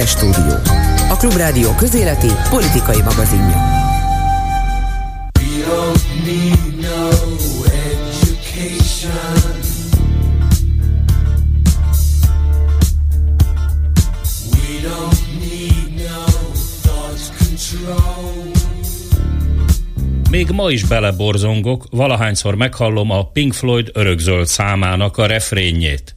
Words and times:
Hetes 0.00 0.12
stúdió. 0.12 0.54
A 1.10 1.16
Klubrádió 1.16 1.74
közéleti 1.74 2.28
politikai 2.50 3.02
magazinja. 3.02 3.78
Még 20.30 20.50
ma 20.50 20.70
is 20.70 20.84
beleborzongok, 20.84 21.86
valahányszor 21.90 22.54
meghallom 22.54 23.10
a 23.10 23.24
Pink 23.24 23.52
Floyd 23.52 23.90
örökzöld 23.92 24.46
számának 24.46 25.16
a 25.16 25.26
refrénjét. 25.26 26.14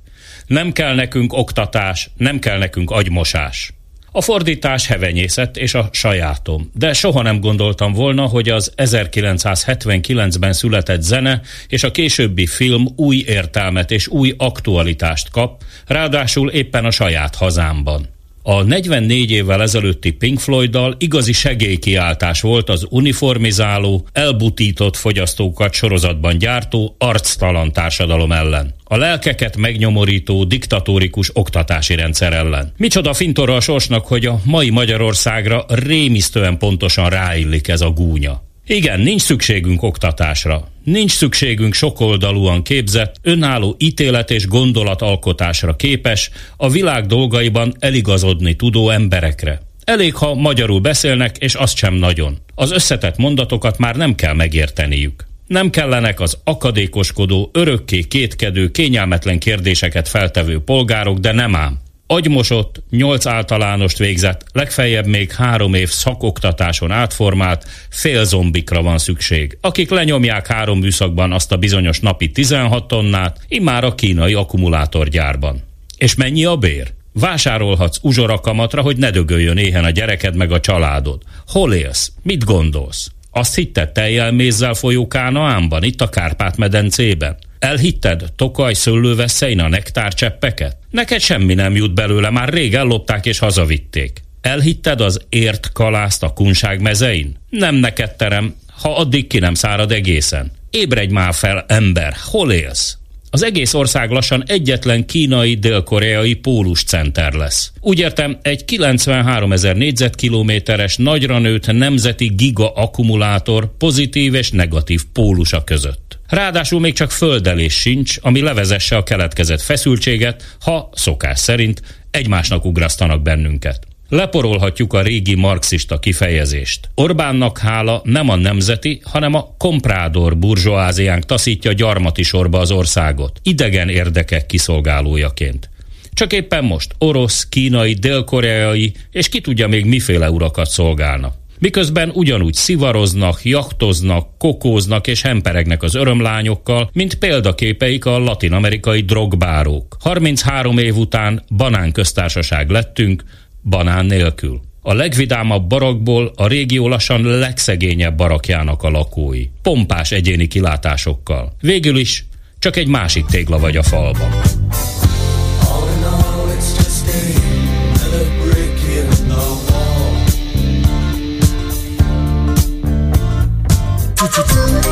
Nem 0.47 0.71
kell 0.71 0.95
nekünk 0.95 1.33
oktatás, 1.33 2.09
nem 2.17 2.39
kell 2.39 2.57
nekünk 2.57 2.91
agymosás. 2.91 3.73
A 4.15 4.21
fordítás 4.21 4.87
hevenyészet 4.87 5.57
és 5.57 5.73
a 5.73 5.89
sajátom, 5.91 6.71
de 6.73 6.93
soha 6.93 7.21
nem 7.21 7.39
gondoltam 7.39 7.93
volna, 7.93 8.25
hogy 8.25 8.49
az 8.49 8.73
1979-ben 8.77 10.53
született 10.53 11.01
zene 11.01 11.41
és 11.67 11.83
a 11.83 11.91
későbbi 11.91 12.45
film 12.45 12.87
új 12.95 13.23
értelmet 13.27 13.91
és 13.91 14.07
új 14.07 14.33
aktualitást 14.37 15.29
kap, 15.29 15.63
ráadásul 15.87 16.49
éppen 16.49 16.85
a 16.85 16.91
saját 16.91 17.35
hazámban. 17.35 18.12
A 18.45 18.61
44 18.61 19.31
évvel 19.31 19.61
ezelőtti 19.61 20.11
Pink 20.11 20.39
Floyddal 20.39 20.95
igazi 20.97 21.31
segélykiáltás 21.31 22.41
volt 22.41 22.69
az 22.69 22.85
uniformizáló, 22.89 24.07
elbutított 24.11 24.95
fogyasztókat 24.95 25.73
sorozatban 25.73 26.37
gyártó, 26.37 26.95
arctalan 26.97 27.71
társadalom 27.71 28.31
ellen. 28.31 28.73
A 28.83 28.97
lelkeket 28.97 29.57
megnyomorító, 29.57 30.43
diktatórikus 30.43 31.29
oktatási 31.33 31.95
rendszer 31.95 32.33
ellen. 32.33 32.73
Micsoda 32.77 33.13
fintora 33.13 33.55
a 33.55 33.59
sorsnak, 33.59 34.07
hogy 34.07 34.25
a 34.25 34.39
mai 34.43 34.69
Magyarországra 34.69 35.65
rémisztően 35.67 36.57
pontosan 36.57 37.09
ráillik 37.09 37.67
ez 37.67 37.81
a 37.81 37.89
gúnya. 37.89 38.43
Igen, 38.67 38.99
nincs 38.99 39.21
szükségünk 39.21 39.83
oktatásra. 39.83 40.67
Nincs 40.83 41.11
szükségünk 41.11 41.73
sokoldalúan 41.73 42.63
képzett, 42.63 43.15
önálló 43.21 43.75
ítélet 43.77 44.31
és 44.31 44.47
gondolatalkotásra 44.47 45.75
képes, 45.75 46.29
a 46.57 46.69
világ 46.69 47.05
dolgaiban 47.05 47.73
eligazodni 47.79 48.55
tudó 48.55 48.89
emberekre. 48.89 49.59
Elég, 49.83 50.15
ha 50.15 50.33
magyarul 50.33 50.79
beszélnek, 50.79 51.37
és 51.37 51.53
azt 51.53 51.77
sem 51.77 51.93
nagyon. 51.93 52.37
Az 52.55 52.71
összetett 52.71 53.17
mondatokat 53.17 53.77
már 53.77 53.95
nem 53.95 54.15
kell 54.15 54.33
megérteniük. 54.33 55.25
Nem 55.47 55.69
kellenek 55.69 56.19
az 56.19 56.37
akadékoskodó, 56.43 57.49
örökké 57.53 58.01
kétkedő, 58.01 58.71
kényelmetlen 58.71 59.39
kérdéseket 59.39 60.07
feltevő 60.07 60.59
polgárok, 60.59 61.17
de 61.17 61.31
nem 61.31 61.55
ám 61.55 61.79
agymosott, 62.07 62.83
nyolc 62.89 63.25
általánost 63.25 63.97
végzett, 63.97 64.45
legfeljebb 64.51 65.05
még 65.05 65.31
három 65.31 65.73
év 65.73 65.89
szakoktatáson 65.89 66.91
átformált 66.91 67.65
félzombikra 67.89 68.81
van 68.81 68.97
szükség, 68.97 69.57
akik 69.61 69.89
lenyomják 69.89 70.47
három 70.47 70.79
műszakban 70.79 71.31
azt 71.31 71.51
a 71.51 71.57
bizonyos 71.57 71.99
napi 71.99 72.31
16 72.31 72.87
tonnát, 72.87 73.39
immár 73.47 73.83
a 73.83 73.95
kínai 73.95 74.33
akkumulátorgyárban. 74.33 75.61
És 75.97 76.15
mennyi 76.15 76.45
a 76.45 76.55
bér? 76.55 76.93
Vásárolhatsz 77.13 77.99
uzsorakamatra, 78.01 78.81
hogy 78.81 78.97
ne 78.97 79.09
dögöljön 79.09 79.57
éhen 79.57 79.83
a 79.83 79.89
gyereked 79.89 80.35
meg 80.35 80.51
a 80.51 80.59
családod. 80.59 81.21
Hol 81.47 81.73
élsz? 81.73 82.11
Mit 82.21 82.43
gondolsz? 82.43 83.11
Azt 83.31 83.55
hitted 83.55 83.91
teljel 83.91 84.31
mézzel 84.31 84.73
folyó 84.73 85.07
Kánaánban, 85.07 85.83
itt 85.83 86.01
a 86.01 86.09
Kárpát-medencében? 86.09 87.37
Elhitted 87.63 88.23
Tokaj 88.35 88.73
szőlőveszein 88.73 89.59
a 89.59 89.67
nektárcseppeket? 89.67 90.77
Neked 90.89 91.19
semmi 91.19 91.53
nem 91.53 91.75
jut 91.75 91.93
belőle, 91.93 92.29
már 92.29 92.49
rég 92.49 92.73
ellopták 92.73 93.25
és 93.25 93.39
hazavitték. 93.39 94.21
Elhitted 94.41 95.01
az 95.01 95.21
ért 95.29 95.71
kalászt 95.71 96.23
a 96.23 96.33
kunság 96.33 96.81
mezein? 96.81 97.35
Nem 97.49 97.75
neked 97.75 98.15
terem, 98.15 98.55
ha 98.81 98.95
addig 98.95 99.27
ki 99.27 99.39
nem 99.39 99.53
szárad 99.53 99.91
egészen. 99.91 100.51
Ébredj 100.69 101.13
már 101.13 101.33
fel, 101.33 101.65
ember, 101.67 102.15
hol 102.23 102.51
élsz? 102.51 102.97
Az 103.29 103.43
egész 103.43 103.73
ország 103.73 104.09
lassan 104.09 104.43
egyetlen 104.47 105.05
kínai, 105.05 105.55
dél-koreai 105.55 106.39
center 106.85 107.33
lesz. 107.33 107.71
Úgy 107.79 107.99
értem, 107.99 108.37
egy 108.41 108.65
93 108.65 109.51
ezer 109.51 109.75
négyzetkilométeres, 109.75 110.97
nagyra 110.97 111.39
nőtt 111.39 111.71
nemzeti 111.71 112.27
giga 112.27 112.73
akkumulátor 112.73 113.77
pozitív 113.77 114.33
és 114.33 114.51
negatív 114.51 115.01
pólusa 115.13 115.63
között. 115.63 116.12
Ráadásul 116.33 116.79
még 116.79 116.93
csak 116.93 117.11
földelés 117.11 117.73
sincs, 117.73 118.17
ami 118.21 118.41
levezesse 118.41 118.97
a 118.97 119.03
keletkezett 119.03 119.61
feszültséget, 119.61 120.55
ha 120.59 120.89
szokás 120.93 121.39
szerint 121.39 121.81
egymásnak 122.11 122.65
ugrasztanak 122.65 123.21
bennünket. 123.21 123.87
Leporolhatjuk 124.09 124.93
a 124.93 125.01
régi 125.01 125.35
marxista 125.35 125.99
kifejezést. 125.99 126.89
Orbánnak 126.95 127.57
hála 127.57 128.01
nem 128.03 128.29
a 128.29 128.35
nemzeti, 128.35 129.01
hanem 129.03 129.33
a 129.33 129.55
komprádor 129.57 130.37
burzsóáziánk 130.37 131.25
taszítja 131.25 131.71
gyarmati 131.73 132.23
sorba 132.23 132.59
az 132.59 132.71
országot, 132.71 133.39
idegen 133.43 133.89
érdekek 133.89 134.45
kiszolgálójaként. 134.45 135.69
Csak 136.13 136.33
éppen 136.33 136.63
most 136.63 136.95
orosz, 136.97 137.47
kínai, 137.49 137.93
dél-koreai 137.93 138.93
és 139.11 139.29
ki 139.29 139.41
tudja 139.41 139.67
még 139.67 139.85
miféle 139.85 140.29
urakat 140.29 140.69
szolgálnak 140.69 141.41
miközben 141.63 142.09
ugyanúgy 142.13 142.53
szivaroznak, 142.53 143.43
jachtoznak, 143.43 144.37
kokóznak 144.37 145.07
és 145.07 145.21
hemperegnek 145.21 145.83
az 145.83 145.95
örömlányokkal, 145.95 146.89
mint 146.93 147.15
példaképeik 147.15 148.05
a 148.05 148.17
latinamerikai 148.17 149.01
drogbárók. 149.01 149.97
33 149.99 150.77
év 150.77 150.97
után 150.97 151.43
banán 151.55 151.91
köztársaság 151.91 152.69
lettünk, 152.69 153.23
banán 153.69 154.05
nélkül. 154.05 154.61
A 154.81 154.93
legvidámabb 154.93 155.67
barakból 155.67 156.31
a 156.35 156.47
régió 156.47 156.87
lassan 156.87 157.21
legszegényebb 157.21 158.15
barakjának 158.15 158.83
a 158.83 158.89
lakói. 158.89 159.45
Pompás 159.61 160.11
egyéni 160.11 160.47
kilátásokkal. 160.47 161.55
Végül 161.61 161.97
is 161.97 162.25
csak 162.59 162.75
egy 162.75 162.87
másik 162.87 163.25
tégla 163.25 163.59
vagy 163.59 163.77
a 163.77 163.83
falban. 163.83 164.29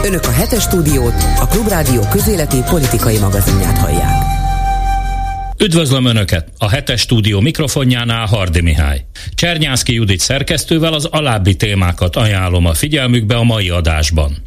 Önök 0.04 0.26
a 0.26 0.32
hetes 0.32 0.64
stúdiót, 0.64 1.14
a 1.40 1.48
Klubrádió 1.48 2.02
közéleti 2.10 2.58
politikai 2.70 3.20
magazinját 3.20 3.78
hallják. 3.78 4.24
Üdvözlöm 5.58 6.06
Önöket! 6.06 6.48
A 6.58 6.70
hetes 6.70 7.02
stúdió 7.02 7.40
mikrofonjánál 7.40 8.26
Hardi 8.26 8.62
Mihály. 8.62 9.06
Csernyánszki 9.34 9.94
Judit 9.94 10.20
szerkesztővel 10.20 10.94
az 10.94 11.06
alábbi 11.06 11.56
témákat 11.56 12.16
ajánlom 12.16 12.66
a 12.66 12.74
figyelmükbe 12.74 13.36
a 13.36 13.44
mai 13.44 13.70
adásban. 13.70 14.38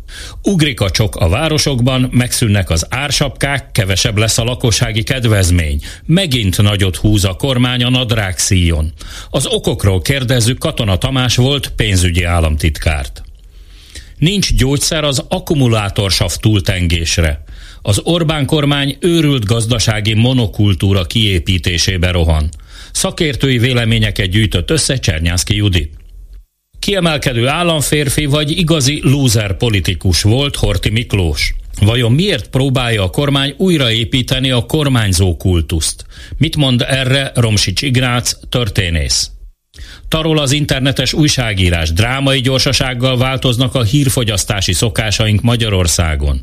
Ugrik 0.42 0.80
a 0.80 0.90
csok 0.90 1.16
a 1.16 1.28
városokban, 1.28 2.08
megszűnnek 2.12 2.70
az 2.70 2.86
ársapkák, 2.90 3.70
kevesebb 3.72 4.16
lesz 4.16 4.38
a 4.38 4.44
lakossági 4.44 5.02
kedvezmény. 5.02 5.80
Megint 6.06 6.62
nagyot 6.62 6.96
húz 6.96 7.24
a 7.24 7.34
kormány 7.34 7.84
a 7.84 7.90
nadrág 7.90 8.38
szíjon. 8.38 8.92
Az 9.30 9.46
okokról 9.46 10.00
kérdezzük 10.00 10.58
Katona 10.58 10.96
Tamás 10.96 11.36
volt 11.36 11.68
pénzügyi 11.68 12.24
államtitkárt. 12.24 13.22
Nincs 14.24 14.54
gyógyszer 14.54 15.04
az 15.04 15.24
akkumulátorsav 15.28 16.36
túltengésre. 16.36 17.44
Az 17.82 18.00
Orbán 18.04 18.46
kormány 18.46 18.96
őrült 19.00 19.44
gazdasági 19.44 20.14
monokultúra 20.14 21.04
kiépítésébe 21.04 22.10
rohan. 22.10 22.48
Szakértői 22.92 23.58
véleményeket 23.58 24.28
gyűjtött 24.28 24.70
össze 24.70 24.96
Csernyánszki 24.96 25.56
Judit. 25.56 25.92
Kiemelkedő 26.78 27.48
államférfi 27.48 28.24
vagy 28.24 28.50
igazi 28.50 29.00
lúzer 29.02 29.56
politikus 29.56 30.22
volt 30.22 30.56
Horti 30.56 30.90
Miklós. 30.90 31.54
Vajon 31.80 32.12
miért 32.12 32.48
próbálja 32.48 33.02
a 33.02 33.10
kormány 33.10 33.54
újraépíteni 33.56 34.50
a 34.50 34.66
kormányzó 34.66 35.36
kultuszt? 35.36 36.04
Mit 36.36 36.56
mond 36.56 36.84
erre 36.88 37.32
Romsics 37.34 37.82
Ignác, 37.82 38.38
történész? 38.48 39.30
Tarol 40.08 40.38
az 40.38 40.52
internetes 40.52 41.12
újságírás, 41.12 41.92
drámai 41.92 42.40
gyorsasággal 42.40 43.18
változnak 43.18 43.74
a 43.74 43.82
hírfogyasztási 43.82 44.72
szokásaink 44.72 45.42
Magyarországon. 45.42 46.40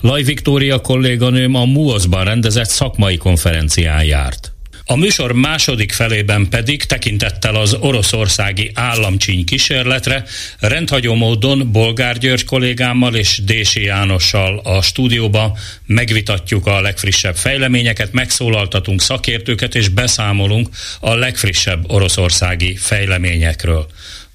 Laj 0.00 0.22
Viktória 0.22 0.80
kolléganőm 0.80 1.54
a 1.54 1.64
MUOS-ban 1.64 2.24
rendezett 2.24 2.68
szakmai 2.68 3.16
konferencián 3.16 4.04
járt. 4.04 4.51
A 4.92 4.96
műsor 4.96 5.32
második 5.32 5.92
felében 5.92 6.48
pedig 6.48 6.84
tekintettel 6.84 7.54
az 7.54 7.76
oroszországi 7.80 8.70
államcsíny 8.74 9.44
kísérletre 9.44 10.24
rendhagyó 10.58 11.14
módon 11.14 11.72
Bolgár 11.72 12.18
György 12.18 12.44
kollégámmal 12.44 13.14
és 13.14 13.40
Dési 13.44 13.82
Jánossal 13.82 14.58
a 14.58 14.82
stúdióba 14.82 15.58
megvitatjuk 15.86 16.66
a 16.66 16.80
legfrissebb 16.80 17.36
fejleményeket, 17.36 18.12
megszólaltatunk 18.12 19.00
szakértőket 19.00 19.74
és 19.74 19.88
beszámolunk 19.88 20.68
a 21.00 21.14
legfrissebb 21.14 21.90
oroszországi 21.90 22.76
fejleményekről. 22.76 23.86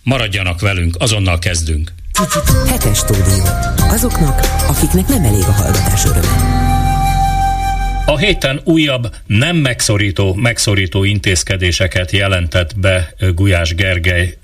Maradjanak 0.04 0.62
velünk, 0.62 0.96
azonnal 1.00 1.40
kezdünk. 1.40 1.94
Hetes 2.68 2.98
stúdió. 2.98 3.44
Azoknak, 3.78 4.40
akiknek 4.68 5.08
nem 5.08 5.24
elég 5.24 5.44
a 5.44 5.52
hallgatás 5.52 6.06
öröme. 6.06 6.67
A 8.10 8.18
héten 8.18 8.62
újabb 8.64 9.16
nem 9.26 9.56
megszorító, 9.56 10.34
megszorító 10.34 11.04
intézkedéseket 11.04 12.12
jelentett 12.12 12.80
be 12.80 13.14
Gulyás 13.36 13.76
Gergely 13.76 14.38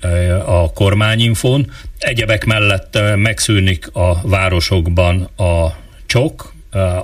a 0.46 0.72
kormányinfón. 0.72 1.70
Egyebek 1.98 2.44
mellett 2.44 2.98
megszűnik 3.16 3.88
a 3.92 4.20
városokban 4.28 5.22
a 5.36 5.76
csok, 6.06 6.53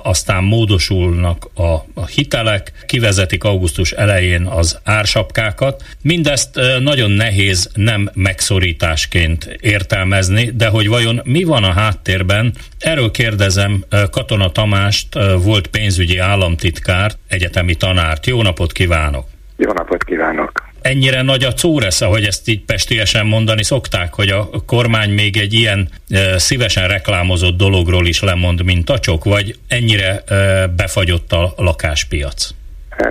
aztán 0.03 0.43
módosulnak 0.43 1.49
a, 1.55 2.05
hitelek, 2.05 2.71
kivezetik 2.85 3.43
augusztus 3.43 3.91
elején 3.91 4.45
az 4.45 4.79
ársapkákat. 4.83 5.83
Mindezt 6.01 6.59
nagyon 6.79 7.11
nehéz 7.11 7.69
nem 7.73 8.09
megszorításként 8.13 9.57
értelmezni, 9.59 10.51
de 10.55 10.67
hogy 10.67 10.87
vajon 10.87 11.21
mi 11.23 11.43
van 11.43 11.63
a 11.63 11.73
háttérben, 11.73 12.53
erről 12.79 13.11
kérdezem 13.11 13.83
Katona 14.11 14.49
Tamást, 14.49 15.07
volt 15.43 15.67
pénzügyi 15.67 16.17
államtitkár, 16.17 17.11
egyetemi 17.27 17.75
tanárt. 17.75 18.25
Jó 18.25 18.41
napot 18.41 18.71
kívánok! 18.71 19.25
Jó 19.57 19.71
napot 19.71 20.03
kívánok! 20.03 20.69
Ennyire 20.81 21.21
nagy 21.21 21.43
a 21.43 21.53
córesze, 21.53 22.05
hogy 22.05 22.23
ezt 22.23 22.47
így 22.49 22.65
pestiesen 22.65 23.25
mondani 23.25 23.63
szokták, 23.63 24.13
hogy 24.13 24.29
a 24.29 24.49
kormány 24.65 25.09
még 25.09 25.37
egy 25.37 25.53
ilyen 25.53 25.89
e, 26.09 26.37
szívesen 26.37 26.87
reklámozott 26.87 27.57
dologról 27.57 28.05
is 28.07 28.21
lemond, 28.21 28.63
mint 28.63 28.89
a 28.89 28.99
csok, 28.99 29.23
vagy 29.23 29.55
ennyire 29.67 30.21
e, 30.25 30.67
befagyott 30.67 31.31
a 31.31 31.53
lakáspiac? 31.57 32.49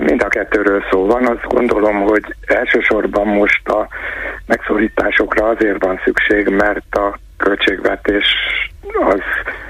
Mind 0.00 0.22
a 0.22 0.28
kettőről 0.28 0.82
szó 0.90 1.06
van. 1.06 1.26
Azt 1.26 1.44
gondolom, 1.48 2.00
hogy 2.00 2.22
elsősorban 2.46 3.26
most 3.26 3.68
a 3.68 3.88
megszorításokra 4.46 5.46
azért 5.48 5.84
van 5.84 6.00
szükség, 6.04 6.48
mert 6.48 6.94
a 6.94 7.18
költségvetés 7.36 8.24
az 9.10 9.20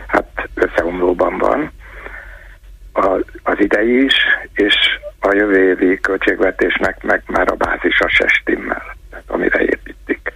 hát 0.07 0.49
összeomlóban 0.55 1.39
van. 1.39 1.73
A, 2.93 3.07
az 3.43 3.57
idei 3.59 4.05
is, 4.05 4.15
és 4.53 4.75
a 5.21 5.35
jövő 5.35 5.69
évi 5.69 6.01
költségvetésnek 6.01 7.03
meg 7.03 7.23
már 7.27 7.51
a 7.51 7.55
bázisa 7.55 8.09
se 8.09 8.29
stimmel, 8.29 8.97
amire 9.27 9.61
építik. 9.61 10.33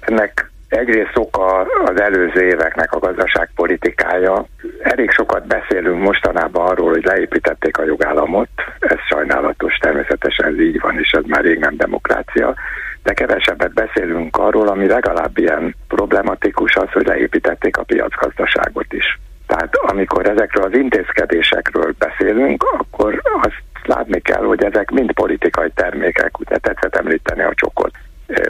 Ennek 0.00 0.50
egyrészt 0.68 1.16
oka 1.16 1.60
az 1.84 2.00
előző 2.00 2.42
éveknek 2.42 2.92
a 2.92 2.98
gazdaságpolitikája. 2.98 4.46
Elég 4.82 5.10
sokat 5.10 5.46
beszélünk 5.46 6.02
mostanában 6.02 6.66
arról, 6.66 6.90
hogy 6.90 7.04
leépítették 7.04 7.78
a 7.78 7.84
jogállamot. 7.84 8.48
Ez 8.78 8.98
sajnálatos, 9.08 9.76
természetesen 9.76 10.46
ez 10.46 10.58
így 10.58 10.80
van, 10.80 10.98
és 10.98 11.10
ez 11.10 11.24
már 11.26 11.42
rég 11.42 11.58
nem 11.58 11.76
demokrácia. 11.76 12.54
De 13.02 13.12
kevesebbet 13.12 13.72
beszélünk 13.72 14.36
arról, 14.36 14.68
ami 14.68 14.86
legalább 14.86 15.38
ilyen 15.38 15.74
problematikus 15.88 16.74
az, 16.74 16.92
hogy 16.92 17.06
leépítették 17.06 17.76
a 17.76 17.82
piacgazdaságot 17.82 18.92
is. 18.92 19.18
Tehát 19.50 19.76
amikor 19.76 20.26
ezekről 20.26 20.64
az 20.64 20.74
intézkedésekről 20.74 21.94
beszélünk, 21.98 22.62
akkor 22.62 23.22
azt 23.42 23.62
látni 23.84 24.20
kell, 24.20 24.44
hogy 24.44 24.64
ezek 24.64 24.90
mind 24.90 25.12
politikai 25.12 25.70
termékek, 25.74 26.38
ugye 26.38 26.56
tetszett 26.58 26.96
említeni 26.96 27.42
a 27.42 27.54
csokot. 27.54 27.90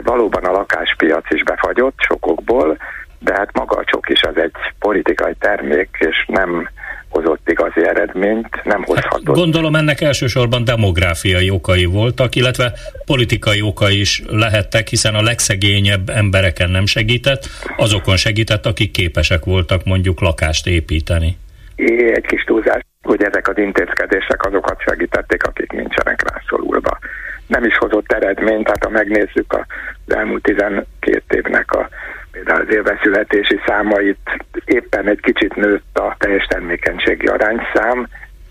Valóban 0.03 0.45
a 0.45 0.51
lakáspiac 0.51 1.31
is 1.31 1.43
befagyott 1.43 1.95
sokokból, 1.97 2.77
de 3.19 3.35
hát 3.35 3.53
maga 3.53 3.77
a 3.77 3.85
csok 3.85 4.09
is 4.09 4.23
az 4.23 4.37
egy 4.37 4.53
politikai 4.79 5.35
termék, 5.39 5.89
és 5.99 6.25
nem 6.29 6.69
hozott 7.09 7.51
igazi 7.51 7.87
eredményt, 7.87 8.65
nem 8.65 8.83
hozhatott. 8.83 9.27
Hát 9.27 9.37
gondolom 9.37 9.75
ennek 9.75 10.01
elsősorban 10.01 10.65
demográfiai 10.65 11.51
okai 11.51 11.85
voltak, 11.85 12.35
illetve 12.35 12.73
politikai 13.05 13.63
okai 13.63 14.01
is 14.01 14.23
lehettek, 14.29 14.89
hiszen 14.89 15.15
a 15.15 15.23
legszegényebb 15.23 16.09
embereken 16.09 16.71
nem 16.71 16.87
segített, 16.87 17.45
azokon 17.77 18.17
segített, 18.17 18.67
akik 18.67 18.91
képesek 18.91 19.45
voltak 19.45 19.85
mondjuk 19.85 20.21
lakást 20.21 20.67
építeni. 20.67 21.37
É, 21.75 22.13
egy 22.15 22.27
kis 22.27 22.45
túlzás 22.45 22.81
hogy 23.03 23.23
ezek 23.23 23.49
az 23.49 23.59
intézkedések 23.59 24.45
azokat 24.45 24.81
segítették, 24.81 25.43
akik 25.43 25.73
nincsenek 25.73 26.33
rászorulva. 26.33 26.99
Nem 27.47 27.65
is 27.65 27.77
hozott 27.77 28.13
eredményt, 28.13 28.65
tehát 28.65 28.85
ha 28.85 28.91
megnézzük 28.91 29.53
az 29.53 30.15
elmúlt 30.15 30.43
12 30.43 31.23
évnek 31.29 31.73
a 31.73 31.89
például 32.31 32.61
az 32.61 32.75
élveszületési 32.75 33.61
számait, 33.67 34.19
éppen 34.65 35.09
egy 35.09 35.21
kicsit 35.21 35.55
nőtt 35.55 35.99
a 35.99 36.15
teljes 36.19 36.45
termékenységi 36.45 37.27
arányszám, 37.27 38.09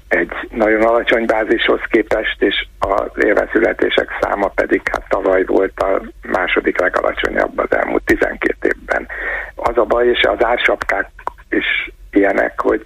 egy 0.07 0.31
nagyon 0.51 0.81
alacsony 0.81 1.25
bázishoz 1.25 1.79
képest, 1.89 2.41
és 2.41 2.65
az 2.79 3.23
élveszületések 3.23 4.09
száma 4.21 4.47
pedig 4.47 4.81
hát 4.91 5.09
tavaly 5.09 5.43
volt 5.45 5.79
a 5.79 6.01
második 6.21 6.79
legalacsonyabb 6.79 7.57
az 7.57 7.71
elmúlt 7.71 8.03
12 8.05 8.55
évben. 8.61 9.07
Az 9.55 9.77
a 9.77 9.83
baj, 9.83 10.07
és 10.07 10.21
az 10.21 10.45
ársapkák 10.45 11.09
is 11.49 11.91
ilyenek, 12.11 12.61
hogy 12.61 12.81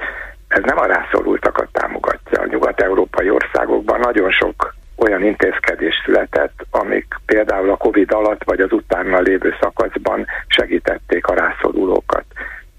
ez 0.47 0.61
nem 0.63 0.77
a 0.77 0.85
rászorultakat 0.85 1.67
támogatja. 1.71 2.41
A 2.41 2.45
nyugat-európai 2.45 3.29
országokban 3.29 3.99
nagyon 3.99 4.31
sok 4.31 4.73
olyan 4.95 5.23
intézkedés 5.23 5.95
született, 6.05 6.65
amik 6.71 7.05
például 7.25 7.69
a 7.69 7.77
Covid 7.77 8.11
alatt 8.11 8.43
vagy 8.43 8.59
az 8.59 8.71
utána 8.71 9.19
lévő 9.19 9.55
szakaszban 9.61 10.25
segítették 10.47 11.25
a 11.25 11.33
rászorulókat. 11.33 12.25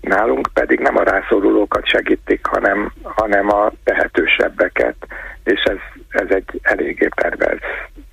Nálunk 0.00 0.48
pedig 0.52 0.78
nem 0.78 0.96
a 0.96 1.02
rászorulókat 1.02 1.86
segítik, 1.86 2.46
hanem, 2.46 2.92
hanem 3.02 3.48
a 3.50 3.72
tehetősebbeket, 3.84 4.96
és 5.44 5.62
ez, 5.62 5.76
ez 6.08 6.26
egy 6.28 6.60
eléggé 6.62 7.08
pervers 7.14 7.60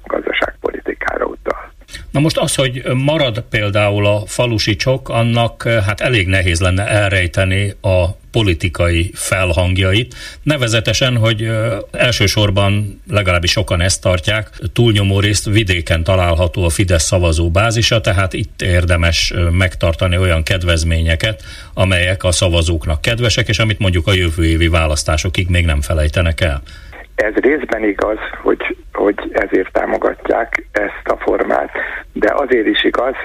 gazdaságpolitikára 0.04 1.26
utal. 1.26 1.72
Na 2.12 2.20
most 2.20 2.38
az, 2.38 2.56
hogy 2.56 2.84
marad 3.06 3.44
például 3.50 4.06
a 4.06 4.26
falusi 4.26 4.76
csok, 4.76 5.10
annak 5.10 5.64
hát 5.64 6.02
elég 6.02 6.28
nehéz 6.28 6.62
lenne 6.62 6.88
elrejteni 6.88 7.74
a 7.82 8.06
politikai 8.32 9.12
felhangjait, 9.14 10.16
nevezetesen, 10.44 11.18
hogy 11.18 11.50
elsősorban 11.92 13.02
legalábbis 13.10 13.52
sokan 13.52 13.82
ezt 13.82 14.02
tartják, 14.02 14.50
túlnyomó 14.74 15.20
részt 15.20 15.46
vidéken 15.46 16.04
található 16.04 16.64
a 16.64 16.70
Fidesz 16.70 17.04
szavazó 17.04 17.50
bázisa, 17.50 18.02
tehát 18.02 18.34
itt 18.34 18.62
érdemes 18.62 19.34
megtartani 19.52 20.18
olyan 20.18 20.44
kedvezményeket, 20.44 21.42
amelyek 21.74 22.24
a 22.24 22.32
szavazóknak 22.32 23.02
kedvesek, 23.02 23.48
és 23.48 23.60
amit 23.60 23.80
mondjuk 23.80 24.08
a 24.08 24.14
jövő 24.14 24.46
évi 24.46 24.68
választásokig 24.68 25.50
még 25.50 25.66
nem 25.66 25.82
felejtenek 25.82 26.42
el. 26.42 26.62
Ez 27.16 27.34
részben 27.34 27.84
igaz, 27.84 28.18
hogy, 28.42 28.78
hogy 28.94 29.16
ezért 29.32 29.72
támogatják 29.72 30.68
ezt 30.72 31.08
a 31.08 31.18
formát, 31.18 31.72
de 32.14 32.34
azért 32.36 32.68
is 32.68 32.84
igaz, 32.84 33.16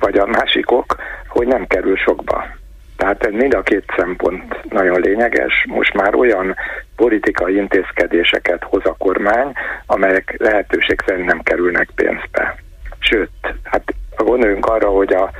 vagy 0.00 0.18
a 0.18 0.26
másikok, 0.26 0.96
hogy 1.28 1.46
nem 1.46 1.66
kerül 1.66 1.96
sokba. 1.96 2.58
Tehát 3.00 3.30
mind 3.30 3.54
a 3.54 3.62
két 3.62 3.84
szempont 3.96 4.70
nagyon 4.70 5.00
lényeges. 5.00 5.64
Most 5.68 5.94
már 5.94 6.14
olyan 6.14 6.56
politikai 6.96 7.56
intézkedéseket 7.56 8.62
hoz 8.64 8.84
a 8.84 8.94
kormány, 8.98 9.52
amelyek 9.86 10.34
lehetőség 10.38 11.02
szerint 11.06 11.26
nem 11.26 11.42
kerülnek 11.42 11.88
pénzbe. 11.94 12.56
Sőt, 12.98 13.30
hát 13.62 13.94
gondoljunk 14.16 14.66
arra, 14.66 14.88
hogy 14.88 15.12
a, 15.12 15.30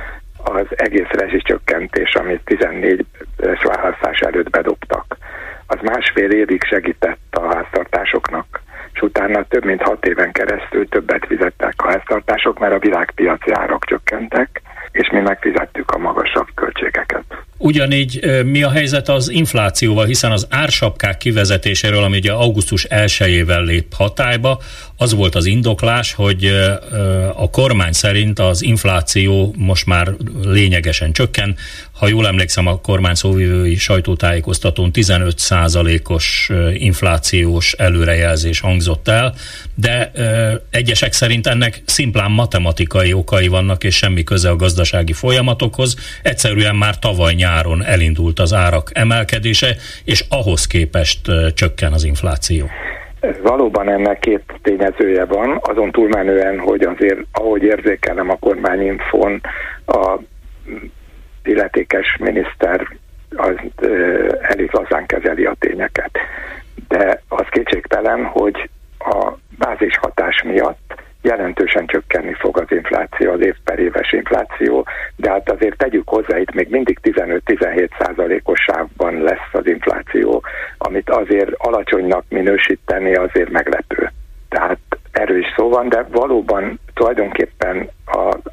az 0.43 0.65
egész 0.69 1.09
rezsicsökkentés, 1.09 2.15
amit 2.15 2.41
14 2.45 3.05
választás 3.63 4.19
előtt 4.19 4.49
bedobtak, 4.49 5.17
az 5.67 5.77
másfél 5.81 6.31
évig 6.31 6.63
segített 6.63 7.27
a 7.31 7.53
háztartásoknak, 7.53 8.61
és 8.93 9.01
utána 9.01 9.45
több 9.47 9.65
mint 9.65 9.81
hat 9.81 10.05
éven 10.05 10.31
keresztül 10.31 10.87
többet 10.87 11.25
fizettek 11.25 11.73
a 11.77 11.91
háztartások, 11.91 12.59
mert 12.59 12.73
a 12.73 12.79
világpiaci 12.79 13.51
árak 13.51 13.85
csökkentek, 13.85 14.61
és 14.91 15.09
mi 15.11 15.19
megfizettük 15.19 15.91
a 15.91 15.97
magasabb 15.97 16.47
költségeket. 16.55 17.23
Ugyanígy 17.57 18.41
mi 18.45 18.63
a 18.63 18.69
helyzet 18.69 19.09
az 19.09 19.29
inflációval, 19.29 20.05
hiszen 20.05 20.31
az 20.31 20.47
ársapkák 20.49 21.17
kivezetéséről, 21.17 22.03
ami 22.03 22.17
ugye 22.17 22.31
augusztus 22.31 22.85
1-ével 22.89 23.63
lép 23.63 23.93
hatályba, 23.93 24.59
az 24.97 25.13
volt 25.13 25.35
az 25.35 25.45
indoklás, 25.45 26.13
hogy 26.13 26.45
a 27.35 27.49
kormány 27.49 27.91
szerint 27.91 28.39
az 28.39 28.63
infláció 28.63 29.53
most 29.57 29.85
már 29.85 30.07
lényegesen 30.43 31.11
csökken. 31.11 31.55
Ha 31.91 32.07
jól 32.07 32.27
emlékszem, 32.27 32.67
a 32.67 32.81
kormány 32.81 33.13
szóvivői 33.13 33.75
sajtótájékoztatón 33.75 34.89
15%-os 34.93 36.51
inflációs 36.73 37.73
előrejelzés 37.73 38.59
hangzott 38.59 39.07
el, 39.07 39.33
de 39.75 40.11
egyesek 40.69 41.13
szerint 41.13 41.47
ennek 41.47 41.81
szimplán 41.85 42.31
matematikai 42.31 43.13
okai 43.13 43.47
vannak, 43.47 43.83
és 43.83 43.95
semmi 43.95 44.23
köze 44.23 44.49
a 44.49 44.55
gazdasági 44.71 45.13
folyamatokhoz. 45.13 46.19
Egyszerűen 46.23 46.75
már 46.75 46.99
tavaly 46.99 47.33
nyáron 47.33 47.83
elindult 47.83 48.39
az 48.39 48.53
árak 48.53 48.89
emelkedése, 48.93 49.75
és 50.05 50.25
ahhoz 50.29 50.67
képest 50.67 51.19
csökken 51.53 51.93
az 51.93 52.03
infláció. 52.03 52.65
Valóban 53.43 53.89
ennek 53.89 54.19
két 54.19 54.43
tényezője 54.61 55.25
van, 55.25 55.59
azon 55.61 55.91
túlmenően, 55.91 56.59
hogy 56.59 56.81
azért, 56.81 57.19
ahogy 57.31 57.63
érzékelem 57.63 58.29
a 58.29 58.35
kormányinfon, 58.35 59.41
a 59.85 60.17
illetékes 61.43 62.17
miniszter 62.19 62.87
az 63.35 63.55
elég 64.41 64.69
lazán 64.71 65.05
kezeli 65.05 65.45
a 65.45 65.55
tényeket. 65.59 66.11
De 66.87 67.21
az 67.27 67.45
kétségtelen, 67.49 68.23
hogy 68.23 68.69
a 68.99 69.31
bázis 69.57 69.97
hatás 69.97 70.43
miatt 70.43 70.93
jelentősen 71.21 71.85
csökkenni 71.85 72.33
fog 72.33 72.57
az 72.57 72.71
infláció, 72.71 73.31
az 73.31 73.41
év 73.41 73.55
per 73.63 73.79
éves 73.79 74.11
infláció, 74.11 74.85
de 75.15 75.29
hát 75.29 75.51
azért 75.51 75.77
tegyük 75.77 76.09
hozzá, 76.09 76.37
itt 76.37 76.53
még 76.53 76.69
mindig 76.69 76.99
15-17 77.03 77.89
százalékos 77.99 78.59
sávban 78.59 79.21
lesz 79.21 79.49
az 79.51 79.65
infláció, 79.65 80.43
amit 80.77 81.09
azért 81.09 81.51
alacsonynak 81.57 82.23
minősíteni 82.29 83.15
azért 83.15 83.49
meglepő. 83.49 84.11
Tehát 84.49 84.79
erős 85.11 85.53
szó 85.55 85.69
van, 85.69 85.89
de 85.89 86.05
valóban 86.11 86.79
tulajdonképpen 86.93 87.89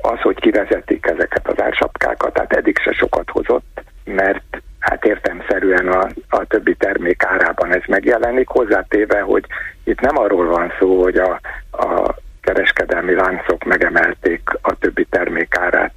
az, 0.00 0.20
hogy 0.20 0.40
kivezetik 0.40 1.06
ezeket 1.06 1.48
az 1.48 1.62
ársapkákat, 1.62 2.32
tehát 2.32 2.52
eddig 2.52 2.78
se 2.78 2.92
sokat 2.92 3.30
hozott, 3.30 3.82
mert 4.04 4.62
hát 4.78 5.04
értemszerűen 5.04 5.88
a, 5.88 6.08
a 6.28 6.44
többi 6.44 6.75
termék 6.75 7.25
árában 7.25 7.75
ez 7.75 7.82
megjelenik, 7.87 8.48
hozzátéve, 8.48 9.20
hogy 9.20 9.44
itt 9.84 10.00
nem 10.00 10.18
arról 10.18 10.46
van 10.46 10.72
szó, 10.78 11.02
hogy 11.02 11.16
a, 11.16 11.40
a 11.70 12.14
kereskedelmi 12.40 13.14
láncok 13.14 13.64
megemelték 13.64 14.40
a 14.62 14.75
többi 14.78 15.06
termék 15.10 15.56
árát 15.56 15.92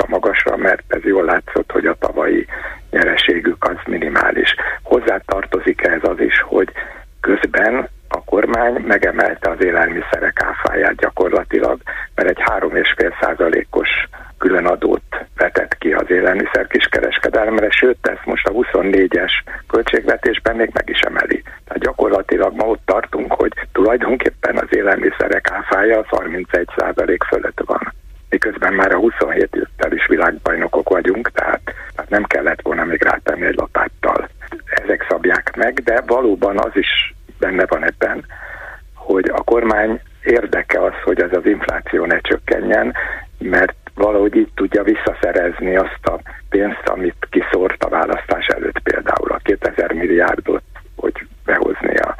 a 0.00 0.06
magasra, 0.08 0.56
mert 0.56 0.82
ez 0.88 1.02
jól 1.02 1.24
látszott, 1.24 1.70
hogy 1.70 1.86
a 1.86 1.96
tavalyi 1.98 2.46
nyereségük 2.90 3.64
az 3.64 3.76
minimális. 3.84 4.54
Hozzá 4.82 5.20
tartozik 5.26 5.82
ez 5.82 6.00
az 6.02 6.20
is, 6.20 6.40
hogy 6.40 6.72
közben 7.20 7.88
a 8.08 8.24
kormány 8.24 8.84
megemelte 8.86 9.50
az 9.50 9.64
élelmiszerek 9.64 10.42
áfáját 10.42 10.96
gyakorlatilag, 10.96 11.80
mert 12.14 12.28
egy 12.28 12.42
3,5 12.44 13.12
százalékos 13.20 13.88
különadót 14.38 15.02
vetett 15.36 15.78
ki 15.78 15.92
az 15.92 16.10
élelmiszer 16.10 16.66
kiskereskedelemre, 16.66 17.70
sőt 17.70 18.06
ezt 18.06 18.24
most 18.24 18.46
a 18.46 18.52
24-es 18.52 19.32
költségvetésben 19.68 20.56
még 20.56 20.70
meg 20.72 20.88
is 20.88 21.00
emeli. 21.00 21.42
Tehát 21.42 21.82
gyakorlatilag 21.82 22.54
ma 22.56 22.64
ott 22.64 22.82
tartunk, 22.84 23.32
hogy 23.32 23.52
tulajdonképpen 23.72 24.56
az 24.56 24.68
élelmiszerek 24.76 25.50
áfája 25.50 25.98
az 25.98 26.06
31 26.08 26.68
százalék 26.76 27.22
fölött 27.22 27.60
van 27.64 27.92
miközben 28.30 28.72
már 28.72 28.92
a 28.92 28.98
27 28.98 29.68
tel 29.76 29.92
is 29.92 30.06
világbajnokok 30.06 30.88
vagyunk, 30.88 31.30
tehát, 31.30 31.60
tehát 31.94 32.10
nem 32.10 32.24
kellett 32.24 32.60
volna 32.62 32.84
még 32.84 33.02
rátenni 33.02 33.44
egy 33.46 33.56
lapáttal. 33.56 34.28
Ezek 34.64 35.06
szabják 35.08 35.56
meg, 35.56 35.74
de 35.74 36.02
valóban 36.60 36.70
az 36.70 36.76
is 36.76 37.14
benne 37.38 37.66
van 37.66 37.84
ebben, 37.84 38.24
hogy 38.94 39.28
a 39.28 39.42
kormány 39.42 40.00
érdeke 40.24 40.84
az, 40.84 40.92
hogy 41.04 41.20
ez 41.20 41.32
az 41.32 41.46
infláció 41.46 42.04
ne 42.04 42.20
csökkenjen, 42.20 42.94
mert 43.38 43.76
valahogy 43.94 44.36
így 44.36 44.52
tudja 44.54 44.82
visszaszerezni 44.82 45.76
azt 45.76 46.06
a 46.06 46.20
pénzt, 46.48 46.88
amit 46.88 47.26
kiszórt 47.30 47.84
a 47.84 47.88
választás 47.88 48.46
előtt 48.46 48.78
például 48.78 49.30
a 49.30 49.40
2000 49.42 49.92
milliárdot, 49.92 50.62
hogy 50.96 51.26
behozni 51.44 51.96
a, 51.96 52.14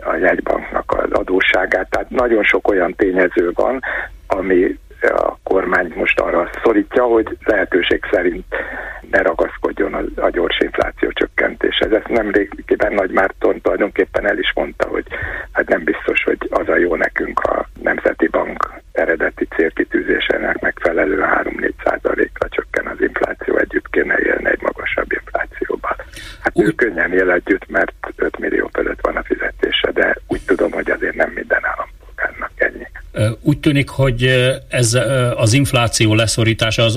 a 0.00 0.14
jegybanknak 0.14 0.92
az 0.92 1.10
adósságát. 1.10 1.90
Tehát 1.90 2.10
nagyon 2.10 2.42
sok 2.42 2.68
olyan 2.68 2.94
tényező 2.94 3.50
van, 3.54 3.80
ami 4.26 4.78
a 5.00 5.36
kormány 5.42 5.92
most 5.94 6.20
arra 6.20 6.50
szorítja, 6.62 7.04
hogy 7.04 7.36
lehetőség 7.44 8.00
szerint 8.10 8.44
ne 9.10 9.22
ragaszkodjon 9.22 9.94
a, 9.94 10.02
a 10.20 10.30
gyors 10.30 10.58
infláció 10.58 11.10
csökkentéshez. 11.12 11.92
Ezt 11.92 12.08
nem 12.08 12.30
régiben 12.30 12.92
Nagy 12.92 13.10
Márton 13.10 13.60
tulajdonképpen 13.60 14.26
el 14.26 14.38
is 14.38 14.52
mondta, 14.54 14.86
hogy 14.86 15.04
hát 15.52 15.68
nem 15.68 15.84
biztos, 15.84 16.22
hogy 16.22 16.48
az 16.50 16.68
a 16.68 16.76
jó 16.76 16.94
nekünk 16.94 17.40
a 17.40 17.68
Nemzeti 17.82 18.28
Bank 18.28 18.72
eredeti 18.92 19.48
célkitűzésének 19.56 20.60
megfelelően 20.60 21.42
3-4 21.44 21.70
százalékra 21.84 22.48
csökken 22.48 22.86
az 22.86 23.00
infláció, 23.00 23.56
együtt 23.56 23.90
kéne 23.90 24.18
élni 24.18 24.48
egy 24.48 24.62
magasabb 24.62 25.12
inflációban. 25.12 25.96
Hát 26.40 26.52
úgy... 26.52 26.64
ő 26.64 26.70
könnyen 26.70 27.12
él 27.12 27.30
együtt, 27.30 27.68
mert 27.68 27.92
5 28.16 28.38
millió 28.38 28.70
fölött 28.72 29.00
van 29.00 29.16
a 29.16 29.22
fizetése, 29.22 29.90
de 29.90 30.16
úgy 30.26 30.40
tudom, 30.46 30.72
hogy 30.72 30.90
azért 30.90 31.14
nem 31.14 31.30
minden 31.30 31.62
állampolgárnak 31.62 32.50
ennyi. 32.56 32.86
Úgy 33.42 33.53
tűnik, 33.64 33.88
hogy 33.88 34.30
ez 34.68 34.98
az 35.36 35.52
infláció 35.52 36.14
leszorítása 36.14 36.82
az 36.82 36.96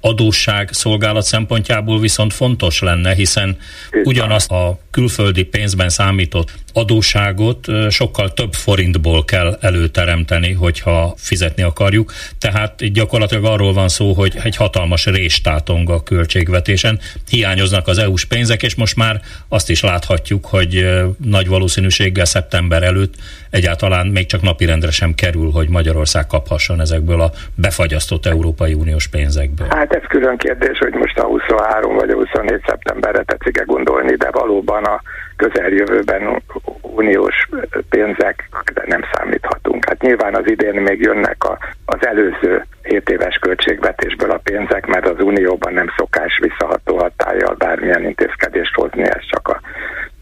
adósság 0.00 0.68
szolgálat 0.72 1.24
szempontjából 1.24 2.00
viszont 2.00 2.32
fontos 2.32 2.80
lenne, 2.80 3.14
hiszen 3.14 3.56
ugyanazt 4.04 4.50
a 4.50 4.78
külföldi 4.90 5.42
pénzben 5.42 5.88
számított 5.88 6.52
adósságot 6.72 7.66
sokkal 7.90 8.32
több 8.32 8.54
forintból 8.54 9.24
kell 9.24 9.58
előteremteni, 9.60 10.52
hogyha 10.52 11.14
fizetni 11.16 11.62
akarjuk. 11.62 12.12
Tehát 12.38 12.92
gyakorlatilag 12.92 13.44
arról 13.44 13.72
van 13.72 13.88
szó, 13.88 14.12
hogy 14.12 14.38
egy 14.42 14.56
hatalmas 14.56 15.06
réstátong 15.06 15.90
a 15.90 16.02
költségvetésen. 16.02 17.00
Hiányoznak 17.28 17.88
az 17.88 17.98
EU-s 17.98 18.24
pénzek, 18.24 18.62
és 18.62 18.74
most 18.74 18.96
már 18.96 19.20
azt 19.48 19.70
is 19.70 19.80
láthatjuk, 19.80 20.46
hogy 20.46 20.86
nagy 21.24 21.46
valószínűséggel 21.46 22.24
szeptember 22.24 22.82
előtt 22.82 23.14
egyáltalán 23.50 24.06
még 24.06 24.26
csak 24.26 24.42
napirendre 24.42 24.90
sem 24.90 25.14
kerül, 25.14 25.50
hogy 25.50 25.68
Magyarország 25.68 26.26
kaphasson 26.26 26.80
ezekből 26.80 27.20
a 27.20 27.32
befagyasztott 27.54 28.26
Európai 28.26 28.74
Uniós 28.74 29.08
pénzekből. 29.08 29.55
Hát 29.70 29.92
ez 29.92 30.02
külön 30.08 30.36
kérdés, 30.36 30.78
hogy 30.78 30.94
most 30.94 31.18
a 31.18 31.24
23 31.24 31.94
vagy 31.94 32.10
a 32.10 32.14
24 32.14 32.62
szeptemberre 32.66 33.22
tetszik-e 33.22 33.62
gondolni, 33.62 34.14
de 34.14 34.30
valóban 34.30 34.84
a 34.84 35.00
közeljövőben 35.36 36.42
uniós 36.80 37.48
pénzek 37.88 38.48
de 38.74 38.82
nem 38.86 39.00
számíthatunk. 39.12 39.88
Hát 39.88 40.02
nyilván 40.02 40.34
az 40.34 40.50
idén 40.50 40.80
még 40.80 41.00
jönnek 41.00 41.44
a, 41.44 41.58
az 41.84 42.06
előző 42.06 42.66
7 42.82 43.08
éves 43.08 43.36
költségvetésből 43.36 44.30
a 44.30 44.40
pénzek, 44.42 44.86
mert 44.86 45.08
az 45.08 45.20
unióban 45.20 45.72
nem 45.72 45.92
szokás 45.96 46.38
visszaható 46.40 46.96
hatállyal 46.96 47.54
bármilyen 47.54 48.04
intézkedést 48.04 48.74
hozni, 48.74 49.02
ez 49.02 49.26
csak 49.30 49.48
a 49.48 49.60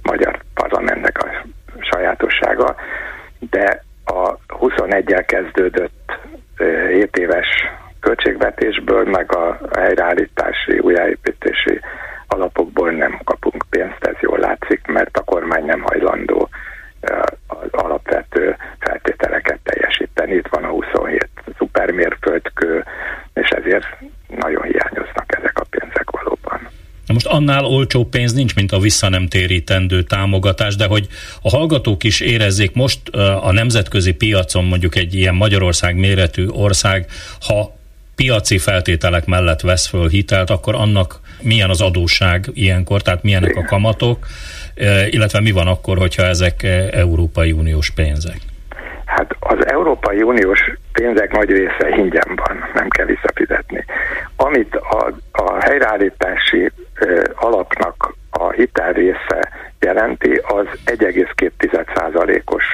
magyar 0.03 0.39
parlamentnek 0.55 1.19
a 1.25 1.47
sajátossága. 1.81 2.75
De 3.51 3.85
a 4.05 4.37
21-el 4.49 5.25
kezdődött 5.27 6.19
7 6.89 7.17
éves 7.17 7.49
költségvetésből, 8.01 9.05
meg 9.05 9.35
a 9.35 9.59
helyreállítási, 9.73 10.79
újjáépítési 10.79 11.81
alapokból 12.27 12.91
nem 12.91 13.21
kapunk 13.25 13.65
pénzt, 13.71 14.05
ez 14.05 14.17
jól 14.21 14.39
látszik, 14.39 14.87
mert 14.87 15.17
a 15.17 15.25
kormány 15.25 15.65
nem 15.65 15.81
hajlandó 15.81 16.49
az 17.47 17.69
alapvető 17.71 18.57
feltételeket 18.79 19.59
teljesíteni. 19.63 20.35
Itt 20.35 20.49
van 20.51 20.65
a 20.65 20.69
27 20.69 21.29
szupermérföldkő, 21.59 22.85
és 23.35 23.49
ezért 23.49 23.87
nagyon 24.29 24.63
hiányoznak 24.63 25.37
ezek 25.39 25.59
a 25.59 25.65
pénzek 25.71 26.11
valóban. 26.11 26.69
Na 27.07 27.13
most 27.13 27.27
annál 27.27 27.65
olcsó 27.85 28.05
pénz 28.05 28.33
nincs, 28.33 28.55
mint 28.55 28.73
a 28.73 28.79
visszanemtérítendő 28.79 30.03
támogatás, 30.03 30.77
de 30.77 30.87
hogy 30.87 31.07
a 31.43 31.49
hallgatók 31.49 32.05
is 32.05 32.21
érezzék 32.21 32.75
most 32.75 33.09
a 33.43 33.53
nemzetközi 33.53 34.13
piacon 34.13 34.65
mondjuk 34.65 34.97
egy 34.97 35.15
ilyen 35.15 35.35
Magyarország 35.35 35.97
méretű 35.97 36.47
ország, 36.49 37.07
ha 37.41 37.77
piaci 38.17 38.59
feltételek 38.59 39.27
mellett 39.27 39.61
vesz 39.61 39.87
föl 39.87 40.09
hitelt, 40.09 40.51
akkor 40.51 40.75
annak 40.75 41.21
milyen 41.43 41.71
az 41.71 41.81
adósság 41.81 42.51
ilyenkor, 42.53 43.03
tehát 43.03 43.23
milyenek 43.23 43.57
a 43.57 43.65
kamatok, 43.65 44.27
illetve 45.11 45.41
mi 45.41 45.51
van 45.51 45.67
akkor, 45.67 45.99
hogyha 45.99 46.23
ezek 46.23 46.63
Európai 46.93 47.53
Uniós 47.53 47.91
pénzek? 47.91 48.39
Hát 49.05 49.37
az 49.39 49.67
Európai 49.67 50.23
Uniós 50.23 50.61
pénzek 50.93 51.33
nagy 51.33 51.49
része 51.49 51.89
ingyen 51.97 52.41
van, 52.47 52.57
nem 52.75 52.89
kell 52.89 53.07
visszafizetni. 53.07 53.34
Amit 54.45 54.75
a, 54.75 55.13
a 55.33 55.61
helyreállítási 55.61 56.71
alapnak 57.35 58.15
a 58.31 58.51
hitel 58.51 58.93
része 58.93 59.49
jelenti, 59.81 60.41
az 60.43 60.67
1,2%-os 60.87 62.65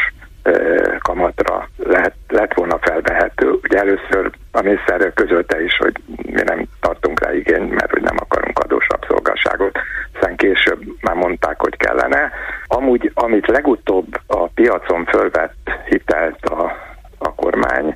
kamatra 0.99 1.69
lehet, 1.77 2.15
lett 2.29 2.55
volna 2.55 2.79
felvehető. 2.81 3.59
Ugye 3.63 3.79
először 3.79 4.31
a 4.53 4.63
miniszter 4.63 5.13
közölte 5.15 5.63
is, 5.63 5.77
hogy 5.77 5.95
mi 6.23 6.43
nem 6.43 6.67
tartunk 6.81 7.25
rá 7.25 7.33
igényt, 7.33 7.75
mert 7.75 7.91
hogy 7.91 8.03
nem 8.03 8.17
akarunk 8.19 8.59
adósabb 8.59 9.05
szolgálságot, 9.09 9.79
aztán 10.15 10.37
később 10.37 10.83
már 11.01 11.15
mondták, 11.15 11.61
hogy 11.61 11.77
kellene. 11.77 12.33
Amúgy, 12.67 13.11
amit 13.15 13.47
legutóbb 13.47 14.21
a 14.27 14.47
piacon 14.47 15.05
fölvett 15.05 15.71
hitelt 15.85 16.45
a, 16.45 16.73
a 17.19 17.35
kormány, 17.35 17.95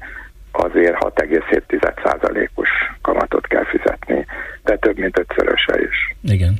azért 0.64 0.96
6,7%-os 1.00 2.68
kamatot 3.02 3.46
kell 3.46 3.64
fizetni, 3.64 4.26
de 4.64 4.76
több 4.76 4.98
mint 4.98 5.18
ötszöröse 5.18 5.80
is. 5.80 6.14
Igen. 6.22 6.54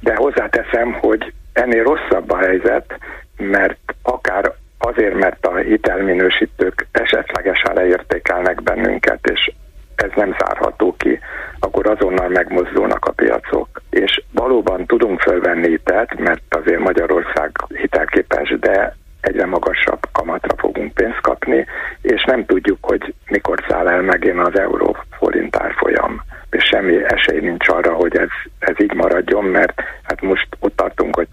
De 0.00 0.14
hozzáteszem, 0.14 0.92
hogy 0.92 1.32
ennél 1.52 1.82
rosszabb 1.82 2.30
a 2.30 2.36
helyzet, 2.36 2.98
mert 3.36 3.94
akár 4.02 4.52
azért, 4.78 5.14
mert 5.14 5.46
a 5.46 5.56
hitelminősítők 5.56 6.86
esetlegesen 6.92 7.74
leértékelnek 7.74 8.62
bennünket, 8.62 9.30
és 9.32 9.52
ez 9.94 10.10
nem 10.14 10.36
zárható 10.38 10.94
ki, 10.96 11.18
akkor 11.58 11.86
azonnal 11.86 12.28
megmozdulnak 12.28 13.04
a 13.04 13.12
piacok. 13.12 13.82
És 13.90 14.22
valóban 14.32 14.86
tudunk 14.86 15.20
fölvenni 15.20 15.68
hitelt, 15.68 16.18
mert 16.18 16.42
azért 16.48 16.78
Magyarország 16.80 17.50
hitelképes, 17.68 18.54
de 18.60 18.96
egyre 19.24 19.46
magasabb 19.46 20.00
kamatra 20.12 20.56
fogunk 20.56 20.92
pénzt 20.94 21.20
kapni, 21.20 21.66
és 22.02 22.24
nem 22.24 22.44
tudjuk, 22.44 22.78
hogy 22.80 23.14
mikor 23.28 23.64
száll 23.68 23.88
el 23.88 24.02
megint 24.02 24.38
az 24.38 24.58
euró 24.58 24.96
forint 25.18 25.56
árfolyam. 25.56 26.22
És 26.50 26.64
semmi 26.64 27.04
esély 27.04 27.40
nincs 27.40 27.68
arra, 27.68 27.94
hogy 27.94 28.16
ez, 28.16 28.28
ez 28.58 28.74
így 28.80 28.94
maradjon, 28.94 29.44
mert 29.44 29.82
hát 30.02 30.22
most 30.22 30.48
ott 30.60 30.76
tartunk, 30.76 31.16
hogy 31.16 31.28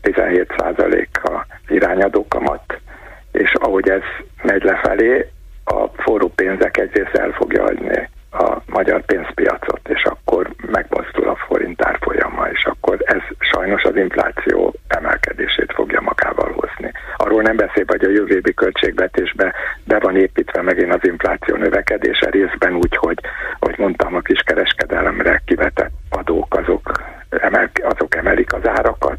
17 0.00 0.52
százalék 0.56 1.08
a 1.22 1.46
irányadó 1.68 2.26
kamat, 2.28 2.80
és 3.32 3.54
ahogy 3.54 3.88
ez 3.88 4.02
megy 4.42 4.62
lefelé, 4.62 5.30
a 5.64 5.86
forró 5.96 6.28
pénzek 6.28 6.76
egyrészt 6.76 7.14
el 7.14 7.30
fogja 7.30 7.64
adni 7.64 8.08
a 8.30 8.56
magyar 8.66 9.04
pénzpiacot, 9.04 9.88
és 9.88 10.02
akkor 10.04 10.50
megmozdul 10.70 11.28
a 11.28 11.36
forint 11.46 11.84
árfolyama, 11.84 12.46
és 12.52 12.64
akkor 12.64 12.96
ez 13.04 13.22
sajnos 13.38 13.82
az 13.82 13.96
infláció 13.96 14.74
emelkedését. 14.88 15.61
Arról 17.24 17.42
nem 17.42 17.56
beszél, 17.56 17.84
hogy 17.86 18.04
a 18.04 18.10
jövő 18.10 18.34
évi 18.34 18.54
költségvetésbe 18.54 19.54
be 19.84 19.98
van 19.98 20.16
építve 20.16 20.62
megint 20.62 20.94
az 20.94 21.04
infláció 21.08 21.56
növekedése 21.56 22.30
részben 22.30 22.74
úgy, 22.74 22.96
hogy, 22.96 23.18
hogy 23.58 23.74
mondtam, 23.78 24.14
a 24.14 24.20
kiskereskedelemre 24.20 25.42
kivetett 25.44 25.92
adók 26.10 26.56
azok, 26.56 27.02
emel, 27.28 27.70
azok 27.82 28.14
emelik 28.14 28.52
az 28.52 28.68
árakat, 28.68 29.18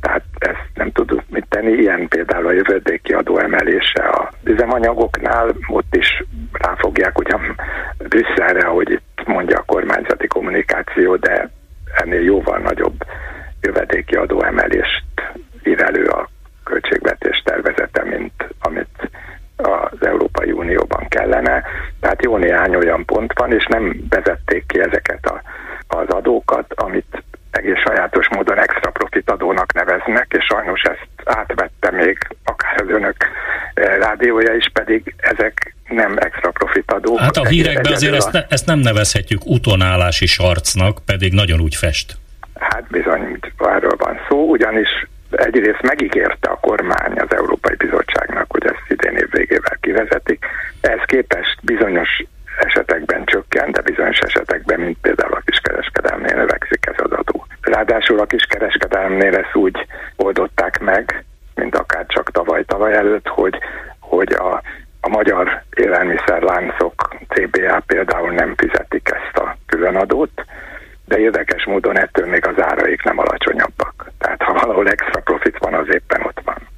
tehát 0.00 0.24
ezt 0.38 0.68
nem 0.74 0.92
tudunk 0.92 1.22
mit 1.28 1.46
tenni. 1.48 1.72
Ilyen 1.72 2.08
például 2.08 2.46
a 2.46 2.52
jövedéki 2.52 3.12
adó 3.12 3.38
emelése 3.38 4.02
a 4.02 4.30
üzemanyagoknál, 4.44 5.54
ott 5.66 5.96
is 5.96 6.24
ráfogják 6.52 7.18
ugyan 7.18 7.60
Brüsszelre, 7.98 8.66
hogy 8.66 8.90
itt 8.90 9.26
mondja 9.26 9.58
a 9.58 9.64
kormányzati 9.66 10.26
kommunikáció, 10.26 11.16
de 11.16 11.50
ennél 11.94 12.22
jóval 12.22 12.58
nagyobb 12.58 13.04
jövedéki 13.60 14.14
adó 14.14 14.42
emelést 14.42 15.04
ír 15.64 15.82
elő 15.82 16.04
a 16.04 16.29
tervezete, 17.44 18.04
mint 18.04 18.32
amit 18.60 19.10
az 19.56 20.06
Európai 20.06 20.50
Unióban 20.50 21.08
kellene. 21.08 21.62
Tehát 22.00 22.22
jó 22.24 22.36
néhány 22.36 22.74
olyan 22.74 23.04
pont 23.04 23.32
van, 23.38 23.52
és 23.52 23.66
nem 23.66 24.04
vezették 24.08 24.66
ki 24.66 24.80
ezeket 24.80 25.26
a, 25.26 25.42
az 25.86 26.08
adókat, 26.08 26.72
amit 26.74 27.22
egész 27.50 27.78
sajátos 27.84 28.28
módon 28.28 28.58
extra 28.58 28.90
profit 28.90 29.30
adónak 29.30 29.72
neveznek, 29.72 30.26
és 30.38 30.44
sajnos 30.44 30.82
ezt 30.82 31.08
átvette 31.24 31.90
még 31.90 32.18
akár 32.44 32.80
az 32.82 32.88
önök 32.88 33.16
eh, 33.74 33.96
rádiója 33.98 34.54
is, 34.54 34.70
pedig 34.72 35.14
ezek 35.16 35.74
nem 35.88 36.16
extra 36.18 36.50
profit 36.50 36.92
adó. 36.92 37.16
Hát 37.16 37.36
a 37.36 37.46
hírekben 37.46 37.92
azért 37.92 38.14
ezt, 38.14 38.32
ne, 38.32 38.44
ezt 38.48 38.66
nem 38.66 38.78
nevezhetjük 38.78 39.40
utonálási 39.44 40.26
sarcnak, 40.26 40.98
pedig 41.06 41.32
nagyon 41.32 41.60
úgy 41.60 41.74
fest. 41.74 42.16
Hát 42.54 42.84
bizony, 42.90 43.38
arról 43.56 43.96
van 43.98 44.18
szó, 44.28 44.48
ugyanis 44.48 44.88
egyrészt 45.30 45.82
megígérte 45.82 46.50
a 46.50 46.60
kormány 46.60 47.18
az 47.18 47.34
Európai 47.36 47.74
Bizottságnak, 47.74 48.46
hogy 48.48 48.64
ezt 48.64 48.84
idén 48.88 49.16
év 49.16 49.30
végével 49.30 49.76
kivezetik. 49.80 50.44
Ez 50.80 51.00
képest 51.06 51.58
bizonyos 51.62 52.24
esetekben 52.58 53.24
csökken, 53.24 53.72
de 53.72 53.80
bizonyos 53.80 54.18
esetekben, 54.18 54.80
mint 54.80 54.98
például 55.00 55.32
a 55.32 55.42
kiskereskedelmnél 55.44 56.36
növekszik 56.36 56.86
ez 56.86 57.04
az 57.04 57.12
adó. 57.12 57.46
Ráadásul 57.60 58.20
a 58.20 58.26
kiskereskedelmnél 58.26 59.36
ezt 59.36 59.54
úgy 59.54 59.86
oldották 60.16 60.78
meg, 60.80 61.24
mint 61.54 61.76
akár 61.76 62.06
csak 62.06 62.30
tavaly-tavaly 62.30 62.94
előtt, 62.94 63.28
hogy, 63.28 63.58
hogy 64.00 64.32
a, 64.32 64.62
a 65.00 65.08
magyar 65.08 65.62
élelmiszerláncok 65.76 67.16
CBA 67.28 67.82
például 67.86 68.30
nem 68.30 68.54
fizetik 68.56 69.10
ezt 69.14 69.36
a 69.36 69.56
különadót, 69.66 70.44
de 71.04 71.18
érdekes 71.18 71.64
módon 71.64 71.98
ettől 71.98 72.26
még 72.26 72.46
az 72.46 72.62
áraik 72.62 73.02
nem 73.02 73.18
alacsonyabbak. 73.18 73.79
Valahol 74.60 74.88
extra 74.88 75.20
profit 75.20 75.56
van, 75.58 75.74
az 75.74 75.86
éppen 75.92 76.20
ott 76.26 76.40
van. 76.44 76.68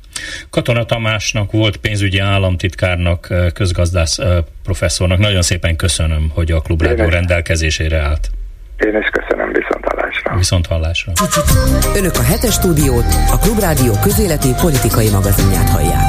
Katona 0.50 0.84
Tamásnak 0.84 1.52
volt 1.52 1.76
pénzügyi 1.76 2.18
államtitkárnak, 2.18 3.28
közgazdász 3.54 4.18
professzornak. 4.62 5.18
Nagyon 5.18 5.42
szépen 5.42 5.76
köszönöm, 5.76 6.30
hogy 6.34 6.50
a 6.50 6.60
Klubrádió 6.60 7.08
rendelkezésére 7.08 7.98
állt. 7.98 8.30
Én 8.78 8.96
is 8.96 9.08
köszönöm, 9.12 9.52
viszont 9.52 9.84
hallásra. 9.84 10.36
Viszont 10.36 10.66
hallásra. 10.66 11.12
Önök 11.96 12.14
a 12.14 12.22
hetes 12.22 12.54
stúdiót, 12.54 13.04
a 13.30 13.38
Klubrádió 13.38 13.92
közéleti 14.02 14.48
politikai 14.60 15.10
magazinját 15.10 15.68
hallják. 15.68 16.04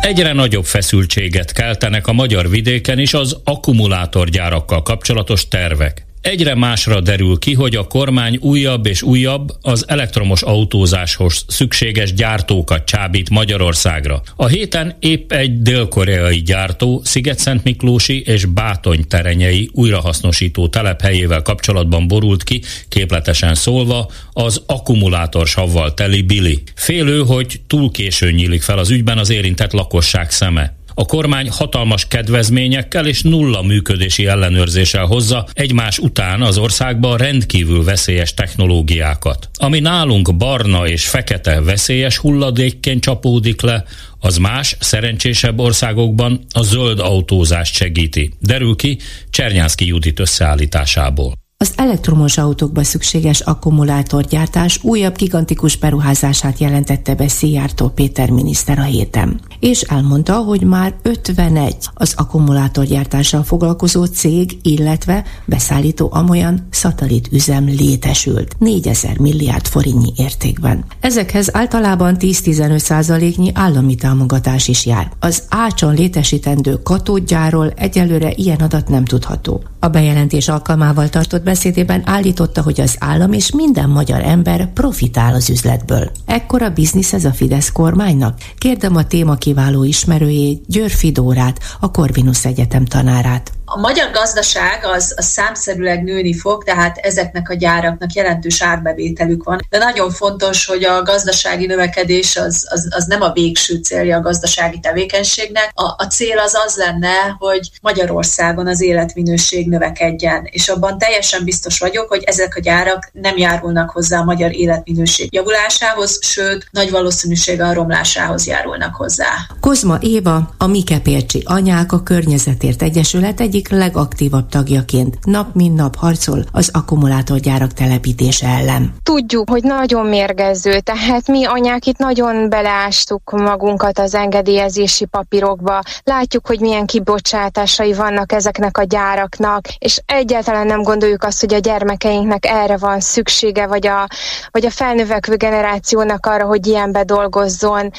Egyre 0.00 0.32
nagyobb 0.32 0.64
feszültséget 0.64 1.52
keltenek 1.52 2.06
a 2.06 2.12
magyar 2.12 2.48
vidéken 2.48 2.98
is 2.98 3.14
az 3.14 3.40
akkumulátorgyárakkal 3.44 4.82
kapcsolatos 4.82 5.48
tervek. 5.48 6.05
Egyre 6.26 6.54
másra 6.54 7.00
derül 7.00 7.38
ki, 7.38 7.54
hogy 7.54 7.76
a 7.76 7.86
kormány 7.86 8.36
újabb 8.40 8.86
és 8.86 9.02
újabb 9.02 9.48
az 9.62 9.84
elektromos 9.88 10.42
autózáshoz 10.42 11.44
szükséges 11.48 12.14
gyártókat 12.14 12.84
csábít 12.84 13.30
Magyarországra. 13.30 14.22
A 14.36 14.46
héten 14.46 14.96
épp 14.98 15.32
egy 15.32 15.62
dél-koreai 15.62 16.42
gyártó 16.42 17.00
Sziget-Szent 17.04 17.64
Miklósi 17.64 18.22
és 18.22 18.44
Bátony 18.44 19.06
terenyei 19.08 19.70
újrahasznosító 19.72 20.68
telephelyével 20.68 21.42
kapcsolatban 21.42 22.08
borult 22.08 22.42
ki, 22.42 22.62
képletesen 22.88 23.54
szólva, 23.54 24.10
az 24.32 24.62
akkumulátorsavval 24.66 25.94
teli 25.94 26.22
Billy. 26.22 26.62
Félő, 26.74 27.22
hogy 27.22 27.60
túl 27.66 27.90
későn 27.90 28.34
nyílik 28.34 28.62
fel 28.62 28.78
az 28.78 28.90
ügyben 28.90 29.18
az 29.18 29.30
érintett 29.30 29.72
lakosság 29.72 30.30
szeme. 30.30 30.75
A 30.98 31.04
kormány 31.04 31.50
hatalmas 31.50 32.08
kedvezményekkel 32.08 33.06
és 33.06 33.22
nulla 33.22 33.62
működési 33.62 34.26
ellenőrzéssel 34.26 35.04
hozza 35.04 35.46
egymás 35.52 35.98
után 35.98 36.42
az 36.42 36.58
országba 36.58 37.16
rendkívül 37.16 37.84
veszélyes 37.84 38.34
technológiákat. 38.34 39.48
Ami 39.54 39.80
nálunk 39.80 40.36
barna 40.36 40.86
és 40.88 41.08
fekete 41.08 41.60
veszélyes 41.60 42.16
hulladékként 42.16 43.02
csapódik 43.02 43.60
le, 43.60 43.84
az 44.18 44.36
más, 44.36 44.76
szerencsésebb 44.80 45.58
országokban 45.58 46.44
a 46.52 46.62
zöld 46.62 47.00
autózást 47.00 47.74
segíti. 47.74 48.30
Derül 48.40 48.76
ki 48.76 48.98
Csernyánszki 49.30 49.86
Judit 49.86 50.20
összeállításából. 50.20 51.45
Az 51.58 51.72
elektromos 51.76 52.38
autókba 52.38 52.84
szükséges 52.84 53.40
akkumulátorgyártás 53.40 54.78
újabb 54.82 55.16
gigantikus 55.16 55.76
beruházását 55.76 56.58
jelentette 56.58 57.14
be 57.14 57.28
Szijjártó 57.28 57.88
Péter 57.88 58.30
miniszter 58.30 58.78
a 58.78 58.82
héten. 58.82 59.40
És 59.60 59.80
elmondta, 59.80 60.34
hogy 60.34 60.62
már 60.62 60.94
51 61.02 61.76
az 61.94 62.14
akkumulátorgyártással 62.16 63.42
foglalkozó 63.42 64.04
cég, 64.04 64.58
illetve 64.62 65.24
beszállító 65.44 66.08
amolyan 66.12 66.66
szatellit 66.70 67.28
üzem 67.32 67.64
létesült 67.64 68.56
4000 68.58 69.18
milliárd 69.18 69.66
forintnyi 69.66 70.12
értékben. 70.16 70.84
Ezekhez 71.00 71.56
általában 71.56 72.16
10-15 72.18 72.78
százaléknyi 72.78 73.50
állami 73.54 73.94
támogatás 73.94 74.68
is 74.68 74.86
jár. 74.86 75.10
Az 75.20 75.42
ácson 75.48 75.94
létesítendő 75.94 76.82
katódgyáról 76.82 77.70
egyelőre 77.76 78.32
ilyen 78.34 78.60
adat 78.60 78.88
nem 78.88 79.04
tudható. 79.04 79.62
A 79.80 79.88
bejelentés 79.88 80.48
alkalmával 80.48 81.08
tartott 81.08 81.44
beszédében 81.46 82.02
állította, 82.04 82.62
hogy 82.62 82.80
az 82.80 82.96
állam 82.98 83.32
és 83.32 83.52
minden 83.52 83.88
magyar 83.88 84.22
ember 84.22 84.72
profitál 84.72 85.34
az 85.34 85.50
üzletből. 85.50 86.10
Ekkora 86.24 86.70
biznisz 86.70 87.12
ez 87.12 87.24
a 87.24 87.32
Fidesz 87.32 87.72
kormánynak? 87.72 88.38
Kérdem 88.58 88.96
a 88.96 89.06
téma 89.06 89.34
kiváló 89.34 89.84
ismerőjét, 89.84 90.62
Győr 90.66 90.90
Fidórát, 90.90 91.58
a 91.80 91.90
Corvinus 91.90 92.44
Egyetem 92.44 92.84
tanárát. 92.84 93.55
A 93.68 93.78
magyar 93.78 94.10
gazdaság 94.10 94.84
az, 94.84 95.14
az 95.16 95.24
számszerűleg 95.24 96.02
nőni 96.02 96.34
fog, 96.34 96.64
tehát 96.64 96.98
ezeknek 96.98 97.48
a 97.48 97.54
gyáraknak 97.54 98.12
jelentős 98.12 98.62
árbevételük 98.62 99.44
van. 99.44 99.60
De 99.70 99.78
nagyon 99.78 100.10
fontos, 100.10 100.66
hogy 100.66 100.84
a 100.84 101.02
gazdasági 101.02 101.66
növekedés 101.66 102.36
az, 102.36 102.66
az, 102.70 102.88
az 102.90 103.04
nem 103.04 103.22
a 103.22 103.32
végső 103.32 103.74
célja 103.76 104.16
a 104.16 104.20
gazdasági 104.20 104.80
tevékenységnek. 104.80 105.70
A, 105.74 105.82
a 105.82 106.06
cél 106.10 106.38
az 106.38 106.54
az 106.66 106.76
lenne, 106.76 107.36
hogy 107.38 107.70
Magyarországon 107.82 108.66
az 108.66 108.80
életminőség 108.80 109.68
növekedjen. 109.68 110.48
És 110.50 110.68
abban 110.68 110.98
teljesen 110.98 111.44
biztos 111.44 111.78
vagyok, 111.78 112.08
hogy 112.08 112.22
ezek 112.22 112.56
a 112.56 112.60
gyárak 112.60 113.10
nem 113.12 113.36
járulnak 113.36 113.90
hozzá 113.90 114.18
a 114.18 114.24
magyar 114.24 114.54
életminőség 114.54 115.32
javulásához, 115.32 116.18
sőt, 116.22 116.68
nagy 116.70 116.90
valószínűséggel 116.90 117.68
a 117.68 117.74
romlásához 117.74 118.46
járulnak 118.46 118.94
hozzá. 118.94 119.28
Kozma 119.60 119.98
Éva, 120.00 120.54
a 120.58 120.66
Mike 120.66 120.98
Pércsi 120.98 121.42
Anyák 121.44 121.92
a 121.92 122.02
Környezetért 122.02 122.82
Egyesület 122.82 123.40
egy 123.40 123.54
egyik 123.56 123.78
legaktívabb 123.78 124.48
tagjaként 124.48 125.24
nap 125.24 125.54
mint 125.54 125.76
nap 125.76 125.96
harcol 125.96 126.44
az 126.52 126.70
akkumulátorgyárak 126.72 127.72
telepítése 127.72 128.48
ellen. 128.48 128.94
Tudjuk, 129.02 129.50
hogy 129.50 129.62
nagyon 129.62 130.06
mérgező, 130.06 130.80
tehát 130.80 131.26
mi 131.26 131.44
anyák 131.44 131.86
itt 131.86 131.98
nagyon 131.98 132.48
beleástuk 132.48 133.30
magunkat 133.30 133.98
az 133.98 134.14
engedélyezési 134.14 135.04
papírokba. 135.04 135.82
Látjuk, 136.04 136.46
hogy 136.46 136.60
milyen 136.60 136.86
kibocsátásai 136.86 137.92
vannak 137.92 138.32
ezeknek 138.32 138.78
a 138.78 138.82
gyáraknak, 138.82 139.68
és 139.78 140.00
egyáltalán 140.06 140.66
nem 140.66 140.82
gondoljuk 140.82 141.22
azt, 141.22 141.40
hogy 141.40 141.54
a 141.54 141.58
gyermekeinknek 141.58 142.46
erre 142.46 142.76
van 142.76 143.00
szüksége, 143.00 143.66
vagy 143.66 143.86
a, 143.86 144.06
vagy 144.50 144.64
a 144.64 144.70
felnövekvő 144.70 145.36
generációnak 145.36 146.26
arra, 146.26 146.44
hogy 146.44 146.66
ilyenbe 146.66 147.04
dolgozzon 147.04 147.90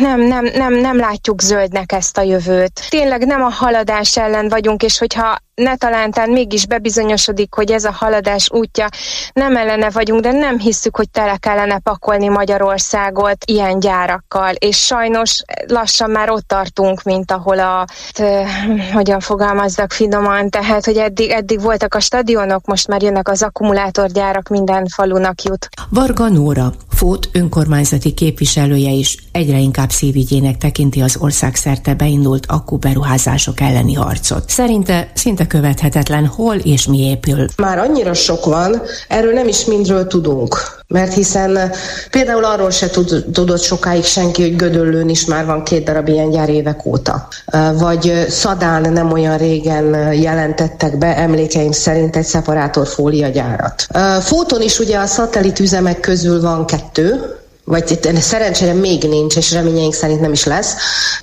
nem, 0.00 0.20
nem, 0.20 0.44
nem, 0.44 0.74
nem 0.74 0.96
látjuk 0.98 1.40
zöldnek 1.40 1.92
ezt 1.92 2.18
a 2.18 2.22
jövőt. 2.22 2.86
Tényleg 2.88 3.26
nem 3.26 3.42
a 3.42 3.48
haladás 3.48 4.16
ellen 4.16 4.48
vagyunk, 4.48 4.82
és 4.82 4.98
hogyha 4.98 5.38
ne 5.60 5.76
talántán 5.76 6.30
mégis 6.30 6.66
bebizonyosodik, 6.66 7.54
hogy 7.54 7.70
ez 7.70 7.84
a 7.84 7.92
haladás 7.92 8.50
útja, 8.50 8.86
nem 9.32 9.56
ellene 9.56 9.90
vagyunk, 9.90 10.20
de 10.20 10.32
nem 10.32 10.58
hisszük, 10.58 10.96
hogy 10.96 11.10
tele 11.10 11.36
kellene 11.36 11.78
pakolni 11.78 12.28
Magyarországot 12.28 13.44
ilyen 13.44 13.80
gyárakkal, 13.80 14.52
és 14.54 14.76
sajnos 14.84 15.42
lassan 15.66 16.10
már 16.10 16.30
ott 16.30 16.48
tartunk, 16.48 17.02
mint 17.02 17.30
ahol 17.30 17.58
a, 17.58 17.86
hogyan 18.92 19.20
fogalmazzak 19.20 19.92
finoman, 19.92 20.50
tehát, 20.50 20.84
hogy 20.84 20.96
eddig, 20.96 21.30
eddig 21.30 21.60
voltak 21.60 21.94
a 21.94 22.00
stadionok, 22.00 22.66
most 22.66 22.88
már 22.88 23.02
jönnek 23.02 23.28
az 23.28 23.42
akkumulátorgyárak, 23.42 24.48
minden 24.48 24.86
falunak 24.86 25.42
jut. 25.42 25.68
Varga 25.88 26.28
Nóra, 26.28 26.72
Fót 27.00 27.28
önkormányzati 27.32 28.14
képviselője 28.14 28.90
is 28.90 29.16
egyre 29.32 29.58
inkább 29.58 29.90
szívügyének 29.90 30.56
tekinti 30.56 31.00
az 31.00 31.16
országszerte 31.20 31.94
beindult 31.94 32.46
akkuberuházások 32.46 33.60
elleni 33.60 33.94
harcot. 33.94 34.50
Szerinte 34.50 35.10
szinte 35.14 35.46
követhetetlen, 35.50 36.26
hol 36.26 36.56
és 36.56 36.86
mi 36.86 36.98
épül. 36.98 37.46
Már 37.56 37.78
annyira 37.78 38.14
sok 38.14 38.44
van, 38.44 38.82
erről 39.08 39.32
nem 39.32 39.48
is 39.48 39.64
mindről 39.64 40.06
tudunk. 40.06 40.78
Mert 40.86 41.14
hiszen 41.14 41.72
például 42.10 42.44
arról 42.44 42.70
se 42.70 42.90
tud, 42.90 43.24
tudott 43.32 43.62
sokáig 43.62 44.04
senki, 44.04 44.42
hogy 44.42 44.56
Gödöllőn 44.56 45.08
is 45.08 45.24
már 45.24 45.46
van 45.46 45.64
két 45.64 45.84
darab 45.84 46.08
ilyen 46.08 46.30
gyár 46.30 46.48
évek 46.48 46.86
óta. 46.86 47.28
Vagy 47.78 48.24
Szadán 48.28 48.92
nem 48.92 49.12
olyan 49.12 49.38
régen 49.38 50.12
jelentettek 50.12 50.98
be 50.98 51.16
emlékeim 51.16 51.72
szerint 51.72 52.16
egy 52.16 52.24
szeparátorfólia 52.24 53.28
gyárat. 53.28 53.86
Fóton 54.20 54.62
is 54.62 54.78
ugye 54.78 54.98
a 54.98 55.06
szatellit 55.06 55.60
üzemek 55.60 56.00
közül 56.00 56.40
van 56.40 56.66
kettő, 56.66 57.39
vagy 57.70 57.90
itt 57.90 58.20
szerencsére 58.20 58.72
még 58.72 59.02
nincs, 59.02 59.36
és 59.36 59.52
reményeink 59.52 59.94
szerint 59.94 60.20
nem 60.20 60.32
is 60.32 60.44
lesz, 60.44 60.74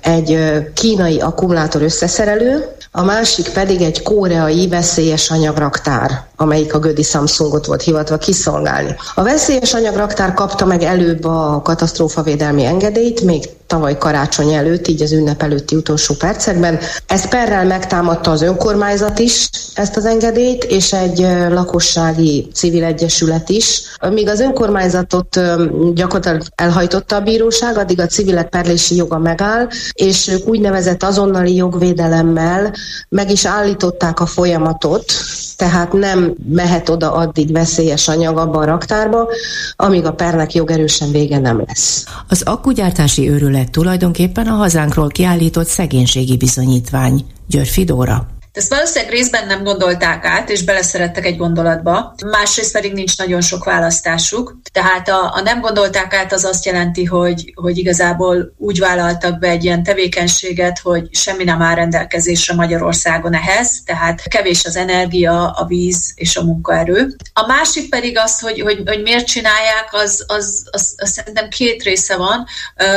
egy 0.02 0.40
kínai 0.74 1.20
akkumulátor 1.20 1.82
összeszerelő, 1.82 2.66
a 2.92 3.04
másik 3.04 3.50
pedig 3.50 3.82
egy 3.82 4.02
koreai 4.04 4.68
veszélyes 4.68 5.30
anyagraktár, 5.30 6.27
amelyik 6.38 6.74
a 6.74 6.80
Gödi 6.80 7.04
Samsungot 7.04 7.66
volt 7.66 7.82
hivatva 7.82 8.18
kiszolgálni. 8.18 8.96
A 9.16 9.24
veszélyes 9.24 9.74
anyagraktár 9.74 10.34
kapta 10.34 10.66
meg 10.66 10.84
előbb 10.84 11.24
a 11.24 11.62
katasztrófavédelmi 11.64 12.66
engedélyt, 12.66 13.22
még 13.22 13.50
tavaly 13.68 13.98
karácsony 13.98 14.54
előtt, 14.54 14.88
így 14.88 15.02
az 15.02 15.12
ünnep 15.12 15.42
előtti 15.42 15.76
utolsó 15.76 16.14
percekben. 16.14 16.80
Ez 17.08 17.28
perrel 17.28 17.66
megtámadta 17.66 18.32
az 18.32 18.42
önkormányzat 18.42 19.20
is 19.20 19.50
ezt 19.74 19.98
az 19.98 20.06
engedélyt, 20.06 20.64
és 20.64 20.94
egy 20.94 21.20
lakossági 21.50 22.48
civil 22.54 22.84
egyesület 22.84 23.50
is. 23.50 23.82
Míg 24.10 24.28
az 24.28 24.40
önkormányzatot 24.40 25.40
gyakorlatilag 25.94 26.42
elhajtotta 26.56 27.16
a 27.16 27.22
bíróság, 27.22 27.78
addig 27.78 28.00
a 28.00 28.06
civilek 28.06 28.50
perlési 28.50 28.96
joga 28.96 29.18
megáll, 29.18 29.68
és 29.94 30.28
ők 30.28 30.48
úgynevezett 30.48 31.04
azonnali 31.04 31.56
jogvédelemmel 31.56 32.74
meg 33.10 33.32
is 33.32 33.46
állították 33.46 34.20
a 34.20 34.26
folyamatot, 34.26 35.14
tehát 35.58 35.94
nem 35.94 36.27
mehet 36.50 36.90
oda 36.90 37.12
addig 37.12 37.52
veszélyes 37.52 38.08
anyag 38.08 38.38
abba 38.38 38.60
a 38.60 38.66
raktárba, 38.66 39.28
amíg 39.76 40.06
a 40.06 40.14
pernek 40.14 40.54
jogerősen 40.54 41.12
vége 41.12 41.40
nem 41.40 41.64
lesz. 41.68 42.06
Az 42.28 42.42
akkugyártási 42.46 43.30
őrület 43.30 43.72
tulajdonképpen 43.72 44.48
a 44.48 44.56
hazánkról 44.56 45.08
kiállított 45.08 45.68
szegénységi 45.68 46.38
bizonyítvány. 46.38 47.26
Györfi 47.48 47.84
Dóra. 47.84 48.37
Ezt 48.58 48.70
valószínűleg 48.70 49.14
részben 49.14 49.48
nem 49.48 49.64
gondolták 49.64 50.26
át, 50.26 50.50
és 50.50 50.64
beleszerettek 50.64 51.26
egy 51.26 51.38
gondolatba, 51.38 52.16
másrészt 52.26 52.72
pedig 52.72 52.94
nincs 52.94 53.18
nagyon 53.18 53.42
sok 53.42 53.64
választásuk. 53.64 54.58
Tehát 54.72 55.10
a, 55.10 55.34
a 55.34 55.42
nem 55.42 55.62
gondolták 55.62 56.14
át 56.14 56.34
az 56.34 56.44
azt 56.44 56.66
jelenti, 56.66 57.06
hogy, 57.06 57.54
hogy 57.56 57.78
igazából 57.78 58.54
úgy 58.58 58.80
vállaltak 58.80 59.40
be 59.40 59.48
egy 59.48 59.64
ilyen 59.64 59.84
tevékenységet, 59.84 60.80
hogy 60.80 61.16
semmi 61.16 61.44
nem 61.44 61.62
áll 61.62 61.76
rendelkezésre 61.76 62.54
Magyarországon 62.54 63.34
ehhez, 63.34 63.82
tehát 63.86 64.28
kevés 64.28 64.66
az 64.66 64.76
energia, 64.76 65.50
a 65.50 65.66
víz 65.66 66.12
és 66.16 66.36
a 66.36 66.44
munkaerő. 66.44 67.16
A 67.34 67.46
másik 67.46 67.90
pedig 67.90 68.18
az, 68.18 68.40
hogy, 68.40 68.62
hogy, 68.62 68.82
hogy 68.86 69.02
miért 69.02 69.28
csinálják, 69.28 69.90
az, 69.92 70.24
az, 70.28 70.64
az, 70.72 70.94
az 70.98 71.12
szerintem 71.12 71.50
két 71.50 71.84
része 71.84 72.16
van. 72.16 72.46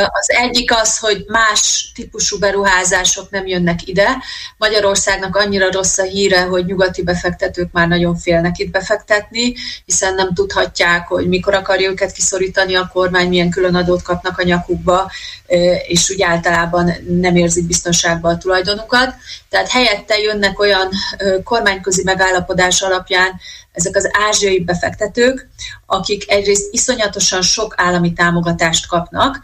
Az 0.07 0.29
egyik 0.29 0.73
az, 0.75 0.97
hogy 0.97 1.23
más 1.27 1.91
típusú 1.95 2.39
beruházások 2.39 3.29
nem 3.29 3.47
jönnek 3.47 3.87
ide. 3.87 4.17
Magyarországnak 4.57 5.35
annyi 5.35 5.50
annyira 5.51 5.71
rossz 5.71 5.97
a 5.97 6.03
híre, 6.03 6.41
hogy 6.41 6.65
nyugati 6.65 7.03
befektetők 7.03 7.71
már 7.71 7.87
nagyon 7.87 8.15
félnek 8.15 8.57
itt 8.57 8.71
befektetni, 8.71 9.53
hiszen 9.85 10.13
nem 10.13 10.33
tudhatják, 10.33 11.07
hogy 11.07 11.27
mikor 11.27 11.53
akarja 11.53 11.89
őket 11.89 12.11
kiszorítani 12.11 12.75
a 12.75 12.89
kormány, 12.93 13.27
milyen 13.27 13.49
külön 13.49 13.75
adót 13.75 14.01
kapnak 14.01 14.37
a 14.37 14.43
nyakukba, 14.43 15.11
és 15.87 16.09
úgy 16.09 16.21
általában 16.21 16.93
nem 17.07 17.35
érzik 17.35 17.67
biztonságba 17.67 18.29
a 18.29 18.37
tulajdonukat. 18.37 19.13
Tehát 19.49 19.69
helyette 19.69 20.17
jönnek 20.17 20.59
olyan 20.59 20.89
kormányközi 21.43 22.03
megállapodás 22.03 22.81
alapján 22.81 23.39
ezek 23.71 23.95
az 23.95 24.09
ázsiai 24.27 24.59
befektetők, 24.59 25.49
akik 25.85 26.31
egyrészt 26.31 26.67
iszonyatosan 26.71 27.41
sok 27.41 27.73
állami 27.77 28.13
támogatást 28.13 28.87
kapnak. 28.87 29.41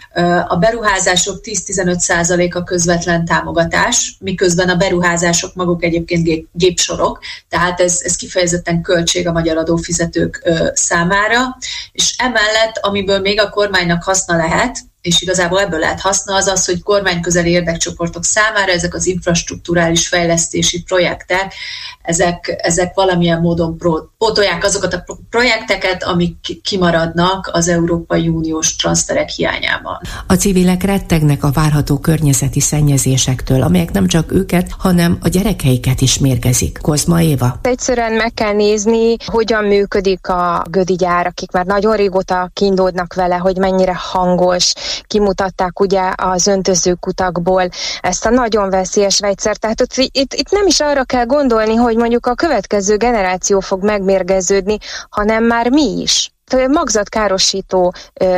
A 0.48 0.56
beruházások 0.56 1.40
10-15%-a 1.44 2.64
közvetlen 2.64 3.26
támogatás, 3.26 4.16
miközben 4.20 4.70
a 4.70 4.76
beruházások 4.76 5.56
maguk 5.56 5.84
egyébként 5.84 6.48
gépsorok, 6.52 7.20
tehát 7.50 7.80
ez, 7.80 8.02
ez 8.04 8.16
kifejezetten 8.16 8.82
költség 8.82 9.28
a 9.28 9.32
magyar 9.32 9.58
adófizetők 9.58 10.50
számára. 10.74 11.58
És 11.92 12.16
emellett, 12.18 12.78
amiből 12.82 13.20
még 13.20 13.40
a 13.40 13.50
kormánynak 13.50 14.04
haszna 14.04 14.36
lehet, 14.36 14.78
és 15.08 15.22
igazából 15.22 15.60
ebből 15.60 15.80
lehet 15.80 16.00
haszna 16.00 16.36
az 16.36 16.48
az, 16.48 16.66
hogy 16.66 16.84
kormányközeli 16.84 17.50
érdekcsoportok 17.50 18.24
számára 18.24 18.72
ezek 18.72 18.94
az 18.94 19.06
infrastruktúrális 19.06 20.08
fejlesztési 20.08 20.84
projektek, 20.84 21.54
ezek, 22.02 22.56
ezek 22.58 22.94
valamilyen 22.94 23.42
módon 23.42 23.78
pótolják 24.18 24.64
azokat 24.64 24.94
a 24.94 25.06
projekteket, 25.30 26.04
amik 26.04 26.62
kimaradnak 26.64 27.50
az 27.54 27.68
Európai 27.68 28.28
Uniós 28.28 28.76
transferek 28.76 29.30
hiányában. 29.30 30.00
A 30.28 30.34
civilek 30.34 30.84
rettegnek 30.84 31.44
a 31.44 31.52
várható 31.52 31.98
környezeti 31.98 32.60
szennyezésektől, 32.60 33.62
amelyek 33.62 33.92
nem 33.92 34.08
csak 34.08 34.32
őket, 34.32 34.70
hanem 34.78 35.18
a 35.22 35.28
gyerekeiket 35.28 36.02
is 36.02 36.20
mérgezik. 36.20 36.80
Kozma 36.82 37.22
Éva. 37.22 37.60
Egyszerűen 37.62 38.14
meg 38.14 38.34
kell 38.34 38.54
nézni, 38.54 39.16
hogyan 39.26 39.64
működik 39.64 40.28
a 40.28 40.66
gödi 40.70 40.96
gyár, 40.96 41.26
akik 41.26 41.52
már 41.52 41.66
nagyon 41.66 41.96
régóta 41.96 42.50
kindódnak 42.54 43.14
vele, 43.14 43.36
hogy 43.36 43.58
mennyire 43.58 43.96
hangos, 43.96 44.74
kimutatták 45.08 45.80
ugye 45.80 46.12
az 46.16 46.48
öntözőkutakból 46.48 47.70
ezt 48.02 48.26
a 48.26 48.30
nagyon 48.30 48.70
veszélyes 48.70 49.20
vegyszert. 49.20 49.60
Tehát 49.60 49.82
ott, 49.82 49.94
itt, 49.96 50.34
itt 50.34 50.52
nem 50.52 50.68
is 50.68 50.80
arra 50.80 51.04
kell 51.04 51.26
gondolni, 51.26 51.76
hogy 51.76 51.96
mondjuk 51.96 52.26
a 52.26 52.34
következő 52.36 52.98
generáció 52.98 53.60
fog 53.60 53.84
megmérgeződni, 53.84 54.78
hanem 55.10 55.44
már 55.44 55.70
mi 55.70 56.02
is 56.02 56.32
magzatkárosító, 56.56 57.94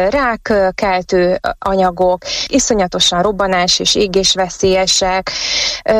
rákkeltő 0.09 1.39
anyagok, 1.59 2.23
iszonyatosan 2.47 3.21
robbanás 3.21 3.79
és 3.79 3.95
égésveszélyesek, 3.95 5.31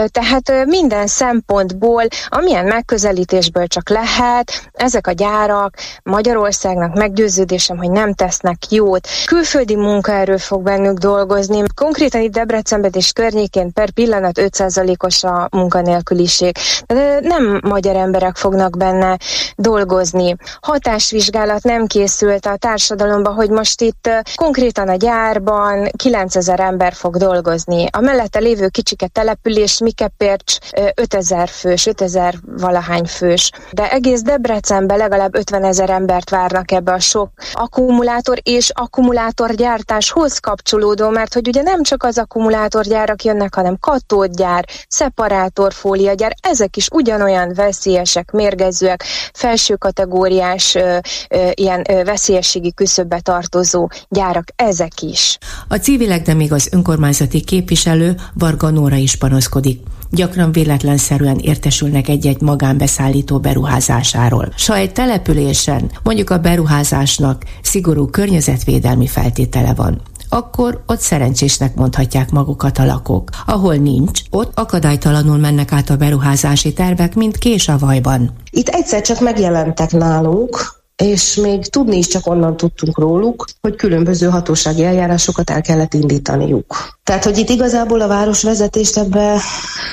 tehát 0.08 0.66
minden 0.66 1.08
szempontból, 1.08 2.04
amilyen 2.28 2.66
megközelítésből 2.66 3.68
csak 3.68 3.90
lehet, 3.90 4.70
ezek 4.74 5.08
a 5.08 5.12
gyárak 5.12 5.76
Magyarországnak 6.04 6.94
meggyőződésem, 6.94 7.78
hogy 7.78 7.92
nem 7.92 8.14
tesznek 8.14 8.58
jót. 8.70 9.08
Külföldi 9.26 9.76
munkaerő 9.76 10.38
fog 10.38 10.62
bennük 10.62 10.98
dolgozni. 10.98 11.64
Konkrétan 11.76 12.22
itt 12.22 12.32
Debrecenben 12.32 12.92
és 12.94 13.12
környékén 13.12 13.74
per 13.74 13.90
pillanat 13.90 14.40
5%-os 14.42 15.24
a 15.24 15.48
munkanélküliség. 15.52 16.58
De 16.86 17.20
nem 17.22 17.60
magyar 17.64 17.96
emberek 17.96 18.36
fognak 18.36 18.78
benne 18.78 19.18
dolgozni. 19.56 20.36
Hatásvizsgálat 20.62 21.64
nem 21.64 21.88
készült 22.00 22.46
a 22.46 22.56
társadalomba, 22.56 23.30
hogy 23.30 23.50
most 23.50 23.82
itt 23.82 24.10
konkrétan 24.36 24.90
a 24.90 24.96
gyárban 24.96 25.90
9000 25.96 26.60
ember 26.60 26.94
fog 26.94 27.18
dolgozni. 27.18 27.88
A 27.92 28.00
mellette 28.00 28.40
lévő 28.40 28.68
kicsike 28.68 29.08
település 29.08 29.80
Mikepércs 29.80 30.58
5000 30.96 31.50
fős, 31.50 31.86
5000 31.86 32.36
valahány 32.58 33.06
fős. 33.06 33.52
De 33.72 33.92
egész 33.92 34.22
Debrecenben 34.22 34.98
legalább 34.98 35.36
50 35.36 35.64
ezer 35.64 35.90
embert 35.90 36.30
várnak 36.30 36.72
ebbe 36.72 36.92
a 36.92 37.00
sok 37.00 37.30
akkumulátor 37.52 38.38
és 38.44 38.72
akkumulátorgyártáshoz 38.74 40.40
kapcsolódó, 40.40 41.10
mert 41.10 41.34
hogy 41.34 41.48
ugye 41.48 41.62
nem 41.62 41.84
csak 41.84 42.04
az 42.04 42.18
akkumulátorgyárak 42.18 43.24
jönnek, 43.24 43.56
hanem 43.56 43.78
katódgyár, 43.80 44.66
szeparátorfóliagyár, 44.88 46.34
ezek 46.42 46.78
is 46.78 46.88
ugyanolyan 46.92 47.54
veszélyesek, 47.54 48.32
mérgezőek, 48.32 49.04
felső 49.34 49.76
kategóriás 49.76 50.76
ö, 50.76 50.98
ö, 51.30 51.50
ilyen 51.54 51.88
veszélyességi 52.04 52.74
küszöbbe 52.74 53.20
tartozó 53.20 53.90
gyárak 54.10 54.48
ezek 54.56 55.02
is. 55.02 55.38
A 55.68 55.76
civilek, 55.76 56.22
de 56.22 56.34
még 56.34 56.54
az 56.54 56.70
önkormányzati 56.72 57.42
képviselő 57.42 58.16
Varga 58.34 58.70
Nóra 58.70 58.96
is 58.96 59.16
panaszkodik 59.16 59.80
gyakran 60.12 60.52
véletlenszerűen 60.52 61.38
értesülnek 61.38 62.08
egy-egy 62.08 62.42
magánbeszállító 62.42 63.40
beruházásáról. 63.40 64.54
S 64.56 64.68
ha 64.68 64.76
egy 64.76 64.94
településen 64.94 65.92
mondjuk 66.04 66.30
a 66.30 66.38
beruházásnak 66.38 67.44
szigorú 67.62 68.06
környezetvédelmi 68.06 69.08
feltétele 69.08 69.74
van, 69.74 70.02
akkor 70.30 70.84
ott 70.88 71.00
szerencsésnek 71.00 71.76
mondhatják 71.76 72.32
magukat 72.32 72.78
a 72.78 72.86
lakók. 72.86 73.30
Ahol 73.46 73.76
nincs, 73.76 74.22
ott 74.30 74.60
akadálytalanul 74.60 75.38
mennek 75.38 75.72
át 75.72 75.90
a 75.90 75.96
beruházási 75.96 76.74
tervek, 76.74 77.16
mint 77.16 77.38
kés 77.38 77.68
a 77.68 77.78
vajban. 77.78 78.32
Itt 78.52 78.68
egyszer 78.68 79.02
csak 79.02 79.20
megjelentek 79.20 79.92
nálunk 79.92 80.79
és 81.04 81.36
még 81.36 81.66
tudni 81.68 81.98
is 81.98 82.08
csak 82.08 82.28
onnan 82.28 82.58
tudtunk 82.58 82.98
róluk, 82.98 83.46
hogy 83.62 83.76
különböző 83.76 84.28
hatósági 84.28 84.84
eljárásokat 84.84 85.50
el 85.50 85.62
kellett 85.62 85.94
indítaniuk. 85.94 86.98
Tehát, 87.04 87.24
hogy 87.24 87.38
itt 87.38 87.50
igazából 87.50 88.02
a 88.02 88.08
városvezetést 88.08 88.98
ebbe 88.98 89.40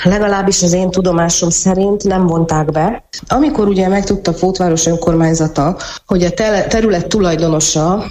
legalábbis 0.02 0.62
az 0.62 0.72
én 0.72 0.90
tudomásom 0.90 1.50
szerint 1.50 2.04
nem 2.04 2.26
vonták 2.26 2.70
be. 2.70 3.04
Amikor 3.28 3.68
ugye 3.68 3.88
megtudta 3.88 4.32
Fótváros 4.32 4.86
önkormányzata, 4.86 5.76
hogy 6.06 6.24
a 6.24 6.30
terület 6.68 7.06
tulajdonosa 7.06 8.04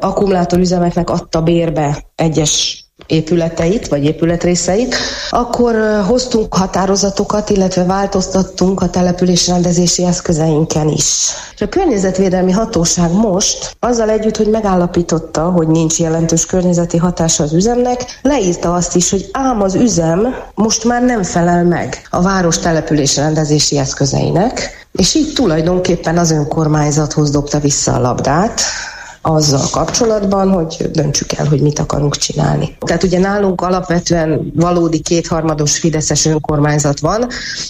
akkumulátorüzemeknek 0.00 1.10
adta 1.10 1.42
bérbe 1.42 2.04
egyes 2.14 2.84
épületeit, 3.10 3.88
vagy 3.88 4.04
épületrészeit, 4.04 4.94
akkor 5.30 5.74
hoztunk 6.06 6.54
határozatokat, 6.54 7.50
illetve 7.50 7.84
változtattunk 7.84 8.80
a 8.80 8.90
településrendezési 8.90 10.04
eszközeinken 10.04 10.88
is. 10.88 11.28
És 11.54 11.60
a 11.60 11.68
környezetvédelmi 11.68 12.52
hatóság 12.52 13.12
most, 13.12 13.76
azzal 13.80 14.10
együtt, 14.10 14.36
hogy 14.36 14.48
megállapította, 14.48 15.42
hogy 15.42 15.68
nincs 15.68 15.98
jelentős 15.98 16.46
környezeti 16.46 16.96
hatása 16.96 17.42
az 17.42 17.52
üzemnek, 17.52 18.18
leírta 18.22 18.74
azt 18.74 18.96
is, 18.96 19.10
hogy 19.10 19.28
ám 19.32 19.62
az 19.62 19.74
üzem 19.74 20.34
most 20.54 20.84
már 20.84 21.02
nem 21.02 21.22
felel 21.22 21.64
meg 21.64 22.02
a 22.10 22.22
város 22.22 22.58
településrendezési 22.58 23.78
eszközeinek, 23.78 24.70
és 24.92 25.14
így 25.14 25.32
tulajdonképpen 25.32 26.18
az 26.18 26.30
önkormányzathoz 26.30 27.30
dobta 27.30 27.58
vissza 27.58 27.92
a 27.92 28.00
labdát, 28.00 28.60
azzal 29.22 29.68
kapcsolatban, 29.70 30.50
hogy 30.50 30.90
döntsük 30.92 31.32
el, 31.32 31.46
hogy 31.46 31.60
mit 31.60 31.78
akarunk 31.78 32.16
csinálni. 32.16 32.76
Tehát 32.78 33.02
ugye 33.02 33.18
nálunk 33.18 33.60
alapvetően 33.60 34.52
valódi 34.54 35.00
kétharmados 35.00 35.78
Fideszes 35.78 36.24
önkormányzat 36.24 37.00
van, 37.00 37.26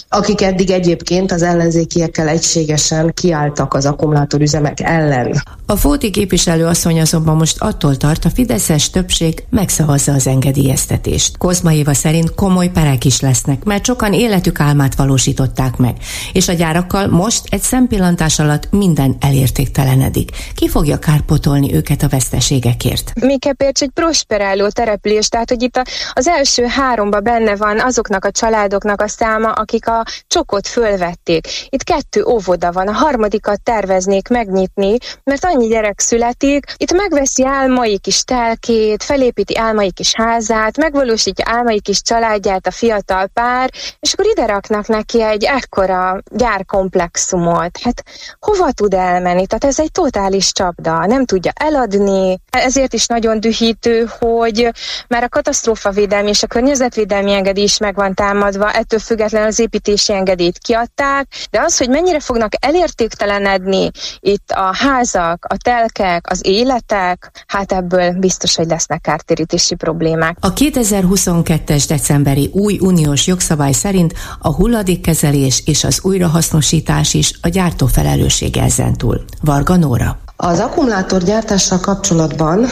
akik 0.09 0.41
eddig 0.41 0.69
egyébként 0.69 1.31
az 1.31 1.41
ellenzékiekkel 1.41 2.27
egységesen 2.27 3.11
kiálltak 3.13 3.73
az 3.73 3.85
akkumulátorüzemek 3.85 4.79
ellen. 4.79 5.43
A 5.65 5.75
Fóti 5.75 6.09
képviselő 6.09 6.65
asszony 6.65 6.99
azonban 6.99 7.35
most 7.35 7.61
attól 7.61 7.97
tart, 7.97 8.25
a 8.25 8.29
Fideszes 8.29 8.89
többség 8.89 9.43
megszavazza 9.49 10.13
az 10.13 10.27
engedélyeztetést. 10.27 11.37
Kozma 11.37 11.73
Éva 11.73 11.93
szerint 11.93 12.35
komoly 12.35 12.67
perek 12.67 13.05
is 13.05 13.19
lesznek, 13.19 13.63
mert 13.63 13.85
sokan 13.85 14.13
életük 14.13 14.59
álmát 14.59 14.95
valósították 14.95 15.77
meg, 15.77 15.97
és 16.33 16.47
a 16.47 16.53
gyárakkal 16.53 17.07
most 17.07 17.41
egy 17.49 17.61
szempillantás 17.61 18.39
alatt 18.39 18.67
minden 18.71 19.15
elértéktelenedik. 19.19 20.29
Ki 20.55 20.67
fogja 20.67 20.97
kárpot 20.97 21.40
pótolni 21.41 21.73
őket 21.73 22.01
a 22.01 22.07
veszteségekért. 22.07 23.11
Mikepércs 23.19 23.81
egy 23.81 23.89
prosperáló 23.89 24.67
tereplés, 24.67 25.27
tehát 25.27 25.49
hogy 25.49 25.61
itt 25.61 25.81
az 26.13 26.27
első 26.27 26.65
háromba 26.65 27.19
benne 27.19 27.55
van 27.55 27.79
azoknak 27.79 28.25
a 28.25 28.31
családoknak 28.31 29.01
a 29.01 29.07
száma, 29.07 29.51
akik 29.51 29.87
a 29.87 30.03
csokot 30.27 30.67
fölvették. 30.67 31.47
Itt 31.69 31.83
kettő 31.83 32.23
óvoda 32.23 32.71
van, 32.71 32.87
a 32.87 32.91
harmadikat 32.91 33.61
terveznék 33.61 34.27
megnyitni, 34.27 34.97
mert 35.23 35.45
annyi 35.45 35.67
gyerek 35.67 35.99
születik, 35.99 36.65
itt 36.77 36.93
megveszi 36.93 37.45
álmai 37.45 37.99
kis 37.99 38.23
telkét, 38.23 39.03
felépíti 39.03 39.57
álmai 39.57 39.91
kis 39.91 40.15
házát, 40.15 40.77
megvalósítja 40.77 41.45
álmai 41.47 41.81
kis 41.81 42.01
családját 42.01 42.67
a 42.67 42.71
fiatal 42.71 43.27
pár, 43.27 43.69
és 43.99 44.13
akkor 44.13 44.25
ide 44.25 44.45
raknak 44.45 44.87
neki 44.87 45.21
egy 45.21 45.43
ekkora 45.43 46.21
gyárkomplexumot. 46.31 47.79
Hát 47.83 48.03
hova 48.39 48.71
tud 48.71 48.93
elmenni? 48.93 49.47
Tehát 49.47 49.63
ez 49.63 49.79
egy 49.79 49.91
totális 49.91 50.51
csapda. 50.51 51.05
Nem 51.05 51.25
tudja 51.31 51.51
eladni. 51.55 52.39
Ezért 52.49 52.93
is 52.93 53.05
nagyon 53.05 53.39
dühítő, 53.39 54.09
hogy 54.19 54.71
már 55.07 55.23
a 55.23 55.29
katasztrófavédelmi 55.29 56.29
és 56.29 56.43
a 56.43 56.47
környezetvédelmi 56.47 57.33
engedély 57.33 57.63
is 57.63 57.77
meg 57.77 57.95
van 57.95 58.13
támadva, 58.13 58.71
ettől 58.71 58.99
függetlenül 58.99 59.47
az 59.47 59.59
építési 59.59 60.13
engedélyt 60.13 60.57
kiadták, 60.57 61.27
de 61.51 61.61
az, 61.61 61.77
hogy 61.77 61.89
mennyire 61.89 62.19
fognak 62.19 62.51
elértéktelenedni 62.59 63.91
itt 64.19 64.51
a 64.51 64.75
házak, 64.75 65.45
a 65.49 65.57
telkek, 65.57 66.29
az 66.29 66.41
életek, 66.43 67.31
hát 67.47 67.71
ebből 67.71 68.11
biztos, 68.11 68.55
hogy 68.55 68.67
lesznek 68.67 69.01
kártérítési 69.01 69.75
problémák. 69.75 70.37
A 70.39 70.53
2022-es 70.53 71.83
decemberi 71.87 72.49
új 72.53 72.77
uniós 72.81 73.27
jogszabály 73.27 73.71
szerint 73.71 74.13
a 74.39 74.53
hulladékkezelés 74.53 75.63
és 75.65 75.83
az 75.83 75.99
újrahasznosítás 76.03 77.13
is 77.13 77.33
a 77.41 77.47
gyártó 77.47 77.85
felelőssége 77.85 78.61
ezentúl. 78.61 79.21
Varga 79.41 79.75
Nóra. 79.75 80.19
Az 80.43 80.59
akkumulátorgyártással 80.59 81.79
kapcsolatban 81.79 82.65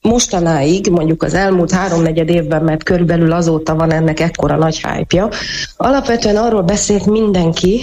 mostanáig, 0.00 0.90
mondjuk 0.90 1.22
az 1.22 1.34
elmúlt 1.34 1.72
háromnegyed 1.72 2.28
évben, 2.28 2.62
mert 2.62 2.82
körülbelül 2.82 3.32
azóta 3.32 3.74
van 3.74 3.92
ennek 3.92 4.20
ekkora 4.20 4.56
nagy 4.56 4.84
hype 4.86 5.28
alapvetően 5.76 6.36
arról 6.36 6.62
beszélt 6.62 7.06
mindenki, 7.06 7.82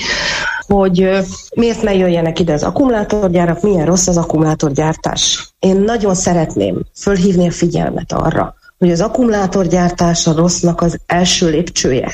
hogy 0.67 1.10
miért 1.56 1.82
ne 1.82 1.95
jöjjenek 1.95 2.39
ide 2.39 2.54
az 2.54 2.63
akkumulátorgyárak, 2.63 3.62
milyen 3.62 3.86
rossz 3.86 4.08
az 4.08 4.17
akkumulátorgyártás. 4.17 5.54
Én 5.60 5.75
nagyon 5.75 6.15
szeretném 6.15 6.82
fölhívni 6.95 7.47
a 7.47 7.51
figyelmet 7.51 8.12
arra, 8.12 8.56
hogy 8.77 8.91
az 8.91 9.01
akkumulátorgyártás 9.01 10.27
a 10.27 10.34
rossznak 10.34 10.82
az 10.82 10.97
első 11.06 11.49
lépcsője 11.49 12.12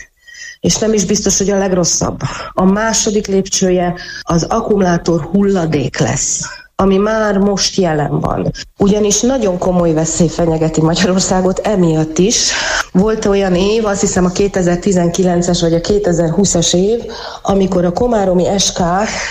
és 0.60 0.78
nem 0.78 0.94
is 0.94 1.06
biztos, 1.06 1.38
hogy 1.38 1.50
a 1.50 1.58
legrosszabb. 1.58 2.20
A 2.54 2.66
második 2.66 3.28
lépcsője 3.28 3.96
az 4.22 4.44
akkumulátor 4.44 5.22
hulladék 5.22 5.98
lesz 5.98 6.46
ami 6.84 6.98
már 6.98 7.38
most 7.38 7.76
jelen 7.76 8.20
van. 8.20 8.52
Ugyanis 8.80 9.22
nagyon 9.22 9.58
komoly 9.58 9.94
veszély 9.94 10.28
fenyegeti 10.28 10.82
Magyarországot 10.82 11.60
emiatt 11.60 12.18
is. 12.18 12.52
Volt 12.92 13.26
olyan 13.26 13.56
év, 13.56 13.86
azt 13.86 14.02
hiszem 14.02 14.26
a 14.26 14.30
2019-es 14.30 15.58
vagy 15.62 15.74
a 15.74 15.80
2020-as 15.80 16.76
év, 16.76 17.00
amikor 17.42 17.86
a 17.86 17.92
Komáromi 17.92 18.46
SK 18.58 18.80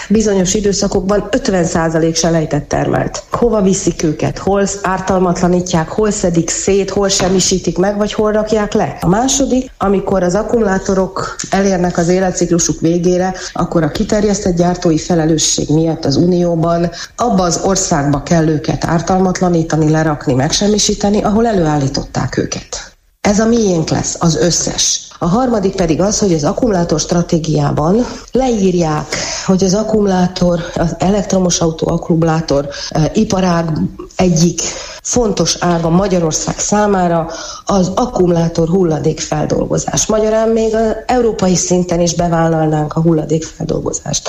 bizonyos 0.09 0.55
időszakokban 0.55 1.29
50% 1.31 2.17
selejtet 2.17 2.63
termelt. 2.65 3.23
Hova 3.31 3.63
viszik 3.63 4.03
őket? 4.03 4.39
Hol 4.39 4.67
ártalmatlanítják, 4.83 5.89
hol 5.89 6.11
szedik 6.11 6.51
szét, 6.51 6.91
hol 6.91 7.09
semmisítik 7.09 7.79
meg, 7.79 7.97
vagy 7.97 8.13
hol 8.13 8.33
rakják 8.33 8.73
le? 8.73 8.97
A 9.01 9.09
második, 9.09 9.71
amikor 9.79 10.23
az 10.23 10.35
akkumulátorok 10.35 11.37
elérnek 11.51 11.99
az 11.99 12.09
életciklusuk 12.09 12.81
végére, 12.81 13.35
akkor 13.53 13.83
a 13.83 13.91
kiterjesztett 13.91 14.57
gyártói 14.57 14.99
felelősség 14.99 15.69
miatt 15.69 16.05
az 16.05 16.17
Unióban 16.17 16.91
abba 17.37 17.45
az 17.45 17.61
országba 17.65 18.23
kell 18.23 18.49
őket 18.49 18.85
ártalmatlanítani, 18.85 19.91
lerakni, 19.91 20.35
megsemmisíteni, 20.35 21.23
ahol 21.23 21.47
előállították 21.47 22.37
őket. 22.37 22.96
Ez 23.27 23.39
a 23.39 23.47
miénk 23.47 23.89
lesz, 23.91 24.17
az 24.19 24.37
összes. 24.37 25.01
A 25.19 25.27
harmadik 25.27 25.75
pedig 25.75 26.01
az, 26.01 26.19
hogy 26.19 26.33
az 26.33 26.45
akkumulátor 26.45 27.01
stratégiában 27.01 28.07
leírják, 28.33 29.17
hogy 29.47 29.65
az 29.65 29.75
akkumulátor, 29.75 30.61
az 30.75 30.95
elektromos 30.99 31.59
autó 31.61 31.89
akkumulátor 31.89 32.69
e, 32.91 33.11
iparág 33.15 33.71
egyik 34.17 34.61
fontos 35.03 35.57
ága 35.61 35.89
Magyarország 35.91 36.59
számára 36.59 37.31
az 37.65 37.91
akkumulátor 37.95 38.69
hulladékfeldolgozás. 38.69 40.07
Magyarán 40.07 40.49
még 40.49 40.75
az 40.75 40.97
európai 41.07 41.57
szinten 41.57 42.01
is 42.01 42.15
bevállalnánk 42.15 42.93
a 42.95 43.01
hulladékfeldolgozást. 43.01 44.29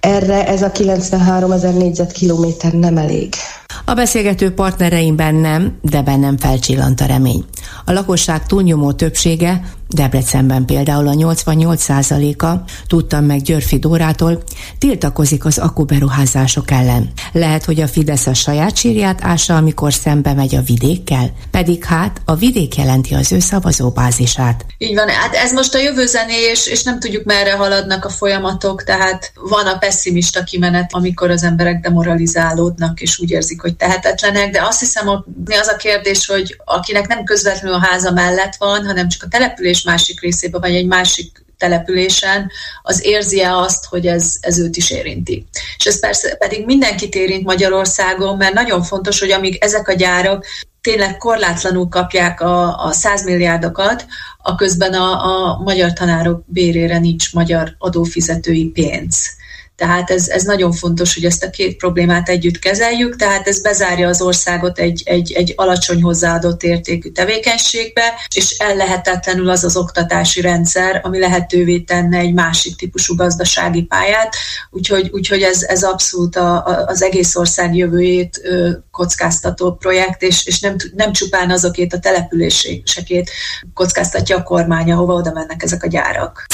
Erre 0.00 0.46
ez 0.46 0.62
a 0.62 0.70
93 0.70 1.52
ezer 1.52 1.74
négyzetkilométer 1.74 2.72
nem 2.72 2.96
elég. 2.96 3.34
A 3.84 3.94
beszélgető 3.94 4.52
partnereimben 4.54 5.34
nem, 5.34 5.78
de 5.82 6.02
bennem 6.02 6.38
felcsillant 6.38 7.00
a 7.00 7.06
remény. 7.06 7.44
A 7.84 7.92
lakosság 7.92 8.46
túlnyomó 8.46 8.92
többsége 8.92 9.62
Debrecenben 9.94 10.64
például 10.64 11.08
a 11.08 11.12
88%-a, 11.12 12.70
tudtam 12.86 13.24
meg 13.24 13.42
Györfi 13.42 13.78
Dórától, 13.78 14.42
tiltakozik 14.78 15.44
az 15.44 15.58
akkuberuházások 15.58 16.70
ellen. 16.70 17.12
Lehet, 17.32 17.64
hogy 17.64 17.80
a 17.80 17.88
Fidesz 17.88 18.26
a 18.26 18.34
saját 18.34 18.76
sírját 18.76 19.18
ássa, 19.22 19.56
amikor 19.56 19.92
szembe 19.92 20.32
megy 20.34 20.54
a 20.54 20.60
vidékkel, 20.60 21.32
pedig 21.50 21.84
hát 21.84 22.20
a 22.24 22.34
vidék 22.34 22.76
jelenti 22.76 23.14
az 23.14 23.32
ő 23.32 23.38
szavazóbázisát. 23.38 24.66
Így 24.78 24.94
van, 24.94 25.08
hát 25.08 25.34
ez 25.34 25.52
most 25.52 25.74
a 25.74 25.78
jövő 25.78 26.06
zené, 26.06 26.50
és, 26.50 26.66
és 26.66 26.82
nem 26.82 27.00
tudjuk 27.00 27.24
merre 27.24 27.52
haladnak 27.52 28.04
a 28.04 28.08
folyamatok, 28.08 28.84
tehát 28.84 29.32
van 29.34 29.66
a 29.66 29.78
pessimista 29.78 30.44
kimenet, 30.44 30.90
amikor 30.92 31.30
az 31.30 31.42
emberek 31.42 31.80
demoralizálódnak, 31.80 33.00
és 33.00 33.18
úgy 33.18 33.30
érzik, 33.30 33.60
hogy 33.60 33.76
tehetetlenek, 33.76 34.50
de 34.50 34.62
azt 34.62 34.80
hiszem, 34.80 35.06
hogy 35.06 35.22
az 35.60 35.68
a 35.68 35.76
kérdés, 35.76 36.26
hogy 36.26 36.56
akinek 36.64 37.06
nem 37.06 37.24
közvetlenül 37.24 37.76
a 37.76 37.86
háza 37.86 38.10
mellett 38.10 38.54
van, 38.58 38.86
hanem 38.86 39.08
csak 39.08 39.22
a 39.22 39.28
település 39.28 39.83
másik 39.84 40.20
részében, 40.20 40.60
vagy 40.60 40.74
egy 40.74 40.86
másik 40.86 41.44
településen, 41.58 42.50
az 42.82 43.04
érzi-e 43.04 43.56
azt, 43.56 43.84
hogy 43.84 44.06
ez, 44.06 44.36
ez 44.40 44.58
őt 44.58 44.76
is 44.76 44.90
érinti. 44.90 45.46
És 45.76 45.84
ez 45.84 46.00
persze 46.00 46.36
pedig 46.36 46.64
mindenkit 46.64 47.14
érint 47.14 47.44
Magyarországon, 47.44 48.36
mert 48.36 48.54
nagyon 48.54 48.82
fontos, 48.82 49.20
hogy 49.20 49.30
amíg 49.30 49.56
ezek 49.60 49.88
a 49.88 49.92
gyárak 49.92 50.46
tényleg 50.80 51.16
korlátlanul 51.16 51.88
kapják 51.88 52.40
a, 52.40 52.84
a 52.84 52.92
100 52.92 53.24
milliárdokat, 53.24 54.06
a 54.38 54.54
közben 54.54 54.92
a, 54.92 55.24
a 55.24 55.62
magyar 55.62 55.92
tanárok 55.92 56.42
bérére 56.46 56.98
nincs 56.98 57.32
magyar 57.32 57.74
adófizetői 57.78 58.64
pénz. 58.64 59.28
Tehát 59.76 60.10
ez, 60.10 60.28
ez 60.28 60.42
nagyon 60.42 60.72
fontos, 60.72 61.14
hogy 61.14 61.24
ezt 61.24 61.44
a 61.44 61.50
két 61.50 61.76
problémát 61.76 62.28
együtt 62.28 62.58
kezeljük, 62.58 63.16
tehát 63.16 63.48
ez 63.48 63.60
bezárja 63.60 64.08
az 64.08 64.20
országot 64.20 64.78
egy, 64.78 65.02
egy, 65.04 65.32
egy 65.32 65.52
alacsony 65.56 66.02
hozzáadott 66.02 66.62
értékű 66.62 67.10
tevékenységbe, 67.10 68.02
és 68.34 68.50
ellehetetlenül 68.58 69.48
az 69.48 69.64
az 69.64 69.76
oktatási 69.76 70.40
rendszer, 70.40 71.00
ami 71.02 71.18
lehetővé 71.18 71.78
tenne 71.78 72.18
egy 72.18 72.32
másik 72.32 72.76
típusú 72.76 73.14
gazdasági 73.14 73.82
pályát, 73.82 74.34
úgyhogy, 74.70 75.08
úgyhogy 75.12 75.42
ez, 75.42 75.62
ez 75.62 75.82
abszolút 75.82 76.36
a, 76.36 76.54
a, 76.54 76.84
az 76.86 77.02
egész 77.02 77.36
ország 77.36 77.76
jövőjét 77.76 78.40
ö, 78.42 78.70
kockáztató 78.90 79.72
projekt, 79.72 80.22
és, 80.22 80.46
és 80.46 80.60
nem, 80.60 80.76
nem 80.94 81.12
csupán 81.12 81.50
azokét 81.50 81.92
a 81.92 81.98
településekét 81.98 83.30
kockáztatja 83.74 84.36
a 84.36 84.42
kormány, 84.42 84.92
ahova 84.92 85.14
oda 85.14 85.32
mennek 85.32 85.62
ezek 85.62 85.82
a 85.82 85.86
gyárak. 85.86 86.46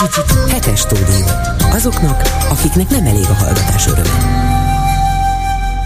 Hetes 0.51 0.81
stúdió. 0.81 1.27
Azoknak, 1.73 2.23
akiknek 2.49 2.89
nem 2.89 3.07
elég 3.11 3.25
a 3.29 3.35
hallgatás 3.35 3.87
öröme. 3.87 4.39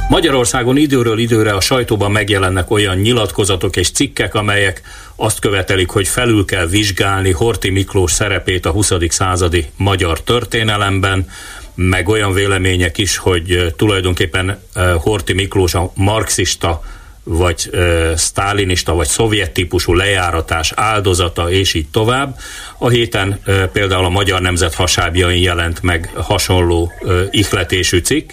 Magyarországon 0.08 0.76
időről 0.76 1.18
időre 1.18 1.52
a 1.52 1.60
sajtóban 1.60 2.10
megjelennek 2.10 2.70
olyan 2.70 2.96
nyilatkozatok 2.96 3.76
és 3.76 3.90
cikkek, 3.90 4.34
amelyek 4.34 4.82
azt 5.16 5.38
követelik, 5.38 5.88
hogy 5.88 6.08
felül 6.08 6.44
kell 6.44 6.66
vizsgálni 6.66 7.30
Horti 7.30 7.70
Miklós 7.70 8.12
szerepét 8.12 8.66
a 8.66 8.70
20. 8.70 8.92
századi 9.08 9.66
magyar 9.76 10.20
történelemben, 10.20 11.28
meg 11.74 12.08
olyan 12.08 12.32
vélemények 12.32 12.98
is, 12.98 13.16
hogy 13.16 13.74
tulajdonképpen 13.76 14.62
Horti 14.98 15.32
Miklós 15.32 15.74
a 15.74 15.92
marxista 15.94 16.82
vagy 17.24 17.68
ö, 17.70 18.12
sztálinista, 18.16 18.94
vagy 18.94 19.06
szovjet 19.06 19.50
típusú 19.50 19.94
lejáratás 19.94 20.72
áldozata, 20.76 21.50
és 21.50 21.74
így 21.74 21.88
tovább. 21.88 22.38
A 22.78 22.88
héten 22.88 23.40
ö, 23.44 23.64
például 23.72 24.04
a 24.04 24.08
Magyar 24.08 24.40
Nemzet 24.40 24.74
hasábjain 24.74 25.42
jelent 25.42 25.82
meg 25.82 26.10
hasonló 26.14 26.92
ö, 27.00 27.22
ihletésű 27.30 27.98
cikk. 27.98 28.30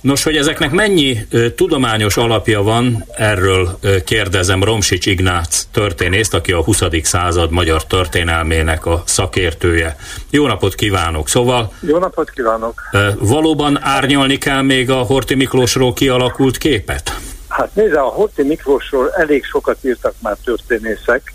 Nos, 0.00 0.22
hogy 0.22 0.36
ezeknek 0.36 0.70
mennyi 0.70 1.26
ö, 1.30 1.50
tudományos 1.50 2.16
alapja 2.16 2.62
van, 2.62 3.04
erről 3.16 3.78
ö, 3.80 4.02
kérdezem 4.04 4.64
Romsics 4.64 5.06
Ignác 5.06 5.66
történészt, 5.70 6.34
aki 6.34 6.52
a 6.52 6.62
20. 6.62 6.82
század 7.02 7.50
magyar 7.50 7.86
történelmének 7.86 8.86
a 8.86 9.02
szakértője. 9.06 9.96
Jó 10.30 10.46
napot 10.46 10.74
kívánok! 10.74 11.28
Szóval... 11.28 11.72
Jó 11.80 11.98
napot 11.98 12.30
kívánok! 12.30 12.80
Ö, 12.92 13.08
valóban 13.18 13.78
árnyalni 13.82 14.38
kell 14.38 14.62
még 14.62 14.90
a 14.90 14.96
Horti 14.96 15.34
Miklósról 15.34 15.92
kialakult 15.92 16.58
képet? 16.58 17.12
Hát 17.58 17.74
nézze, 17.74 18.00
a 18.00 18.08
Horti 18.08 18.42
Miklósról 18.42 19.12
elég 19.14 19.44
sokat 19.44 19.84
írtak 19.84 20.14
már 20.22 20.36
történészek. 20.44 21.32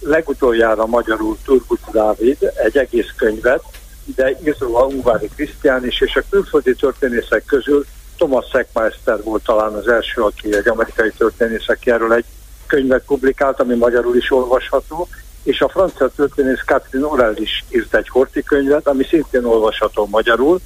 Legutoljára 0.00 0.86
magyarul 0.86 1.36
Turgut 1.44 1.90
Dávid 1.92 2.52
egy 2.54 2.78
egész 2.78 3.10
könyvet, 3.16 3.62
de 4.04 4.30
író 4.44 4.76
a 4.76 4.84
Ungvári 4.84 5.28
Krisztián 5.34 5.86
is, 5.86 6.00
és 6.00 6.16
a 6.16 6.22
külföldi 6.30 6.74
történészek 6.74 7.44
közül 7.44 7.84
Thomas 8.16 8.48
Seckmeister 8.52 9.22
volt 9.22 9.44
talán 9.44 9.72
az 9.72 9.88
első, 9.88 10.22
aki 10.22 10.56
egy 10.56 10.68
amerikai 10.68 11.10
történész, 11.16 11.68
aki 11.68 11.90
erről 11.90 12.12
egy 12.12 12.24
könyvet 12.66 13.04
publikált, 13.04 13.60
ami 13.60 13.74
magyarul 13.74 14.16
is 14.16 14.30
olvasható, 14.30 15.08
és 15.42 15.60
a 15.60 15.68
francia 15.68 16.08
történész 16.16 16.62
Catherine 16.66 17.08
Orel 17.08 17.36
is 17.36 17.64
írt 17.68 17.94
egy 17.94 18.08
Horti 18.08 18.42
könyvet, 18.42 18.86
ami 18.88 19.04
szintén 19.04 19.44
olvasható 19.44 20.06
magyarul, 20.10 20.60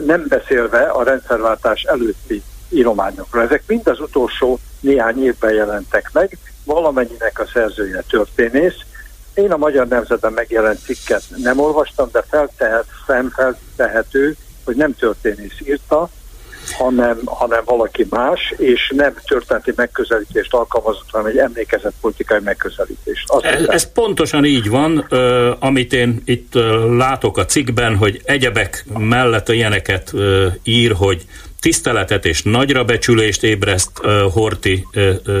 nem 0.00 0.24
beszélve 0.28 0.82
a 0.82 1.02
rendszerváltás 1.02 1.82
előtti 1.82 2.42
írományokra. 2.70 3.42
Ezek 3.42 3.62
mind 3.66 3.86
az 3.88 4.00
utolsó 4.00 4.58
néhány 4.80 5.24
évben 5.24 5.54
jelentek 5.54 6.10
meg, 6.12 6.38
valamennyinek 6.64 7.40
a 7.40 7.48
szerzője 7.52 8.04
történész. 8.08 8.76
Én 9.34 9.52
a 9.52 9.56
Magyar 9.56 9.88
Nemzetben 9.88 10.32
megjelent 10.32 10.80
cikket 10.84 11.22
nem 11.36 11.58
olvastam, 11.58 12.08
de 12.12 12.24
feltehet, 12.28 12.86
feltehető, 13.06 14.36
hogy 14.64 14.76
nem 14.76 14.94
történész 14.94 15.58
írta, 15.64 16.08
hanem, 16.78 17.20
hanem 17.24 17.62
valaki 17.64 18.06
más, 18.10 18.54
és 18.56 18.92
nem 18.96 19.14
történeti 19.24 19.72
megközelítést 19.76 20.54
alkalmazott, 20.54 21.10
hanem 21.10 21.26
egy 21.26 21.38
emlékezett 21.38 21.94
politikai 22.00 22.38
megközelítést. 22.44 23.30
Azt 23.30 23.44
ez, 23.44 23.66
ez 23.66 23.92
pontosan 23.92 24.44
így 24.44 24.68
van, 24.68 25.06
uh, 25.10 25.56
amit 25.58 25.92
én 25.92 26.22
itt 26.24 26.54
uh, 26.54 26.96
látok 26.96 27.38
a 27.38 27.44
cikkben, 27.44 27.96
hogy 27.96 28.20
egyebek 28.24 28.84
mellett 28.98 29.48
ilyeneket 29.48 30.12
uh, 30.12 30.46
ír, 30.62 30.92
hogy 30.92 31.24
tiszteletet 31.60 32.24
és 32.24 32.42
nagyra 32.42 32.84
becsülést 32.84 33.42
ébreszt 33.42 33.90
Horti 34.32 34.86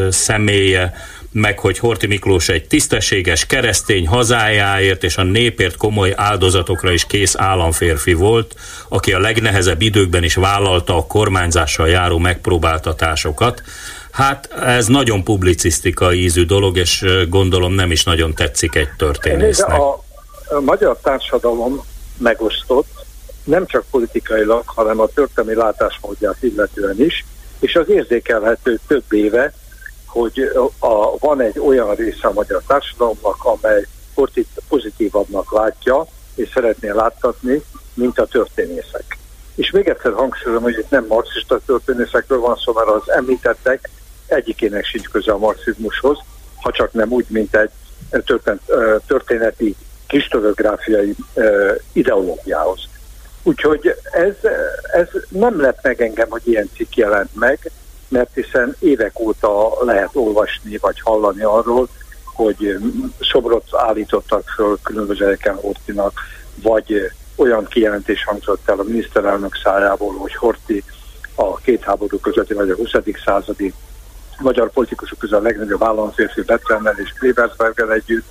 személye, 0.08 0.94
meg 1.32 1.58
hogy 1.58 1.78
Horti 1.78 2.06
Miklós 2.06 2.48
egy 2.48 2.66
tisztességes 2.66 3.46
keresztény 3.46 4.06
hazájáért 4.06 5.04
és 5.04 5.16
a 5.16 5.22
népért 5.22 5.76
komoly 5.76 6.12
áldozatokra 6.16 6.90
is 6.90 7.06
kész 7.06 7.34
államférfi 7.36 8.12
volt, 8.12 8.54
aki 8.88 9.12
a 9.12 9.18
legnehezebb 9.18 9.80
időkben 9.82 10.22
is 10.22 10.34
vállalta 10.34 10.96
a 10.96 11.06
kormányzással 11.06 11.88
járó 11.88 12.18
megpróbáltatásokat. 12.18 13.62
Hát 14.10 14.52
ez 14.52 14.86
nagyon 14.86 15.24
publicisztikai 15.24 16.22
ízű 16.22 16.44
dolog, 16.44 16.76
és 16.76 17.04
gondolom 17.28 17.72
nem 17.72 17.90
is 17.90 18.04
nagyon 18.04 18.34
tetszik 18.34 18.74
egy 18.74 18.88
történésznek. 18.96 19.78
A 19.78 20.60
magyar 20.60 20.98
társadalom 21.02 21.84
megosztott, 22.18 22.99
nem 23.44 23.66
csak 23.66 23.84
politikailag, 23.90 24.62
hanem 24.66 25.00
a 25.00 25.06
történelmi 25.06 25.60
látásmódját 25.60 26.42
illetően 26.42 27.00
is, 27.00 27.24
és 27.58 27.74
az 27.74 27.88
érzékelhető 27.88 28.78
több 28.86 29.12
éve, 29.12 29.52
hogy 30.06 30.50
a, 30.78 31.18
van 31.18 31.40
egy 31.40 31.58
olyan 31.58 31.94
része 31.94 32.28
a 32.28 32.32
magyar 32.32 32.62
társadalomnak, 32.66 33.44
amely 33.44 33.86
pozitívabbnak 34.68 35.52
látja, 35.52 36.06
és 36.34 36.48
szeretné 36.54 36.88
láttatni, 36.88 37.62
mint 37.94 38.18
a 38.18 38.26
történészek. 38.26 39.18
És 39.54 39.70
még 39.70 39.88
egyszer 39.88 40.12
hangsúlyozom, 40.12 40.62
hogy 40.62 40.78
itt 40.78 40.90
nem 40.90 41.06
marxista 41.06 41.60
történészekről 41.66 42.40
van 42.40 42.56
szó, 42.64 42.72
mert 42.72 42.88
az 42.88 43.10
említettek 43.10 43.90
egyikének 44.26 44.84
sincs 44.84 45.08
köze 45.08 45.32
a 45.32 45.38
marxizmushoz, 45.38 46.18
ha 46.56 46.70
csak 46.70 46.92
nem 46.92 47.10
úgy, 47.10 47.26
mint 47.28 47.56
egy 47.56 47.70
történeti 49.06 49.76
historiográfiai 50.08 51.14
ideológiához. 51.92 52.88
Úgyhogy 53.42 53.94
ez, 54.12 54.34
ez 54.92 55.08
nem 55.28 55.60
lett 55.60 55.78
meg 55.82 56.02
engem, 56.02 56.30
hogy 56.30 56.48
ilyen 56.48 56.70
cikk 56.76 56.94
jelent 56.94 57.34
meg, 57.34 57.70
mert 58.08 58.34
hiszen 58.34 58.76
évek 58.78 59.20
óta 59.20 59.84
lehet 59.84 60.10
olvasni 60.12 60.76
vagy 60.76 61.00
hallani 61.00 61.42
arról, 61.42 61.88
hogy 62.24 62.78
szobrot 63.20 63.64
állítottak 63.72 64.48
föl 64.48 64.78
különböző 64.82 65.38
Hortinak, 65.42 66.12
vagy 66.62 67.10
olyan 67.36 67.66
kijelentés 67.66 68.24
hangzott 68.24 68.68
el 68.68 68.78
a 68.78 68.82
miniszterelnök 68.82 69.56
szájából, 69.62 70.14
hogy 70.14 70.34
Horti 70.34 70.84
a 71.34 71.56
két 71.56 71.82
háború 71.82 72.18
közötti, 72.18 72.54
vagy 72.54 72.70
a 72.70 72.74
20. 72.74 72.90
századi 73.24 73.74
magyar 74.40 74.70
politikusok 74.70 75.18
közül 75.18 75.36
a 75.36 75.40
legnagyobb 75.40 75.82
államférfi 75.82 76.42
Betrennel 76.42 76.98
és 76.98 77.12
Klebersberggel 77.18 77.92
együtt, 77.92 78.24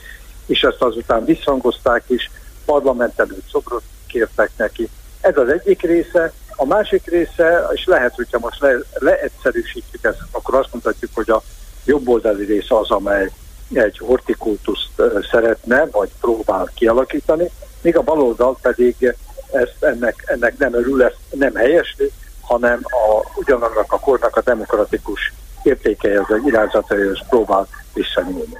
és 0.45 0.61
ezt 0.61 0.81
azután 0.81 1.25
visszhangozták 1.25 2.03
is, 2.07 2.31
parlament 2.65 3.19
előtt 3.19 3.49
szobrot 3.51 3.83
kértek 4.07 4.51
neki. 4.55 4.89
Ez 5.21 5.37
az 5.37 5.49
egyik 5.49 5.81
része. 5.81 6.33
A 6.55 6.65
másik 6.65 7.09
része, 7.09 7.67
és 7.73 7.85
lehet, 7.85 8.15
hogyha 8.15 8.39
most 8.39 8.59
le, 8.61 8.71
leegyszerűsítjük 8.93 10.03
ezt, 10.03 10.21
akkor 10.31 10.55
azt 10.55 10.69
mondhatjuk, 10.71 11.11
hogy 11.13 11.29
a 11.29 11.43
jobboldali 11.85 12.45
része 12.45 12.77
az, 12.77 12.91
amely 12.91 13.31
egy 13.73 13.97
hortikultuszt 13.97 15.01
szeretne, 15.31 15.85
vagy 15.85 16.09
próbál 16.21 16.69
kialakítani, 16.75 17.49
míg 17.81 17.97
a 17.97 18.01
baloldal 18.01 18.57
pedig 18.61 19.15
ezt, 19.51 19.75
ennek, 19.79 20.23
ennek 20.25 20.57
nem 20.57 20.73
örül, 20.73 21.03
ezt 21.03 21.17
nem 21.29 21.55
helyesli, 21.55 22.11
hanem 22.41 22.79
a, 22.83 23.31
ugyanannak 23.35 23.93
a 23.93 23.99
kornak 23.99 24.35
a 24.35 24.41
demokratikus 24.41 25.33
értékeihez, 25.63 26.27
vagy 26.27 26.45
irányzataihoz 26.45 27.19
próbál 27.29 27.67
visszanyúlni. 27.93 28.57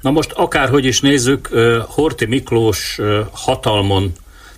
Na 0.00 0.10
most 0.10 0.32
akárhogy 0.32 0.84
is 0.84 1.00
nézzük, 1.00 1.48
Horti 1.88 2.26
Miklós 2.26 3.00
hatalmon 3.32 4.12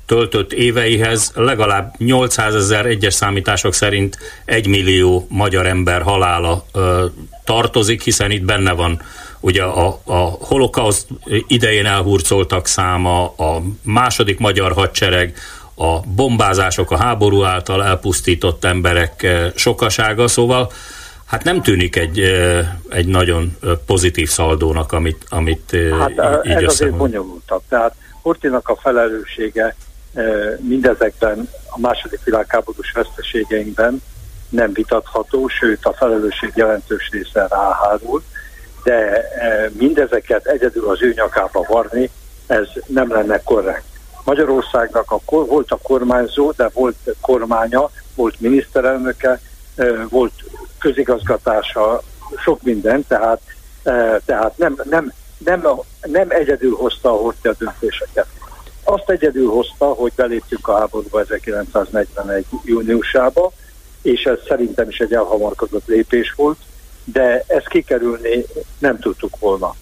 töltött 0.07 0.53
éveihez 0.53 1.33
legalább 1.35 1.95
800 1.99 2.55
ezer 2.55 2.87
egyes 2.87 3.15
számítások 3.15 3.75
szerint 3.75 4.19
egy 4.45 4.67
millió 4.67 5.27
magyar 5.29 5.67
ember 5.67 6.03
halála 6.03 6.65
ö, 6.73 7.05
tartozik, 7.45 8.03
hiszen 8.03 8.31
itt 8.31 8.45
benne 8.45 8.73
van 8.73 9.01
ugye 9.41 9.63
a, 9.63 10.01
a 10.05 10.17
holokauszt 10.41 11.07
idején 11.47 11.87
elhurcoltak 11.87 12.67
száma, 12.67 13.35
a 13.37 13.63
második 13.83 14.39
magyar 14.39 14.73
hadsereg, 14.73 15.37
a 15.75 16.01
bombázások, 16.01 16.91
a 16.91 16.97
háború 16.97 17.43
által 17.43 17.85
elpusztított 17.85 18.65
emberek 18.65 19.27
sokasága, 19.55 20.29
szóval 20.29 20.73
hát 21.25 21.45
nem 21.45 21.63
tűnik 21.63 21.97
egy, 21.97 22.21
egy 22.89 23.07
nagyon 23.07 23.57
pozitív 23.87 24.29
szaldónak, 24.29 24.93
amit, 24.93 25.25
amit 25.29 25.77
hát, 25.99 26.47
így 26.47 26.53
ez 26.53 26.63
azért 26.63 26.97
bonyolultabb. 26.97 27.63
Tehát 27.69 27.95
Hortinak 28.23 28.69
a 28.69 28.77
felelőssége 28.77 29.77
mindezekben 30.59 31.49
a 31.69 31.79
második 31.81 32.25
világháborús 32.25 32.93
veszteségeinkben 32.93 34.03
nem 34.49 34.73
vitatható, 34.73 35.49
sőt 35.49 35.85
a 35.85 35.93
felelősség 35.93 36.53
jelentős 36.55 37.09
része 37.13 37.47
ráhárul, 37.51 38.23
de 38.85 39.23
mindezeket 39.73 40.47
egyedül 40.47 40.89
az 40.89 41.03
ő 41.03 41.13
nyakába 41.17 41.65
varni, 41.69 42.11
ez 42.47 42.69
nem 42.87 43.13
lenne 43.13 43.43
korrekt. 43.43 43.85
Magyarországnak 44.25 45.11
a, 45.11 45.21
volt 45.25 45.71
a 45.71 45.79
kormányzó, 45.83 46.51
de 46.51 46.69
volt 46.73 46.97
kormánya, 47.21 47.91
volt 48.15 48.41
miniszterelnöke, 48.41 49.41
volt 50.09 50.33
közigazgatása, 50.79 52.03
sok 52.43 52.63
minden, 52.63 53.05
tehát, 53.09 53.41
tehát 54.25 54.59
nem, 54.59 54.77
nem, 54.85 55.13
nem, 55.39 55.69
nem 56.01 56.27
egyedül 56.31 56.75
hozta 56.77 57.27
a 57.27 57.27
a 57.43 57.53
döntéseket. 57.59 58.27
Azt 58.85 59.11
egyedül 59.11 59.49
hozta, 59.49 59.85
hogy 59.85 60.13
beléptünk 60.17 60.69
a 60.69 60.79
háborúba 60.79 61.21
1941. 61.21 62.45
júniusába, 62.65 63.53
és 64.03 64.23
ez 64.25 64.39
szerintem 64.49 64.89
is 64.89 64.99
egy 64.99 65.13
elhamarkodott 65.13 65.87
lépés 65.87 66.33
volt, 66.37 66.59
de 67.05 67.45
ezt 67.47 67.69
kikerülni 67.69 68.45
nem 68.79 68.99
tudtuk 68.99 69.39
volna. 69.39 69.75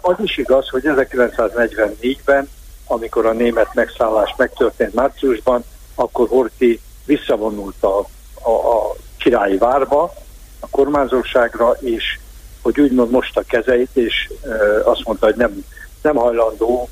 Az 0.00 0.16
is 0.22 0.38
igaz, 0.38 0.68
hogy 0.68 0.82
1944-ben, 0.86 2.48
amikor 2.86 3.26
a 3.26 3.32
német 3.32 3.74
megszállás 3.74 4.34
megtörtént 4.36 4.94
márciusban, 4.94 5.64
akkor 5.94 6.28
Horti 6.28 6.80
visszavonult 7.04 7.82
a, 7.82 7.98
a, 8.42 8.50
a 8.50 8.96
királyi 9.18 9.56
várba, 9.56 10.14
a 10.60 10.66
kormányzóságra, 10.70 11.76
és 11.80 12.18
hogy 12.62 12.80
úgymond 12.80 13.10
most 13.10 13.36
a 13.36 13.42
kezeit, 13.46 13.90
és 13.92 14.32
e, 14.44 14.48
azt 14.84 15.04
mondta, 15.04 15.26
hogy 15.26 15.36
nem, 15.36 15.64
nem 16.02 16.16
hajlandó 16.16 16.88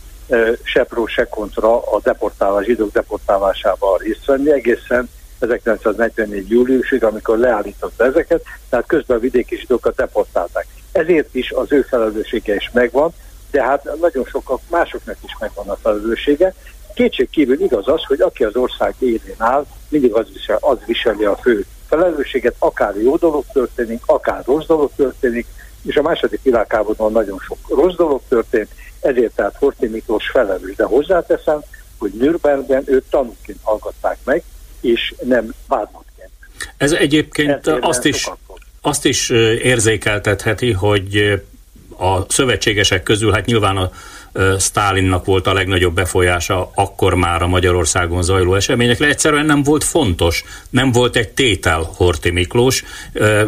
se 0.63 0.85
pro, 0.85 1.07
se 1.07 1.25
kontra 1.25 1.81
a 1.81 2.01
deportálás, 2.03 2.65
zsidók 2.65 2.93
deportálásával 2.93 3.99
részt 3.99 4.25
venni, 4.25 4.53
egészen 4.53 5.09
1944. 5.39 6.51
júliusig, 6.51 7.05
amikor 7.05 7.39
leállította 7.39 8.05
ezeket, 8.05 8.43
tehát 8.69 8.87
közben 8.87 9.17
a 9.17 9.21
vidéki 9.21 9.57
zsidókat 9.57 9.97
deportálták. 9.97 10.67
Ezért 10.93 11.35
is 11.35 11.51
az 11.51 11.73
ő 11.73 11.83
felelőssége 11.83 12.55
is 12.55 12.71
megvan, 12.73 13.13
de 13.51 13.63
hát 13.63 13.89
nagyon 14.01 14.25
sokak 14.25 14.61
másoknak 14.71 15.17
is 15.25 15.37
megvan 15.41 15.69
a 15.69 15.77
felelőssége. 15.77 16.55
Kétség 16.95 17.31
kívül 17.31 17.61
igaz 17.61 17.89
az, 17.89 18.05
hogy 18.05 18.21
aki 18.21 18.45
az 18.45 18.57
ország 18.57 18.95
élén 18.99 19.35
áll, 19.37 19.67
mindig 19.89 20.13
az, 20.13 20.27
visel, 20.33 20.59
az 20.61 20.79
viseli 20.87 21.25
a 21.25 21.37
fő 21.37 21.65
felelősséget, 21.89 22.55
akár 22.59 22.97
jó 22.97 23.17
dolog 23.17 23.45
történik, 23.53 24.03
akár 24.07 24.43
rossz 24.45 24.67
dolog 24.67 24.91
történik, 24.97 25.47
és 25.83 25.97
a 25.97 26.03
második 26.03 26.43
világháborúban 26.43 27.13
nagyon 27.13 27.39
sok 27.39 27.59
rossz 27.69 27.95
dolog 27.95 28.21
történt, 28.29 28.71
ezért 29.01 29.35
tehát 29.35 29.55
Horthy 29.59 29.87
Miklós 29.87 30.29
felelős. 30.29 30.77
De 30.77 30.85
hozzáteszem, 30.85 31.61
hogy 31.99 32.11
Nürnbergben 32.19 32.83
őt 32.87 33.05
tanúként 33.11 33.59
hallgatták 33.63 34.19
meg, 34.25 34.43
és 34.81 35.15
nem 35.23 35.55
vádlottként. 35.67 36.31
Ez 36.77 36.93
egyébként 36.93 37.67
Ezért 37.67 37.85
azt 37.85 38.05
is, 38.05 38.31
azt 38.81 39.05
is 39.05 39.31
érzékeltetheti, 39.63 40.73
hogy 40.73 41.43
a 41.99 42.33
szövetségesek 42.33 43.03
közül, 43.03 43.33
hát 43.33 43.45
nyilván 43.45 43.77
a 43.77 43.91
Stálinnak 44.59 45.25
volt 45.25 45.47
a 45.47 45.53
legnagyobb 45.53 45.95
befolyása 45.95 46.71
akkor 46.75 47.15
már 47.15 47.43
a 47.43 47.47
Magyarországon 47.47 48.23
zajló 48.23 48.55
eseményekre. 48.55 49.07
Egyszerűen 49.07 49.47
nem 49.47 49.63
volt 49.63 49.85
fontos, 49.85 50.45
nem 50.71 50.93
volt 50.93 51.17
egy 51.17 51.29
tétel 51.29 51.91
Horti 51.97 52.31
Miklós. 52.31 52.85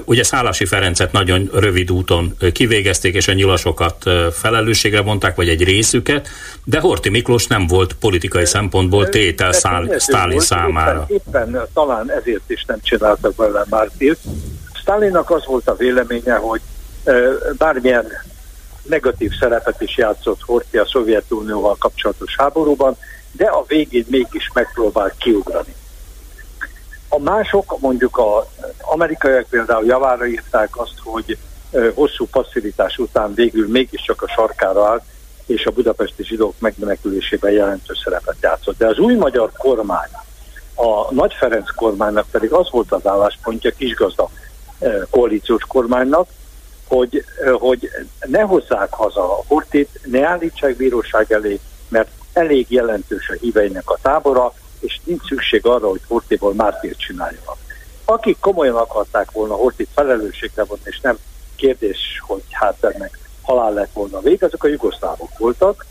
Ugye 0.05 0.23
Szálasi 0.23 0.65
Ferencet 0.65 1.13
nagyon 1.13 1.51
rövid 1.53 1.91
úton 1.91 2.37
kivégezték, 2.53 3.15
és 3.15 3.29
a 3.29 3.33
nyilasokat 3.33 4.05
felelősségre 4.33 5.01
vonták, 5.01 5.37
vagy 5.37 5.49
egy 5.49 5.65
részüket, 5.65 6.29
de 6.65 6.81
Horti 6.81 7.09
Miklós 7.09 7.47
nem 7.47 7.67
volt 7.67 7.93
politikai 7.93 8.47
szempontból 8.47 9.09
tétel 9.09 9.53
Szálin 9.97 10.41
számára. 10.41 11.07
Éppen, 11.09 11.49
éppen 11.49 11.67
talán 11.75 12.11
ezért 12.11 12.51
is 12.51 12.65
nem 12.67 12.79
csináltak 12.83 13.37
vele 13.37 13.65
mártírt. 13.69 14.19
Stálinnak 14.73 15.31
az 15.31 15.47
volt 15.47 15.69
a 15.69 15.77
véleménye, 15.77 16.35
hogy 16.35 16.61
bármilyen 17.59 18.07
negatív 18.83 19.33
szerepet 19.41 19.81
is 19.81 19.97
játszott 19.97 20.41
Horthy 20.41 20.79
a 20.79 20.87
Szovjetunióval 20.87 21.77
kapcsolatos 21.79 22.37
háborúban, 22.37 22.97
de 23.33 23.47
a 23.47 23.65
végén 23.67 24.05
mégis 24.09 24.51
megpróbált 24.55 25.15
kiugrani. 25.19 25.75
A 27.09 27.19
mások, 27.19 27.81
mondjuk 27.81 28.19
az 28.19 28.45
amerikaiak 28.81 29.47
például 29.49 29.85
javára 29.85 30.27
írták 30.27 30.77
azt, 30.77 30.95
hogy 31.05 31.39
hosszú 31.95 32.27
passzivitás 32.27 32.99
után 32.99 33.35
végül 33.35 33.69
mégiscsak 33.69 34.23
a 34.23 34.29
sarkára 34.29 34.87
állt, 34.87 35.03
és 35.47 35.67
a 35.67 35.71
budapesti 35.71 36.25
zsidók 36.25 36.55
megmenekülésében 36.59 37.53
jelentős 37.53 37.99
szerepet 38.05 38.37
játszott. 38.41 38.79
De 38.79 38.87
az 38.87 38.99
új 38.99 39.15
magyar 39.15 39.51
kormány, 39.57 40.09
a 40.75 41.15
Nagy 41.15 41.35
Ferenc 41.39 41.75
kormánynak 41.75 42.27
pedig 42.31 42.53
az 42.53 42.71
volt 42.71 42.93
az 42.93 43.07
álláspontja, 43.07 43.71
kisgazda 43.71 44.31
koalíciós 45.11 45.63
kormánynak, 45.69 46.29
hogy, 46.91 47.25
hogy 47.59 47.91
ne 48.27 48.41
hozzák 48.41 48.93
haza 48.93 49.39
a 49.39 49.43
Hortit, 49.47 50.01
ne 50.05 50.27
állítsák 50.27 50.77
bíróság 50.77 51.33
elé, 51.33 51.61
mert 51.89 52.11
elég 52.33 52.67
jelentős 52.69 53.29
a 53.29 53.37
híveinek 53.41 53.91
a 53.91 53.99
tábora, 54.03 54.53
és 54.81 55.01
nincs 55.05 55.27
szükség 55.27 55.67
arra, 55.67 55.89
hogy 55.89 56.01
Hortiból 56.09 56.55
mártírt 56.55 56.99
csináljanak. 56.99 57.57
Akik 58.05 58.39
komolyan 58.41 58.77
akarták 58.77 59.31
volna 59.31 59.55
Hortit 59.55 59.89
felelősségre 59.95 60.65
vonni, 60.65 60.81
és 60.85 61.01
nem 61.01 61.19
kérdés, 61.57 62.23
hogy 62.27 62.43
hát 62.51 62.85
ennek 62.85 63.19
halál 63.43 63.73
lett 63.73 63.93
volna 63.93 64.21
vég, 64.21 64.45
azok 64.45 64.65
a 64.65 64.69
jugoszlávok 64.69 65.39
voltak, 65.39 65.87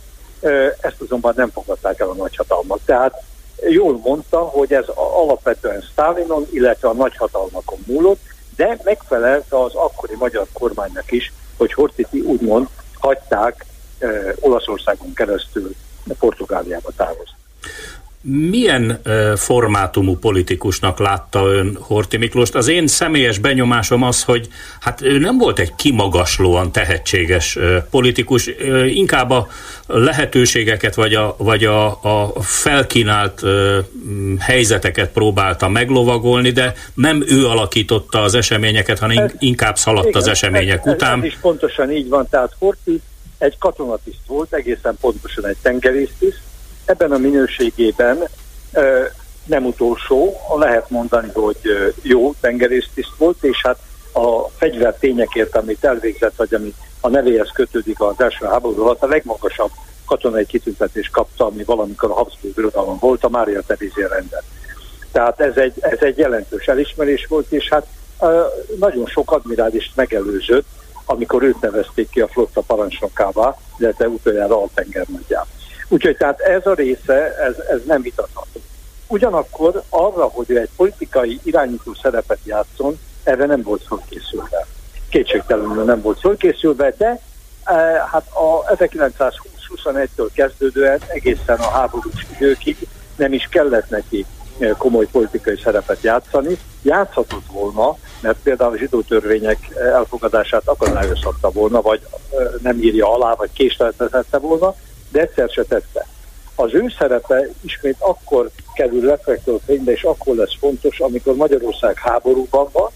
ezt 0.81 1.01
azonban 1.01 1.33
nem 1.35 1.51
fogadták 1.51 1.99
el 1.99 2.09
a 2.09 2.13
nagyhatalmak. 2.13 2.79
Tehát 2.85 3.23
jól 3.69 3.99
mondta, 4.03 4.39
hogy 4.39 4.73
ez 4.73 4.85
alapvetően 4.95 5.81
Stalinon, 5.81 6.47
illetve 6.51 6.87
a 6.87 6.93
nagyhatalmakon 6.93 7.79
múlott, 7.85 8.21
de 8.59 8.77
megfelelt 8.83 9.53
az 9.53 9.73
akkori 9.75 10.15
magyar 10.15 10.47
kormánynak 10.53 11.11
is, 11.11 11.33
hogy 11.57 11.73
Hortiti 11.73 12.19
úgymond 12.19 12.67
hagyták 12.93 13.65
e, 13.99 14.07
Olaszországon 14.39 15.13
keresztül 15.13 15.75
Portugáliába 16.19 16.91
távozni. 16.95 17.37
Milyen 18.21 18.99
uh, 19.05 19.35
formátumú 19.35 20.17
politikusnak 20.17 20.99
látta 20.99 21.45
ön 21.45 21.77
Horti 21.81 22.17
Miklóst? 22.17 22.55
Az 22.55 22.67
én 22.67 22.87
személyes 22.87 23.37
benyomásom 23.37 24.03
az, 24.03 24.23
hogy 24.23 24.47
hát 24.79 25.01
ő 25.01 25.17
nem 25.17 25.37
volt 25.37 25.59
egy 25.59 25.75
kimagaslóan 25.75 26.71
tehetséges 26.71 27.55
uh, 27.55 27.77
politikus, 27.89 28.47
uh, 28.47 28.95
inkább 28.95 29.29
a 29.29 29.47
lehetőségeket 29.87 30.95
vagy 30.95 31.13
a, 31.13 31.35
vagy 31.37 31.65
a, 31.65 31.85
a 31.87 32.41
felkínált 32.41 33.41
uh, 33.41 33.77
helyzeteket 34.39 35.11
próbálta 35.11 35.69
meglovagolni, 35.69 36.49
de 36.49 36.73
nem 36.93 37.23
ő 37.27 37.45
alakította 37.45 38.21
az 38.21 38.33
eseményeket, 38.33 38.99
hanem 38.99 39.17
ez, 39.17 39.31
inkább 39.39 39.77
szaladt 39.77 40.07
igen, 40.07 40.21
az 40.21 40.27
események 40.27 40.85
ez, 40.85 40.93
után. 40.93 41.19
Ez 41.19 41.25
is 41.25 41.37
pontosan 41.41 41.91
így 41.91 42.09
van, 42.09 42.27
tehát 42.29 42.55
Horti 42.59 43.01
egy 43.37 43.57
katonatiszt 43.57 44.25
volt, 44.27 44.53
egészen 44.53 44.97
pontosan 45.01 45.47
egy 45.47 45.57
tengerésztiszt, 45.61 46.41
ebben 46.89 47.11
a 47.11 47.17
minőségében 47.17 48.27
nem 49.45 49.65
utolsó, 49.65 50.35
lehet 50.55 50.89
mondani, 50.89 51.31
hogy 51.33 51.57
jó 52.01 52.33
tengerésztiszt 52.39 53.15
volt, 53.17 53.43
és 53.43 53.61
hát 53.63 53.77
a 54.13 54.49
fegyver 54.57 54.95
tényekért, 54.99 55.55
amit 55.55 55.83
elvégzett, 55.83 56.35
vagy 56.35 56.53
ami 56.53 56.73
a 57.01 57.09
nevéhez 57.09 57.49
kötődik 57.53 58.01
az 58.01 58.21
első 58.21 58.45
háború 58.45 58.81
alatt, 58.81 59.03
a 59.03 59.07
legmagasabb 59.07 59.71
katonai 60.05 60.45
kitüntetés 60.45 61.09
kapta, 61.09 61.45
ami 61.45 61.63
valamikor 61.63 62.09
a 62.09 62.13
Habsburg 62.13 62.53
birodalom 62.53 62.97
volt, 62.99 63.23
a 63.23 63.29
Mária 63.29 63.61
Terézé 63.61 64.05
rendet. 64.09 64.43
Tehát 65.11 65.39
ez 65.39 65.57
egy, 65.57 65.73
ez 65.79 65.99
egy 65.99 66.17
jelentős 66.17 66.65
elismerés 66.65 67.25
volt, 67.25 67.51
és 67.51 67.69
hát 67.69 67.85
nagyon 68.79 69.05
sok 69.05 69.31
admirálist 69.31 69.95
megelőzött, 69.95 70.67
amikor 71.05 71.43
őt 71.43 71.61
nevezték 71.61 72.09
ki 72.09 72.21
a 72.21 72.27
flotta 72.27 72.61
parancsnokává, 72.61 73.57
illetve 73.77 74.07
utoljára 74.07 74.61
altengernagyját. 74.61 75.47
Úgyhogy 75.89 76.17
tehát 76.17 76.39
ez 76.39 76.65
a 76.65 76.73
része, 76.73 77.35
ez, 77.37 77.55
ez 77.69 77.79
nem 77.85 78.01
vitatható. 78.01 78.59
Ugyanakkor 79.07 79.83
arra, 79.89 80.23
hogy 80.23 80.49
ő 80.49 80.59
egy 80.59 80.69
politikai 80.75 81.39
irányító 81.43 81.93
szerepet 82.01 82.39
játszon, 82.43 82.99
erre 83.23 83.45
nem 83.45 83.61
volt 83.61 83.83
fölkészülve. 83.87 84.65
Kétségtelenül 85.09 85.83
nem 85.83 86.01
volt 86.01 86.19
fölkészülve, 86.19 86.93
de 86.97 87.21
e, 87.63 87.73
hát 88.11 88.27
a 88.33 88.63
1921-től 88.63 90.29
kezdődően 90.33 90.99
egészen 91.07 91.57
a 91.57 91.69
háborús 91.69 92.25
időkig 92.35 92.87
nem 93.15 93.33
is 93.33 93.47
kellett 93.51 93.89
neki 93.89 94.25
e, 94.59 94.69
komoly 94.69 95.05
politikai 95.05 95.57
szerepet 95.63 96.01
játszani. 96.01 96.57
Játszhatott 96.81 97.45
volna, 97.51 97.97
mert 98.21 98.37
például 98.43 98.73
a 98.73 98.77
zsidó 98.77 99.01
törvények 99.01 99.57
elfogadását 99.93 100.67
akadályozhatta 100.67 101.49
volna, 101.49 101.81
vagy 101.81 102.01
e, 102.31 102.35
nem 102.61 102.77
írja 102.81 103.13
alá, 103.13 103.33
vagy 103.33 103.49
késleltetette 103.53 104.37
volna, 104.37 104.75
de 105.11 105.21
egyszer 105.21 105.49
se 105.49 105.63
tette. 105.63 106.07
Az 106.55 106.73
ő 106.73 106.85
szerepe 106.97 107.47
ismét 107.61 107.95
akkor 107.99 108.49
kerül 108.73 109.09
reflektorfénybe, 109.09 109.91
és 109.91 110.03
akkor 110.03 110.35
lesz 110.35 110.57
fontos, 110.59 110.99
amikor 110.99 111.35
Magyarország 111.35 111.97
háborúban 111.97 112.69
van, 112.71 112.89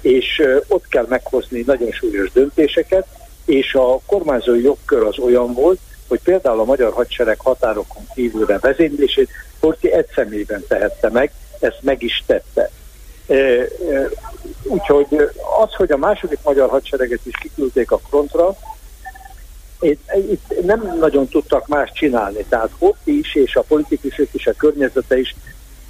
és 0.00 0.42
ott 0.68 0.88
kell 0.88 1.06
meghozni 1.08 1.62
nagyon 1.66 1.90
súlyos 1.90 2.32
döntéseket, 2.32 3.06
és 3.44 3.74
a 3.74 4.00
kormányzói 4.06 4.62
jogkör 4.62 5.02
az 5.02 5.18
olyan 5.18 5.52
volt, 5.52 5.78
hogy 6.08 6.20
például 6.22 6.60
a 6.60 6.64
magyar 6.64 6.92
hadsereg 6.92 7.40
határokon 7.40 8.06
kívülre 8.14 8.58
vezénylését 8.58 9.30
Porti 9.60 9.92
egy 9.92 10.06
személyben 10.14 10.64
tehette 10.68 11.10
meg, 11.10 11.32
ezt 11.60 11.78
meg 11.82 12.02
is 12.02 12.24
tette. 12.26 12.70
Úgyhogy 14.62 15.06
az, 15.62 15.74
hogy 15.76 15.92
a 15.92 15.96
második 15.96 16.38
magyar 16.42 16.68
hadsereget 16.68 17.26
is 17.26 17.34
kiküldték 17.40 17.90
a 17.90 18.00
frontra, 18.08 18.56
itt, 19.80 20.64
nem 20.64 20.96
nagyon 21.00 21.28
tudtak 21.28 21.66
más 21.66 21.90
csinálni. 21.92 22.44
Tehát 22.48 22.70
ott 22.78 23.00
is, 23.04 23.34
és 23.34 23.56
a 23.56 23.62
politikusok 23.62 24.28
is, 24.32 24.46
a 24.46 24.52
környezete 24.52 25.18
is 25.18 25.34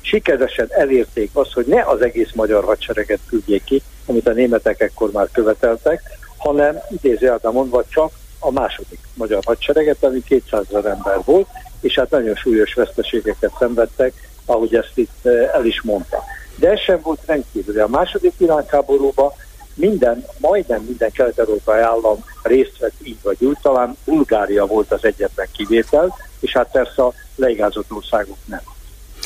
sikeresen 0.01 0.67
elérték 0.71 1.31
azt, 1.33 1.53
hogy 1.53 1.67
ne 1.67 1.83
az 1.83 2.01
egész 2.01 2.33
magyar 2.35 2.65
hadsereget 2.65 3.21
küldjék 3.29 3.65
ki, 3.65 3.83
amit 4.07 4.29
a 4.29 4.33
németek 4.33 4.81
ekkor 4.81 5.11
már 5.13 5.29
követeltek, 5.33 6.03
hanem 6.37 6.79
idézőjelben 6.91 7.53
mondva 7.53 7.85
csak 7.89 8.11
a 8.39 8.51
második 8.51 8.99
magyar 9.15 9.43
hadsereget, 9.45 10.05
ami 10.05 10.23
200 10.23 10.65
ember 10.73 11.19
volt, 11.25 11.49
és 11.81 11.95
hát 11.95 12.11
nagyon 12.11 12.35
súlyos 12.35 12.75
veszteségeket 12.75 13.53
szenvedtek, 13.59 14.13
ahogy 14.45 14.75
ezt 14.75 14.93
itt 14.95 15.19
eh, 15.23 15.55
el 15.55 15.65
is 15.65 15.83
mondta. 15.83 16.23
De 16.57 16.71
ez 16.71 16.81
sem 16.81 17.01
volt 17.03 17.21
rendkívül. 17.27 17.81
A 17.81 17.89
második 17.89 18.33
világháborúban 18.39 19.33
minden, 19.75 20.25
majdnem 20.39 20.83
minden 20.83 21.11
kelet-európai 21.11 21.81
állam 21.81 22.25
részt 22.43 22.79
vett 22.79 22.95
így 23.03 23.19
vagy 23.23 23.45
úgy, 23.45 23.59
talán 23.63 23.97
Bulgária 24.05 24.67
volt 24.67 24.93
az 24.93 25.05
egyetlen 25.05 25.47
kivétel, 25.53 26.17
és 26.41 26.53
hát 26.53 26.71
persze 26.71 27.03
a 27.03 27.13
leigázott 27.35 27.93
országok 27.93 28.37
nem. 28.45 28.63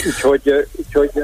Úgyhogy, 0.07 0.69
úgyhogy, 0.77 1.23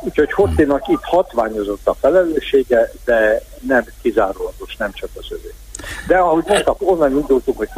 úgyhogy 0.00 0.32
Hortinak 0.32 0.88
itt 0.88 1.02
hatványozott 1.02 1.88
a 1.88 1.94
felelőssége, 1.94 2.90
de 3.04 3.42
nem 3.60 3.84
kizárólagos, 4.02 4.76
nem 4.76 4.92
csak 4.92 5.10
az 5.14 5.26
övé. 5.30 5.54
De 6.06 6.16
ahogy 6.16 6.44
mondtam, 6.46 6.76
onnan 6.78 7.10
indultunk, 7.10 7.56
hogy 7.56 7.68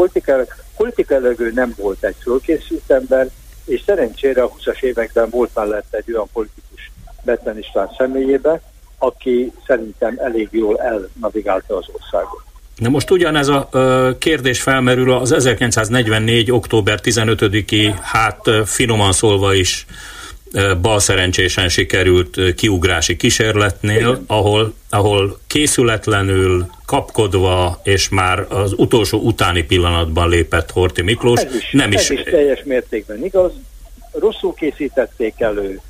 politikailag 0.77 1.41
ő 1.41 1.51
nem 1.55 1.75
volt 1.77 2.05
egy 2.05 2.17
fölkészült 2.21 2.91
ember, 2.91 3.29
és 3.65 3.83
szerencsére 3.87 4.43
a 4.43 4.51
20-as 4.51 4.83
években 4.83 5.31
volt 5.31 5.51
mellett 5.55 5.95
egy 5.95 6.13
olyan 6.13 6.29
politikus 6.33 6.91
Betlen 7.23 7.59
István 7.59 7.91
személyébe, 7.99 8.61
aki 8.99 9.53
szerintem 9.67 10.15
elég 10.19 10.49
jól 10.51 10.81
elnavigálta 10.81 11.77
az 11.77 11.87
országot. 11.93 12.43
Na 12.77 12.89
most 12.89 13.11
ugyanez 13.11 13.49
a 13.49 13.69
kérdés 14.19 14.61
felmerül 14.61 15.13
az 15.13 15.33
1944. 15.33 16.51
október 16.51 16.99
15-i, 17.03 17.95
hát 18.03 18.51
finoman 18.65 19.13
szólva 19.13 19.55
is 19.55 19.87
bal 20.81 20.99
szerencsésen 20.99 21.69
sikerült 21.69 22.55
kiugrási 22.55 23.17
kísérletnél, 23.17 24.23
ahol, 24.27 24.75
ahol 24.91 25.39
készületlenül, 25.47 26.67
kapkodva, 26.87 27.81
és 27.83 28.09
már 28.09 28.47
az 28.49 28.73
utolsó 28.77 29.19
utáni 29.19 29.63
pillanatban 29.63 30.29
lépett 30.29 30.71
Horti 30.71 31.03
Miklós. 31.03 31.41
Ez 31.41 31.55
is, 31.55 31.71
nem 31.73 31.93
is, 31.93 32.11
ez 32.11 32.11
is 32.11 32.23
teljes 32.23 32.63
mértékben 32.65 33.25
igaz. 33.25 33.53
Rosszul 34.13 34.55
készítették 34.55 35.35
elő, 35.41 35.81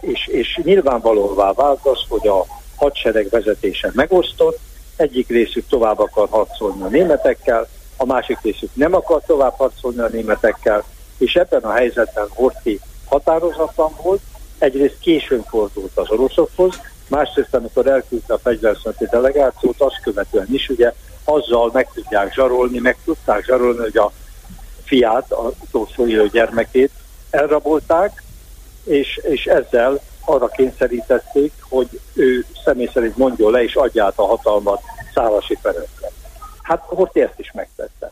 és, 0.00 0.26
és 0.26 0.60
nyilvánvalóvá 0.62 1.52
vált 1.52 1.80
az, 1.82 1.98
hogy 2.08 2.28
a 2.28 2.46
hadsereg 2.76 3.28
vezetése 3.30 3.90
megosztott, 3.94 4.58
egyik 5.02 5.28
részük 5.28 5.68
tovább 5.68 5.98
akar 5.98 6.28
harcolni 6.28 6.82
a 6.82 6.88
németekkel, 6.88 7.68
a 7.96 8.04
másik 8.04 8.38
részük 8.42 8.70
nem 8.74 8.94
akar 8.94 9.22
tovább 9.26 9.54
harcolni 9.56 10.00
a 10.00 10.08
németekkel, 10.08 10.84
és 11.18 11.34
ebben 11.34 11.62
a 11.62 11.72
helyzetben 11.72 12.26
Horti 12.28 12.80
határozatlan 13.04 13.92
volt, 14.02 14.20
egyrészt 14.58 14.98
későn 15.00 15.42
fordult 15.42 15.90
az 15.94 16.10
oroszokhoz, 16.10 16.80
másrészt, 17.08 17.54
amikor 17.54 17.86
elküldte 17.86 18.34
a 18.34 18.38
fegyverszüneti 18.38 19.06
delegációt, 19.10 19.80
azt 19.80 20.00
követően 20.02 20.46
is 20.50 20.68
ugye 20.68 20.92
azzal 21.24 21.70
meg 21.72 21.88
tudják 21.94 22.34
zsarolni, 22.34 22.78
meg 22.78 22.96
tudták 23.04 23.44
zsarolni, 23.44 23.78
hogy 23.78 23.96
a 23.96 24.12
fiát, 24.84 25.32
az 25.32 25.52
utolsó 25.60 26.06
élő 26.06 26.28
gyermekét 26.28 26.90
elrabolták, 27.30 28.22
és, 28.84 29.20
és 29.22 29.44
ezzel 29.44 30.00
arra 30.24 30.48
kényszerítették, 30.48 31.52
hogy 31.68 32.00
ő 32.14 32.44
személy 32.64 32.90
szerint 32.92 33.16
mondjon 33.16 33.52
le 33.52 33.62
és 33.62 33.74
adja 33.74 34.04
át 34.04 34.12
a 34.16 34.26
hatalmat 34.26 34.80
Szálasi 35.14 35.58
Ferencre. 35.62 36.10
Hát 36.62 36.82
Horti 36.86 37.20
ezt 37.20 37.38
is 37.38 37.52
megtette. 37.54 38.10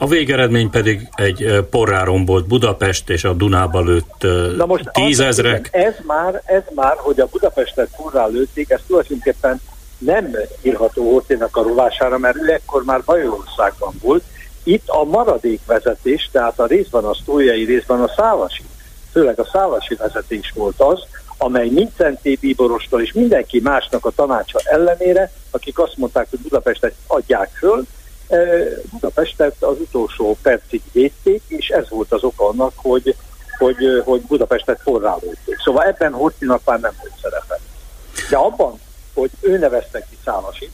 A 0.00 0.06
végeredmény 0.06 0.70
pedig 0.70 1.08
egy 1.14 1.66
porrá 1.70 2.04
rombolt 2.04 2.46
Budapest 2.46 3.10
és 3.10 3.24
a 3.24 3.32
Dunába 3.32 3.80
lőtt 3.80 4.22
Na 4.56 4.66
most 4.66 4.90
tízezrek. 4.92 5.68
Ez 5.72 5.94
már, 6.06 6.42
ez 6.44 6.62
már, 6.74 6.96
hogy 6.96 7.20
a 7.20 7.26
Budapestet 7.26 7.88
porrá 7.96 8.26
lőtték, 8.26 8.70
ez 8.70 8.80
tulajdonképpen 8.86 9.60
nem 9.98 10.36
írható 10.62 11.10
Horténak 11.10 11.56
a 11.56 11.62
rovására, 11.62 12.18
mert 12.18 12.36
ő 12.36 12.52
ekkor 12.52 12.84
már 12.84 13.02
Bajorországban 13.04 13.94
volt. 14.02 14.22
Itt 14.62 14.88
a 14.88 15.04
maradék 15.04 15.60
vezetés, 15.66 16.28
tehát 16.32 16.60
a 16.60 16.66
részben 16.66 17.04
a 17.04 17.14
sztójai, 17.14 17.64
részben 17.64 18.00
a 18.00 18.12
szálasi, 18.16 18.62
főleg 19.12 19.38
a 19.38 19.48
szálasi 19.52 19.94
vezetés 19.94 20.52
volt 20.54 20.80
az, 20.80 21.06
amely 21.38 21.68
Mincenté 21.68 22.34
Bíborostól 22.40 23.02
és 23.02 23.12
mindenki 23.12 23.60
másnak 23.60 24.04
a 24.04 24.10
tanácsa 24.10 24.58
ellenére, 24.64 25.30
akik 25.50 25.78
azt 25.78 25.96
mondták, 25.96 26.26
hogy 26.30 26.38
Budapestet 26.38 26.94
adják 27.06 27.50
föl, 27.58 27.86
Budapestet 28.90 29.62
az 29.62 29.76
utolsó 29.80 30.36
percig 30.42 30.82
védték, 30.92 31.42
és 31.46 31.68
ez 31.68 31.88
volt 31.88 32.12
az 32.12 32.22
oka 32.24 32.48
annak, 32.48 32.72
hogy, 32.76 33.14
hogy, 33.58 34.02
hogy 34.04 34.20
Budapestet 34.20 34.80
forrálódték. 34.82 35.60
Szóval 35.64 35.84
ebben 35.84 36.12
Hortinak 36.12 36.60
már 36.64 36.80
nem 36.80 36.94
volt 37.00 37.12
szerepe. 37.22 37.60
De 38.30 38.36
abban, 38.36 38.80
hogy 39.14 39.30
ő 39.40 39.58
nevezte 39.58 40.00
ki 40.10 40.16
Szálasit, 40.24 40.72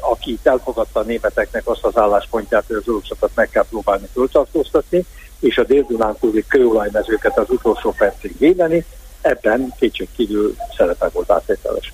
aki 0.00 0.38
elfogadta 0.42 1.00
a 1.00 1.02
németeknek 1.02 1.68
azt 1.68 1.84
az 1.84 1.96
álláspontját, 1.96 2.64
hogy 2.66 2.76
az 2.76 2.88
oroszokat 2.88 3.30
meg 3.34 3.50
kell 3.50 3.64
próbálni 3.68 4.08
föltartóztatni, 4.12 5.06
és 5.42 5.56
a 5.56 5.64
dél 5.64 5.86
túli 6.20 6.44
kőolajmezőket 6.48 7.38
az 7.38 7.50
utolsó 7.50 7.94
percig 7.98 8.34
védeni, 8.38 8.84
ebben 9.20 9.74
kétségkívül 9.78 10.54
szerepe 10.76 11.08
volt 11.12 11.30
áttételesen. 11.30 11.92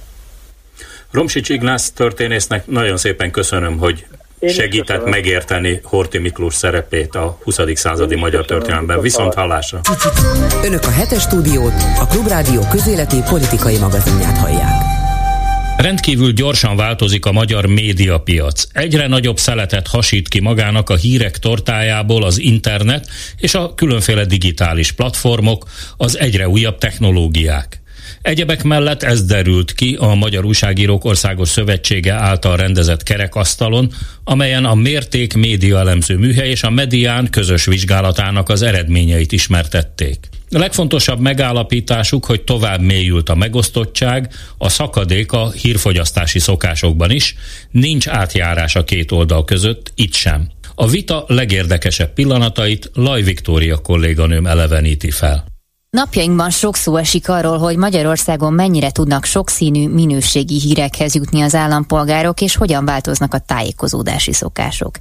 Romsics 1.10 1.48
Ignász 1.48 1.90
történésznek 1.90 2.66
nagyon 2.66 2.96
szépen 2.96 3.30
köszönöm, 3.30 3.78
hogy 3.78 4.06
én 4.38 4.48
segített 4.48 5.04
megérteni 5.04 5.80
Horti 5.82 6.18
Miklós 6.18 6.54
szerepét 6.54 7.14
a 7.14 7.38
20. 7.44 7.58
századi 7.74 8.14
Én 8.14 8.20
magyar 8.20 8.44
történelemben. 8.44 9.00
Viszont 9.00 9.34
hallásra! 9.34 9.80
Önök 10.64 10.84
a 10.84 10.90
hetes 10.90 11.22
stúdiót, 11.22 11.74
a 12.00 12.06
Klubrádió 12.06 12.60
közéleti 12.70 13.16
politikai 13.28 13.78
magazinját 13.78 14.38
hallják. 14.38 15.07
Rendkívül 15.78 16.32
gyorsan 16.32 16.76
változik 16.76 17.26
a 17.26 17.32
magyar 17.32 17.66
médiapiac. 17.66 18.64
Egyre 18.72 19.06
nagyobb 19.06 19.38
szeletet 19.38 19.86
hasít 19.86 20.28
ki 20.28 20.40
magának 20.40 20.90
a 20.90 20.96
hírek 20.96 21.38
tortájából 21.38 22.24
az 22.24 22.38
internet 22.38 23.08
és 23.36 23.54
a 23.54 23.74
különféle 23.74 24.24
digitális 24.24 24.92
platformok, 24.92 25.68
az 25.96 26.18
egyre 26.18 26.48
újabb 26.48 26.78
technológiák. 26.78 27.80
Egyebek 28.22 28.62
mellett 28.62 29.02
ez 29.02 29.24
derült 29.24 29.72
ki 29.72 29.96
a 30.00 30.14
Magyar 30.14 30.44
Újságírók 30.44 31.04
Országos 31.04 31.48
Szövetsége 31.48 32.12
által 32.12 32.56
rendezett 32.56 33.02
kerekasztalon, 33.02 33.92
amelyen 34.24 34.64
a 34.64 34.74
Mérték 34.74 35.34
média 35.34 35.78
elemző 35.78 36.16
műhely 36.16 36.50
és 36.50 36.62
a 36.62 36.70
Medián 36.70 37.30
közös 37.30 37.64
vizsgálatának 37.64 38.48
az 38.48 38.62
eredményeit 38.62 39.32
ismertették. 39.32 40.28
A 40.50 40.58
legfontosabb 40.58 41.20
megállapításuk, 41.20 42.24
hogy 42.24 42.42
tovább 42.42 42.80
mélyült 42.80 43.28
a 43.28 43.34
megosztottság, 43.34 44.32
a 44.58 44.68
szakadék 44.68 45.32
a 45.32 45.50
hírfogyasztási 45.50 46.38
szokásokban 46.38 47.10
is, 47.10 47.34
nincs 47.70 48.08
átjárás 48.08 48.76
a 48.76 48.84
két 48.84 49.12
oldal 49.12 49.44
között, 49.44 49.92
itt 49.94 50.14
sem. 50.14 50.48
A 50.74 50.86
vita 50.86 51.24
legérdekesebb 51.26 52.12
pillanatait 52.12 52.90
Laj 52.94 53.22
Viktória 53.22 53.78
kolléganőm 53.78 54.46
eleveníti 54.46 55.10
fel. 55.10 55.57
Napjainkban 55.90 56.50
sok 56.50 56.76
szó 56.76 56.96
esik 56.96 57.28
arról, 57.28 57.58
hogy 57.58 57.76
Magyarországon 57.76 58.52
mennyire 58.52 58.90
tudnak 58.90 59.24
sokszínű 59.24 59.88
minőségi 59.88 60.60
hírekhez 60.60 61.14
jutni 61.14 61.40
az 61.40 61.54
állampolgárok, 61.54 62.40
és 62.40 62.56
hogyan 62.56 62.84
változnak 62.84 63.34
a 63.34 63.38
tájékozódási 63.38 64.32
szokások. 64.32 64.98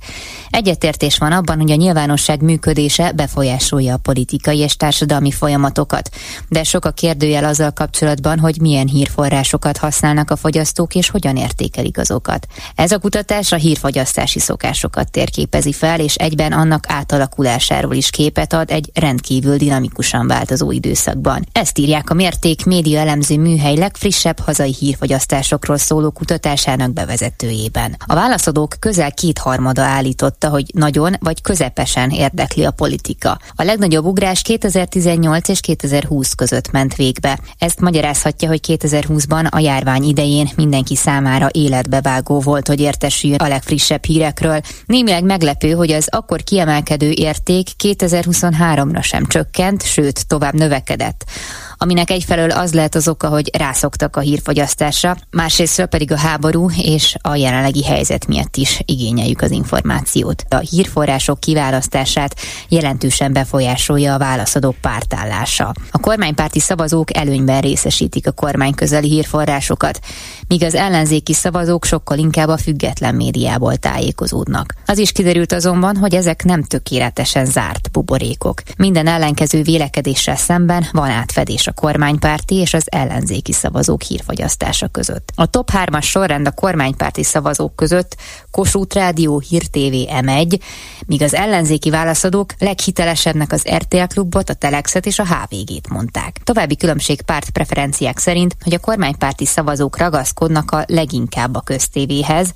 Egyetértés 0.49 1.17
van 1.17 1.31
abban, 1.31 1.59
hogy 1.59 1.71
a 1.71 1.75
nyilvánosság 1.75 2.41
működése 2.41 3.11
befolyásolja 3.11 3.93
a 3.93 3.97
politikai 3.97 4.57
és 4.57 4.75
társadalmi 4.75 5.31
folyamatokat, 5.31 6.09
de 6.49 6.63
sok 6.63 6.85
a 6.85 6.91
kérdőjel 6.91 7.43
azzal 7.43 7.71
kapcsolatban, 7.71 8.39
hogy 8.39 8.61
milyen 8.61 8.87
hírforrásokat 8.87 9.77
használnak 9.77 10.31
a 10.31 10.35
fogyasztók, 10.35 10.95
és 10.95 11.09
hogyan 11.09 11.35
értékelik 11.35 11.97
azokat. 11.97 12.47
Ez 12.75 12.91
a 12.91 12.99
kutatás 12.99 13.51
a 13.51 13.55
hírfogyasztási 13.55 14.39
szokásokat 14.39 15.11
térképezi 15.11 15.73
fel, 15.73 15.99
és 15.99 16.15
egyben 16.15 16.51
annak 16.51 16.83
átalakulásáról 16.87 17.93
is 17.93 18.09
képet 18.09 18.53
ad 18.53 18.71
egy 18.71 18.89
rendkívül 18.93 19.57
dinamikusan 19.57 20.27
változó 20.27 20.75
időszakban. 20.77 21.45
Ezt 21.51 21.77
írják 21.77 22.09
a 22.09 22.13
Mérték 22.13 22.65
média 22.65 22.99
elemző 22.99 23.37
műhely 23.37 23.75
legfrissebb 23.75 24.39
hazai 24.39 24.75
hírfogyasztásokról 24.79 25.77
szóló 25.77 26.11
kutatásának 26.11 26.93
bevezetőjében. 26.93 27.95
A 28.05 28.15
válaszadók 28.15 28.75
közel 28.79 29.11
kétharmada 29.11 29.81
állította, 29.81 30.49
hogy 30.49 30.65
nagyon 30.73 31.13
vagy 31.19 31.41
közepesen 31.41 32.09
érdekli 32.09 32.65
a 32.65 32.71
politika. 32.71 33.39
A 33.55 33.63
legnagyobb 33.63 34.05
ugrás 34.05 34.41
2018 34.41 35.47
és 35.47 35.59
2020 35.59 36.33
között 36.33 36.71
ment 36.71 36.95
végbe. 36.95 37.39
Ezt 37.57 37.79
magyarázhatja, 37.79 38.47
hogy 38.47 38.59
2020-ban 38.67 39.49
a 39.49 39.59
járvány 39.59 40.03
idején 40.03 40.49
mindenki 40.55 40.95
számára 40.95 41.49
életbevágó 41.51 42.39
volt, 42.39 42.67
hogy 42.67 42.79
értesüljön 42.79 43.39
a 43.39 43.47
legfrissebb 43.47 44.05
hírekről. 44.05 44.61
Némileg 44.85 45.23
meglepő, 45.23 45.71
hogy 45.71 45.91
az 45.91 46.07
akkor 46.09 46.43
kiemelkedő 46.43 47.09
érték 47.09 47.67
2023-ra 47.83 49.03
sem 49.03 49.25
csökkent, 49.25 49.83
sőt 49.83 50.27
tovább 50.27 50.53
növekedett 50.53 50.66
növekedett 50.67 51.29
aminek 51.77 52.09
egyfelől 52.09 52.51
az 52.51 52.73
lehet 52.73 52.95
az 52.95 53.07
oka, 53.07 53.27
hogy 53.27 53.49
rászoktak 53.57 54.15
a 54.15 54.19
hírfogyasztásra, 54.19 55.15
másrésztről 55.31 55.85
pedig 55.85 56.11
a 56.11 56.17
háború 56.17 56.69
és 56.81 57.15
a 57.21 57.35
jelenlegi 57.35 57.83
helyzet 57.83 58.27
miatt 58.27 58.55
is 58.55 58.81
igényeljük 58.85 59.41
az 59.41 59.51
információt. 59.51 60.43
A 60.49 60.57
hírforrások 60.57 61.39
kiválasztását 61.39 62.35
jelentősen 62.69 63.33
befolyásolja 63.33 64.13
a 64.13 64.17
válaszadók 64.17 64.75
pártállása. 64.81 65.73
A 65.91 65.99
kormánypárti 65.99 66.59
szavazók 66.59 67.17
előnyben 67.17 67.61
részesítik 67.61 68.27
a 68.27 68.31
kormány 68.31 68.73
közeli 68.73 69.07
hírforrásokat, 69.07 69.99
míg 70.47 70.63
az 70.63 70.75
ellenzéki 70.75 71.33
szavazók 71.33 71.85
sokkal 71.85 72.17
inkább 72.17 72.47
a 72.47 72.57
független 72.57 73.15
médiából 73.15 73.75
tájékozódnak. 73.75 74.73
Az 74.85 74.97
is 74.97 75.11
kiderült 75.11 75.51
azonban, 75.51 75.95
hogy 75.95 76.15
ezek 76.15 76.43
nem 76.43 76.63
tökéletesen 76.63 77.45
zárt 77.45 77.91
buborékok. 77.91 78.61
Minden 78.77 79.07
ellenkező 79.07 79.61
vélekedéssel 79.61 80.35
szemben 80.35 80.87
van 80.91 81.09
átfedés 81.09 81.66
a 81.67 81.71
kormánypárti 81.71 82.55
és 82.55 82.73
az 82.73 82.87
ellenzéki 82.91 83.51
szavazók 83.51 84.01
hírfogyasztása 84.01 84.87
között. 84.87 85.31
A 85.35 85.45
top 85.45 85.69
3-as 85.73 86.03
sorrend 86.03 86.47
a 86.47 86.51
kormánypárti 86.51 87.23
szavazók 87.23 87.75
között 87.75 88.15
Kossuth 88.51 88.95
Rádió, 88.95 89.39
Hír 89.39 89.63
TV, 89.63 89.93
M1, 90.21 90.59
míg 91.05 91.21
az 91.21 91.33
ellenzéki 91.33 91.89
válaszadók 91.89 92.53
leghitelesebbnek 92.59 93.51
az 93.51 93.67
RTL 93.75 94.03
klubot, 94.07 94.49
a 94.49 94.53
Telexet 94.53 95.05
és 95.05 95.19
a 95.19 95.25
HVG-t 95.25 95.89
mondták. 95.89 96.39
További 96.43 96.75
különbség 96.75 97.21
párt 97.21 97.49
preferenciák 97.49 98.17
szerint, 98.17 98.55
hogy 98.63 98.73
a 98.73 98.79
kormánypárti 98.79 99.45
szavazók 99.45 99.97
ragaszkodnak 99.97 100.71
a 100.71 100.83
leginkább 100.87 101.55
a 101.55 101.61
köztévéhez, 101.61 102.53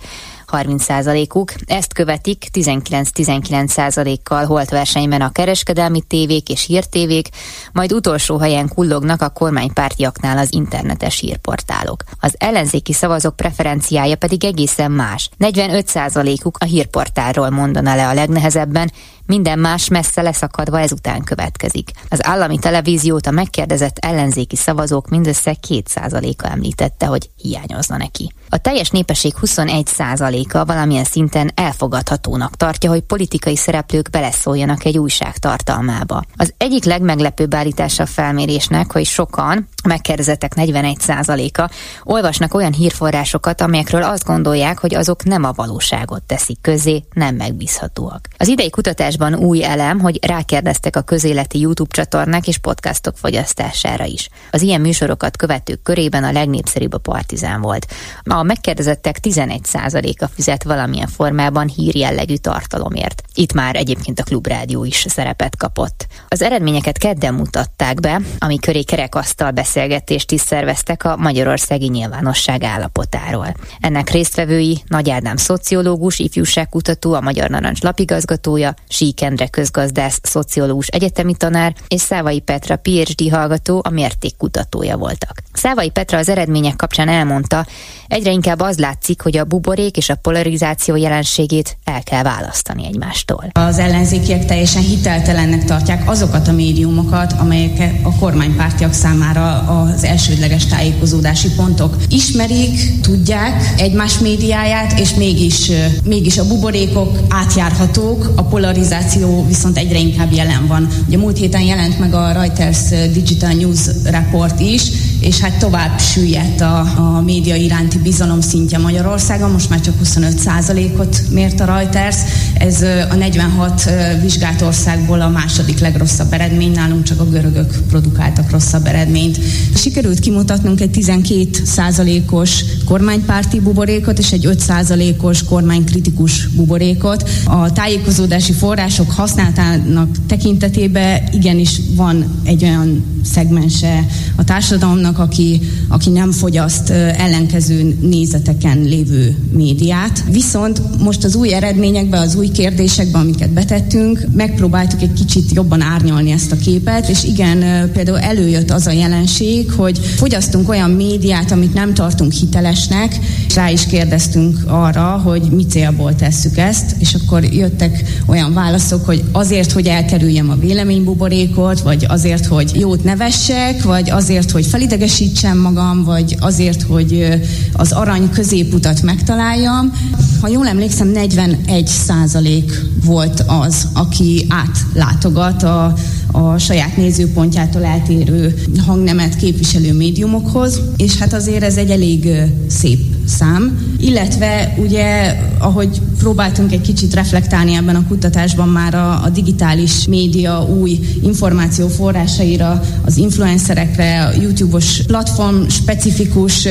30%-uk. 0.52 1.54
Ezt 1.66 1.93
követik 1.93 2.45
19-19%-kal 2.54 4.45
holt 4.45 4.70
versenyben 4.70 5.22
a 5.22 5.32
kereskedelmi 5.32 6.02
tévék 6.02 6.49
és 6.49 6.66
hírtévék, 6.66 7.30
majd 7.74 7.93
utolsó 7.93 8.38
helyen 8.38 8.68
kullognak 8.68 9.22
a 9.22 9.30
kormánypártiaknál 9.30 10.38
az 10.38 10.54
internetes 10.54 11.20
hírportálok. 11.20 12.04
Az 12.20 12.36
ellenzéki 12.38 12.93
szavazók 12.93 13.36
preferenciája 13.36 14.16
pedig 14.16 14.45
egészen 14.45 14.91
más. 14.91 15.30
45%-uk 15.39 16.58
a 16.60 16.66
hírportálról 16.66 17.49
mondana 17.49 17.95
le 17.95 18.08
a 18.08 18.14
legnehezebben, 18.14 18.91
minden 19.26 19.59
más 19.59 19.88
messze 19.88 20.22
leszakadva 20.22 20.80
ezután 20.80 21.24
következik. 21.24 21.91
Az 22.09 22.26
állami 22.26 22.59
televíziót 22.59 23.28
a 23.28 23.32
megkérdezett 23.32 23.97
ellenzéki 23.97 24.55
szavazók 24.55 25.09
mindössze 25.09 25.55
2%-a 25.67 26.47
említette, 26.47 27.05
hogy 27.05 27.30
hiányozna 27.38 27.97
neki. 27.97 28.34
A 28.49 28.57
teljes 28.57 28.89
népesség 28.89 29.34
21%-a 29.41 30.65
valamilyen 30.65 31.03
szinten 31.03 31.51
elfogadhatónak 31.55 32.55
tartja, 32.55 32.89
hogy 32.89 33.01
politikai 33.01 33.55
szereplők 33.55 34.09
beleszóljanak 34.09 34.86
egy 34.86 34.97
újság 34.97 35.38
tartalmába. 35.38 36.24
Az 36.36 36.53
egyik 36.57 36.84
legmeglepőbb 36.84 37.53
állítása 37.53 38.03
a 38.03 38.05
felmérésnek, 38.05 38.91
hogy 38.91 39.05
sokan, 39.05 39.67
a 39.84 39.88
megkérdezettek 39.88 40.54
41%-a 40.56 41.72
olvasnak 42.04 42.54
olyan 42.54 42.74
hírforrásokat, 42.74 43.62
amelyekről 43.62 44.04
azt 44.04 44.24
gondolják, 44.24 44.80
hogy 44.80 44.96
azok 44.96 45.24
nem 45.24 45.44
a 45.44 45.52
valóságot 45.52 46.24
teszik 46.24 46.58
közé, 46.62 47.04
nem 47.14 47.36
megbízhatóak. 47.36 48.28
Az 48.38 48.48
idei 48.48 48.70
kutatásban 48.70 49.36
új 49.36 49.64
elem, 49.64 50.00
hogy 50.00 50.26
rákérdeztek 50.26 50.96
a 50.96 51.02
közéleti 51.02 51.60
YouTube 51.60 51.96
csatornák 51.96 52.48
és 52.48 52.58
podcastok 52.58 53.18
fogyasztására 53.18 54.06
is. 54.06 54.30
Az 54.52 54.62
ilyen 54.62 54.82
műsorokat 54.82 55.38
követők 55.38 55.82
körében 55.82 56.24
a 56.24 56.32
legnépszerűbb 56.32 56.94
a 56.94 56.98
Partizán 56.98 57.62
volt. 57.62 57.88
A 58.24 58.44
megkérdezettek 58.44 59.18
11%-a 59.22 60.26
fizet 60.36 60.64
valamilyen 60.64 61.08
formában 61.08 61.68
hírjellegű 61.68 62.36
tartalomért. 62.36 63.24
Itt 63.34 63.54
már 63.54 63.76
egyébként 63.76 64.20
a 64.20 64.24
Klubrádió 64.24 64.84
is 64.84 65.06
szerepet 65.10 65.58
kapott. 65.58 66.08
Az 66.28 66.42
eredményeket 66.42 66.98
kedden 66.98 67.34
mutatták 67.34 68.00
be, 68.00 68.22
ami 68.40 68.60
köré 68.60 68.84
kerekasztal 68.84 69.52
beszélgetést 69.74 70.32
is 70.32 70.41
szerveztek 70.41 71.03
a 71.03 71.15
magyarországi 71.17 71.88
nyilvánosság 71.88 72.63
állapotáról. 72.63 73.53
Ennek 73.80 74.09
résztvevői 74.09 74.84
Nagy 74.88 75.09
Ádám 75.09 75.36
szociológus, 75.36 76.19
ifjúságkutató, 76.19 77.13
a 77.13 77.22
Magyar 77.22 77.49
Narancs 77.49 77.82
lapigazgatója, 77.82 78.74
Sík 78.89 79.22
Endre 79.22 79.47
közgazdász, 79.47 80.19
szociológus 80.24 80.88
egyetemi 80.88 81.36
tanár, 81.36 81.74
és 81.88 82.01
Szávai 82.01 82.39
Petra 82.39 82.76
PhD 82.76 83.30
hallgató, 83.30 83.82
a 83.84 83.89
mértékkutatója 83.89 84.97
voltak. 84.97 85.41
Szávai 85.53 85.89
Petra 85.89 86.17
az 86.17 86.30
eredmények 86.30 86.76
kapcsán 86.76 87.09
elmondta, 87.09 87.65
egyre 88.07 88.32
inkább 88.32 88.59
az 88.59 88.78
látszik, 88.78 89.22
hogy 89.22 89.38
a 89.38 89.45
buborék 89.45 89.97
és 89.97 90.09
a 90.09 90.15
polarizáció 90.15 90.95
jelenségét 90.95 91.78
el 91.84 92.03
kell 92.03 92.24
választani 92.24 92.86
egymástól. 92.86 93.47
Az 93.51 93.78
ellenzékiek 93.78 94.45
teljesen 94.45 94.82
hiteltelennek 94.82 95.63
tartják 95.63 96.09
azokat 96.09 96.47
a 96.47 96.51
médiumokat, 96.51 97.34
amelyek 97.39 97.91
a 98.03 98.15
kormánypártiak 98.15 98.93
számára 98.93 99.61
az 99.68 100.03
elsődleges 100.03 100.66
tájékozódási 100.66 101.49
pontok. 101.55 101.95
Ismerik, 102.09 103.01
tudják 103.01 103.74
egymás 103.78 104.20
médiáját, 104.20 104.99
és 104.99 105.14
mégis, 105.14 105.72
mégis 106.03 106.38
a 106.38 106.47
buborékok 106.47 107.20
átjárhatók, 107.30 108.32
a 108.36 108.43
polarizáció 108.43 109.45
viszont 109.47 109.78
egyre 109.78 109.99
inkább 109.99 110.34
jelen 110.34 110.68
van. 110.68 110.88
Ugye 111.07 111.18
múlt 111.18 111.38
héten 111.38 111.62
jelent 111.62 111.99
meg 111.99 112.14
a 112.14 112.32
Reuters 112.32 112.89
Digital 113.14 113.51
News 113.51 113.80
Report 114.03 114.59
is, 114.59 114.84
és 115.20 115.39
hát 115.39 115.57
tovább 115.57 115.99
süllyedt 115.99 116.62
a, 116.62 116.80
a 116.80 117.22
média 117.22 117.55
iránti 117.55 117.97
bizalom 117.97 118.41
szintje 118.41 118.78
Magyarországon, 118.78 119.51
most 119.51 119.70
már 119.70 119.82
csak 119.82 119.93
25%-ot 120.03 121.22
mért 121.30 121.59
a 121.59 121.66
Reuters, 121.66 122.16
ez 122.57 122.82
a 123.09 123.16
46 123.16 123.89
vizsgált 124.22 124.62
országból 124.62 125.22
a 125.22 125.30
második 125.30 125.80
legrosszabb 125.80 126.34
eredmény, 126.34 126.72
nálunk 126.72 127.03
csak 127.03 127.20
a 127.20 127.30
görögök 127.30 127.82
produkáltak 127.89 128.51
rosszabb 128.51 128.86
eredményt. 128.86 129.39
Sikerült 129.76 130.20
kimutatnunk 130.20 130.82
egy 130.82 130.97
12%-os 130.97 132.64
kormánypárti 132.86 133.60
buborékot 133.60 134.20
és 134.20 134.32
egy 134.32 134.47
5%-os 134.49 135.43
kormánykritikus 135.43 136.47
buborékot. 136.47 137.30
A 137.45 137.74
tájékozódási 137.74 138.52
források 138.52 139.12
használatának 139.12 140.10
tekintetében 140.28 141.24
igenis 141.32 141.80
van 141.95 142.41
egy 142.43 142.64
olyan 142.64 143.04
szegmense 143.24 144.06
a 144.36 144.43
társadalomnak, 144.43 145.20
aki, 145.20 145.62
aki 145.88 146.10
nem 146.10 146.32
fogyaszt 146.32 146.89
ellenkező 146.89 147.97
nézeteken 148.02 148.82
lévő 148.82 149.36
médiát. 149.54 150.24
Viszont 150.32 150.82
most 151.04 151.24
az 151.24 151.36
új 151.36 151.54
eredményekben, 151.54 152.22
az 152.22 152.36
új 152.36 152.49
kérdésekben, 152.49 153.22
amiket 153.22 153.49
betettünk, 153.49 154.26
megpróbáltuk 154.36 155.02
egy 155.02 155.14
kicsit 155.14 155.52
jobban 155.52 155.82
árnyalni 155.82 156.32
ezt 156.32 156.52
a 156.52 156.56
képet, 156.56 157.10
és 157.10 157.24
igen, 157.24 157.89
például 157.93 158.20
előjött 158.20 158.72
az 158.72 158.88
a 158.88 158.91
jelenség, 158.91 159.41
hogy 159.78 160.00
fogyasztunk 160.00 160.70
olyan 160.70 160.89
médiát, 160.89 161.52
amit 161.52 161.74
nem 161.74 161.94
tartunk 161.94 162.32
hitelesnek, 162.32 163.20
és 163.48 163.56
rá 163.56 163.70
is 163.70 163.86
kérdeztünk 163.86 164.58
arra, 164.66 165.22
hogy 165.24 165.42
mi 165.42 165.66
célból 165.66 166.16
tesszük 166.16 166.58
ezt, 166.58 166.96
és 167.00 167.14
akkor 167.14 167.44
jöttek 167.44 168.04
olyan 168.26 168.54
válaszok, 168.54 169.06
hogy 169.06 169.24
azért, 169.32 169.72
hogy 169.72 169.88
elkerüljem 169.88 170.50
a 170.50 170.56
véleménybuborékot, 170.56 171.82
vagy 171.82 172.06
azért, 172.08 172.46
hogy 172.46 172.72
jót 172.76 173.04
nevessek, 173.04 173.84
vagy 173.84 174.10
azért, 174.10 174.52
hogy 174.52 174.66
felidegesítsem 174.66 175.58
magam, 175.58 176.04
vagy 176.04 176.36
azért, 176.39 176.82
hogy 176.82 177.39
az 177.74 177.92
arany 177.92 178.30
középutat 178.30 179.02
megtaláljam. 179.02 179.94
Ha 180.42 180.48
jól 180.48 180.68
emlékszem, 180.68 181.08
41 181.08 181.88
százalék 181.88 182.82
volt 183.06 183.44
az, 183.48 183.88
aki 183.94 184.46
átlátogat 184.50 185.64
a, 185.64 185.94
a 186.32 186.58
saját 186.58 186.98
nézőpontjától 186.98 187.84
eltérő 187.84 188.64
hangnemet 188.86 189.36
képviselő 189.36 189.94
médiumokhoz, 189.94 190.82
és 190.98 191.18
hát 191.18 191.34
azért 191.34 191.64
ez 191.64 191.78
egy 191.78 191.90
elég 191.90 192.30
szép 192.68 193.00
szám, 193.26 193.80
illetve 194.00 194.76
ugye, 194.78 195.36
ahogy 195.60 196.02
próbáltunk 196.18 196.72
egy 196.72 196.82
kicsit 196.82 197.14
reflektálni 197.14 197.74
ebben 197.74 197.96
a 197.96 198.08
kutatásban 198.08 198.70
már 198.70 198.94
a, 198.94 199.24
a 199.24 199.30
digitális 199.30 200.06
média 200.08 200.64
új 200.64 201.00
információ 201.24 201.88
forrásaira, 201.88 202.82
az 203.06 203.18
influencerekre, 203.18 204.26
a 204.26 204.42
YouTube-os 204.42 205.02
platform 205.06 205.68
specifikus, 205.68 206.68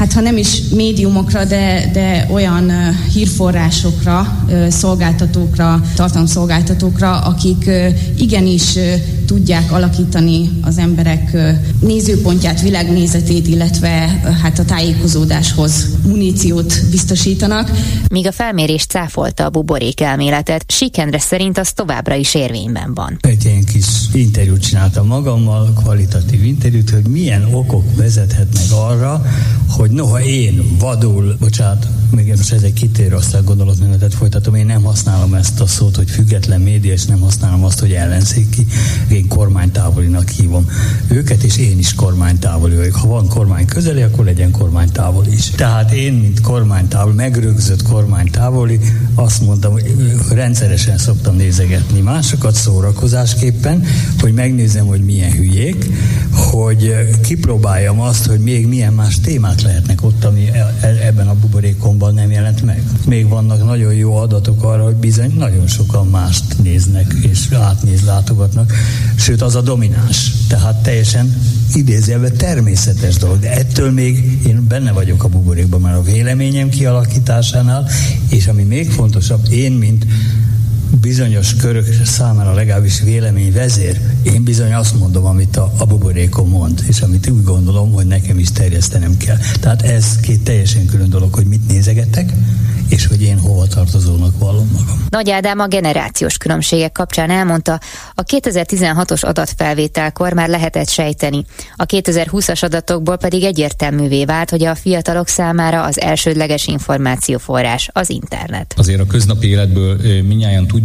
hát 0.00 0.12
ha 0.12 0.20
nem 0.20 0.36
is 0.36 0.60
médiumokra, 0.74 1.44
de, 1.44 1.90
de 1.92 2.26
olyan 2.30 2.70
hírforrásokra, 3.12 4.44
szolgáltatókra, 4.68 5.82
tartalomszolgáltatókra, 5.94 7.18
akik 7.18 7.70
igenis 8.18 8.78
tudják 9.26 9.72
alakítani 9.72 10.50
az 10.62 10.78
emberek 10.78 11.36
nézőpontját, 11.80 12.60
világnézetét, 12.60 13.48
illetve 13.48 14.20
hát 14.42 14.58
a 14.58 14.64
tájékozódáshoz 14.64 15.86
muníciót 16.06 16.74
biztosítanak. 16.90 17.70
Míg 18.10 18.26
a 18.26 18.32
felmérés 18.32 18.84
cáfolta 18.86 19.44
a 19.44 19.50
buborék 19.50 20.00
elméletet, 20.00 20.64
Sikendre 20.66 21.18
szerint 21.18 21.58
az 21.58 21.72
továbbra 21.72 22.14
is 22.14 22.34
érvényben 22.34 22.94
van. 22.94 23.18
Egy 23.20 23.44
ilyen 23.44 23.64
kis 23.64 23.86
interjút 24.12 24.60
csináltam 24.60 25.06
magammal, 25.06 25.72
kvalitatív 25.82 26.44
interjút, 26.44 26.90
hogy 26.90 27.06
milyen 27.06 27.48
okok 27.52 27.96
vezethetnek 27.96 28.72
arra, 28.72 29.22
hogy 29.68 29.89
noha 29.90 30.22
én 30.22 30.76
vadul, 30.78 31.36
bocsánat, 31.40 31.88
még 32.10 32.28
most 32.36 32.52
ez 32.52 32.62
egy 32.62 32.72
kitérő, 32.72 33.14
aztán 33.14 33.44
gondolatmenetet 33.44 34.14
folytatom, 34.14 34.54
én 34.54 34.66
nem 34.66 34.82
használom 34.82 35.34
ezt 35.34 35.60
a 35.60 35.66
szót, 35.66 35.96
hogy 35.96 36.10
független 36.10 36.60
média, 36.60 36.92
és 36.92 37.04
nem 37.04 37.20
használom 37.20 37.64
azt, 37.64 37.80
hogy 37.80 37.92
ellenzéki, 37.92 38.66
én 39.08 39.28
kormánytávolinak 39.28 40.28
hívom 40.28 40.66
őket, 41.08 41.42
és 41.42 41.56
én 41.56 41.78
is 41.78 41.94
kormánytávoli 41.94 42.76
vagyok. 42.76 42.94
Ha 42.94 43.06
van 43.06 43.28
kormány 43.28 43.66
közeli, 43.66 44.02
akkor 44.02 44.24
legyen 44.24 44.50
kormánytávoli 44.50 45.32
is. 45.32 45.50
Tehát 45.50 45.92
én, 45.92 46.12
mint 46.12 46.40
kormánytávoli, 46.40 47.14
megrögzött 47.14 47.82
kormánystávoli, 47.82 48.80
azt 49.14 49.42
mondtam, 49.42 49.72
hogy 49.72 49.94
rendszeresen 50.30 50.98
szoktam 50.98 51.36
nézegetni 51.36 52.00
másokat 52.00 52.54
szórakozásképpen, 52.54 53.84
hogy 54.20 54.32
megnézem, 54.32 54.86
hogy 54.86 55.04
milyen 55.04 55.32
hülyék, 55.32 55.86
hogy 56.30 56.94
kipróbáljam 57.22 58.00
azt, 58.00 58.26
hogy 58.26 58.40
még 58.40 58.66
milyen 58.66 58.92
más 58.92 59.20
témák 59.20 59.60
lehetnek 59.80 60.02
ott, 60.04 60.24
ami 60.24 60.48
e- 60.52 60.74
e- 60.80 61.06
ebben 61.06 61.28
a 61.28 61.34
buborékomban 61.34 62.14
nem 62.14 62.30
jelent 62.30 62.62
meg. 62.62 62.82
Még 63.06 63.28
vannak 63.28 63.64
nagyon 63.64 63.94
jó 63.94 64.16
adatok 64.16 64.62
arra, 64.62 64.84
hogy 64.84 64.94
bizony 64.94 65.34
nagyon 65.36 65.66
sokan 65.66 66.06
mást 66.06 66.62
néznek 66.62 67.14
és 67.30 67.48
átnéz, 67.52 68.02
látogatnak, 68.04 68.72
sőt 69.16 69.42
az 69.42 69.54
a 69.54 69.60
domináns. 69.60 70.30
Tehát 70.48 70.82
teljesen 70.82 71.42
idézőjelben 71.74 72.36
természetes 72.36 73.16
dolog, 73.16 73.38
de 73.38 73.52
ettől 73.52 73.90
még 73.90 74.38
én 74.46 74.66
benne 74.68 74.92
vagyok 74.92 75.24
a 75.24 75.28
buborékban, 75.28 75.80
mert 75.80 75.96
a 75.96 76.02
véleményem 76.02 76.68
kialakításánál, 76.68 77.88
és 78.28 78.46
ami 78.46 78.62
még 78.62 78.90
fontosabb, 78.90 79.46
én, 79.50 79.72
mint 79.72 80.06
bizonyos 81.00 81.54
körök 81.54 81.86
számára 82.04 82.52
legalábbis 82.52 83.00
vélemény 83.00 83.52
vezér, 83.52 84.00
én 84.22 84.44
bizony 84.44 84.72
azt 84.74 84.98
mondom, 84.98 85.24
amit 85.24 85.56
a, 85.56 85.72
a 85.78 85.86
buborékom 85.86 86.48
mond, 86.48 86.82
és 86.88 87.00
amit 87.00 87.30
úgy 87.30 87.44
gondolom, 87.44 87.92
hogy 87.92 88.06
nekem 88.06 88.38
is 88.38 88.52
terjesztenem 88.52 89.16
kell. 89.16 89.36
Tehát 89.60 89.82
ez 89.82 90.20
két 90.20 90.42
teljesen 90.44 90.86
külön 90.86 91.10
dolog, 91.10 91.34
hogy 91.34 91.46
mit 91.46 91.68
nézegetek, 91.68 92.32
és 92.88 93.06
hogy 93.06 93.22
én 93.22 93.38
hova 93.38 93.66
tartozónak 93.66 94.38
vallom 94.38 94.70
magam. 94.72 95.04
Nagy 95.08 95.30
Ádám 95.30 95.58
a 95.58 95.66
generációs 95.66 96.36
különbségek 96.36 96.92
kapcsán 96.92 97.30
elmondta, 97.30 97.80
a 98.14 98.22
2016-os 98.22 99.24
adatfelvételkor 99.24 100.32
már 100.32 100.48
lehetett 100.48 100.88
sejteni. 100.88 101.44
A 101.76 101.86
2020-as 101.86 102.64
adatokból 102.64 103.16
pedig 103.16 103.44
egyértelművé 103.44 104.24
vált, 104.24 104.50
hogy 104.50 104.64
a 104.64 104.74
fiatalok 104.74 105.28
számára 105.28 105.82
az 105.82 106.00
elsődleges 106.00 106.66
információforrás 106.66 107.88
az 107.92 108.10
internet. 108.10 108.74
Azért 108.76 109.00
a 109.00 109.06
köznapi 109.06 109.46
életből 109.46 109.96
minnyáján 110.22 110.66
tudjuk, 110.66 110.79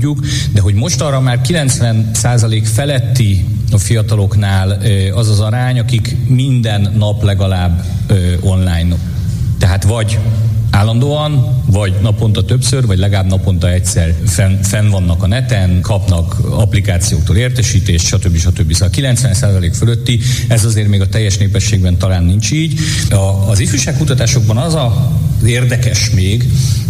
de 0.54 0.62
hogy 0.62 0.74
most 0.74 1.02
arra 1.02 1.20
már 1.20 1.42
90% 1.48 2.62
feletti 2.64 3.46
a 3.72 3.78
fiataloknál 3.78 4.82
az 5.14 5.30
az 5.30 5.40
arány, 5.40 5.80
akik 5.80 6.16
minden 6.28 6.94
nap 6.98 7.24
legalább 7.24 7.86
online 8.42 8.96
tehát 9.58 9.84
vagy 9.84 10.20
állandóan, 10.70 11.62
vagy 11.66 11.94
naponta 12.02 12.46
többször, 12.46 12.86
vagy 12.86 12.98
legalább 12.98 13.28
naponta 13.28 13.72
egyszer 13.72 14.14
fenn, 14.26 14.62
fenn 14.62 14.90
vannak 14.90 15.24
a 15.24 15.28
neten, 15.28 15.82
kapnak 15.82 16.38
applikációktól 16.50 17.36
értesítést, 17.36 18.06
stb. 18.06 18.38
stb. 18.38 18.74
Szóval 18.74 19.16
90% 19.16 19.74
fölötti, 19.74 20.20
ez 20.48 20.66
azért 20.66 20.88
még 20.88 21.02
a 21.02 21.10
teljes 21.10 21.38
népességben 21.38 21.98
talán 21.98 22.24
nincs 22.24 22.52
így. 22.52 22.80
A, 23.10 23.50
az 23.50 23.60
ifjúságkutatásokban 23.60 24.58
az 24.58 24.74
a 24.74 25.12
érdekes 25.48 26.10
még, 26.10 26.44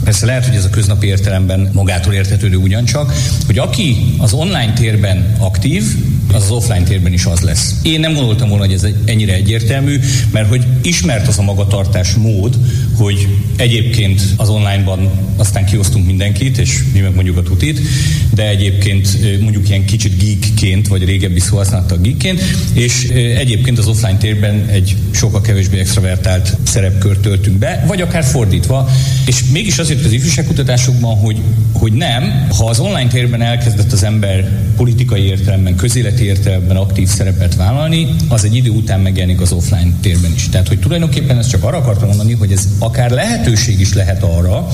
persze 0.03 0.25
lehet, 0.25 0.45
hogy 0.45 0.55
ez 0.55 0.65
a 0.65 0.69
köznapi 0.69 1.07
értelemben 1.07 1.69
magától 1.73 2.13
értetődő 2.13 2.55
ugyancsak, 2.55 3.13
hogy 3.45 3.57
aki 3.57 4.13
az 4.17 4.33
online 4.33 4.73
térben 4.73 5.35
aktív, 5.39 5.83
az 6.35 6.43
az 6.43 6.51
offline 6.51 6.83
térben 6.83 7.13
is 7.13 7.25
az 7.25 7.39
lesz. 7.39 7.75
Én 7.81 7.99
nem 7.99 8.13
gondoltam 8.13 8.49
volna, 8.49 8.65
hogy 8.65 8.73
ez 8.73 8.87
ennyire 9.05 9.33
egyértelmű, 9.33 9.99
mert 10.31 10.47
hogy 10.47 10.65
ismert 10.81 11.27
az 11.27 11.39
a 11.39 11.41
magatartás 11.41 12.13
mód, 12.13 12.57
hogy 12.97 13.27
egyébként 13.55 14.21
az 14.37 14.49
onlineban 14.49 15.09
aztán 15.35 15.65
kiosztunk 15.65 16.05
mindenkit, 16.05 16.57
és 16.57 16.83
mi 16.93 16.99
meg 16.99 17.15
mondjuk 17.15 17.37
a 17.37 17.43
tutit, 17.43 17.79
de 18.33 18.47
egyébként 18.47 19.07
mondjuk 19.41 19.69
ilyen 19.69 19.85
kicsit 19.85 20.23
geekként, 20.23 20.87
vagy 20.87 21.05
régebbi 21.05 21.39
szó 21.39 21.57
használta 21.57 21.97
geekként, 21.97 22.41
és 22.73 23.03
egyébként 23.37 23.77
az 23.77 23.87
offline 23.87 24.17
térben 24.17 24.65
egy 24.67 24.95
sokkal 25.11 25.41
kevésbé 25.41 25.79
extravertált 25.79 26.57
szerepkört 26.63 27.19
töltünk 27.19 27.57
be, 27.57 27.83
vagy 27.87 28.01
akár 28.01 28.23
fordítva, 28.23 28.89
és 29.25 29.43
mégis 29.51 29.77
azért 29.77 30.05
az 30.05 30.11
ifjúságkutatásokban, 30.11 31.17
hogy, 31.17 31.37
hogy 31.73 31.91
nem, 31.91 32.47
ha 32.57 32.65
az 32.65 32.79
online 32.79 33.07
térben 33.07 33.41
elkezdett 33.41 33.91
az 33.91 34.03
ember 34.03 34.51
politikai 34.75 35.21
értelemben, 35.21 35.75
közéleti 35.75 36.24
értelemben 36.25 36.77
aktív 36.77 37.07
szerepet 37.07 37.55
vállalni, 37.55 38.15
az 38.27 38.43
egy 38.43 38.55
idő 38.55 38.69
után 38.69 38.99
megjelenik 38.99 39.41
az 39.41 39.51
offline 39.51 39.91
térben 40.01 40.31
is. 40.33 40.49
Tehát, 40.49 40.67
hogy 40.67 40.79
tulajdonképpen 40.79 41.37
ezt 41.37 41.49
csak 41.49 41.63
arra 41.63 41.77
akartam 41.77 42.07
mondani, 42.07 42.33
hogy 42.33 42.51
ez 42.51 42.67
akár 42.79 43.11
lehetőség 43.11 43.79
is 43.79 43.93
lehet 43.93 44.23
arra, 44.23 44.67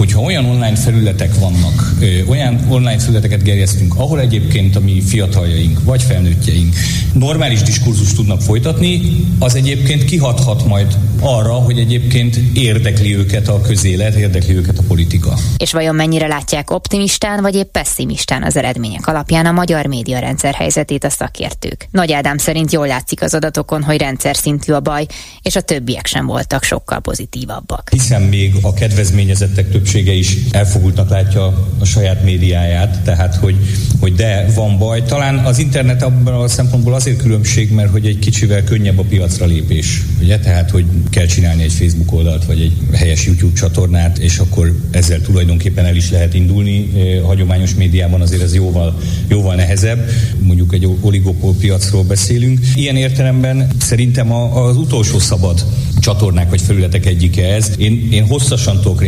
hogyha 0.00 0.20
olyan 0.20 0.44
online 0.44 0.76
felületek 0.76 1.34
vannak, 1.38 1.92
olyan 2.26 2.66
online 2.68 2.98
felületeket 2.98 3.42
gerjesztünk, 3.42 3.94
ahol 3.96 4.20
egyébként 4.20 4.76
a 4.76 4.80
mi 4.80 5.00
fiataljaink 5.00 5.84
vagy 5.84 6.02
felnőttjeink 6.02 6.74
normális 7.12 7.62
diskurzust 7.62 8.16
tudnak 8.16 8.40
folytatni, 8.40 9.00
az 9.38 9.54
egyébként 9.54 10.04
kihathat 10.04 10.66
majd 10.66 10.96
arra, 11.20 11.52
hogy 11.52 11.78
egyébként 11.78 12.36
érdekli 12.54 13.16
őket 13.16 13.48
a 13.48 13.60
közélet, 13.60 14.14
érdekli 14.14 14.56
őket 14.56 14.78
a 14.78 14.82
politika. 14.88 15.38
És 15.56 15.72
vajon 15.72 15.94
mennyire 15.94 16.26
látják 16.26 16.70
optimistán 16.70 17.42
vagy 17.42 17.54
épp 17.54 17.70
pessimistán 17.72 18.42
az 18.42 18.56
eredmények 18.56 19.06
alapján 19.06 19.46
a 19.46 19.52
magyar 19.52 19.86
médiarendszer 19.86 20.54
helyzetét 20.54 21.04
a 21.04 21.10
szakértők? 21.10 21.88
Nagy 21.90 22.12
Ádám 22.12 22.38
szerint 22.38 22.72
jól 22.72 22.86
látszik 22.86 23.22
az 23.22 23.34
adatokon, 23.34 23.82
hogy 23.82 23.96
rendszer 23.96 24.36
szintű 24.36 24.72
a 24.72 24.80
baj, 24.80 25.06
és 25.42 25.56
a 25.56 25.60
többiek 25.60 26.06
sem 26.06 26.26
voltak 26.26 26.62
sokkal 26.62 27.00
pozitívabbak. 27.00 27.88
Hiszen 27.90 28.22
még 28.22 28.54
a 28.62 28.74
kedvezményezettek 28.74 29.70
több 29.70 29.88
többsége 29.90 30.12
is 30.12 30.36
elfogultnak 30.50 31.10
látja 31.10 31.68
a 31.78 31.84
saját 31.84 32.24
médiáját, 32.24 33.00
tehát 33.04 33.34
hogy, 33.34 33.56
hogy 34.00 34.14
de 34.14 34.46
van 34.54 34.78
baj. 34.78 35.02
Talán 35.02 35.38
az 35.38 35.58
internet 35.58 36.02
abban 36.02 36.34
a 36.34 36.48
szempontból 36.48 36.94
azért 36.94 37.22
különbség, 37.22 37.72
mert 37.72 37.90
hogy 37.90 38.06
egy 38.06 38.18
kicsivel 38.18 38.64
könnyebb 38.64 38.98
a 38.98 39.02
piacra 39.02 39.46
lépés, 39.46 40.02
ugye? 40.22 40.38
Tehát, 40.38 40.70
hogy 40.70 40.84
kell 41.10 41.26
csinálni 41.26 41.62
egy 41.62 41.72
Facebook 41.72 42.12
oldalt, 42.12 42.44
vagy 42.44 42.60
egy 42.60 42.72
helyes 42.92 43.26
YouTube 43.26 43.58
csatornát, 43.58 44.18
és 44.18 44.38
akkor 44.38 44.76
ezzel 44.90 45.20
tulajdonképpen 45.20 45.84
el 45.84 45.96
is 45.96 46.10
lehet 46.10 46.34
indulni. 46.34 46.90
A 47.22 47.26
hagyományos 47.26 47.74
médiában 47.74 48.20
azért 48.20 48.42
ez 48.42 48.54
jóval, 48.54 48.98
jóval 49.28 49.54
nehezebb, 49.54 50.10
mondjuk 50.42 50.74
egy 50.74 50.88
oligopol 51.00 51.54
piacról 51.60 52.02
beszélünk. 52.02 52.60
Ilyen 52.74 52.96
értelemben 52.96 53.70
szerintem 53.80 54.32
az 54.32 54.76
utolsó 54.76 55.18
szabad 55.18 55.64
csatornák 56.00 56.50
vagy 56.50 56.60
felületek 56.60 57.06
egyike 57.06 57.54
ez. 57.54 57.72
Én, 57.78 58.08
én 58.10 58.26
hosszasan 58.26 58.80
tudok 58.80 59.02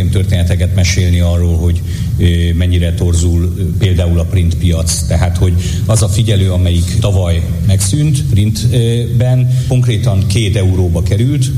történeteket 0.73 0.75
mesélni 0.75 1.21
arról, 1.21 1.57
hogy 1.57 1.83
mennyire 2.55 2.95
torzul 2.95 3.55
például 3.79 4.19
a 4.19 4.25
print 4.25 4.55
piac. 4.55 5.07
Tehát, 5.07 5.37
hogy 5.37 5.53
az 5.87 6.03
a 6.03 6.09
figyelő, 6.09 6.51
amelyik 6.51 6.99
tavaly 7.01 7.43
megszűnt 7.67 8.23
printben, 8.31 9.65
konkrétan 9.69 10.27
két 10.27 10.57
euróba 10.57 11.03
került, 11.03 11.51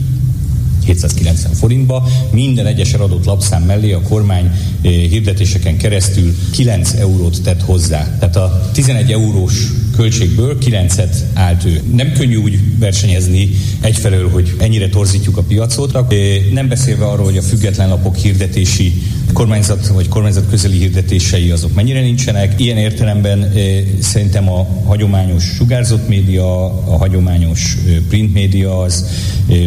790 0.84 1.52
forintba, 1.54 2.08
minden 2.30 2.66
egyes 2.66 2.92
eladott 2.92 3.24
lapszám 3.24 3.62
mellé 3.62 3.92
a 3.92 4.02
kormány 4.02 4.50
hirdetéseken 4.82 5.76
keresztül 5.76 6.34
9 6.52 6.92
eurót 6.92 7.42
tett 7.42 7.62
hozzá. 7.62 8.16
Tehát 8.18 8.36
a 8.36 8.70
11 8.72 9.12
eurós 9.12 9.72
költségből 9.96 10.58
9-et 10.60 11.16
állt 11.34 11.64
ő. 11.64 11.82
Nem 11.94 12.12
könnyű 12.12 12.36
úgy 12.36 12.78
versenyezni 12.78 13.50
egyfelől, 13.80 14.30
hogy 14.30 14.54
ennyire 14.58 14.88
torzítjuk 14.88 15.36
a 15.36 15.42
piacot, 15.42 15.92
nem 16.52 16.68
beszélve 16.68 17.06
arról, 17.06 17.24
hogy 17.24 17.36
a 17.36 17.42
független 17.42 17.88
lapok 17.88 18.16
hirdetési 18.16 19.02
kormányzat 19.32 19.86
vagy 19.86 20.08
kormányzat 20.08 20.48
közeli 20.50 20.78
hirdetései 20.78 21.50
azok 21.50 21.74
mennyire 21.74 22.00
nincsenek. 22.00 22.60
Ilyen 22.60 22.76
értelemben 22.76 23.52
szerintem 24.00 24.50
a 24.50 24.66
hagyományos 24.84 25.44
sugárzott 25.44 26.08
média, 26.08 26.64
a 26.64 26.96
hagyományos 26.96 27.76
print 28.08 28.32
média 28.32 28.80
az 28.80 29.06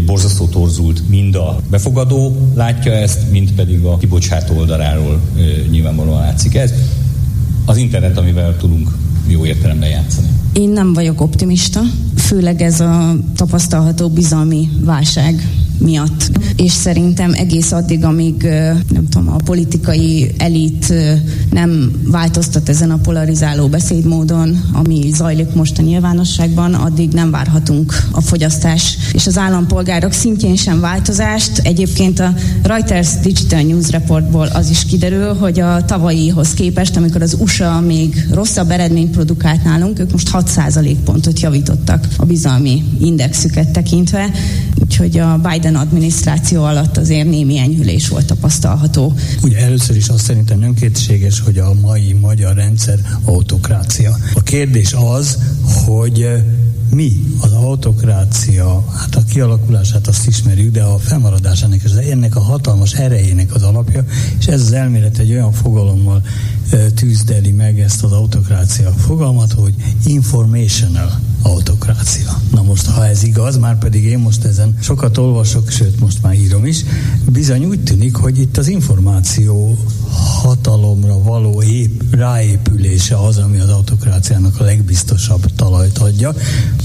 borzasztó 0.05 0.45
torzult. 0.45 1.06
Mind 1.09 1.35
a 1.35 1.59
befogadó 1.69 2.51
látja 2.55 2.91
ezt, 2.91 3.31
mind 3.31 3.51
pedig 3.51 3.83
a 3.83 3.97
kibocsátó 3.97 4.57
oldaláról 4.57 5.21
nyilvánvalóan 5.69 6.19
látszik 6.19 6.55
ez. 6.55 6.73
Az 7.65 7.77
internet, 7.77 8.17
amivel 8.17 8.57
tudunk 8.57 8.97
jó 9.27 9.45
értelemben 9.45 9.89
játszani. 9.89 10.27
Én 10.53 10.69
nem 10.69 10.93
vagyok 10.93 11.21
optimista, 11.21 11.81
főleg 12.15 12.61
ez 12.61 12.79
a 12.79 13.15
tapasztalható 13.35 14.09
bizalmi 14.09 14.69
válság 14.81 15.47
miatt. 15.77 16.31
És 16.55 16.71
szerintem 16.71 17.33
egész 17.33 17.71
addig, 17.71 18.03
amíg 18.03 18.43
nem 18.89 19.07
tudom, 19.09 19.29
a 19.29 19.35
politikai 19.45 20.31
elit 20.37 20.93
nem 21.51 21.91
változtat 22.03 22.69
ezen 22.69 22.91
a 22.91 22.97
polarizáló 22.97 23.67
beszédmódon, 23.67 24.61
ami 24.73 25.11
zajlik 25.13 25.53
most 25.53 25.77
a 25.77 25.81
nyilvánosságban, 25.81 26.73
addig 26.73 27.11
nem 27.11 27.31
várhatunk 27.31 28.03
a 28.11 28.21
fogyasztás 28.21 28.97
és 29.13 29.27
az 29.27 29.37
állampolgárok 29.37 30.11
szintjén 30.11 30.55
sem 30.55 30.79
változást. 30.79 31.57
Egyébként 31.57 32.19
a 32.19 32.33
Reuters 32.63 33.09
Digital 33.21 33.61
News 33.61 33.89
Reportból 33.89 34.47
az 34.47 34.69
is 34.69 34.85
kiderül, 34.85 35.33
hogy 35.33 35.59
a 35.59 35.85
tavalyihoz 35.85 36.53
képest, 36.53 36.97
amikor 36.97 37.21
az 37.21 37.37
USA 37.39 37.79
még 37.79 38.27
rosszabb 38.31 38.71
eredményt 38.71 39.11
produkált 39.11 39.63
nálunk, 39.63 39.99
ők 39.99 40.11
most 40.11 40.29
6% 40.33 40.95
pontot 41.03 41.39
javítottak 41.39 42.07
a 42.17 42.25
bizalmi 42.25 42.83
indexüket 43.01 43.69
tekintve, 43.69 44.31
úgyhogy 44.81 45.17
a 45.17 45.39
Biden 45.49 45.66
Biden 45.67 45.81
adminisztráció 45.81 46.63
alatt 46.63 46.97
azért 46.97 47.29
némi 47.29 47.57
enyhülés 47.57 48.07
volt 48.07 48.25
tapasztalható. 48.25 49.13
Ugye 49.43 49.57
először 49.57 49.95
is 49.95 50.07
azt 50.07 50.23
szerintem 50.23 50.59
nem 50.59 50.73
kétséges, 50.73 51.39
hogy 51.39 51.57
a 51.57 51.73
mai 51.81 52.13
magyar 52.13 52.55
rendszer 52.55 52.99
autokrácia. 53.25 54.17
A 54.33 54.41
kérdés 54.41 54.93
az, 54.93 55.37
hogy 55.85 56.29
mi 56.89 57.23
az 57.39 57.51
autokrácia, 57.51 58.85
hát 58.97 59.15
a 59.15 59.23
kialakulását 59.23 60.07
azt 60.07 60.27
ismerjük, 60.27 60.71
de 60.71 60.83
a 60.83 60.97
felmaradásának 60.97 61.83
és 61.83 61.91
ennek 61.91 62.35
a 62.35 62.41
hatalmas 62.41 62.93
erejének 62.93 63.55
az 63.55 63.63
alapja, 63.63 64.05
és 64.39 64.47
ez 64.47 64.61
az 64.61 64.71
elmélet 64.71 65.17
egy 65.17 65.31
olyan 65.31 65.51
fogalommal 65.51 66.21
tűzdeli 66.95 67.51
meg 67.51 67.79
ezt 67.79 68.03
az 68.03 68.11
autokrácia 68.11 68.91
fogalmat, 68.91 69.51
hogy 69.51 69.73
informational 70.05 71.19
autokrácia. 71.41 72.41
Na 72.51 72.63
most, 72.63 72.85
ha 72.85 73.07
ez 73.07 73.23
igaz, 73.23 73.57
már 73.57 73.77
pedig 73.77 74.03
én 74.03 74.19
most 74.19 74.43
ezen 74.43 74.77
sokat 74.81 75.17
olvasok, 75.17 75.69
sőt 75.69 75.99
most 75.99 76.21
már 76.21 76.33
írom 76.33 76.65
is, 76.65 76.83
bizony 77.31 77.65
úgy 77.65 77.83
tűnik, 77.83 78.15
hogy 78.15 78.39
itt 78.39 78.57
az 78.57 78.67
információ 78.67 79.77
hatalomra 80.41 81.23
való 81.23 81.61
ép, 81.61 82.15
ráépülése 82.15 83.17
az, 83.17 83.37
ami 83.37 83.59
az 83.59 83.69
autokráciának 83.69 84.59
a 84.59 84.63
legbiztosabb 84.63 85.45
talajt 85.55 85.97
adja. 85.97 86.33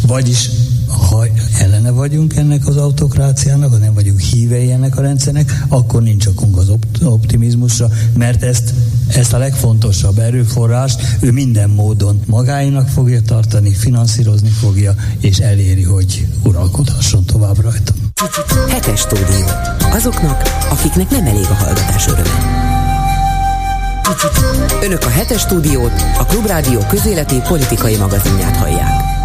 Vagyis 0.06 0.50
ha 0.92 1.26
ellene 1.58 1.90
vagyunk 1.90 2.36
ennek 2.36 2.66
az 2.66 2.76
autokráciának, 2.76 3.70
ha 3.70 3.76
nem 3.76 3.94
vagyunk 3.94 4.20
hívei 4.20 4.70
ennek 4.72 4.96
a 4.96 5.00
rendszernek, 5.00 5.64
akkor 5.68 6.02
nincs 6.02 6.26
okunk 6.26 6.56
az 6.56 6.72
optimizmusra, 7.02 7.88
mert 8.16 8.42
ezt, 8.42 8.74
ezt 9.08 9.32
a 9.32 9.38
legfontosabb 9.38 10.18
erőforrást 10.18 11.16
ő 11.20 11.32
minden 11.32 11.70
módon 11.70 12.20
magáinak 12.26 12.88
fogja 12.88 13.22
tartani, 13.22 13.74
finanszírozni 13.74 14.48
fogja, 14.48 14.94
és 15.20 15.38
eléri, 15.38 15.82
hogy 15.82 16.26
uralkodhasson 16.44 17.24
tovább 17.24 17.60
rajta. 17.60 17.92
Hetes 18.68 19.00
stúdió. 19.00 19.46
Azoknak, 19.92 20.42
akiknek 20.70 21.10
nem 21.10 21.26
elég 21.26 21.46
a 21.50 21.54
hallgatás 21.54 22.06
öröme. 22.06 22.60
Önök 24.82 25.04
a 25.04 25.08
hetes 25.08 25.40
stúdiót, 25.40 25.92
a 26.18 26.24
Klubrádió 26.24 26.78
közéleti 26.88 27.40
politikai 27.48 27.96
magazinját 27.96 28.56
hallják. 28.56 29.21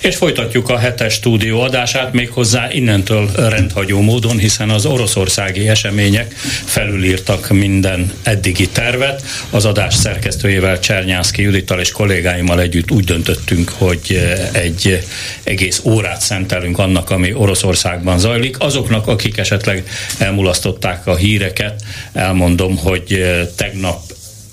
És 0.00 0.16
folytatjuk 0.16 0.68
a 0.68 0.78
hetes 0.78 1.12
stúdió 1.14 1.60
adását 1.60 2.12
méghozzá 2.12 2.70
innentől 2.70 3.30
rendhagyó 3.34 4.00
módon, 4.00 4.38
hiszen 4.38 4.70
az 4.70 4.86
oroszországi 4.86 5.68
események 5.68 6.34
felülírtak 6.64 7.48
minden 7.48 8.12
eddigi 8.22 8.68
tervet. 8.68 9.22
Az 9.50 9.64
adás 9.64 9.94
szerkesztőjével 9.94 10.78
Csernyászki 10.78 11.42
Judittal 11.42 11.80
és 11.80 11.90
kollégáimmal 11.90 12.60
együtt 12.60 12.90
úgy 12.90 13.04
döntöttünk, 13.04 13.68
hogy 13.68 14.30
egy 14.52 15.06
egész 15.42 15.80
órát 15.84 16.20
szentelünk 16.20 16.78
annak, 16.78 17.10
ami 17.10 17.32
Oroszországban 17.34 18.18
zajlik. 18.18 18.60
Azoknak, 18.60 19.06
akik 19.06 19.38
esetleg 19.38 19.88
elmulasztották 20.18 21.06
a 21.06 21.16
híreket, 21.16 21.82
elmondom, 22.12 22.76
hogy 22.76 23.24
tegnap 23.56 24.00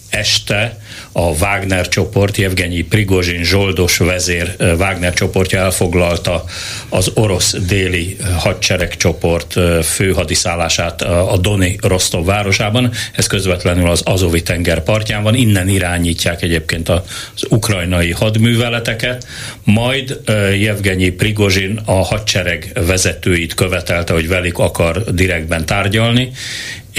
este 0.10 0.79
a 1.12 1.22
Wagner 1.22 1.88
csoport, 1.88 2.38
Jevgenyi 2.38 2.82
Prigozsin 2.82 3.44
zsoldos 3.44 3.98
vezér 3.98 4.56
Wagner 4.60 5.14
csoportja 5.14 5.60
elfoglalta 5.60 6.44
az 6.90 7.12
orosz 7.14 7.56
déli 7.68 8.18
hadsereg 8.38 8.98
csoport 8.98 9.56
főhadiszállását 9.84 11.02
a 11.02 11.38
Doni 11.38 11.78
Rostov 11.82 12.26
városában. 12.26 12.92
Ez 13.16 13.28
közvetlenül 13.28 13.90
az 13.90 14.02
Azovi 14.06 14.44
tenger 14.44 14.84
partján 14.84 15.24
van, 15.24 15.36
innen 15.36 15.68
irányítják 15.68 16.42
egyébként 16.42 16.90
az 16.90 17.02
ukrajnai 17.50 18.12
hadműveleteket, 18.12 19.28
majd 19.64 20.20
Jevgenyi 20.60 21.10
Prigozsin 21.10 21.80
a 21.86 22.04
hadsereg 22.06 22.72
vezetőit 22.86 23.54
követelte, 23.54 24.14
hogy 24.14 24.28
velük 24.28 24.58
akar 24.58 25.04
direktben 25.14 25.66
tárgyalni, 25.66 26.32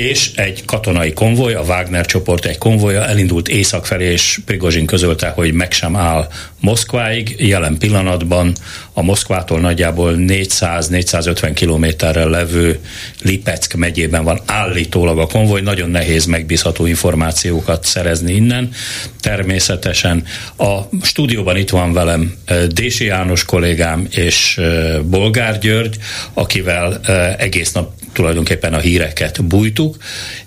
és 0.01 0.30
egy 0.34 0.64
katonai 0.64 1.12
konvoj, 1.12 1.55
a 1.55 1.62
Wagner 1.62 2.07
csoport 2.07 2.44
egy 2.44 2.59
konvoja 2.59 3.07
elindult 3.07 3.48
észak 3.48 3.86
felé, 3.86 4.12
és 4.12 4.40
Prigozsin 4.44 4.86
közölte, 4.86 5.28
hogy 5.28 5.53
meg 5.53 5.72
sem 5.72 5.96
áll 5.96 6.28
Moszkváig. 6.61 7.34
Jelen 7.38 7.78
pillanatban 7.78 8.55
a 8.92 9.03
Moszkvától 9.03 9.61
nagyjából 9.61 10.14
400-450 10.18 11.51
kilométerrel 11.55 12.28
levő 12.28 12.78
Lipeck 13.22 13.74
megyében 13.74 14.24
van 14.24 14.40
állítólag 14.46 15.18
a 15.18 15.26
konvoj. 15.26 15.61
Nagyon 15.61 15.90
nehéz 15.90 16.24
megbízható 16.24 16.86
információkat 16.86 17.84
szerezni 17.84 18.32
innen. 18.32 18.70
Természetesen 19.20 20.24
a 20.57 20.78
stúdióban 21.03 21.57
itt 21.57 21.70
van 21.70 21.92
velem 21.92 22.34
eh, 22.44 22.66
Dési 22.66 23.05
János 23.05 23.44
kollégám 23.44 24.07
és 24.11 24.59
eh, 24.59 24.98
Bolgár 25.03 25.59
György, 25.59 25.96
akivel 26.34 27.01
eh, 27.05 27.34
egész 27.38 27.72
nap 27.72 27.92
tulajdonképpen 28.12 28.74
a 28.74 28.78
híreket 28.78 29.44
bújtuk, 29.44 29.89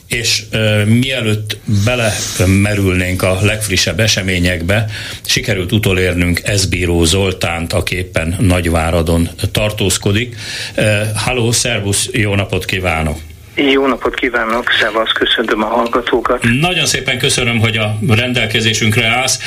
és 0.07 0.43
uh, 0.51 0.85
mielőtt 0.85 1.57
belemerülnénk 1.85 3.21
a 3.21 3.39
legfrissebb 3.41 3.99
eseményekbe, 3.99 4.89
sikerült 5.25 5.71
utolérnünk 5.71 6.41
Ezbíró 6.43 7.03
Zoltánt, 7.03 7.73
aki 7.73 7.95
éppen 7.95 8.35
Nagyváradon 8.39 9.29
tartózkodik. 9.51 10.35
Uh, 10.77 11.11
halló, 11.15 11.51
szervusz, 11.51 12.09
jó 12.11 12.35
napot 12.35 12.65
kívánok! 12.65 13.32
Jó 13.55 13.87
napot 13.87 14.15
kívánok, 14.15 14.69
szevasz, 14.79 15.11
köszöntöm 15.11 15.63
a 15.63 15.65
hallgatókat. 15.65 16.43
Nagyon 16.59 16.85
szépen 16.85 17.17
köszönöm, 17.17 17.59
hogy 17.59 17.77
a 17.77 17.97
rendelkezésünkre 18.07 19.07
állsz. 19.07 19.39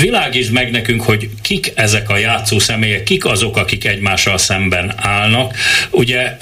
Világítsd 0.00 0.52
meg 0.52 0.70
nekünk, 0.70 1.02
hogy 1.02 1.28
kik 1.42 1.72
ezek 1.74 2.10
a 2.10 2.16
játszó 2.16 2.58
személyek, 2.58 3.02
kik 3.02 3.24
azok, 3.24 3.56
akik 3.56 3.86
egymással 3.86 4.38
szemben 4.38 4.94
állnak. 4.96 5.54
Ugye 5.90 6.36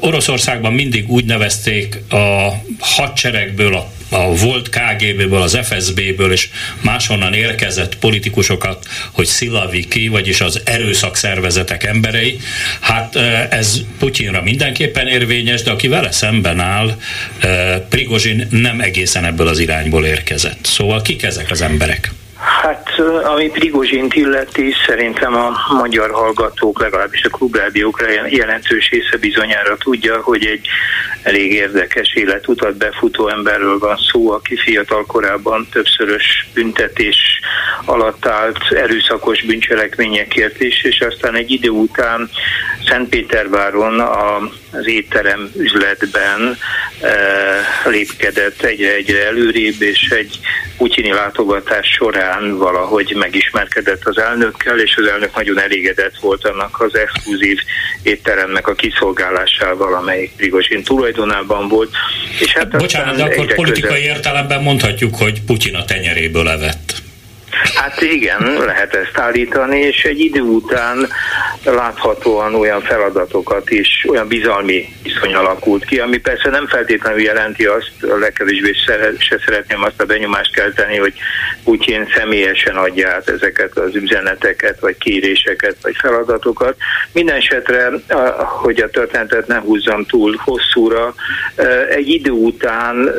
Oroszországban 0.00 0.72
mindig 0.72 1.10
úgy 1.10 1.24
nevezték 1.24 1.98
a 2.10 2.48
hadseregből, 2.80 3.74
a 3.74 3.86
a 4.08 4.34
volt 4.36 4.68
KGB-ből, 4.68 5.42
az 5.42 5.58
FSB-ből 5.62 6.32
és 6.32 6.48
máshonnan 6.80 7.34
érkezett 7.34 7.96
politikusokat, 7.96 8.86
hogy 9.12 9.26
Szilaviki, 9.26 10.08
vagyis 10.08 10.40
az 10.40 10.60
erőszakszervezetek 10.64 11.84
emberei. 11.84 12.38
Hát 12.80 13.16
ez 13.50 13.80
Putyinra 13.98 14.42
mindenképpen 14.42 15.06
érvényes, 15.06 15.62
de 15.62 15.70
aki 15.70 15.88
vele 15.88 16.12
szemben 16.12 16.60
áll, 16.60 16.96
Prigozsin 17.88 18.46
nem 18.50 18.80
egészen 18.80 19.24
ebből 19.24 19.48
az 19.48 19.58
irányból 19.58 20.04
érkezett. 20.04 20.64
Szóval 20.64 21.02
kik 21.02 21.22
ezek 21.22 21.50
az 21.50 21.60
emberek? 21.60 22.12
Ami 23.06 23.50
Prigozsint 23.50 24.14
illeti, 24.14 24.74
szerintem 24.86 25.34
a 25.34 25.52
magyar 25.78 26.10
hallgatók, 26.10 26.80
legalábbis 26.80 27.24
a 27.24 27.28
klubrádiókra 27.28 28.06
jelentős 28.28 28.88
része 28.90 29.16
bizonyára 29.20 29.76
tudja, 29.76 30.20
hogy 30.22 30.46
egy 30.46 30.66
elég 31.22 31.52
érdekes 31.52 32.14
életutat 32.14 32.76
befutó 32.76 33.28
emberről 33.28 33.78
van 33.78 33.96
szó, 34.12 34.30
aki 34.30 34.56
fiatal 34.56 35.06
korában 35.06 35.68
többszörös 35.72 36.48
büntetés 36.54 37.40
alatt 37.84 38.26
állt 38.26 38.58
erőszakos 38.70 39.42
bűncselekményekért 39.42 40.60
is, 40.60 40.82
és 40.82 41.00
aztán 41.00 41.34
egy 41.34 41.50
idő 41.50 41.68
után 41.68 42.30
Szentpéterváron 42.86 44.00
az 44.00 44.86
étterem 44.86 45.50
üzletben 45.56 46.58
lépkedett 47.84 48.62
egyre-egyre 48.62 49.26
előrébb, 49.26 49.82
és 49.82 50.08
egy 50.10 50.38
putyini 50.76 51.12
látogatás 51.12 51.86
során 51.86 52.58
valahogy 52.58 52.87
megismerkedett 53.14 54.04
az 54.04 54.18
elnökkel, 54.18 54.80
és 54.80 54.96
az 54.96 55.06
elnök 55.06 55.34
nagyon 55.36 55.60
elégedett 55.60 56.16
volt 56.20 56.44
annak 56.46 56.80
az 56.80 56.94
exkluzív 56.96 57.58
étteremnek 58.02 58.68
a 58.68 58.74
kiszolgálásával, 58.74 59.94
amelyik 59.94 60.32
Prigozsin 60.36 60.82
tulajdonában 60.82 61.68
volt. 61.68 61.90
És 62.40 62.52
hát 62.52 62.76
Bocsánat, 62.76 63.16
de 63.16 63.22
akkor 63.22 63.54
politikai 63.54 64.00
közel... 64.00 64.14
értelemben 64.14 64.62
mondhatjuk, 64.62 65.14
hogy 65.14 65.42
Putyin 65.42 65.74
a 65.74 65.84
tenyeréből 65.84 66.48
evett. 66.48 67.06
Hát 67.74 68.02
igen, 68.02 68.52
lehet 68.66 68.94
ezt 68.94 69.18
állítani, 69.18 69.80
és 69.80 70.04
egy 70.04 70.20
idő 70.20 70.40
után 70.40 71.08
láthatóan 71.64 72.54
olyan 72.54 72.80
feladatokat 72.80 73.70
is, 73.70 74.06
olyan 74.08 74.28
bizalmi 74.28 74.88
viszony 75.02 75.34
alakult 75.34 75.84
ki, 75.84 75.98
ami 75.98 76.18
persze 76.18 76.50
nem 76.50 76.66
feltétlenül 76.66 77.20
jelenti 77.20 77.64
azt, 77.64 77.92
legkevésbé 78.20 78.72
se 79.18 79.40
szeretném 79.44 79.82
azt 79.82 80.00
a 80.00 80.04
benyomást 80.04 80.54
kelteni, 80.54 80.96
hogy 80.96 81.12
Putyin 81.64 82.08
személyesen 82.14 82.76
adja 82.76 83.08
át 83.08 83.28
ezeket 83.28 83.76
az 83.76 83.94
üzeneteket, 83.94 84.80
vagy 84.80 84.98
kéréseket, 84.98 85.76
vagy 85.82 85.96
feladatokat. 85.96 86.76
Minden 87.12 87.36
esetre, 87.36 87.90
hogy 88.38 88.80
a 88.80 88.90
történetet 88.90 89.46
ne 89.46 89.58
húzzam 89.58 90.04
túl 90.04 90.40
hosszúra, 90.44 91.14
egy 91.90 92.08
idő 92.08 92.30
után 92.30 93.10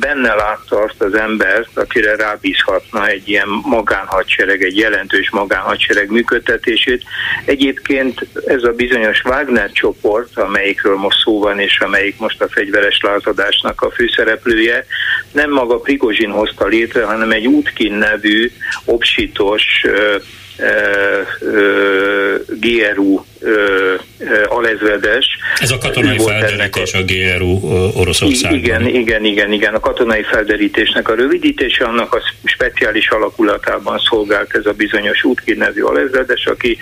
benne 0.00 0.34
látta 0.34 0.82
azt 0.82 1.02
az 1.02 1.14
embert, 1.14 1.68
akire 1.74 2.16
rábízhatna 2.16 3.06
egy 3.06 3.28
ilyen 3.28 3.48
magánhadsereg, 3.76 4.62
egy 4.62 4.76
jelentős 4.76 5.30
magánhadsereg 5.30 6.10
működtetését. 6.10 7.02
Egyébként 7.44 8.26
ez 8.46 8.62
a 8.62 8.72
bizonyos 8.72 9.22
Wagner 9.24 9.72
csoport, 9.72 10.38
amelyikről 10.38 10.96
most 10.96 11.18
szó 11.18 11.40
van, 11.40 11.58
és 11.58 11.80
amelyik 11.80 12.18
most 12.18 12.42
a 12.42 12.48
fegyveres 12.48 13.00
lázadásnak 13.02 13.82
a 13.82 13.90
főszereplője, 13.90 14.86
nem 15.32 15.50
maga 15.50 15.78
Prigozsin 15.78 16.30
hozta 16.30 16.66
létre, 16.66 17.04
hanem 17.04 17.30
egy 17.30 17.46
Útkin 17.46 17.92
nevű, 17.92 18.50
obsitos, 18.84 19.62
GRU 22.60 23.24
alezredes. 24.48 25.26
Ez 25.60 25.70
a 25.70 25.78
katonai 25.78 26.18
felderítés 26.18 26.92
a, 26.92 26.98
a 26.98 27.02
GRU 27.02 27.66
Oroszországban. 27.94 28.58
Igen, 28.58 28.86
igen, 28.86 29.24
igen, 29.24 29.52
igen. 29.52 29.74
A 29.74 29.80
katonai 29.80 30.22
felderítésnek 30.22 31.08
a 31.08 31.14
rövidítése, 31.14 31.84
annak 31.84 32.14
a 32.14 32.22
speciális 32.44 33.08
alakulatában 33.08 33.98
szolgált 33.98 34.54
ez 34.54 34.66
a 34.66 34.72
bizonyos 34.72 35.24
útkin 35.24 35.56
nevű 35.56 35.82
alezredes, 35.82 36.46
aki 36.46 36.78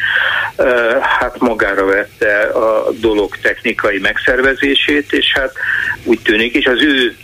hát 1.01 1.39
magára 1.39 1.85
vette 1.85 2.41
a 2.41 2.93
dolog 3.01 3.37
technikai 3.43 3.99
megszervezését, 3.99 5.13
és 5.13 5.33
hát 5.33 5.53
úgy 6.05 6.21
tűnik, 6.21 6.55
és 6.55 6.67
az 6.67 6.83
ő 6.83 7.17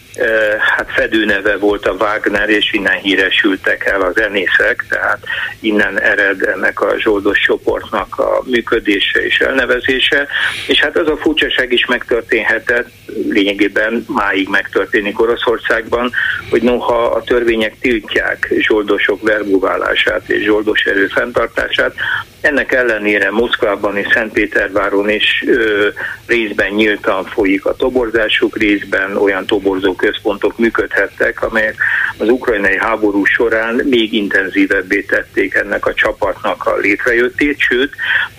hát 0.59 0.91
fedőneve 0.91 1.57
volt 1.57 1.87
a 1.87 1.93
Wagner, 1.93 2.49
és 2.49 2.73
innen 2.73 2.99
híresültek 2.99 3.85
el 3.85 4.01
az 4.01 4.15
zenészek, 4.15 4.85
tehát 4.89 5.19
innen 5.61 6.01
ered 6.01 6.43
ennek 6.43 6.81
a 6.81 6.99
zsoldos 6.99 7.39
csoportnak 7.39 8.19
a 8.19 8.43
működése 8.45 9.25
és 9.25 9.41
elnevezése, 9.41 10.27
és 10.67 10.81
hát 10.81 10.97
az 10.97 11.09
a 11.09 11.17
furcsaság 11.17 11.73
is 11.73 11.87
megtörténhetett, 11.87 12.89
lényegében 13.29 14.05
máig 14.09 14.49
megtörténik 14.49 15.21
Oroszországban, 15.21 16.13
hogy 16.51 16.63
noha 16.63 17.05
a 17.05 17.23
törvények 17.23 17.77
tiltják 17.81 18.53
zsoldosok 18.59 19.23
verbuválását 19.23 20.29
és 20.29 20.45
zsoldos 20.45 20.85
erő 20.85 21.07
fenntartását, 21.07 21.95
ennek 22.41 22.73
ellenére 22.73 23.31
Moszkvában 23.31 23.97
és 23.97 24.07
Szentpéterváron 24.13 25.11
is 25.11 25.45
ö, 25.47 25.89
részben 26.27 26.73
nyíltan 26.73 27.25
folyik 27.25 27.65
a 27.65 27.77
toborzásuk, 27.77 28.57
részben 28.57 29.17
olyan 29.17 29.47
toborzó 29.47 29.95
központok 29.95 30.59
működhettek, 30.59 31.43
amelyek 31.43 31.77
az 32.19 32.29
ukrajnai 32.29 32.79
háború 32.79 33.25
során 33.25 33.75
még 33.85 34.13
intenzívebbé 34.13 35.03
tették 35.03 35.55
ennek 35.55 35.87
a 35.87 35.95
csapatnak 35.95 36.67
a 36.67 36.77
létrejöttét, 36.77 37.59
sőt, 37.59 37.95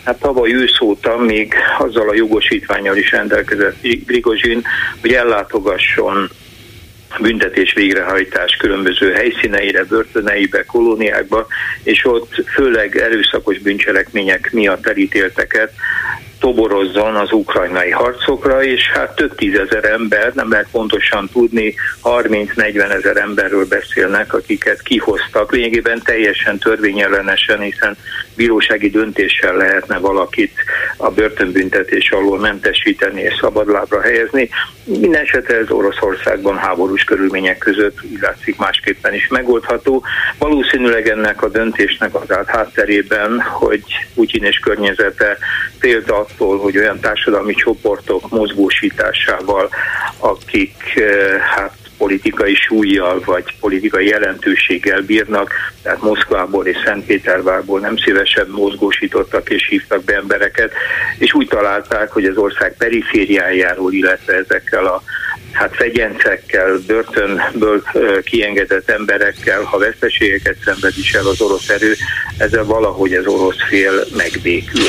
hát 0.05 0.19
tavaly 0.19 0.53
ősz 0.53 0.81
óta 0.81 1.17
még 1.17 1.53
azzal 1.77 2.09
a 2.09 2.15
jogosítványal 2.15 2.97
is 2.97 3.11
rendelkezett 3.11 3.81
Grigozsin, 3.81 4.61
hogy 5.01 5.13
ellátogasson 5.13 6.29
büntetés 7.19 7.73
végrehajtás 7.73 8.55
különböző 8.55 9.11
helyszíneire, 9.11 9.83
börtöneibe, 9.83 10.65
kolóniákba, 10.65 11.47
és 11.83 12.05
ott 12.05 12.43
főleg 12.53 12.97
erőszakos 12.97 13.59
bűncselekmények 13.59 14.51
miatt 14.51 14.87
elítélteket 14.87 15.73
toborozzon 16.41 17.15
az 17.15 17.31
ukrajnai 17.31 17.89
harcokra, 17.89 18.63
és 18.63 18.89
hát 18.93 19.15
több 19.15 19.35
tízezer 19.35 19.85
ember, 19.85 20.31
nem 20.33 20.49
lehet 20.49 20.67
pontosan 20.71 21.29
tudni, 21.31 21.75
30-40 22.03 22.91
ezer 22.91 23.17
emberről 23.17 23.65
beszélnek, 23.65 24.33
akiket 24.33 24.81
kihoztak, 24.81 25.51
lényegében 25.51 26.01
teljesen 26.03 26.57
törvényellenesen, 26.57 27.59
hiszen 27.59 27.97
bírósági 28.35 28.89
döntéssel 28.89 29.55
lehetne 29.55 29.97
valakit 29.97 30.53
a 30.97 31.09
börtönbüntetés 31.09 32.11
alól 32.11 32.39
mentesíteni 32.39 33.21
és 33.21 33.33
szabadlábra 33.41 34.01
helyezni. 34.01 34.49
Minden 34.83 35.21
esetre 35.21 35.57
ez 35.57 35.71
Oroszországban 35.71 36.57
háborús 36.57 37.03
körülmények 37.03 37.57
között 37.57 37.97
úgy 38.11 38.19
látszik 38.21 38.57
másképpen 38.57 39.13
is 39.13 39.27
megoldható. 39.27 40.03
Valószínűleg 40.37 41.07
ennek 41.07 41.41
a 41.41 41.49
döntésnek 41.49 42.15
az 42.15 42.31
át 42.31 42.49
hátterében, 42.49 43.41
hogy 43.41 43.83
Putyin 44.15 44.43
és 44.43 44.57
környezete 44.57 45.37
félt 45.79 46.09
attól, 46.31 46.59
hogy 46.59 46.77
olyan 46.77 46.99
társadalmi 46.99 47.53
csoportok 47.53 48.29
mozgósításával, 48.29 49.69
akik 50.19 50.75
eh, 50.95 51.39
hát 51.39 51.75
politikai 51.97 52.55
súlyjal 52.55 53.21
vagy 53.25 53.43
politikai 53.59 54.07
jelentőséggel 54.07 55.01
bírnak, 55.01 55.51
tehát 55.81 56.01
Moszkvából 56.01 56.65
és 56.65 56.77
Szentpétervárból 56.85 57.79
nem 57.79 57.97
szívesen 57.97 58.47
mozgósítottak 58.49 59.49
és 59.49 59.67
hívtak 59.67 60.03
be 60.03 60.15
embereket, 60.15 60.71
és 61.17 61.33
úgy 61.33 61.47
találták, 61.47 62.11
hogy 62.11 62.25
az 62.25 62.37
ország 62.37 62.75
perifériájáról, 62.77 63.93
illetve 63.93 64.33
ezekkel 64.33 64.85
a 64.85 65.03
hát 65.51 65.75
fegyencekkel, 65.75 66.79
börtönből 66.87 67.83
kiengedett 68.23 68.89
emberekkel, 68.89 69.61
ha 69.61 69.77
veszteségeket 69.77 70.55
szenved 70.65 70.93
is 70.97 71.13
el 71.13 71.27
az 71.27 71.41
orosz 71.41 71.69
erő, 71.69 71.95
ezzel 72.37 72.63
valahogy 72.63 73.13
az 73.13 73.25
orosz 73.25 73.55
fél 73.69 74.05
megbékül. 74.17 74.87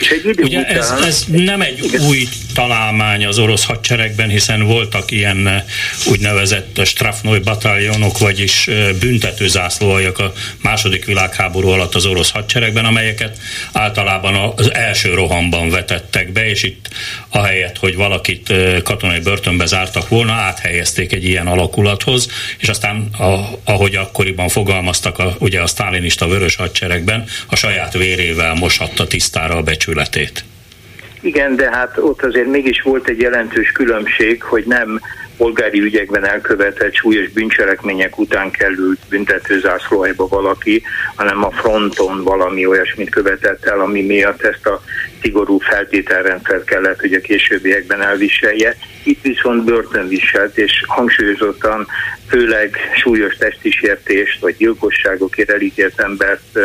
És 0.00 0.10
egy 0.10 0.26
idő 0.26 0.42
Ugye 0.42 0.58
után... 0.58 0.76
ez, 0.76 0.90
ez 1.06 1.24
nem 1.26 1.60
egy 1.60 1.84
igen. 1.84 2.06
új 2.06 2.28
találmány 2.54 3.26
az 3.26 3.38
orosz 3.38 3.64
hadseregben, 3.64 4.28
hiszen 4.28 4.62
voltak 4.62 5.10
ilyen 5.10 5.64
úgynevezett 6.10 6.80
Strafnoy 6.84 7.38
bataljonok, 7.38 8.18
vagyis 8.18 8.68
büntető 9.00 9.48
zászlóaljak 9.48 10.18
a 10.18 10.32
második 10.62 11.04
világháború 11.04 11.68
alatt 11.68 11.94
az 11.94 12.06
orosz 12.06 12.30
hadseregben, 12.30 12.84
amelyeket 12.84 13.38
általában 13.72 14.52
az 14.56 14.74
első 14.74 15.14
rohamban 15.14 15.70
vetettek 15.70 16.32
be, 16.32 16.48
és 16.48 16.62
itt 16.62 16.88
ahelyett, 17.28 17.78
hogy 17.78 17.96
valakit 17.96 18.52
katonai 18.82 19.20
börtönbe 19.20 19.66
zártak 19.66 20.01
akartak 20.02 20.08
volna, 20.08 20.32
áthelyezték 20.32 21.12
egy 21.12 21.24
ilyen 21.24 21.46
alakulathoz, 21.46 22.28
és 22.58 22.68
aztán, 22.68 23.08
a, 23.18 23.38
ahogy 23.64 23.94
akkoriban 23.94 24.48
fogalmaztak, 24.48 25.18
a, 25.18 25.34
ugye 25.38 25.60
a 25.60 25.66
sztálinista 25.66 26.28
vörös 26.28 26.56
hadseregben, 26.56 27.24
a 27.50 27.56
saját 27.56 27.92
vérével 27.92 28.54
moshatta 28.54 29.06
tisztára 29.06 29.56
a 29.56 29.62
becsületét. 29.62 30.44
Igen, 31.20 31.56
de 31.56 31.70
hát 31.70 31.98
ott 31.98 32.22
azért 32.22 32.46
mégis 32.46 32.82
volt 32.82 33.08
egy 33.08 33.20
jelentős 33.20 33.72
különbség, 33.72 34.42
hogy 34.42 34.64
nem 34.66 35.00
polgári 35.36 35.80
ügyekben 35.80 36.26
elkövetett 36.26 36.94
súlyos 36.94 37.28
bűncselekmények 37.28 38.18
után 38.18 38.50
került 38.50 38.98
büntetőzászlóhelyba 39.08 40.26
valaki, 40.28 40.82
hanem 41.14 41.44
a 41.44 41.50
fronton 41.50 42.22
valami 42.22 42.66
olyasmit 42.66 43.10
követett 43.10 43.64
el, 43.64 43.80
ami 43.80 44.02
miatt 44.02 44.42
ezt 44.42 44.66
a 44.66 44.82
szigorú 45.22 45.58
feltételrendszert 45.58 46.64
kellett, 46.64 47.00
hogy 47.00 47.12
a 47.12 47.20
későbbiekben 47.20 48.02
elviselje. 48.02 48.76
Itt 49.04 49.22
viszont 49.22 49.64
börtön 49.64 50.08
viselt, 50.08 50.58
és 50.58 50.84
hangsúlyozottan 50.86 51.86
főleg 52.32 52.76
súlyos 52.94 53.36
testisértést 53.36 54.40
vagy 54.40 54.56
gyilkosságokért 54.56 55.50
elítélt 55.50 56.00
embert 56.00 56.58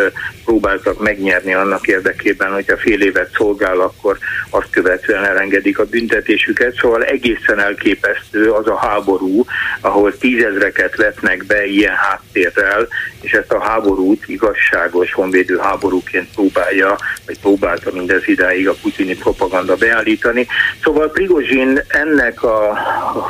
próbáltak 0.46 1.00
megnyerni 1.00 1.54
annak 1.54 1.88
érdekében, 1.88 2.54
hogy 2.54 2.72
a 2.72 2.78
fél 2.78 3.02
évet 3.02 3.34
szolgál, 3.34 3.80
akkor 3.80 4.18
azt 4.50 4.70
követően 4.70 5.26
elengedik 5.26 5.80
a 5.80 5.86
büntetésüket. 5.86 6.76
Szóval 6.76 7.04
egészen 7.04 7.60
elképesztő 7.60 8.52
az 8.52 8.68
a 8.68 8.78
háború, 8.78 9.46
ahol 9.82 10.18
tízezreket 10.18 10.96
vetnek 10.96 11.46
be 11.46 11.66
ilyen 11.66 11.96
háttérrel, 11.96 12.88
és 13.22 13.32
ezt 13.32 13.52
a 13.52 13.64
háborút 13.64 14.24
igazságos 14.28 15.14
honvédő 15.14 15.58
háborúként 15.58 16.28
próbálja, 16.34 16.96
vagy 17.26 17.40
próbálta 17.40 17.92
mindez 17.94 18.24
idáig 18.48 18.68
a 18.68 18.74
putyini 18.82 19.16
propaganda 19.16 19.76
beállítani. 19.76 20.48
Szóval 20.84 21.12
Prigozsin 21.12 21.82
ennek 21.88 22.44
a 22.44 22.78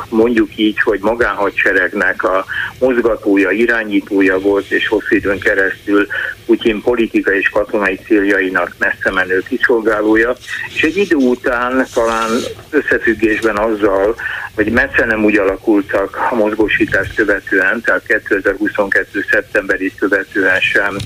mondjuk 0.08 0.56
így, 0.56 0.80
hogy 0.80 0.98
magánhadseregnek 1.00 2.22
a 2.22 2.44
mozgatója, 2.78 3.50
irányítója 3.50 4.38
volt, 4.38 4.70
és 4.70 4.88
hosszú 4.88 5.14
időn 5.14 5.38
keresztül 5.38 6.06
Putyin 6.46 6.82
politikai 6.82 7.38
és 7.38 7.48
katonai 7.48 7.98
céljainak 8.06 8.74
messze 8.78 9.10
menő 9.10 9.42
kiszolgálója, 9.48 10.36
és 10.74 10.82
egy 10.82 10.96
idő 10.96 11.16
után 11.16 11.86
talán 11.94 12.30
összefüggésben 12.70 13.56
azzal, 13.56 14.16
hogy 14.54 14.72
messze 14.72 15.04
nem 15.04 15.24
úgy 15.24 15.38
alakultak 15.38 16.26
a 16.30 16.34
mozgósítást 16.34 17.14
követően, 17.14 17.80
tehát 17.80 18.06
2022. 18.06 19.24
szeptemberét 19.30 19.94
követően 19.98 20.60
sem 20.60 20.96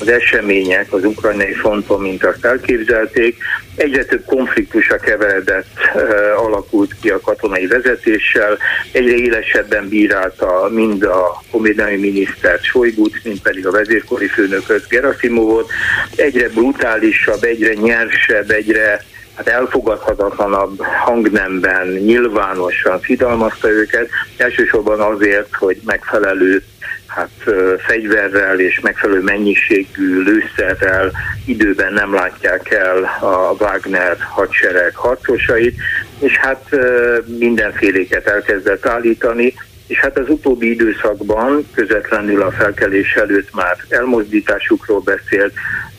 az 0.00 0.08
események 0.08 0.92
az 0.92 1.04
ukrajnai 1.04 1.52
fronton, 1.52 2.00
mint 2.00 2.24
azt 2.24 2.44
elképzelték. 2.44 3.42
Egyre 3.76 4.04
több 4.04 4.24
konfliktusra 4.24 4.96
keveredett 4.96 5.66
uh, 5.94 6.44
alakult 6.44 6.94
ki 7.00 7.10
a 7.10 7.20
katonai 7.20 7.66
vezetéssel, 7.66 8.58
egyre 8.92 9.14
élesebben 9.14 9.88
bírálta 9.88 10.68
mind 10.70 11.02
a 11.02 11.42
komédiai 11.50 11.96
miniszter 11.96 12.58
Sojgut, 12.62 13.24
mint 13.24 13.42
pedig 13.42 13.66
a 13.66 13.70
vezérkori 13.70 14.26
főnököt 14.26 14.88
Gerasimovot. 14.88 15.70
Egyre 16.16 16.48
brutálisabb, 16.48 17.42
egyre 17.42 17.72
nyersebb, 17.72 18.50
egyre 18.50 19.04
hát 19.34 19.48
elfogadhatatlanabb 19.48 20.82
hangnemben 20.82 21.86
nyilvánosan 21.86 23.00
fidalmazta 23.00 23.68
őket, 23.68 24.08
elsősorban 24.36 25.00
azért, 25.00 25.54
hogy 25.54 25.80
megfelelő 25.84 26.62
hát 27.14 27.30
fegyverrel 27.78 28.60
és 28.60 28.80
megfelelő 28.80 29.20
mennyiségű 29.20 30.22
lőszerrel 30.22 31.10
időben 31.46 31.92
nem 31.92 32.14
látják 32.14 32.70
el 32.70 33.02
a 33.20 33.54
Wagner 33.58 34.16
hadsereg 34.20 34.94
harcosait, 34.94 35.76
és 36.18 36.36
hát 36.36 36.68
mindenféléket 37.38 38.26
elkezdett 38.26 38.86
állítani, 38.86 39.54
és 39.86 39.98
hát 39.98 40.18
az 40.18 40.28
utóbbi 40.28 40.70
időszakban 40.70 41.68
közvetlenül 41.74 42.42
a 42.42 42.50
felkelés 42.50 43.14
előtt 43.14 43.54
már 43.54 43.76
elmozdításukról 43.88 45.00
beszélt, 45.00 45.52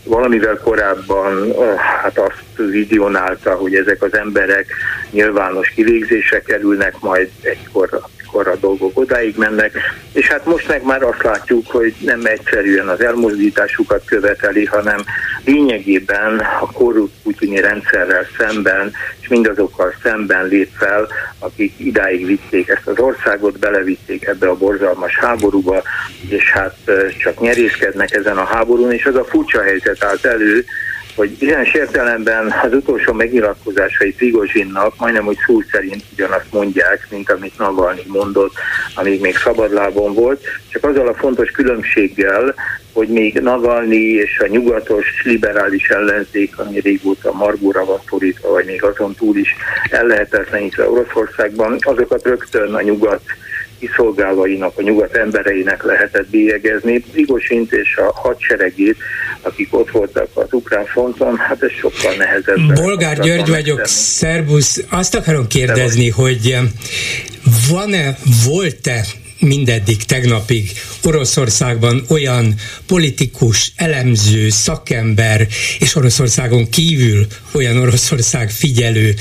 valamivel 0.04 0.58
korábban 0.58 1.54
hát 2.02 2.18
azt 2.18 2.70
vizionálta, 2.72 3.56
hogy 3.56 3.76
ezek 3.76 4.02
az 4.02 4.14
emberek 4.14 4.74
nyilvános 5.12 5.70
kivégzésre 5.70 6.42
kerülnek, 6.42 7.00
majd 7.00 7.30
egykor 7.42 8.02
amikor 8.36 8.54
a 8.54 8.68
dolgok 8.68 9.00
odáig 9.00 9.38
mennek, 9.38 9.72
és 10.12 10.28
hát 10.28 10.46
most 10.46 10.68
meg 10.68 10.84
már 10.84 11.04
azt 11.04 11.24
látjuk, 11.24 11.72
hogy 11.72 11.94
nem 12.00 12.26
egyszerűen 12.26 12.88
az 12.88 13.02
elmozdításukat 13.02 14.06
követeli, 14.06 14.66
hanem 14.66 15.00
lényegében 15.46 16.40
a 16.40 16.72
korrupt 16.72 17.14
putyini 17.24 17.60
rendszerrel 17.60 18.28
szemben, 18.38 18.92
és 19.20 19.28
mindazokkal 19.28 19.94
szemben 20.04 20.46
lép 20.48 20.70
fel, 20.78 21.08
akik 21.40 21.74
idáig 21.78 22.26
vitték 22.26 22.68
ezt 22.68 22.88
az 22.88 23.00
országot, 23.00 23.60
belevitték 23.60 24.26
ebbe 24.26 24.48
a 24.48 24.58
borzalmas 24.58 25.18
háborúba, 25.18 25.84
és 26.30 26.52
hát 26.52 26.78
csak 27.18 27.40
nyerészkednek 27.40 28.14
ezen 28.14 28.38
a 28.38 28.46
háborún, 28.46 28.92
és 28.92 29.06
az 29.06 29.16
a 29.16 29.26
furcsa 29.26 29.62
helyzet 29.62 30.04
állt 30.04 30.26
elő, 30.26 30.66
hogy 31.16 31.38
bizonyos 31.38 31.74
értelemben 31.74 32.54
az 32.64 32.74
utolsó 32.74 33.14
megnyilatkozásai 33.14 34.14
Prigozsinnak 34.14 34.98
majdnem, 34.98 35.26
hogy 35.26 35.38
szó 35.46 35.62
szerint 35.72 36.04
ugyanazt 36.14 36.52
mondják, 36.52 37.08
mint 37.10 37.32
amit 37.32 37.58
Navalnyi 37.58 38.04
mondott, 38.08 38.54
amíg 38.96 39.22
még 39.22 39.38
szabadlábon 39.38 40.14
volt, 40.14 40.44
csak 40.70 40.84
azzal 40.84 41.08
a 41.08 41.14
fontos 41.14 41.50
különbséggel, 41.50 42.56
hogy 42.94 43.08
még 43.08 43.40
Navalnyi 43.40 43.96
és 43.96 44.40
a 44.40 44.48
nyugatos 44.48 45.06
liberális 45.24 45.88
ellenzék, 45.90 46.58
ami 46.58 46.80
régóta 46.80 47.32
margóra 47.32 47.86
van 47.86 48.00
szorítva, 48.10 48.50
vagy 48.52 48.66
még 48.66 48.84
azon 48.84 49.16
túl 49.16 49.38
is 49.38 49.56
ellehetetlenítve 49.90 50.90
Oroszországban, 50.90 51.78
azokat 51.80 52.24
rögtön 52.24 52.74
a 52.74 52.82
nyugat 52.82 53.22
kiszolgálóinak, 53.86 54.78
a 54.78 54.82
nyugat 54.82 55.16
embereinek 55.16 55.84
lehetett 55.84 56.30
bélyegezni. 56.30 57.00
Prigosint 57.00 57.72
és 57.72 57.98
a 57.98 58.12
hadseregét, 58.14 58.98
akik 59.42 59.78
ott 59.78 59.92
voltak 59.92 60.28
az 60.34 60.48
ukrán 60.52 60.86
fronton, 60.86 61.38
hát 61.38 61.64
ez 61.64 61.72
sokkal 61.72 62.16
nehezebb. 62.18 62.74
Bolgár 62.74 63.20
György 63.20 63.50
vagyok, 63.50 63.86
szervusz. 63.86 64.84
Azt 64.90 65.16
akarom 65.16 65.48
kérdezni, 65.48 66.10
hogy 66.10 66.52
eh, 66.54 66.62
van-e, 67.70 68.18
volt-e 68.46 69.06
mindeddig, 69.40 70.04
tegnapig 70.04 70.72
Oroszországban 71.04 72.06
olyan 72.10 72.54
politikus, 72.88 73.72
elemző, 73.76 74.50
szakember, 74.50 75.48
és 75.80 75.96
Oroszországon 75.96 76.70
kívül 76.70 77.26
olyan 77.52 77.78
Oroszország 77.78 78.50
figyelő, 78.50 79.14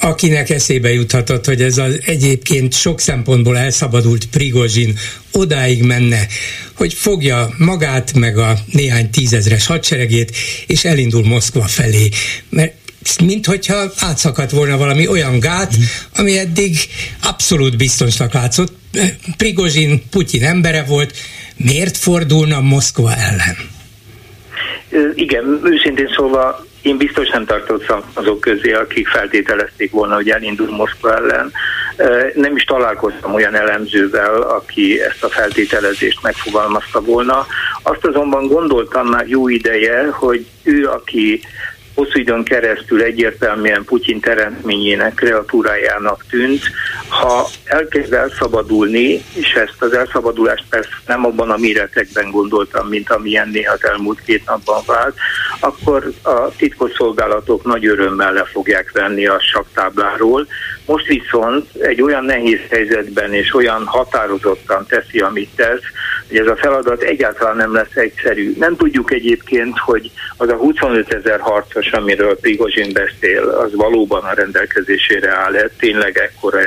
akinek 0.00 0.50
eszébe 0.50 0.92
juthatott, 0.92 1.44
hogy 1.44 1.62
ez 1.62 1.78
az 1.78 2.00
egyébként 2.04 2.74
sok 2.74 3.00
szempontból 3.00 3.58
elszabadult 3.58 4.26
Prigozsin 4.26 4.98
odáig 5.32 5.82
menne, 5.82 6.26
hogy 6.74 6.94
fogja 6.94 7.54
magát 7.58 8.14
meg 8.14 8.38
a 8.38 8.58
néhány 8.72 9.10
tízezres 9.10 9.66
hadseregét, 9.66 10.36
és 10.66 10.84
elindul 10.84 11.24
Moszkva 11.24 11.62
felé. 11.62 12.08
Mert 12.48 12.74
mint 13.24 13.46
hogyha 13.46 13.92
átszakadt 13.98 14.50
volna 14.50 14.76
valami 14.76 15.08
olyan 15.08 15.38
gát, 15.38 15.74
ami 16.16 16.38
eddig 16.38 16.76
abszolút 17.22 17.76
biztosnak 17.76 18.32
látszott. 18.32 18.72
Prigozsin 19.36 20.02
Putyin 20.10 20.44
embere 20.44 20.84
volt, 20.84 21.14
miért 21.56 21.96
fordulna 21.96 22.60
Moszkva 22.60 23.14
ellen? 23.14 23.56
Igen, 25.14 25.60
őszintén 25.64 26.08
szólva 26.16 26.66
én 26.82 26.96
biztos 26.96 27.28
nem 27.28 27.44
tartottam 27.44 28.00
azok 28.14 28.40
közé, 28.40 28.72
akik 28.72 29.08
feltételezték 29.08 29.90
volna, 29.90 30.14
hogy 30.14 30.30
elindul 30.30 30.70
Moszkva 30.70 31.14
ellen. 31.14 31.52
Nem 32.34 32.56
is 32.56 32.64
találkoztam 32.64 33.34
olyan 33.34 33.54
elemzővel, 33.54 34.42
aki 34.42 35.00
ezt 35.00 35.24
a 35.24 35.28
feltételezést 35.28 36.22
megfogalmazta 36.22 37.00
volna. 37.00 37.46
Azt 37.82 38.04
azonban 38.04 38.46
gondoltam 38.46 39.06
már 39.06 39.28
jó 39.28 39.48
ideje, 39.48 40.08
hogy 40.10 40.46
ő, 40.62 40.86
aki 40.86 41.40
hosszú 42.00 42.18
időn 42.18 42.44
keresztül 42.44 43.02
egyértelműen 43.02 43.84
Putyin 43.84 44.20
teremtményének, 44.20 45.14
kreatúrájának 45.14 46.24
tűnt. 46.30 46.62
Ha 47.08 47.48
elkezd 47.64 48.12
elszabadulni, 48.12 49.22
és 49.34 49.52
ezt 49.52 49.82
az 49.82 49.92
elszabadulást 49.92 50.64
persze 50.70 50.90
nem 51.06 51.24
abban 51.24 51.50
a 51.50 51.56
méretekben 51.56 52.30
gondoltam, 52.30 52.88
mint 52.88 53.10
amilyen 53.10 53.48
néha 53.48 53.72
az 53.72 53.84
elmúlt 53.84 54.20
két 54.20 54.46
napban 54.46 54.82
vált, 54.86 55.16
akkor 55.60 56.12
a 56.22 56.48
titkosszolgálatok 56.56 57.64
nagy 57.64 57.86
örömmel 57.86 58.32
le 58.32 58.44
fogják 58.44 58.90
venni 58.92 59.26
a 59.26 59.40
saktábláról. 59.40 60.46
Most 60.86 61.06
viszont 61.06 61.66
egy 61.78 62.02
olyan 62.02 62.24
nehéz 62.24 62.60
helyzetben 62.70 63.34
és 63.34 63.54
olyan 63.54 63.86
határozottan 63.86 64.86
teszi, 64.86 65.18
amit 65.18 65.50
tesz, 65.56 65.82
hogy 66.30 66.38
ez 66.38 66.46
a 66.46 66.56
feladat 66.56 67.02
egyáltalán 67.02 67.56
nem 67.56 67.74
lesz 67.74 67.94
egyszerű. 67.94 68.54
Nem 68.58 68.76
tudjuk 68.76 69.12
egyébként, 69.12 69.78
hogy 69.78 70.10
az 70.36 70.48
a 70.48 70.54
25 70.54 71.12
ezer 71.12 71.40
harcos, 71.40 71.90
amiről 71.90 72.38
Prigozsin 72.38 72.92
beszél, 72.92 73.42
az 73.42 73.74
valóban 73.74 74.24
a 74.24 74.34
rendelkezésére 74.34 75.36
áll-e, 75.36 75.68
tényleg 75.78 76.18
ekkora 76.18 76.60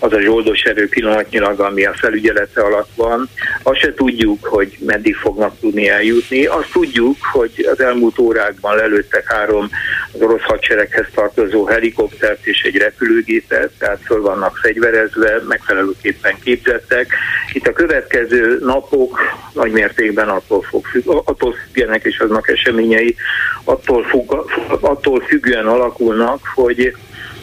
az 0.00 0.12
a 0.12 0.20
zsoldos 0.20 0.62
erő 0.62 0.88
pillanatnyilag, 0.88 1.60
ami 1.60 1.84
a 1.84 1.94
felügyelete 1.94 2.60
alatt 2.60 2.90
van. 2.94 3.28
Azt 3.62 3.80
se 3.80 3.94
tudjuk, 3.94 4.44
hogy 4.44 4.76
meddig 4.80 5.14
fognak 5.14 5.60
tudni 5.60 5.88
eljutni. 5.88 6.44
Azt 6.44 6.72
tudjuk, 6.72 7.16
hogy 7.32 7.68
az 7.72 7.80
elmúlt 7.80 8.18
órákban 8.18 8.76
lelőttek 8.76 9.32
három 9.32 9.68
az 10.12 10.20
orosz 10.20 10.42
hadsereghez 10.42 11.06
tartozó 11.14 11.64
helikoptert 11.64 12.46
és 12.46 12.62
egy 12.62 12.76
repülőgépet, 12.76 13.70
tehát 13.78 14.00
föl 14.04 14.20
vannak 14.20 14.56
fegyverezve, 14.56 15.42
megfelelőképpen 15.48 16.34
képzettek. 16.44 17.14
Itt 17.52 17.66
a 17.66 17.72
következő 17.72 18.58
napok 18.76 19.18
nagy 19.52 19.72
mértékben 19.72 20.28
attól, 20.28 20.62
fog, 20.62 20.86
attól 21.24 21.52
függenek, 21.52 22.04
és 22.04 22.18
aznak 22.18 22.48
eseményei 22.48 23.16
attól, 23.64 24.04
függ, 24.04 24.32
attól 24.80 25.20
függően 25.20 25.66
alakulnak, 25.66 26.40
hogy 26.54 26.96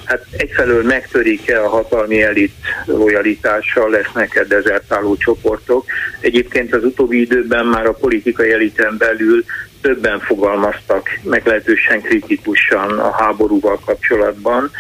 hát 0.03 0.25
egyfelől 0.38 0.84
megtörik-e 0.84 1.63
a 1.63 1.69
hatalmi 1.69 2.21
elit 2.21 2.53
lojalitással, 2.86 3.89
lesznek-e 3.89 4.43
dezertáló 4.43 5.17
csoportok. 5.17 5.86
Egyébként 6.19 6.73
az 6.73 6.84
utóbbi 6.84 7.19
időben 7.19 7.65
már 7.65 7.86
a 7.86 7.93
politikai 7.93 8.51
eliten 8.51 8.95
belül 8.97 9.43
többen 9.84 10.19
fogalmaztak 10.19 11.09
meglehetősen 11.23 12.01
kritikusan 12.01 12.99
a 12.99 13.11
háborúval 13.11 13.79
kapcsolatban, 13.86 14.71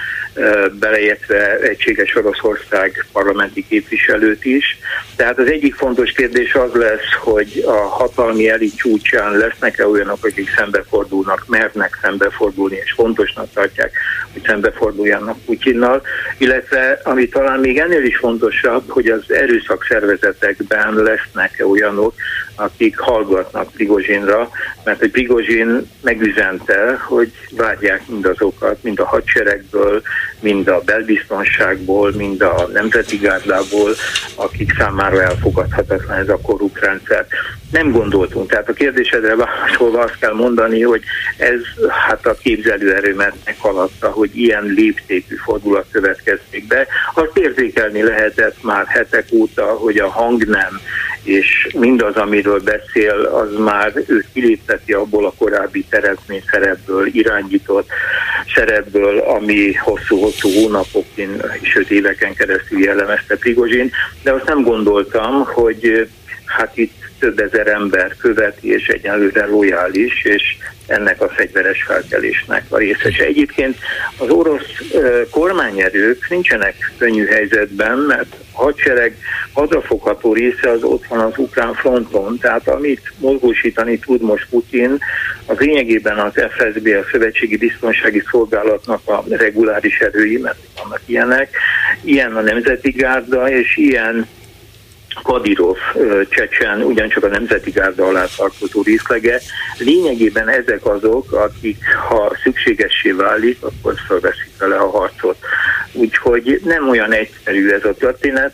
beleértve 0.79 1.57
egységes 1.59 2.15
Oroszország 2.15 3.05
parlamenti 3.11 3.65
képviselőt 3.67 4.45
is. 4.45 4.77
Tehát 5.15 5.39
az 5.39 5.47
egyik 5.47 5.75
fontos 5.75 6.11
kérdés 6.11 6.53
az 6.53 6.73
lesz, 6.73 7.11
hogy 7.21 7.63
a 7.65 7.71
hatalmi 7.71 8.49
elit 8.49 8.75
csúcsán 8.75 9.37
lesznek-e 9.37 9.87
olyanok, 9.87 10.25
akik 10.25 10.49
szembefordulnak, 10.55 11.43
mernek 11.47 11.97
szembefordulni, 12.01 12.75
és 12.83 12.91
fontosnak 12.91 13.47
tartják, 13.53 13.91
hogy 14.33 14.41
szembeforduljanak 14.45 15.37
Putyinnal, 15.45 16.01
illetve 16.37 16.99
ami 17.03 17.27
talán 17.27 17.59
még 17.59 17.77
ennél 17.77 18.03
is 18.03 18.17
fontosabb, 18.17 18.83
hogy 18.87 19.07
az 19.07 19.23
erőszak 19.27 19.85
szervezetekben 19.89 20.93
lesznek-e 20.93 21.65
olyanok, 21.65 22.13
akik 22.55 22.97
hallgatnak 22.97 23.71
Prigozsinra, 23.71 24.49
mert 24.83 24.99
hogy 24.99 25.11
Prigozsin 25.11 25.89
megüzente, 26.01 26.97
hogy 27.07 27.31
várják 27.51 28.07
mindazokat, 28.07 28.83
mind 28.83 28.99
a 28.99 29.05
hadseregből, 29.05 30.01
mind 30.39 30.67
a 30.67 30.81
belbiztonságból, 30.85 32.11
mind 32.11 32.41
a 32.41 32.69
nemzeti 32.73 33.17
gárdából, 33.17 33.91
akik 34.35 34.73
számára 34.77 35.21
elfogadhatatlan 35.21 36.17
ez 36.17 36.29
a 36.29 36.39
korrupt 36.41 36.79
rendszer. 36.79 37.27
Nem 37.71 37.91
gondoltunk. 37.91 38.49
Tehát 38.49 38.69
a 38.69 38.73
kérdésedre 38.73 39.35
válaszolva 39.35 39.99
azt 39.99 40.19
kell 40.19 40.33
mondani, 40.33 40.81
hogy 40.81 41.03
ez 41.37 41.59
hát 41.89 42.25
a 42.25 42.35
képzelőerőmet 42.35 43.33
meghaladta, 43.45 44.09
hogy 44.09 44.37
ilyen 44.37 44.63
léptékű 44.63 45.35
fordulat 45.35 45.85
következik 45.91 46.67
be. 46.67 46.87
Azt 47.13 47.37
érzékelni 47.37 48.01
lehetett 48.01 48.63
már 48.63 48.85
hetek 48.87 49.25
óta, 49.31 49.65
hogy 49.65 49.97
a 49.97 50.09
hang 50.09 50.45
nem, 50.45 50.79
és 51.23 51.67
mindaz, 51.73 52.15
amiről 52.15 52.59
beszél, 52.59 53.13
az 53.13 53.57
már 53.57 53.93
őt 54.07 54.27
kilépteti 54.33 54.93
abból 54.93 55.25
a 55.25 55.33
korábbi 55.37 55.85
teremtmény 55.89 56.43
szerepből, 56.51 57.07
irányított 57.07 57.89
szerepből, 58.55 59.17
ami 59.17 59.73
hosszú-hosszú 59.73 60.49
hónapokig, 60.49 61.29
sőt 61.61 61.91
éveken 61.91 62.33
keresztül 62.33 62.83
jellemezte 62.83 63.37
Prigozsin, 63.37 63.91
de 64.23 64.31
azt 64.31 64.45
nem 64.45 64.61
gondoltam, 64.61 65.43
hogy 65.45 66.09
hát 66.45 66.77
itt 66.77 67.02
több 67.23 67.39
ezer 67.39 67.67
ember 67.67 68.15
követi, 68.17 68.73
és 68.73 68.87
egyelőre 68.87 69.45
lojális, 69.45 70.23
és 70.23 70.57
ennek 70.87 71.21
a 71.21 71.29
fegyveres 71.29 71.83
felkelésnek 71.83 72.63
a 72.69 72.77
részese. 72.77 73.23
Egyébként 73.23 73.77
az 74.17 74.29
orosz 74.29 74.81
kormányerők 75.29 76.29
nincsenek 76.29 76.91
könnyű 76.97 77.25
helyzetben, 77.25 77.97
mert 77.97 78.35
a 78.51 78.61
hadsereg 78.61 79.17
hadrafogható 79.53 80.33
része 80.33 80.69
az 80.69 80.83
ott 80.83 81.05
van 81.05 81.19
az 81.19 81.33
ukrán 81.37 81.73
fronton, 81.73 82.37
tehát 82.37 82.67
amit 82.67 83.11
mozgósítani 83.17 83.99
tud 83.99 84.21
most 84.21 84.47
Putin, 84.49 84.97
az 85.45 85.57
lényegében 85.57 86.19
az 86.19 86.33
FSB, 86.33 86.87
a 86.87 87.07
Szövetségi 87.11 87.57
Biztonsági 87.57 88.23
Szolgálatnak 88.31 89.01
a 89.05 89.23
reguláris 89.29 89.99
erői, 89.99 90.37
mert 90.37 90.57
vannak 90.81 91.01
ilyenek, 91.05 91.57
ilyen 92.01 92.35
a 92.35 92.41
Nemzeti 92.41 92.91
Gárda, 92.91 93.49
és 93.49 93.77
ilyen 93.77 94.27
Kadirov 95.23 95.77
csecsen, 96.29 96.81
ugyancsak 96.81 97.23
a 97.23 97.27
Nemzeti 97.27 97.71
Gárda 97.71 98.05
alá 98.05 98.25
tartozó 98.37 98.81
részlege. 98.81 99.41
Lényegében 99.77 100.49
ezek 100.49 100.85
azok, 100.85 101.31
akik 101.31 101.77
ha 102.09 102.37
szükségessé 102.43 103.11
válik, 103.11 103.57
akkor 103.61 103.93
felveszik 104.07 104.51
vele 104.59 104.75
a 104.75 104.89
harcot. 104.89 105.37
Úgyhogy 105.91 106.61
nem 106.63 106.89
olyan 106.89 107.11
egyszerű 107.11 107.69
ez 107.69 107.85
a 107.85 107.93
történet. 107.93 108.53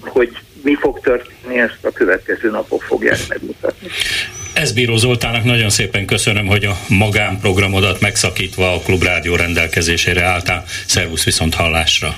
hogy 0.00 0.38
mi 0.62 0.74
fog 0.74 1.00
történni, 1.00 1.58
ezt 1.58 1.78
a 1.82 1.90
következő 1.90 2.50
napok 2.50 2.82
fogják 2.82 3.18
megmutatni. 3.28 3.88
Ez 4.52 4.72
Bíró 4.72 4.96
Zoltának 4.96 5.44
nagyon 5.44 5.70
szépen 5.70 6.06
köszönöm, 6.06 6.46
hogy 6.46 6.64
a 6.64 6.78
magánprogramodat 6.88 8.00
megszakítva 8.00 8.72
a 8.74 8.78
Klubrádió 8.78 9.36
rendelkezésére 9.36 10.24
álltál. 10.24 10.64
Szervusz 10.86 11.24
viszont 11.24 11.54
hallásra! 11.54 12.16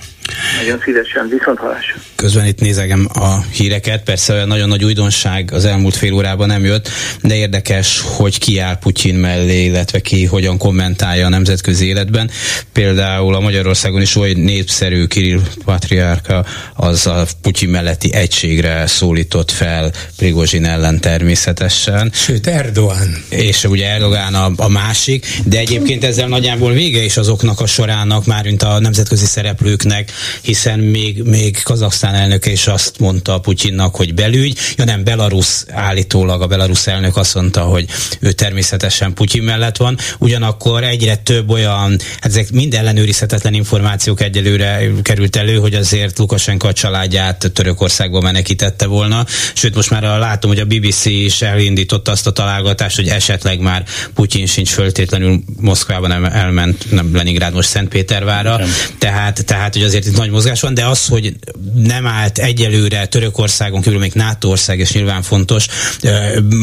Nagyon 0.56 0.80
szívesen, 0.84 1.28
viszont 1.28 1.58
hallásra. 1.58 1.94
Közben 2.14 2.46
itt 2.46 2.60
nézegem 2.60 3.08
a 3.14 3.42
híreket, 3.52 4.02
persze 4.02 4.44
nagyon 4.44 4.68
nagy 4.68 4.84
újdonság 4.84 5.52
az 5.52 5.64
elmúlt 5.64 5.96
fél 5.96 6.12
órában 6.12 6.46
nem 6.46 6.64
jött, 6.64 6.88
de 7.22 7.34
érdekes, 7.34 8.00
hogy 8.16 8.38
ki 8.38 8.58
áll 8.58 8.78
Putyin 8.78 9.14
mellé, 9.14 9.64
illetve 9.64 10.00
ki 10.00 10.24
hogyan 10.24 10.58
kommentálja 10.58 11.26
a 11.26 11.28
nemzetközi 11.28 11.86
életben. 11.86 12.30
Például 12.72 13.34
a 13.34 13.40
Magyarországon 13.40 14.00
is 14.00 14.16
oly 14.16 14.32
népszerű 14.32 15.04
Kirill 15.04 15.40
Patriárka 15.64 16.44
az 16.74 17.06
a 17.06 17.24
Putyin 17.42 17.68
melletti 17.68 18.14
egységre 18.32 18.86
szólított 18.86 19.50
fel 19.50 19.92
Prigozsin 20.16 20.64
ellen 20.64 21.00
természetesen. 21.00 22.10
Sőt, 22.14 22.46
Erdogan. 22.46 23.24
És 23.28 23.64
ugye 23.64 23.88
Erdogan 23.88 24.34
a, 24.34 24.52
a 24.56 24.68
másik, 24.68 25.26
de 25.44 25.58
egyébként 25.58 26.04
ezzel 26.04 26.28
nagyjából 26.28 26.72
vége 26.72 27.04
is 27.04 27.16
azoknak 27.16 27.60
a 27.60 27.66
sorának, 27.66 28.26
már 28.26 28.44
mint 28.44 28.62
a 28.62 28.78
nemzetközi 28.78 29.24
szereplőknek, 29.24 30.12
hiszen 30.42 30.78
még, 30.78 31.22
még 31.22 31.62
Kazaksztán 31.62 32.14
elnöke 32.14 32.50
is 32.50 32.66
azt 32.66 32.98
mondta 32.98 33.38
Putyinnak, 33.38 33.96
hogy 33.96 34.14
belügy, 34.14 34.58
ja 34.76 34.84
nem, 34.84 35.04
Belarus 35.04 35.64
állítólag 35.68 36.42
a 36.42 36.46
Belarus 36.46 36.86
elnök 36.86 37.16
azt 37.16 37.34
mondta, 37.34 37.60
hogy 37.60 37.86
ő 38.20 38.32
természetesen 38.32 39.14
Putyin 39.14 39.42
mellett 39.42 39.76
van, 39.76 39.98
ugyanakkor 40.18 40.84
egyre 40.84 41.16
több 41.16 41.50
olyan, 41.50 41.90
hát 42.20 42.30
ezek 42.30 42.50
mind 42.50 42.74
ellenőrizhetetlen 42.74 43.54
információk 43.54 44.20
egyelőre 44.20 44.90
került 45.02 45.36
elő, 45.36 45.56
hogy 45.56 45.74
azért 45.74 46.18
Lukasenko 46.18 46.68
a 46.68 46.72
családját 46.72 47.50
Törökországba 47.52 48.20
menekítette 48.22 48.86
volna, 48.86 49.26
sőt 49.54 49.74
most 49.74 49.90
már 49.90 50.02
látom, 50.02 50.50
hogy 50.50 50.60
a 50.60 50.64
BBC 50.64 51.04
is 51.04 51.42
elindította 51.42 52.10
azt 52.10 52.26
a 52.26 52.30
találgatást, 52.30 52.96
hogy 52.96 53.08
esetleg 53.08 53.60
már 53.60 53.84
Putyin 54.14 54.46
sincs 54.46 54.70
föltétlenül 54.70 55.42
Moszkvában 55.60 56.32
elment, 56.32 56.90
nem 56.90 57.14
Leningrád, 57.14 57.54
most 57.54 57.68
Szentpétervára, 57.68 58.60
tehát, 58.98 59.44
tehát 59.44 59.72
hogy 59.72 59.82
azért 59.82 60.06
itt 60.06 60.16
nagy 60.16 60.30
mozgás 60.30 60.60
van, 60.60 60.74
de 60.74 60.84
az, 60.84 61.06
hogy 61.06 61.36
nem 61.74 62.06
állt 62.06 62.38
egyelőre 62.38 63.06
Törökországon 63.06 63.82
kívül 63.82 63.98
még 63.98 64.12
NATO 64.14 64.48
ország, 64.48 64.78
és 64.78 64.92
nyilván 64.92 65.22
fontos, 65.22 65.66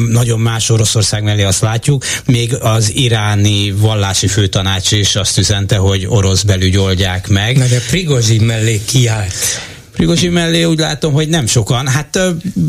nagyon 0.10 0.40
más 0.40 0.70
Oroszország 0.70 1.24
mellé 1.24 1.44
azt 1.44 1.62
látjuk, 1.62 2.06
még 2.26 2.56
az 2.56 2.96
iráni 2.96 3.72
vallási 3.72 4.28
főtanács 4.28 4.92
is 4.92 5.16
azt 5.16 5.38
üzente, 5.38 5.76
hogy 5.76 6.06
orosz 6.08 6.42
belügy 6.42 6.78
oldják 6.78 7.28
meg. 7.28 7.58
Na 7.58 7.66
de 7.66 7.82
Prigozsin 7.88 8.42
mellé 8.42 8.82
kiállt. 8.86 9.69
Prigozsi 10.00 10.28
mellé 10.28 10.64
úgy 10.64 10.80
látom, 10.80 11.14
hogy 11.14 11.30
nem 11.30 11.48
sokan. 11.48 11.88
Hát 11.88 12.20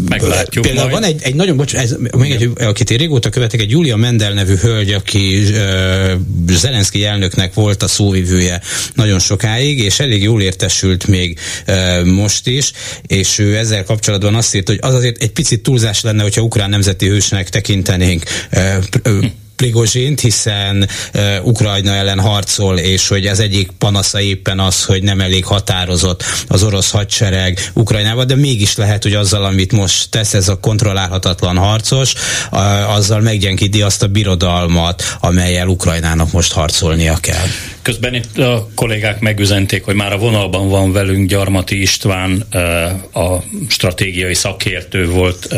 Meglátjuk 0.09 0.65
például 0.65 0.91
majd. 0.91 1.03
van 1.03 1.11
egy, 1.11 1.23
egy 1.23 1.35
nagyon, 1.35 1.57
bocs, 1.57 1.75
ez, 1.75 1.97
még 2.17 2.31
egy, 2.31 2.51
akit 2.57 2.91
én 2.91 2.99
régóta 2.99 3.29
követek, 3.29 3.61
egy 3.61 3.71
Julia 3.71 3.97
Mendel 3.97 4.33
nevű 4.33 4.55
hölgy, 4.55 4.93
aki 4.93 5.43
uh, 5.51 6.11
Zelenszky 6.49 7.05
elnöknek 7.05 7.55
volt 7.55 7.83
a 7.83 7.89
szóvivője 7.89 8.61
nagyon 8.95 9.19
sokáig, 9.19 9.79
és 9.79 10.01
elég 10.01 10.23
jól 10.23 10.43
értesült 10.43 11.07
még 11.07 11.39
uh, 11.69 12.05
most 12.05 12.47
is, 12.47 12.73
és 13.07 13.39
ő 13.39 13.57
ezzel 13.57 13.85
kapcsolatban 13.85 14.35
azt 14.35 14.55
írt, 14.55 14.69
hogy 14.69 14.79
az 14.81 14.95
azért 14.95 15.23
egy 15.23 15.33
picit 15.33 15.63
túlzás 15.63 16.01
lenne, 16.01 16.23
hogyha 16.23 16.43
ukrán 16.43 16.71
nemzeti 16.71 17.07
hősnek 17.07 17.49
tekintenénk 17.49 18.23
uh, 18.53 19.25
Prigozsint, 19.61 20.21
hiszen 20.21 20.89
uh, 21.15 21.47
Ukrajna 21.47 21.95
ellen 21.95 22.21
harcol, 22.21 22.79
és 22.79 23.09
hogy 23.09 23.27
az 23.27 23.41
egyik 23.41 23.71
panasza 23.79 24.21
éppen 24.21 24.59
az, 24.59 24.85
hogy 24.85 25.03
nem 25.03 25.21
elég 25.21 25.45
határozott 25.45 26.25
az 26.49 26.63
orosz 26.63 26.91
hadsereg 26.91 27.71
Ukrajnában, 27.75 28.27
de 28.27 28.35
mégis 28.35 28.77
lehet, 28.77 29.03
hogy 29.03 29.15
azzal, 29.15 29.45
amit 29.45 29.73
most 29.73 30.11
tesz 30.11 30.35
ez 30.35 30.49
a 30.49 30.61
kontrollálhatatlan 30.61 31.57
harcos, 31.57 32.13
uh, 32.53 32.95
azzal 32.95 33.21
meggyenkíti 33.21 33.83
azt 33.83 34.03
a 34.03 34.07
birodalmat, 34.07 35.17
amelyel 35.21 35.67
Ukrajnának 35.67 36.33
most 36.33 36.53
harcolnia 36.53 37.17
kell. 37.21 37.47
Közben 37.83 38.15
itt 38.15 38.39
a 38.39 38.69
kollégák 38.75 39.21
megüzenték, 39.21 39.85
hogy 39.85 39.95
már 39.95 40.13
a 40.13 40.19
vonalban 40.19 40.69
van 40.69 40.93
velünk 40.93 41.29
Gyarmati 41.29 41.81
István, 41.81 42.47
a 43.13 43.37
stratégiai 43.69 44.35
szakértő 44.35 45.09
volt 45.09 45.55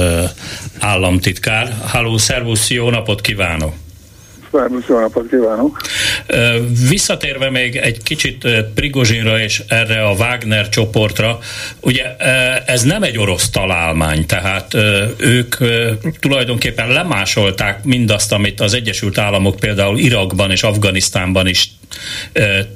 államtitkár. 0.79 1.77
Halló, 1.87 2.19
szervusz, 2.19 2.71
jó 2.71 2.91
napot 2.91 3.21
kívánok! 3.21 3.75
Szervusz, 4.53 4.87
jó 4.89 5.01
napot 5.01 5.29
kívánok! 5.29 5.81
Visszatérve 6.89 7.51
még 7.51 7.77
egy 7.77 8.03
kicsit 8.03 8.47
Prigozsinra 8.75 9.41
és 9.41 9.63
erre 9.69 10.03
a 10.03 10.13
Wagner 10.13 10.69
csoportra, 10.69 11.39
ugye 11.81 12.17
ez 12.67 12.83
nem 12.83 13.03
egy 13.03 13.19
orosz 13.19 13.51
találmány, 13.51 14.27
tehát 14.27 14.75
ők 15.17 15.57
tulajdonképpen 16.21 16.89
lemásolták 16.89 17.85
mindazt, 17.85 18.33
amit 18.33 18.61
az 18.61 18.75
Egyesült 18.75 19.19
Államok 19.19 19.57
például 19.57 19.99
Irakban 19.99 20.51
és 20.51 20.63
Afganisztánban 20.63 21.47
is 21.47 21.71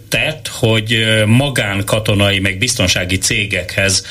tett, 0.09 0.48
hogy 0.48 1.07
magánkatonai, 1.27 2.39
meg 2.39 2.59
biztonsági 2.59 3.19
cégekhez 3.19 4.07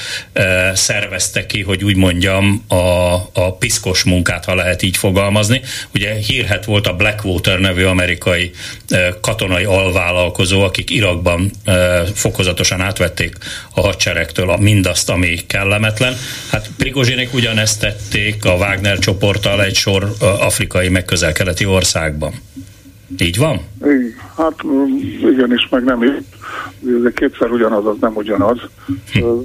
szervezte 0.73 1.45
ki, 1.45 1.61
hogy 1.61 1.83
úgy 1.83 1.95
mondjam, 1.95 2.63
a, 2.67 3.13
a 3.33 3.55
piszkos 3.59 4.03
munkát, 4.03 4.45
ha 4.45 4.55
lehet 4.55 4.81
így 4.81 4.97
fogalmazni. 4.97 5.61
Ugye 5.93 6.13
hírhet 6.13 6.65
volt 6.65 6.87
a 6.87 6.95
Blackwater 6.95 7.54
nevű 7.59 7.83
amerikai 7.83 8.51
katonai 9.21 9.63
alvállalkozó, 9.63 10.61
akik 10.61 10.89
Irakban 10.89 11.51
fokozatosan 12.13 12.81
átvették 12.81 13.35
a 13.73 13.81
hadseregtől 13.81 14.49
a 14.49 14.57
mindazt, 14.57 15.09
ami 15.09 15.35
kellemetlen. 15.47 16.13
Hát 16.51 16.69
Prigozsinek 16.77 17.33
ugyanezt 17.33 17.79
tették 17.79 18.45
a 18.45 18.53
Wagner 18.53 18.99
csoporttal 18.99 19.63
egy 19.63 19.75
sor 19.75 20.15
afrikai 20.19 20.89
meg 20.89 21.05
közel-keleti 21.05 21.65
országban. 21.65 22.33
Így 23.19 23.37
van? 23.37 23.61
Hát 24.37 24.53
igenis, 25.31 25.67
meg 25.69 25.83
nem 25.83 26.03
is. 26.03 26.09
Ez 27.05 27.13
kétszer 27.13 27.51
ugyanaz, 27.51 27.85
az 27.85 27.95
nem 27.99 28.15
ugyanaz. 28.15 28.57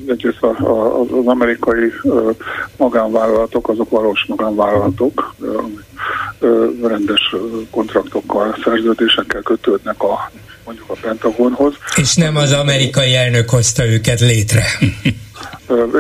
Egyrészt 0.07 0.43
az 0.43 1.27
amerikai 1.27 1.93
magánvállalatok, 2.77 3.69
azok 3.69 3.91
valós 3.91 4.25
magánvállalatok, 4.29 5.35
rendes 6.83 7.35
kontraktokkal, 7.71 8.57
szerződésekkel 8.65 9.43
kötődnek 9.43 10.03
a 10.03 10.31
mondjuk 10.65 10.91
a 10.91 10.97
Pentagonhoz. 11.01 11.75
És 11.97 12.15
nem 12.15 12.37
az 12.37 12.53
amerikai 12.53 13.15
elnök 13.15 13.51
hozta 13.51 13.87
őket 13.87 14.21
létre. 14.21 14.65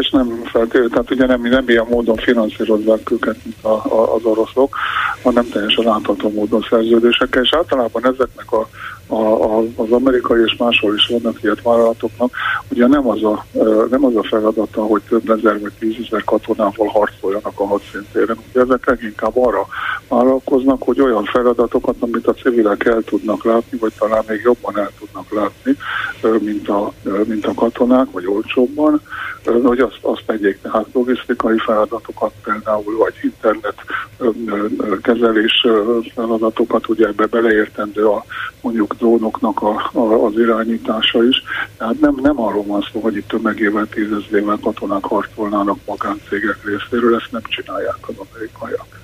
és 0.00 0.10
nem 0.10 0.42
feltétlenül, 0.44 0.90
tehát 0.90 1.10
ugye 1.10 1.26
nem, 1.26 1.40
nem 1.42 1.68
ilyen 1.68 1.86
módon 1.88 2.16
finanszírozzák 2.16 3.10
őket, 3.10 3.36
mint 3.44 3.56
a, 3.62 3.68
a, 3.68 4.14
az 4.14 4.24
oroszok, 4.24 4.76
hanem 5.22 5.48
teljesen 5.48 5.84
látható 5.84 6.30
módon 6.30 6.66
szerződésekkel, 6.70 7.42
és 7.42 7.54
általában 7.54 8.04
ezeknek 8.04 8.52
a, 8.52 8.68
a, 9.10 9.56
a, 9.56 9.64
az 9.76 9.90
amerikai 9.90 10.42
és 10.42 10.56
máshol 10.58 10.94
is 10.94 11.06
vannak 11.06 11.42
ilyet 11.42 11.62
vállalatoknak, 11.62 12.32
ugye 12.68 12.86
nem 12.86 13.08
az 13.08 13.24
a, 13.24 13.44
nem 13.90 14.04
az 14.04 14.16
a 14.16 14.22
feladata, 14.22 14.82
hogy 14.82 15.02
több 15.08 15.30
ezer 15.30 15.60
vagy 15.60 15.72
tízezer 15.78 16.24
katonával 16.24 16.86
harcoljanak 16.86 17.60
a 17.60 17.66
hadszintéren, 17.66 18.38
ugye 18.50 18.60
ezek 18.60 18.86
leginkább 18.86 19.36
arra 19.36 19.66
vállalkoznak, 20.08 20.82
hogy 20.82 21.00
olyan 21.00 21.24
feladatokat, 21.24 21.96
amit 22.00 22.26
a 22.26 22.32
civilek 22.32 22.84
el 22.84 23.02
tudnak 23.02 23.44
látni, 23.44 23.78
vagy 23.78 23.92
talán 23.98 24.24
még 24.26 24.40
jobban 24.44 24.78
el 24.78 24.90
tudnak 24.98 25.32
látni, 25.32 25.76
mint 26.44 26.68
a, 26.68 26.92
mint 27.26 27.46
a 27.46 27.54
katonák, 27.54 28.10
vagy 28.10 28.26
olcsóbban, 28.26 29.00
hogy 29.62 29.78
azt, 29.78 29.98
azt 30.00 30.22
tegyék, 30.26 30.58
tehát 30.62 30.86
logisztikai 30.92 31.58
feladatokat 31.58 32.32
például, 32.44 32.96
vagy 32.96 33.14
internet 33.22 33.74
kezelés 35.02 35.66
feladatokat, 36.14 36.88
ugye 36.88 37.06
ebbe 37.06 37.26
beleértendő 37.26 38.06
a 38.06 38.24
mondjuk 38.60 38.96
drónoknak 39.00 39.62
a, 39.62 39.90
a, 39.92 40.26
az 40.26 40.32
irányítása 40.38 41.24
is. 41.24 41.42
Tehát 41.78 42.00
nem, 42.00 42.18
nem 42.22 42.40
arról 42.40 42.64
van 42.64 42.88
szó, 42.92 43.00
hogy 43.00 43.16
itt 43.16 43.28
tömegével, 43.28 43.86
tízezrével 43.86 44.58
katonák 44.62 45.04
harcolnának 45.04 45.78
magáncégek 45.86 46.58
részéről, 46.64 47.16
ezt 47.16 47.32
nem 47.32 47.42
csinálják 47.48 47.98
az 48.00 48.14
amerikaiak. 48.30 48.98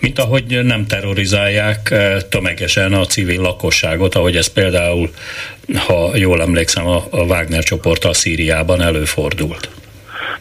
Mint 0.00 0.18
ahogy 0.18 0.64
nem 0.64 0.86
terrorizálják 0.86 1.94
tömegesen 2.28 2.92
a 2.92 3.04
civil 3.04 3.40
lakosságot, 3.40 4.14
ahogy 4.14 4.36
ez 4.36 4.46
például, 4.46 5.10
ha 5.86 6.16
jól 6.16 6.40
emlékszem, 6.40 6.86
a 6.86 7.02
Wagner 7.10 7.62
csoport 7.62 8.04
a 8.04 8.12
Szíriában 8.12 8.80
előfordult. 8.80 9.70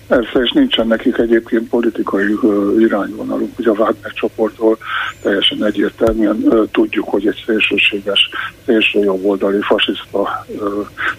Persze, 0.08 0.40
és 0.40 0.52
nincsen 0.52 0.88
nekik 0.88 1.18
egyébként 1.18 1.70
politikai 1.70 2.38
irányvonaluk. 2.80 3.60
Ugye 3.60 3.70
a 3.70 3.74
Wagner 3.74 4.12
csoportról 4.14 4.78
teljesen 5.22 5.66
egyértelműen 5.66 6.70
tudjuk, 6.72 7.10
hogy 7.10 7.28
egy 7.28 7.44
szélsőséges, 7.46 8.30
szélső 8.66 9.00
jobboldali 9.00 9.60
fasiszta 9.62 10.46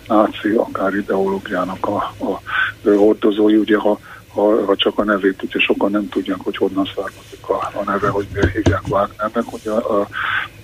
náci, 0.09 0.49
akár 0.57 0.95
ideológiának 0.95 1.87
a, 1.87 2.15
a 2.19 2.41
hordozói, 2.85 3.57
ugye 3.57 3.77
ha 3.77 3.99
ha, 4.35 4.65
ha 4.65 4.77
csak 4.77 4.99
a 4.99 5.05
nevét, 5.05 5.43
ugye 5.43 5.59
sokan 5.59 5.91
nem 5.91 6.09
tudják, 6.09 6.41
hogy 6.41 6.57
honnan 6.57 6.91
származik 6.95 7.49
a, 7.49 7.79
a 7.79 7.83
neve, 7.85 8.09
hogy 8.09 8.27
miért 8.33 8.53
hívják 8.53 8.83
Wagnernek. 8.89 9.53
Ugye 9.53 9.71
a, 9.71 10.01
a, 10.01 10.09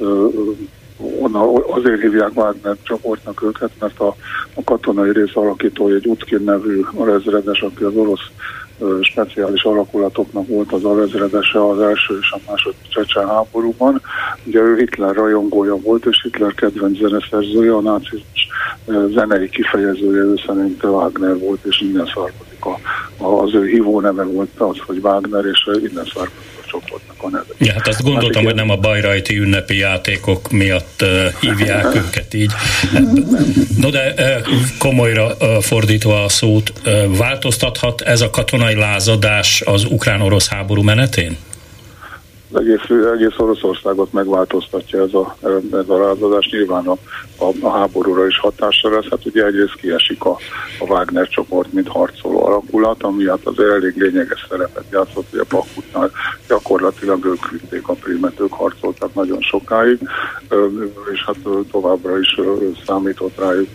a, 0.05 0.29
azért 1.71 2.01
hívják 2.01 2.37
Wagner 2.37 2.77
csoportnak 2.83 3.43
őket, 3.43 3.71
mert 3.81 4.01
a, 4.01 4.17
a 4.55 4.65
katonai 4.65 5.13
rész 5.13 5.37
alakítója 5.37 5.95
egy 5.95 6.07
Utkin 6.07 6.43
nevű 6.45 6.85
ezredes, 7.17 7.61
aki 7.61 7.85
az 7.85 7.95
orosz 7.95 8.31
speciális 9.03 9.63
alakulatoknak 9.63 10.47
volt 10.47 10.73
az 10.73 10.85
alezredese 10.85 11.69
az 11.69 11.81
első 11.81 12.19
és 12.21 12.31
a 12.33 12.39
második 12.51 12.89
csecsen 12.89 13.29
háborúban. 13.29 14.03
Ugye 14.45 14.61
ő 14.61 14.77
Hitler 14.77 15.15
rajongója 15.15 15.77
volt, 15.77 16.07
és 16.07 16.21
Hitler 16.23 16.55
kedvenc 16.55 16.99
zeneszerzője, 16.99 17.75
a 17.75 17.81
nácizmus 17.81 18.49
zenei 19.15 19.49
kifejezője, 19.49 20.23
ő 20.23 20.35
szerint 20.47 20.85
Wagner 20.85 21.39
volt, 21.39 21.65
és 21.65 21.81
innen 21.81 22.07
származik 22.15 22.65
a, 22.65 22.79
a, 23.25 23.43
az 23.43 23.55
ő 23.55 23.67
hívó 23.67 24.01
neve 24.01 24.25
volt 24.25 24.61
az, 24.61 24.77
hogy 24.87 24.99
Wagner, 25.03 25.45
és 25.45 25.67
innen 25.67 26.05
származik 26.15 26.48
csoportnak 26.71 27.17
a 27.23 27.29
neve. 27.29 27.45
Ja, 27.59 27.73
hát 27.73 27.89
azt 27.89 28.03
gondoltam, 28.03 28.45
hát, 28.45 28.53
hogy 28.53 28.55
nem 28.55 28.71
a 28.71 28.77
bajrajti 28.77 29.39
ünnepi 29.39 29.77
játékok 29.77 30.51
miatt 30.51 31.03
uh, 31.03 31.33
hívják 31.41 31.95
őket 32.07 32.35
így. 32.35 32.53
No 33.77 33.91
de 33.91 34.15
uh, 34.17 34.49
komolyra 34.79 35.37
uh, 35.41 35.63
fordítva 35.63 36.25
a 36.25 36.29
szót, 36.29 36.73
uh, 36.85 37.17
változtathat 37.17 38.01
ez 38.01 38.21
a 38.21 38.31
katonai 38.31 38.75
lázadás 38.75 39.61
az 39.61 39.85
ukrán-orosz 39.85 40.49
háború 40.49 40.83
menetén? 40.83 41.37
Egész, 42.55 43.07
egész 43.15 43.39
Oroszországot 43.39 44.13
megváltoztatja 44.13 45.03
ez 45.03 45.15
a, 45.15 45.37
ez 45.73 45.89
a 45.89 45.99
rázadás. 45.99 46.49
Nyilván 46.51 46.87
a, 46.87 46.97
a, 47.37 47.53
a 47.61 47.71
háborúra 47.71 48.27
is 48.27 48.39
hatással 48.39 48.91
lesz. 48.91 49.09
Hát 49.11 49.27
ugye 49.27 49.45
egyrészt 49.45 49.75
kiesik 49.75 50.25
a, 50.25 50.37
a 50.79 50.85
Wagner 50.85 51.29
csoport, 51.29 51.73
mint 51.73 51.89
harcoló 51.89 52.47
alakulat, 52.47 53.03
ami 53.03 53.29
hát 53.29 53.41
az 53.45 53.61
elég 53.61 53.97
lényeges 53.97 54.47
szerepet 54.49 54.85
játszott, 54.91 55.31
hogy 55.31 55.39
a 55.39 55.45
Bakutnál 55.49 56.11
gyakorlatilag 56.49 57.25
ők 57.25 57.51
vitték 57.51 57.89
a 57.89 57.93
primet, 57.93 58.41
ők 58.41 58.53
harcoltak 58.53 59.15
nagyon 59.15 59.41
sokáig, 59.41 59.99
és 61.13 61.25
hát 61.27 61.37
továbbra 61.71 62.19
is 62.19 62.41
számított 62.87 63.39
rájuk, 63.39 63.69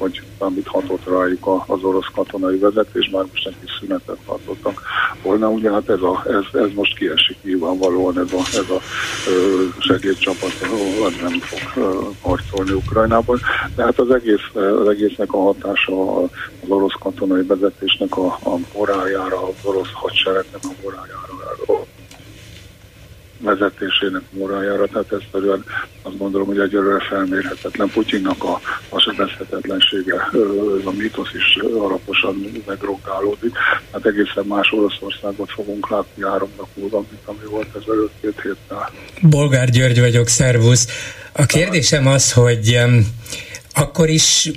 vagy 0.44 0.64
számíthatott 0.64 1.07
rájuk 1.07 1.64
az 1.68 1.84
orosz 1.84 2.07
katonai 2.15 2.57
vezetés, 2.57 3.10
már 3.11 3.24
most 3.32 3.56
kis 3.61 3.72
szünetet 3.80 4.18
tartottak 4.26 4.82
volna. 5.22 5.49
Ugye 5.49 5.72
hát 5.72 5.90
ez, 5.90 6.02
a, 6.02 6.24
ez, 6.28 6.61
ez 6.61 6.70
most 6.76 6.98
kiesik 6.98 7.38
nyilvánvalóan 7.44 8.20
ez 8.20 8.34
a, 8.34 8.40
ez 8.40 8.70
a 8.70 8.80
segédcsapat, 9.80 10.52
az 11.06 11.14
nem 11.22 11.40
fog 11.40 11.84
harcolni 12.22 12.72
Ukrajnában. 12.72 13.40
De 13.76 13.84
hát 13.84 13.99
az, 13.99 14.11
egész, 14.11 14.49
az 14.53 14.88
egésznek 14.88 15.34
a 15.34 15.41
hatása 15.41 16.22
az 16.22 16.30
orosz 16.68 16.95
katonai 16.99 17.44
vezetésnek 17.44 18.18
a, 18.18 18.26
a 18.26 18.57
morájára, 18.78 19.48
az 19.48 19.53
orosz 19.64 19.91
hadseregnek 19.94 20.61
a 20.64 20.74
morájára 20.84 21.72
vezetésének 23.44 24.22
morájára, 24.30 24.88
tehát 24.88 25.11
egyszerűen 25.11 25.64
azt 26.02 26.18
gondolom, 26.18 26.48
hogy 26.48 26.60
egyelőre 26.60 27.06
felmérhetetlen 27.10 27.90
Putyinnak 27.90 28.44
a, 28.44 28.61
a 28.90 28.99
sebezhetetlensége, 28.99 30.15
ez 30.80 30.86
a 30.86 30.91
mítosz 30.91 31.34
is 31.34 31.64
alaposan 31.64 32.52
megrongálódik. 32.68 33.56
Hát 33.91 34.06
egészen 34.06 34.45
más 34.45 34.72
Oroszországot 34.72 35.52
fogunk 35.52 35.90
látni 35.90 36.24
három 36.24 36.49
nap 36.57 36.68
múlva, 36.74 36.98
mint 36.98 37.22
ami 37.26 37.45
volt 37.49 37.76
ezelőtt 37.82 38.14
két 38.22 38.41
héttel. 38.41 38.91
Bolgár 39.22 39.70
György 39.70 39.99
vagyok, 39.99 40.28
szervusz. 40.28 40.88
A 41.32 41.45
kérdésem 41.45 42.07
az, 42.07 42.34
hogy 42.34 42.80
akkor 43.74 44.10
is 44.10 44.52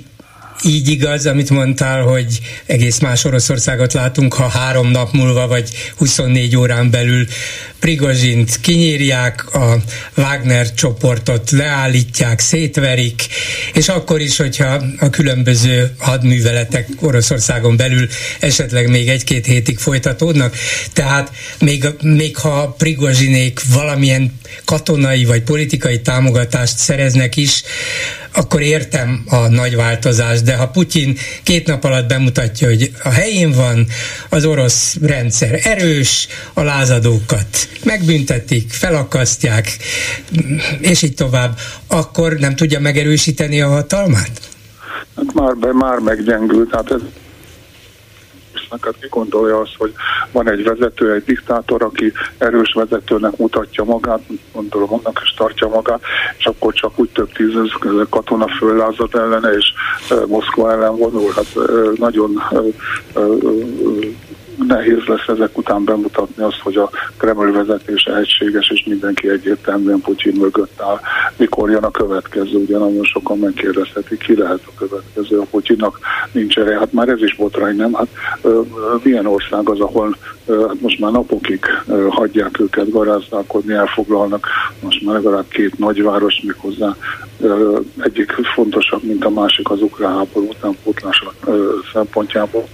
így 0.63 0.89
igaz, 0.89 1.25
amit 1.25 1.49
mondtál, 1.49 2.01
hogy 2.01 2.39
egész 2.65 2.99
más 2.99 3.25
Oroszországot 3.25 3.93
látunk, 3.93 4.33
ha 4.33 4.47
három 4.47 4.87
nap 4.87 5.13
múlva 5.13 5.47
vagy 5.47 5.69
24 5.95 6.55
órán 6.55 6.89
belül 6.89 7.27
Prigozsint 7.79 8.59
kinyírják, 8.61 9.55
a 9.55 9.77
Wagner 10.15 10.73
csoportot 10.73 11.51
leállítják, 11.51 12.39
szétverik, 12.39 13.27
és 13.73 13.87
akkor 13.87 14.21
is, 14.21 14.37
hogyha 14.37 14.81
a 14.99 15.09
különböző 15.09 15.91
hadműveletek 15.97 16.87
Oroszországon 17.01 17.77
belül 17.77 18.07
esetleg 18.39 18.89
még 18.89 19.09
egy-két 19.09 19.45
hétig 19.45 19.77
folytatódnak, 19.77 20.55
tehát 20.93 21.31
még, 21.59 21.87
még 22.01 22.37
ha 22.37 22.75
Prigozsinék 22.77 23.59
valamilyen 23.73 24.39
katonai 24.65 25.25
vagy 25.25 25.41
politikai 25.41 26.01
támogatást 26.01 26.77
szereznek 26.77 27.35
is, 27.35 27.63
akkor 28.37 28.61
értem 28.61 29.23
a 29.27 29.47
nagy 29.47 29.75
változást, 29.75 30.43
de 30.47 30.55
ha 30.55 30.67
Putyin 30.67 31.17
két 31.43 31.67
nap 31.67 31.83
alatt 31.83 32.07
bemutatja, 32.07 32.67
hogy 32.67 32.91
a 33.03 33.09
helyén 33.09 33.51
van, 33.51 33.85
az 34.29 34.45
orosz 34.45 34.97
rendszer 35.01 35.59
erős, 35.63 36.27
a 36.53 36.61
lázadókat 36.61 37.47
megbüntetik, 37.83 38.71
felakasztják, 38.71 39.77
és 40.79 41.01
így 41.01 41.13
tovább, 41.13 41.57
akkor 41.87 42.33
nem 42.33 42.55
tudja 42.55 42.79
megerősíteni 42.79 43.61
a 43.61 43.67
hatalmát? 43.67 44.31
Hát 45.15 45.33
már, 45.33 45.55
be, 45.55 45.73
már 45.73 45.97
meggyengült, 45.97 46.71
hát 46.71 46.91
ez 46.91 47.01
hát 48.69 48.95
ki 48.99 49.07
gondolja 49.09 49.59
azt, 49.59 49.75
hogy 49.77 49.93
van 50.31 50.49
egy 50.49 50.63
vezető, 50.63 51.13
egy 51.13 51.23
diktátor, 51.23 51.81
aki 51.81 52.13
erős 52.37 52.73
vezetőnek 52.73 53.37
mutatja 53.37 53.83
magát, 53.83 54.21
gondolom 54.53 54.93
annak 54.93 55.19
is 55.23 55.33
tartja 55.37 55.67
magát, 55.67 56.01
és 56.37 56.45
akkor 56.45 56.73
csak 56.73 56.99
úgy 56.99 57.09
több 57.09 57.31
tízezer 57.31 58.05
katona 58.09 58.47
föllázad 58.57 59.15
ellene, 59.15 59.49
és 59.49 59.73
Moszkva 60.27 60.71
ellen 60.71 60.95
vonul. 60.95 61.33
Hát 61.35 61.67
nagyon 61.97 62.41
nehéz 64.65 65.03
lesz 65.05 65.27
ezek 65.27 65.57
után 65.57 65.83
bemutatni 65.83 66.43
azt, 66.43 66.59
hogy 66.59 66.75
a 66.75 66.89
Kreml 67.17 67.51
vezetése 67.51 68.15
egységes, 68.15 68.69
és 68.69 68.83
mindenki 68.85 69.29
egyértelműen 69.29 70.01
Putyin 70.01 70.35
mögött 70.39 70.81
áll. 70.81 70.99
Mikor 71.37 71.69
jön 71.69 71.83
a 71.83 71.91
következő? 71.91 72.57
Ugye 72.57 72.77
nagyon 72.77 73.03
sokan 73.03 73.37
megkérdezhetik, 73.37 74.19
ki 74.19 74.35
lehet 74.35 74.59
a 74.65 74.77
következő. 74.77 75.39
A 75.39 75.45
Putyinnak 75.51 75.99
nincs 76.31 76.57
erre. 76.57 76.77
Hát 76.77 76.93
már 76.93 77.09
ez 77.09 77.21
is 77.21 77.35
botrány, 77.35 77.75
nem? 77.75 77.93
Hát 77.93 78.07
ö, 78.41 78.61
milyen 79.03 79.25
ország 79.25 79.69
az, 79.69 79.79
ahol 79.79 80.17
ö, 80.45 80.65
hát 80.67 80.81
most 80.81 80.99
már 80.99 81.11
napokig 81.11 81.65
ö, 81.87 82.07
hagyják 82.09 82.59
őket 82.59 82.89
garázdálkodni, 82.89 83.73
elfoglalnak 83.73 84.47
most 84.83 85.05
már 85.05 85.15
legalább 85.15 85.47
két 85.47 85.77
nagyváros, 85.77 86.41
méghozzá 86.43 86.95
ö, 87.39 87.79
egyik 87.97 88.31
fontosabb, 88.31 89.03
mint 89.03 89.25
a 89.25 89.29
másik 89.29 89.69
az 89.69 89.81
ukrán 89.81 90.15
háború 90.15 90.47
utánpótlása 90.47 91.33
szempontjából. 91.93 92.67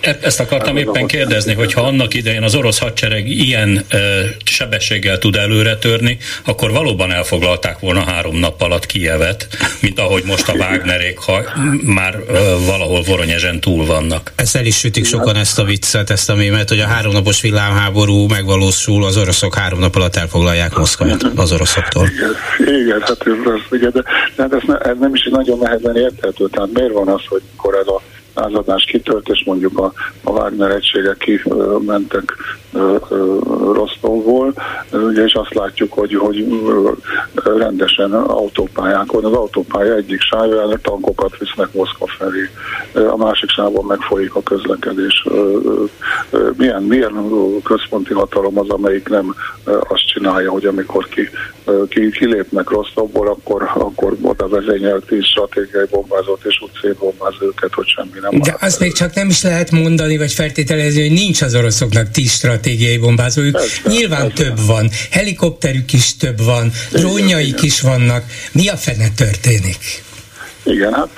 E- 0.00 0.18
ezt 0.22 0.40
akartam 0.40 0.76
éppen 0.76 1.06
kérdezni, 1.06 1.54
hogy 1.54 1.72
ha 1.72 1.80
annak 1.80 2.14
idején 2.14 2.42
az 2.42 2.54
orosz 2.54 2.78
hadsereg 2.78 3.28
ilyen 3.28 3.84
ö, 3.90 4.20
sebességgel 4.44 5.18
tud 5.18 5.36
előre 5.36 5.76
törni, 5.76 6.18
akkor 6.44 6.70
valóban 6.70 7.12
elfoglalták 7.12 7.78
volna 7.78 8.04
három 8.04 8.36
nap 8.36 8.62
alatt 8.62 8.86
Kievet, 8.86 9.48
mint 9.80 9.98
ahogy 9.98 10.22
most 10.24 10.48
a 10.48 10.52
Wagnerék, 10.52 11.18
ha 11.18 11.42
már 11.82 12.18
ö, 12.28 12.34
valahol 12.66 13.02
Voronyezsen 13.02 13.60
túl 13.60 13.86
vannak. 13.86 14.32
Ezt 14.36 14.56
el 14.56 14.64
is 14.64 14.76
sütik 14.76 15.04
sokan 15.04 15.36
ezt 15.36 15.58
a 15.58 15.64
viccet, 15.64 16.10
ezt 16.10 16.30
a 16.30 16.34
mémet, 16.34 16.68
hogy 16.68 16.80
a 16.80 16.86
háromnapos 16.86 17.40
villámháború 17.40 18.26
megvalósul, 18.26 19.04
az 19.04 19.16
oroszok 19.16 19.54
három 19.54 19.78
nap 19.78 19.96
alatt 19.96 20.16
elfoglalják 20.16 20.76
Moszkvát 20.76 21.26
az 21.36 21.52
oroszoktól. 21.52 22.08
Igen, 22.08 22.74
igen 22.80 23.00
hát 23.00 23.26
ez, 23.26 23.78
igen, 23.78 23.90
de, 23.94 24.02
de 24.36 24.42
hát 24.42 24.52
ez, 24.52 24.62
ne, 24.66 24.76
ez 24.76 24.96
nem 25.00 25.14
is 25.14 25.28
nagyon 25.30 25.58
nehezen 25.58 25.96
érthető. 25.96 26.48
Tehát 26.48 26.68
miért 26.72 26.92
van 26.92 27.08
az, 27.08 27.22
hogy 27.28 27.42
mikor 27.52 27.74
ez 27.74 27.86
a 27.86 28.02
lázadás 28.36 28.84
kitölt, 28.84 29.28
és 29.28 29.44
mondjuk 29.44 29.78
a, 29.78 29.92
a 30.22 30.30
Wagner 30.30 30.70
egységek 30.70 31.16
kimentek 31.16 32.34
Rostovból, 33.72 34.52
ugye, 34.92 35.24
és 35.24 35.32
azt 35.32 35.54
látjuk, 35.54 35.92
hogy, 35.92 36.14
hogy 36.14 36.46
rendesen 37.34 38.12
autópályákon, 38.12 39.24
az 39.24 39.32
autópálya 39.32 39.94
egyik 39.94 40.20
sávján 40.20 40.78
tankokat 40.82 41.38
visznek 41.38 41.72
Moszkva 41.72 42.06
felé, 42.18 42.50
a 43.08 43.16
másik 43.16 43.50
sávon 43.50 43.84
megfolyik 43.84 44.34
a 44.34 44.42
közlekedés. 44.42 45.26
Milyen, 46.56 46.82
milyen 46.82 47.30
központi 47.64 48.12
hatalom 48.12 48.58
az, 48.58 48.68
amelyik 48.68 49.08
nem 49.08 49.34
azt 49.64 50.06
csinálja, 50.06 50.50
hogy 50.50 50.64
amikor 50.64 51.08
ki, 51.08 51.28
ki, 51.88 52.10
kilépnek 52.10 52.70
Rostovból, 52.70 53.28
akkor, 53.28 53.70
akkor 53.74 54.16
oda 54.22 54.48
vezényel 54.48 55.00
tíz 55.06 55.24
stratégiai 55.24 55.86
bombázót, 55.90 56.44
és 56.44 56.60
úgy 56.62 56.70
szétbombáz 56.82 57.34
őket, 57.40 57.74
hogy 57.74 57.86
semmi 57.86 58.18
nem 58.20 58.40
De 58.40 58.56
azt 58.60 58.80
még 58.80 58.92
csak 58.92 59.14
nem 59.14 59.28
is 59.28 59.42
lehet 59.42 59.70
mondani, 59.70 60.16
vagy 60.16 60.32
feltételezni, 60.32 61.00
hogy 61.00 61.12
nincs 61.12 61.42
az 61.42 61.54
oroszoknak 61.54 62.10
tíz 62.10 62.30
stratégiai 62.30 62.65
bombázójuk. 63.00 63.52
Persze, 63.52 63.80
Nyilván 63.88 64.28
persze. 64.28 64.44
több 64.44 64.66
van, 64.66 64.90
helikopterük 65.10 65.92
is 65.92 66.16
több 66.16 66.40
van, 66.40 66.72
drónjaik 66.90 67.62
is 67.62 67.80
vannak. 67.80 68.24
Mi 68.52 68.68
a 68.68 68.76
fene 68.76 69.08
történik? 69.16 70.04
Igen, 70.62 70.92
hát 70.92 71.08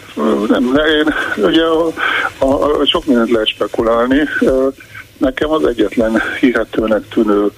nem, 0.48 0.64
én, 0.64 1.14
ugye 1.44 1.62
a, 1.62 1.92
a, 2.38 2.80
a, 2.80 2.86
sok 2.86 3.06
mindent 3.06 3.30
lehet 3.30 3.48
spekulálni. 3.48 4.16
Nekem 5.18 5.50
az 5.50 5.64
egyetlen 5.64 6.20
hihetőnek 6.40 7.08
tűnő 7.08 7.50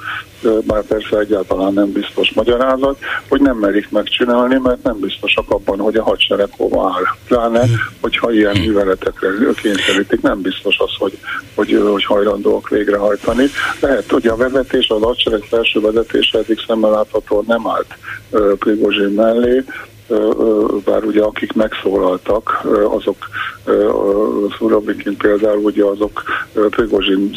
bár 0.66 0.82
persze 0.82 1.18
egyáltalán 1.18 1.72
nem 1.72 1.92
biztos 1.92 2.32
magyarázat, 2.32 2.98
hogy 3.28 3.40
nem 3.40 3.56
merik 3.56 3.90
megcsinálni, 3.90 4.58
mert 4.62 4.82
nem 4.82 4.98
biztosak 5.00 5.50
abban, 5.50 5.78
hogy 5.78 5.96
a 5.96 6.02
hadsereg 6.02 6.48
hova 6.56 6.92
áll. 6.94 7.04
Pláne, 7.26 7.64
hogyha 8.00 8.32
ilyen 8.32 8.56
műveletekre 8.58 9.28
kényszerítik, 9.62 10.20
nem 10.20 10.40
biztos 10.40 10.78
az, 10.78 10.90
hogy, 10.98 11.18
hogy, 11.54 11.82
hogy 11.90 12.04
hajlandóak 12.04 12.68
végrehajtani. 12.68 13.46
Lehet, 13.80 14.10
hogy 14.10 14.26
a 14.26 14.36
vezetés, 14.36 14.88
az 14.88 15.02
hadsereg 15.02 15.42
felső 15.42 15.80
vezetése 15.80 16.38
eddig 16.38 16.58
szemmel 16.66 16.90
látható 16.90 17.44
nem 17.46 17.68
állt 17.68 17.94
Prigozsin 18.58 19.12
mellé, 19.14 19.64
bár 20.84 21.04
ugye 21.04 21.22
akik 21.22 21.52
megszólaltak, 21.52 22.66
azok 22.88 23.16
Szurabikin 24.56 25.16
például 25.16 25.64
ugye 25.64 25.84
azok 25.84 26.22
Prigozsin 26.52 27.36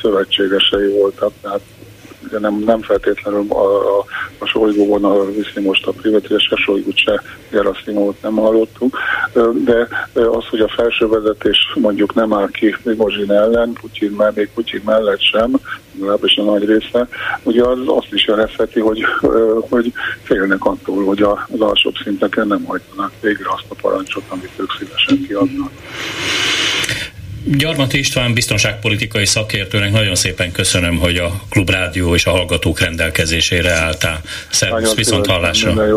szövetségesei 0.00 0.92
voltak, 0.92 1.32
tehát 1.40 1.60
ugye 2.26 2.38
nem, 2.38 2.62
nem 2.66 2.80
feltétlenül 2.80 3.44
a, 3.48 3.98
a, 3.98 4.04
a 4.38 4.46
Solygó 4.46 4.86
vonal 4.86 5.26
viszi 5.26 5.60
most 5.60 5.86
a 5.86 5.92
privatizás, 5.92 6.42
se 6.42 6.56
Solygót, 6.56 6.96
se 6.96 7.22
Geraszimovot 7.50 8.22
nem 8.22 8.34
hallottuk, 8.34 8.98
de 9.64 9.88
az, 10.14 10.44
hogy 10.50 10.60
a 10.60 10.72
felső 10.76 11.08
vezetés 11.08 11.72
mondjuk 11.74 12.14
nem 12.14 12.34
áll 12.34 12.48
ki 12.50 12.76
Prigozsin 12.82 13.32
ellen, 13.32 13.72
Putyin, 13.72 14.22
még 14.34 14.50
Putyin 14.54 14.82
mellett 14.84 15.20
sem, 15.20 15.60
legalábbis 15.98 16.36
a 16.36 16.42
nagy 16.42 16.64
része, 16.64 17.08
ugye 17.42 17.62
az 17.62 17.78
azt 17.86 18.12
is 18.12 18.26
jelezheti, 18.26 18.80
hogy, 18.80 19.04
hogy 19.68 19.92
félnek 20.22 20.64
attól, 20.64 21.04
hogy 21.04 21.22
az 21.22 21.60
alsóbb 21.60 21.94
szinteken 22.04 22.46
nem 22.46 22.64
hajtanak 22.64 23.12
végre 23.20 23.48
azt 23.52 23.66
a 23.68 23.74
parancsot, 23.80 24.24
amit 24.28 24.52
ők 24.56 24.70
szívesen 24.78 25.26
kiadnak. 25.26 25.70
Gyarmati 27.56 27.98
István 27.98 28.34
biztonságpolitikai 28.34 29.26
szakértőnek 29.26 29.92
nagyon 29.92 30.14
szépen 30.14 30.52
köszönöm, 30.52 30.98
hogy 30.98 31.16
a 31.16 31.42
Klubrádió 31.48 32.14
és 32.14 32.26
a 32.26 32.30
hallgatók 32.30 32.80
rendelkezésére 32.80 33.72
álltál. 33.72 34.20
Szervusz, 34.50 34.94
viszont 34.94 35.26
hallásra. 35.26 35.96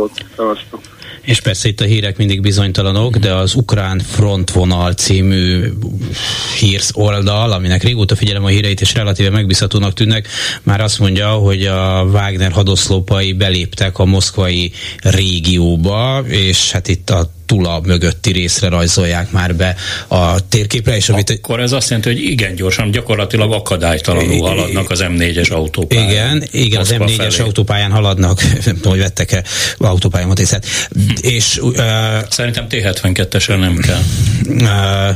És 1.21 1.41
persze 1.41 1.67
itt 1.67 1.81
a 1.81 1.85
hírek 1.85 2.17
mindig 2.17 2.41
bizonytalanok, 2.41 3.17
de 3.17 3.33
az 3.33 3.55
Ukrán 3.55 3.99
Frontvonal 3.99 4.93
című 4.93 5.69
hírsz 6.59 6.91
oldal, 6.93 7.51
aminek 7.51 7.83
régóta 7.83 8.15
figyelem 8.15 8.43
a 8.43 8.47
híreit, 8.47 8.81
és 8.81 8.93
relatíve 8.93 9.29
megbízhatónak 9.29 9.93
tűnnek, 9.93 10.27
már 10.63 10.81
azt 10.81 10.99
mondja, 10.99 11.29
hogy 11.29 11.65
a 11.65 12.03
Wagner 12.03 12.51
hadoszlópai 12.51 13.33
beléptek 13.33 13.99
a 13.99 14.05
moszkvai 14.05 14.71
régióba, 15.01 16.23
és 16.27 16.71
hát 16.71 16.87
itt 16.87 17.09
a 17.09 17.31
Tula 17.51 17.81
mögötti 17.85 18.31
részre 18.31 18.69
rajzolják 18.69 19.31
már 19.31 19.55
be 19.55 19.75
a 20.07 20.47
térképre. 20.47 20.95
És 20.95 21.09
amit 21.09 21.29
Akkor 21.29 21.59
ez 21.59 21.71
azt 21.71 21.89
jelenti, 21.89 22.09
hogy 22.11 22.23
igen 22.23 22.55
gyorsan, 22.55 22.91
gyakorlatilag 22.91 23.51
akadálytalanul 23.53 24.47
haladnak 24.47 24.89
az 24.89 25.03
M4-es 25.03 25.51
autópályán. 25.51 26.35
Igen, 26.35 26.47
igen 26.51 26.79
az 26.79 26.95
M4-es 26.97 27.15
felé. 27.15 27.43
autópályán 27.47 27.91
haladnak, 27.91 28.41
hogy 28.83 28.99
vettek-e 28.99 29.43
autópályámat 29.77 30.39
észre. 30.39 30.59
És, 31.21 31.57
uh, 31.57 31.75
Szerintem 32.29 32.65
T72-esre 32.69 33.59
nem 33.59 33.77
kell. 33.77 34.01
Uh, 34.47 35.15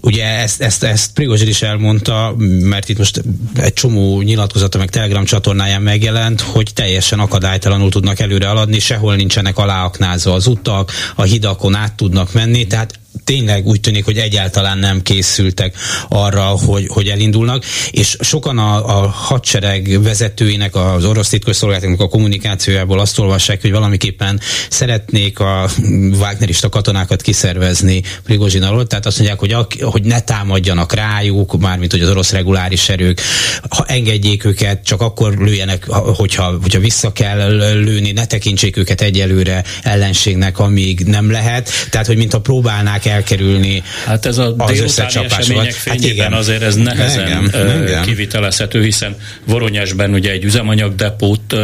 Ugye 0.00 0.24
ezt, 0.24 0.60
ezt, 0.60 0.84
ezt 0.84 1.12
Prigozsid 1.12 1.48
is 1.48 1.62
elmondta, 1.62 2.34
mert 2.60 2.88
itt 2.88 2.98
most 2.98 3.22
egy 3.56 3.72
csomó 3.72 4.20
nyilatkozata 4.20 4.78
meg 4.78 4.90
Telegram 4.90 5.24
csatornáján 5.24 5.82
megjelent, 5.82 6.40
hogy 6.40 6.70
teljesen 6.74 7.18
akadálytalanul 7.18 7.90
tudnak 7.90 8.20
előre 8.20 8.46
haladni, 8.46 8.78
sehol 8.78 9.16
nincsenek 9.16 9.58
aláaknázva 9.58 10.32
az 10.32 10.46
utak, 10.46 10.92
a 11.14 11.22
hidakon 11.22 11.74
át 11.74 11.94
tudnak 11.94 12.32
menni, 12.32 12.66
tehát 12.66 12.98
tényleg 13.28 13.66
úgy 13.66 13.80
tűnik, 13.80 14.04
hogy 14.04 14.18
egyáltalán 14.18 14.78
nem 14.78 15.02
készültek 15.02 15.76
arra, 16.08 16.42
hogy, 16.42 16.86
hogy 16.88 17.08
elindulnak, 17.08 17.64
és 17.90 18.16
sokan 18.20 18.58
a, 18.58 19.02
a 19.02 19.08
hadsereg 19.08 20.02
vezetőinek, 20.02 20.74
az 20.74 21.04
orosz 21.04 21.28
titkosszolgálatoknak 21.28 22.00
a 22.00 22.08
kommunikációjából 22.08 22.98
azt 22.98 23.18
olvassák, 23.18 23.60
hogy 23.60 23.70
valamiképpen 23.70 24.40
szeretnék 24.70 25.38
a 25.40 25.68
Wagnerista 26.12 26.68
katonákat 26.68 27.22
kiszervezni 27.22 28.02
Prigozsin 28.24 28.62
alól, 28.62 28.86
tehát 28.86 29.06
azt 29.06 29.16
mondják, 29.18 29.38
hogy, 29.38 29.52
a, 29.52 29.66
hogy 29.80 30.02
ne 30.02 30.20
támadjanak 30.20 30.92
rájuk, 30.92 31.58
mármint 31.58 31.90
hogy 31.90 32.02
az 32.02 32.08
orosz 32.08 32.32
reguláris 32.32 32.88
erők, 32.88 33.20
ha 33.68 33.84
engedjék 33.84 34.44
őket, 34.44 34.84
csak 34.84 35.00
akkor 35.00 35.36
lőjenek, 35.38 35.86
hogyha, 35.90 36.58
hogyha 36.62 36.78
vissza 36.80 37.12
kell 37.12 37.48
lőni, 37.80 38.12
ne 38.12 38.26
tekintsék 38.26 38.76
őket 38.76 39.00
egyelőre 39.00 39.64
ellenségnek, 39.82 40.58
amíg 40.58 41.00
nem 41.00 41.30
lehet, 41.30 41.70
tehát 41.90 42.06
hogy 42.06 42.16
mintha 42.16 42.40
próbálnák 42.40 43.06
elkerülni 43.18 43.82
Hát 44.06 44.26
ez 44.26 44.38
a 44.38 44.54
az 44.56 45.00
fényében 45.30 45.64
hát 45.86 46.04
igen, 46.04 46.32
azért 46.32 46.62
ez 46.62 46.74
nehezen 46.74 47.26
igen, 47.26 47.82
igen. 47.82 48.02
kivitelezhető, 48.02 48.82
hiszen 48.82 49.16
Voronyesben 49.44 50.14
ugye 50.14 50.30
egy 50.30 50.44
üzemanyagdepót 50.44 51.56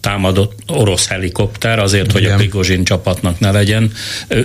támadott 0.00 0.52
orosz 0.66 1.06
helikopter 1.06 1.78
azért, 1.78 2.04
igen. 2.04 2.22
hogy 2.22 2.30
a 2.30 2.34
Prigozsin 2.34 2.84
csapatnak 2.84 3.38
ne 3.38 3.50
legyen 3.50 3.92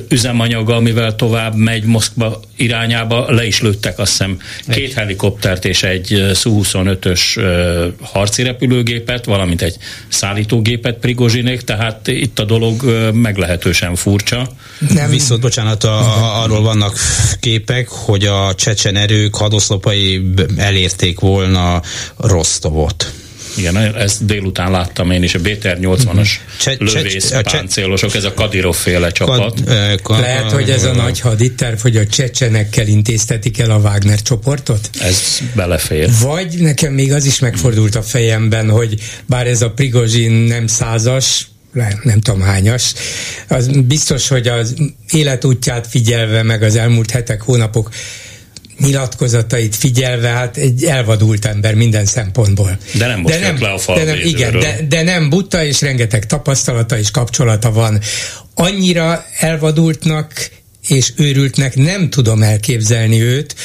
üzemanyaga, 0.10 0.76
amivel 0.76 1.16
tovább 1.16 1.56
megy 1.56 1.84
Moszkva 1.84 2.40
irányába, 2.56 3.32
le 3.32 3.46
is 3.46 3.62
lőttek 3.62 4.00
azt 4.00 4.12
hiszem 4.12 4.40
két 4.70 4.94
helikoptert 4.94 5.66
és 5.66 5.84
egy 5.84 6.32
Su-25-ös 6.34 7.20
harci 8.02 8.44
repülőgépet, 8.44 9.26
valamint 9.26 9.62
egy 9.62 9.76
szállítógépet 10.08 10.98
Prigozsinék, 10.98 11.62
tehát 11.62 12.08
itt 12.08 12.40
a 12.40 12.44
dolog 12.44 12.84
meglehetősen 13.14 13.96
furcsa. 13.96 14.50
Nem. 14.94 15.10
Viszont, 15.10 15.42
bocsánat, 15.42 15.84
a, 15.84 16.42
arról 16.44 16.62
vannak 16.62 16.98
képek, 17.40 17.88
hogy 17.88 18.26
a 18.26 18.54
csecsen 18.56 18.96
erők 18.96 19.36
hadoszlopai 19.36 20.32
elérték 20.58 21.20
volna 21.20 21.82
Rostovot. 22.18 23.14
Igen, 23.58 23.96
ezt 23.96 24.26
délután 24.26 24.72
láttam 24.72 25.12
én 25.12 25.24
is, 25.24 25.36
a 25.36 25.40
BTR 25.40 25.78
80-as 25.82 26.30
lövész 26.78 27.34
páncélosok, 27.42 28.16
ez 28.16 28.24
a 28.24 28.34
Kadirov 28.34 28.76
féle 28.76 29.12
csapat. 29.12 29.62
Kad, 30.02 30.20
Lehet, 30.20 30.52
hogy 30.52 30.70
ez 30.70 30.84
a 30.84 30.94
nagy 30.94 31.20
haditerv, 31.20 31.80
hogy 31.80 31.98
a 31.98 32.08
csecsenekkel 32.08 32.88
intéztetik 32.88 33.60
el 33.60 33.72
a 33.72 33.78
Wagner 33.78 34.22
csoportot? 34.22 34.90
Ez 35.02 35.42
belefér. 35.54 36.10
Vagy 36.22 36.60
nekem 36.60 36.94
még 36.94 37.14
az 37.14 37.26
is 37.26 37.40
megfordult 37.40 37.96
a 37.96 38.02
fejemben, 38.02 38.70
hogy 38.70 38.96
bár 39.26 39.48
ez 39.48 39.62
a 39.62 39.70
Prigozsin 39.70 40.32
nem 40.32 40.68
százas, 40.68 41.48
nem 42.04 42.20
tudom 42.20 42.42
hányas, 42.42 42.94
az 43.48 43.68
biztos, 43.68 44.28
hogy 44.28 44.48
az 44.48 44.76
életútját 45.12 45.88
figyelve, 45.88 46.44
meg 46.44 46.64
az 46.64 46.76
elmúlt 46.76 47.12
hetek, 47.12 47.42
hónapok 47.42 47.90
nyilatkozatait 48.80 49.76
figyelve, 49.76 50.30
hát 50.30 50.58
egy 50.58 50.84
elvadult 50.84 51.46
ember 51.46 51.76
minden 51.76 52.06
szempontból. 52.06 52.78
De 52.94 53.08
nem 53.08 53.20
most 53.20 53.34
de 53.34 53.40
nem, 53.40 53.62
le 53.62 53.70
a 53.70 53.78
fal 53.78 53.96
de 53.96 54.04
nem, 54.04 54.20
Igen, 54.24 54.60
de, 54.60 54.78
de 54.88 55.04
nem 55.04 55.30
butta, 55.30 55.64
és 55.64 55.82
rengeteg 55.82 56.26
tapasztalata 56.26 56.98
és 56.98 57.12
kapcsolata 57.12 57.72
van. 57.72 58.00
Annyira 58.54 59.26
elvadultnak 59.40 60.50
és 60.88 61.14
őrültnek 61.16 61.76
nem 61.76 62.10
tudom 62.10 62.44
elképzelni 62.44 63.22
őt, 63.22 63.56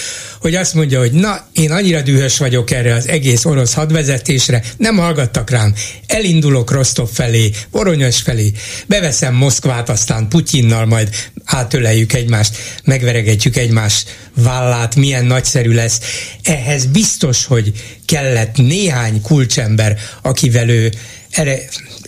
hogy 0.41 0.55
azt 0.55 0.75
mondja, 0.75 0.99
hogy 0.99 1.13
na, 1.13 1.49
én 1.53 1.71
annyira 1.71 2.03
dühös 2.03 2.39
vagyok 2.39 2.71
erre 2.71 2.95
az 2.95 3.09
egész 3.09 3.45
orosz 3.45 3.75
hadvezetésre, 3.75 4.63
nem 4.77 4.97
hallgattak 4.97 5.51
rám, 5.51 5.75
elindulok 6.07 6.71
Rostov 6.71 7.09
felé, 7.13 7.51
Voronyos 7.71 8.21
felé, 8.21 8.53
beveszem 8.87 9.35
Moszkvát, 9.35 9.89
aztán 9.89 10.29
Putyinnal 10.29 10.87
majd 10.87 11.09
átöleljük 11.45 12.13
egymást, 12.13 12.57
megveregetjük 12.85 13.57
egymás 13.57 14.05
vállát, 14.35 14.97
milyen 14.97 15.25
nagyszerű 15.25 15.73
lesz. 15.73 16.01
Ehhez 16.43 16.85
biztos, 16.87 17.45
hogy 17.45 17.73
kellett 18.07 18.57
néhány 18.57 19.21
kulcsember, 19.21 19.99
akivel 20.23 20.69
ő 20.69 20.93
erre 21.31 21.59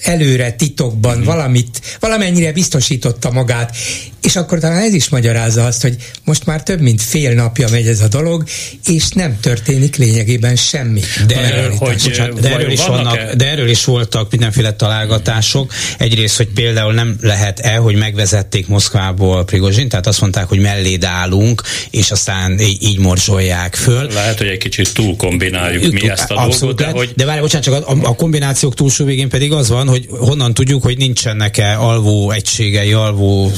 előre 0.02 0.52
titokban 0.52 1.16
mm-hmm. 1.16 1.24
valamit, 1.24 1.80
valamennyire 2.00 2.52
biztosította 2.52 3.30
magát, 3.30 3.76
és 4.22 4.36
akkor 4.36 4.58
talán 4.58 4.82
ez 4.82 4.94
is 4.94 5.08
magyarázza 5.08 5.64
azt, 5.64 5.82
hogy 5.82 5.96
most 6.24 6.46
már 6.46 6.62
több 6.62 6.80
mint 6.80 7.02
fél 7.02 7.34
napja 7.34 7.68
megy 7.70 7.86
ez 7.86 8.00
a 8.00 8.08
dolog, 8.08 8.44
és 8.86 9.08
nem 9.08 9.40
történik 9.40 9.96
lényegében 9.96 10.56
semmi. 10.56 11.00
De, 11.26 11.36
erről, 11.36 11.70
hogy, 11.70 12.02
Bocsánat, 12.02 12.40
de, 12.40 12.50
erről 12.50 12.70
is 12.70 12.86
vannak, 12.86 13.32
de 13.32 13.50
erről 13.50 13.68
is 13.68 13.84
voltak 13.84 14.30
mindenféle 14.30 14.72
találgatások. 14.72 15.72
Egyrészt, 15.98 16.36
hogy 16.36 16.48
például 16.48 16.92
nem 16.92 17.16
lehet-e, 17.20 17.76
hogy 17.76 17.94
megvezették 17.94 18.66
Moszkvából 18.66 19.44
Prigozsin, 19.44 19.88
tehát 19.88 20.06
azt 20.06 20.20
mondták, 20.20 20.48
hogy 20.48 20.58
melléd 20.60 21.04
állunk, 21.04 21.62
és 21.90 22.10
aztán 22.10 22.60
így, 22.60 22.98
morzsolják 22.98 23.74
föl. 23.74 24.08
Lehet, 24.12 24.38
hogy 24.38 24.46
egy 24.46 24.58
kicsit 24.58 24.94
túl 24.94 25.16
kombináljuk 25.16 25.92
mi 25.92 26.08
ezt 26.08 26.30
a 26.30 26.44
Abszolút, 26.44 26.76
dolgot, 26.76 26.94
de, 26.94 26.98
hogy... 26.98 27.12
De 27.16 27.24
várj, 27.24 27.40
bocsánat, 27.40 27.66
csak 27.66 27.74
a, 27.74 27.90
a, 27.90 27.96
a 28.02 28.14
kombinációk 28.14 28.74
túlsó 28.74 29.04
végén 29.04 29.28
pedig 29.28 29.52
az 29.52 29.68
van, 29.68 29.88
hogy 29.88 30.06
honnan 30.08 30.54
tudjuk, 30.54 30.82
hogy 30.82 30.96
nincsenek-e 30.96 31.78
alvó 31.78 32.30
egységei, 32.30 32.92
alvó 32.92 33.52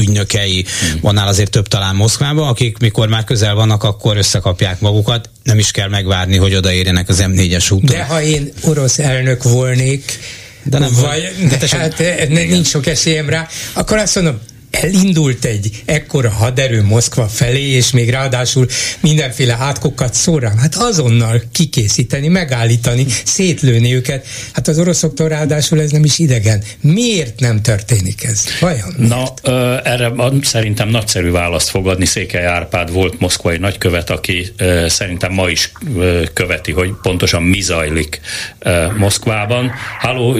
ügynökei, 0.00 0.64
hmm. 0.90 1.00
van 1.00 1.18
azért 1.18 1.50
több 1.50 1.68
talán 1.68 1.94
Moszkvában, 1.94 2.48
akik 2.48 2.78
mikor 2.78 3.08
már 3.08 3.24
közel 3.24 3.54
vannak, 3.54 3.82
akkor 3.82 4.16
összekapják 4.16 4.80
magukat, 4.80 5.30
nem 5.42 5.58
is 5.58 5.70
kell 5.70 5.88
megvárni, 5.88 6.36
hogy 6.36 6.54
odaérjenek 6.54 7.08
az 7.08 7.24
M4-es 7.26 7.72
úton. 7.72 7.96
De 7.96 8.04
ha 8.04 8.22
én 8.22 8.52
orosz 8.62 8.98
elnök 8.98 9.42
volnék, 9.42 10.18
de 10.62 10.78
nem 10.78 10.92
vagy, 11.00 11.48
de 11.48 11.76
hát, 11.76 11.94
hát 11.94 12.28
nincs 12.28 12.66
sok 12.66 12.86
esélyem 12.86 13.28
rá, 13.28 13.48
akkor 13.72 13.98
azt 13.98 14.14
mondom, 14.14 14.40
elindult 14.70 15.44
egy 15.44 15.82
ekkora 15.84 16.30
haderő 16.30 16.82
Moszkva 16.82 17.28
felé, 17.28 17.62
és 17.62 17.90
még 17.90 18.10
ráadásul 18.10 18.66
mindenféle 19.00 19.56
átkokat 19.60 20.14
szórám, 20.14 20.56
hát 20.56 20.74
azonnal 20.74 21.42
kikészíteni, 21.52 22.28
megállítani, 22.28 23.06
szétlőni 23.24 23.94
őket. 23.94 24.26
Hát 24.52 24.68
az 24.68 24.78
oroszoktól 24.78 25.28
ráadásul 25.28 25.80
ez 25.80 25.90
nem 25.90 26.04
is 26.04 26.18
idegen. 26.18 26.62
Miért 26.80 27.40
nem 27.40 27.62
történik 27.62 28.24
ez? 28.24 28.44
Vajon? 28.60 28.94
Na, 28.98 29.24
ö, 29.42 29.76
erre 29.84 30.12
szerintem 30.42 30.88
nagyszerű 30.88 31.30
választ 31.30 31.68
fogadni. 31.68 32.06
Székely 32.06 32.46
Árpád 32.46 32.92
volt 32.92 33.20
moszkvai 33.20 33.58
nagykövet, 33.58 34.10
aki 34.10 34.48
ö, 34.56 34.84
szerintem 34.88 35.32
ma 35.32 35.48
is 35.48 35.72
ö, 35.96 36.22
követi, 36.32 36.72
hogy 36.72 36.90
pontosan 37.02 37.42
mi 37.42 37.60
zajlik 37.60 38.20
ö, 38.58 38.86
Moszkvában. 38.96 39.72
Halló, 39.98 40.36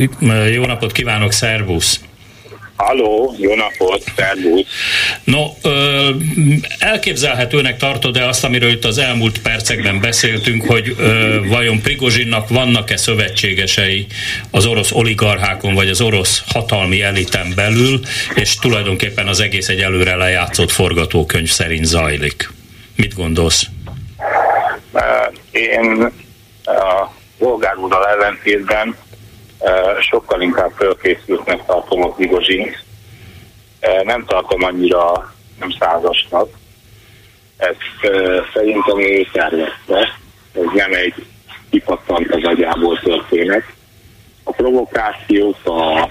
jó 0.53 0.67
napot 0.67 0.93
kívánok, 0.93 1.33
szervusz! 1.33 2.01
Halló, 2.79 3.35
jó 3.39 3.55
napot, 3.55 4.05
szervusz! 4.17 4.67
No, 5.25 5.47
ö, 5.63 6.11
elképzelhetőnek 6.79 7.77
tartod-e 7.77 8.27
azt, 8.29 8.45
amiről 8.45 8.71
itt 8.71 8.85
az 8.85 8.99
elmúlt 8.99 9.43
percekben 9.43 10.01
beszéltünk, 10.01 10.65
hogy 10.65 10.95
ö, 10.99 11.39
vajon 11.47 11.81
Prigozsinnak 11.81 12.49
vannak-e 12.49 12.97
szövetségesei 12.97 14.07
az 14.51 14.67
orosz 14.67 14.93
oligarchákon, 14.93 15.75
vagy 15.75 15.89
az 15.89 16.01
orosz 16.01 16.43
hatalmi 16.47 17.03
eliten 17.03 17.53
belül, 17.55 18.01
és 18.35 18.55
tulajdonképpen 18.55 19.29
az 19.29 19.41
egész 19.41 19.69
egy 19.69 19.81
előre 19.81 20.17
lejátszott 20.17 20.71
forgatókönyv 20.71 21.49
szerint 21.49 21.85
zajlik. 21.85 22.51
Mit 22.97 23.15
gondolsz? 23.15 23.67
Én 25.51 26.13
a 26.65 27.11
úrral 27.77 28.07
ellentétben 28.07 28.97
sokkal 30.01 30.41
inkább 30.41 30.71
fölkészültnek 30.77 31.65
tartom 31.67 32.03
a 32.03 32.13
Prigozsint. 32.13 32.85
Nem 34.05 34.25
tartom 34.25 34.63
annyira 34.63 35.33
nem 35.59 35.71
százasnak. 35.79 36.49
Ez 37.57 37.77
szerintem 38.55 39.01
ő 39.01 39.27
tervezte. 39.33 39.99
Ez 40.53 40.65
nem 40.75 40.93
egy 40.93 41.15
kipattant 41.71 42.35
az 42.35 42.45
agyából 42.45 43.01
történet. 43.01 43.65
A 44.43 44.53
provokációk, 44.53 45.57
a 45.65 46.09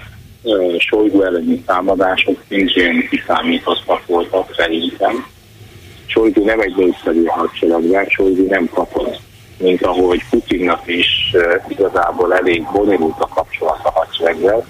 Sojgu 0.78 1.22
elleni 1.22 1.60
támadások 1.60 2.44
szintén 2.48 3.08
kiszámítottak 3.10 4.06
voltak 4.06 4.54
szerintem. 4.58 5.28
Sojgu 6.06 6.46
nem 6.46 6.60
egy 6.60 6.76
népszerű 6.76 7.26
hadseregben, 7.26 8.06
Sojgu 8.06 8.48
nem 8.48 8.70
kapott 8.74 9.20
mint 9.58 9.84
ahogy 9.84 10.22
Putinnak 10.30 10.82
is 10.86 11.08
igazából 11.68 12.34
elég 12.34 12.64
bonyolult 12.72 13.20
a 13.20 13.28
kapcsolat 13.28 13.80
a 13.84 13.92
hadsereggel, 13.92 14.66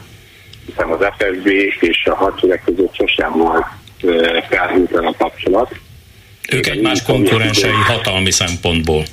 hiszen 0.65 0.89
az 0.89 1.05
FSB 1.17 1.47
és 1.79 2.05
a 2.05 2.15
hadsereg 2.15 2.61
között 2.65 2.95
sosem 2.95 3.31
volt 3.31 3.65
felhűtlen 4.49 5.05
a 5.05 5.13
kapcsolat. 5.17 5.75
Ők 6.51 6.67
egymás 6.67 7.03
konkurensei 7.03 7.71
hatalmi 7.71 8.31
szempontból. 8.31 9.03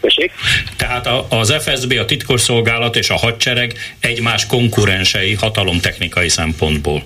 Tessék? 0.00 0.32
Tehát 0.76 1.08
az 1.28 1.54
FSB, 1.62 1.92
a 1.92 2.04
titkosszolgálat 2.04 2.96
és 2.96 3.10
a 3.10 3.16
hadsereg 3.16 3.72
egymás 4.00 4.46
konkurensei 4.46 5.34
hatalomtechnikai 5.34 6.28
szempontból. 6.28 7.02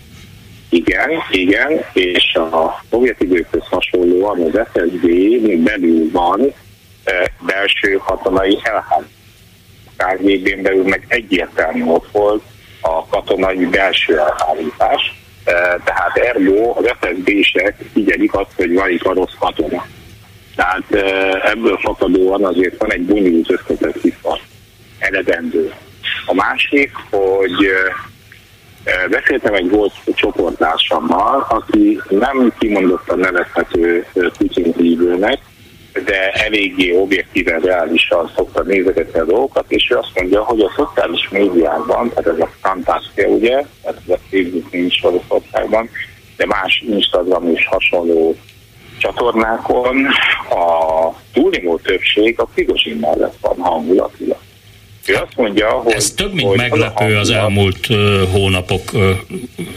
Igen, 0.68 1.10
igen, 1.30 1.84
és 1.92 2.34
a 2.34 2.84
szovjet 2.90 3.20
időkhöz 3.20 3.62
hasonlóan 3.70 4.40
az 4.40 4.60
FSB 4.72 5.06
belül 5.64 6.10
van 6.12 6.52
belső 7.40 7.96
katonai 7.96 8.58
elhárítás. 8.62 9.18
KGB-n 9.96 10.62
belül 10.62 10.84
meg 10.84 11.04
egyértelmű 11.08 11.84
ott 11.84 12.08
volt 12.12 12.42
a 12.80 13.06
katonai 13.06 13.66
belső 13.66 14.18
elhárítás, 14.18 15.14
tehát 15.84 16.16
ergo 16.16 16.78
az 16.78 16.94
FSB-sek 17.00 17.76
figyelik 17.92 18.34
azt, 18.34 18.52
hogy 18.56 18.74
van 18.74 18.90
itt 18.90 19.02
a 19.02 19.12
rossz 19.12 19.34
katona. 19.38 19.86
Tehát 20.56 20.92
ebből 21.44 21.78
fakadóan 21.82 22.44
azért 22.44 22.78
van 22.78 22.92
egy 22.92 23.04
bonyolult 23.04 23.50
összetett 23.50 24.00
vissza 24.00 24.38
eredendő. 24.98 25.74
A 26.26 26.34
másik, 26.34 26.92
hogy 27.10 27.68
beszéltem 29.10 29.54
egy 29.54 29.70
volt 29.70 29.92
csoportársammal, 30.14 31.46
aki 31.48 32.00
nem 32.08 32.52
kimondottan 32.58 33.18
nevezhető 33.18 34.06
Putin 34.12 34.74
hívőnek, 34.76 35.38
de 35.92 36.30
eléggé 36.30 36.96
objektíven, 36.96 37.60
reálisan 37.60 38.32
szokta 38.36 38.62
nézegetni 38.62 39.20
a 39.20 39.24
dolgokat, 39.24 39.64
és 39.68 39.90
ő 39.90 39.96
azt 39.96 40.10
mondja, 40.14 40.42
hogy 40.42 40.60
a 40.60 40.72
szociális 40.76 41.28
médiában, 41.28 42.08
tehát 42.08 42.26
ez 42.26 42.38
a 42.38 42.50
Fantastia, 42.60 43.26
ugye, 43.26 43.64
tehát 43.82 44.00
ez 44.06 44.14
a 44.14 44.18
Facebook 44.30 44.72
nincs 44.72 45.02
Oroszországban, 45.02 45.90
de 46.36 46.46
más 46.46 46.84
Instagram 46.88 47.54
és 47.54 47.66
hasonló 47.66 48.36
csatornákon 48.98 50.06
a 50.50 51.14
túlnyomó 51.32 51.78
többség 51.78 52.40
a 52.40 52.44
Prigozsin 52.44 52.96
mellett 52.96 53.36
van 53.40 53.56
hangulatilag. 53.58 54.38
Ő 55.06 55.14
azt 55.14 55.36
mondja, 55.36 55.68
hogy... 55.68 55.92
Ez 55.92 56.10
több, 56.10 56.32
mint 56.32 56.56
meglepő 56.56 57.16
az, 57.16 57.28
az 57.28 57.30
elmúlt 57.30 57.88
uh, 57.88 58.22
hónapok 58.32 58.92
uh, 58.92 59.10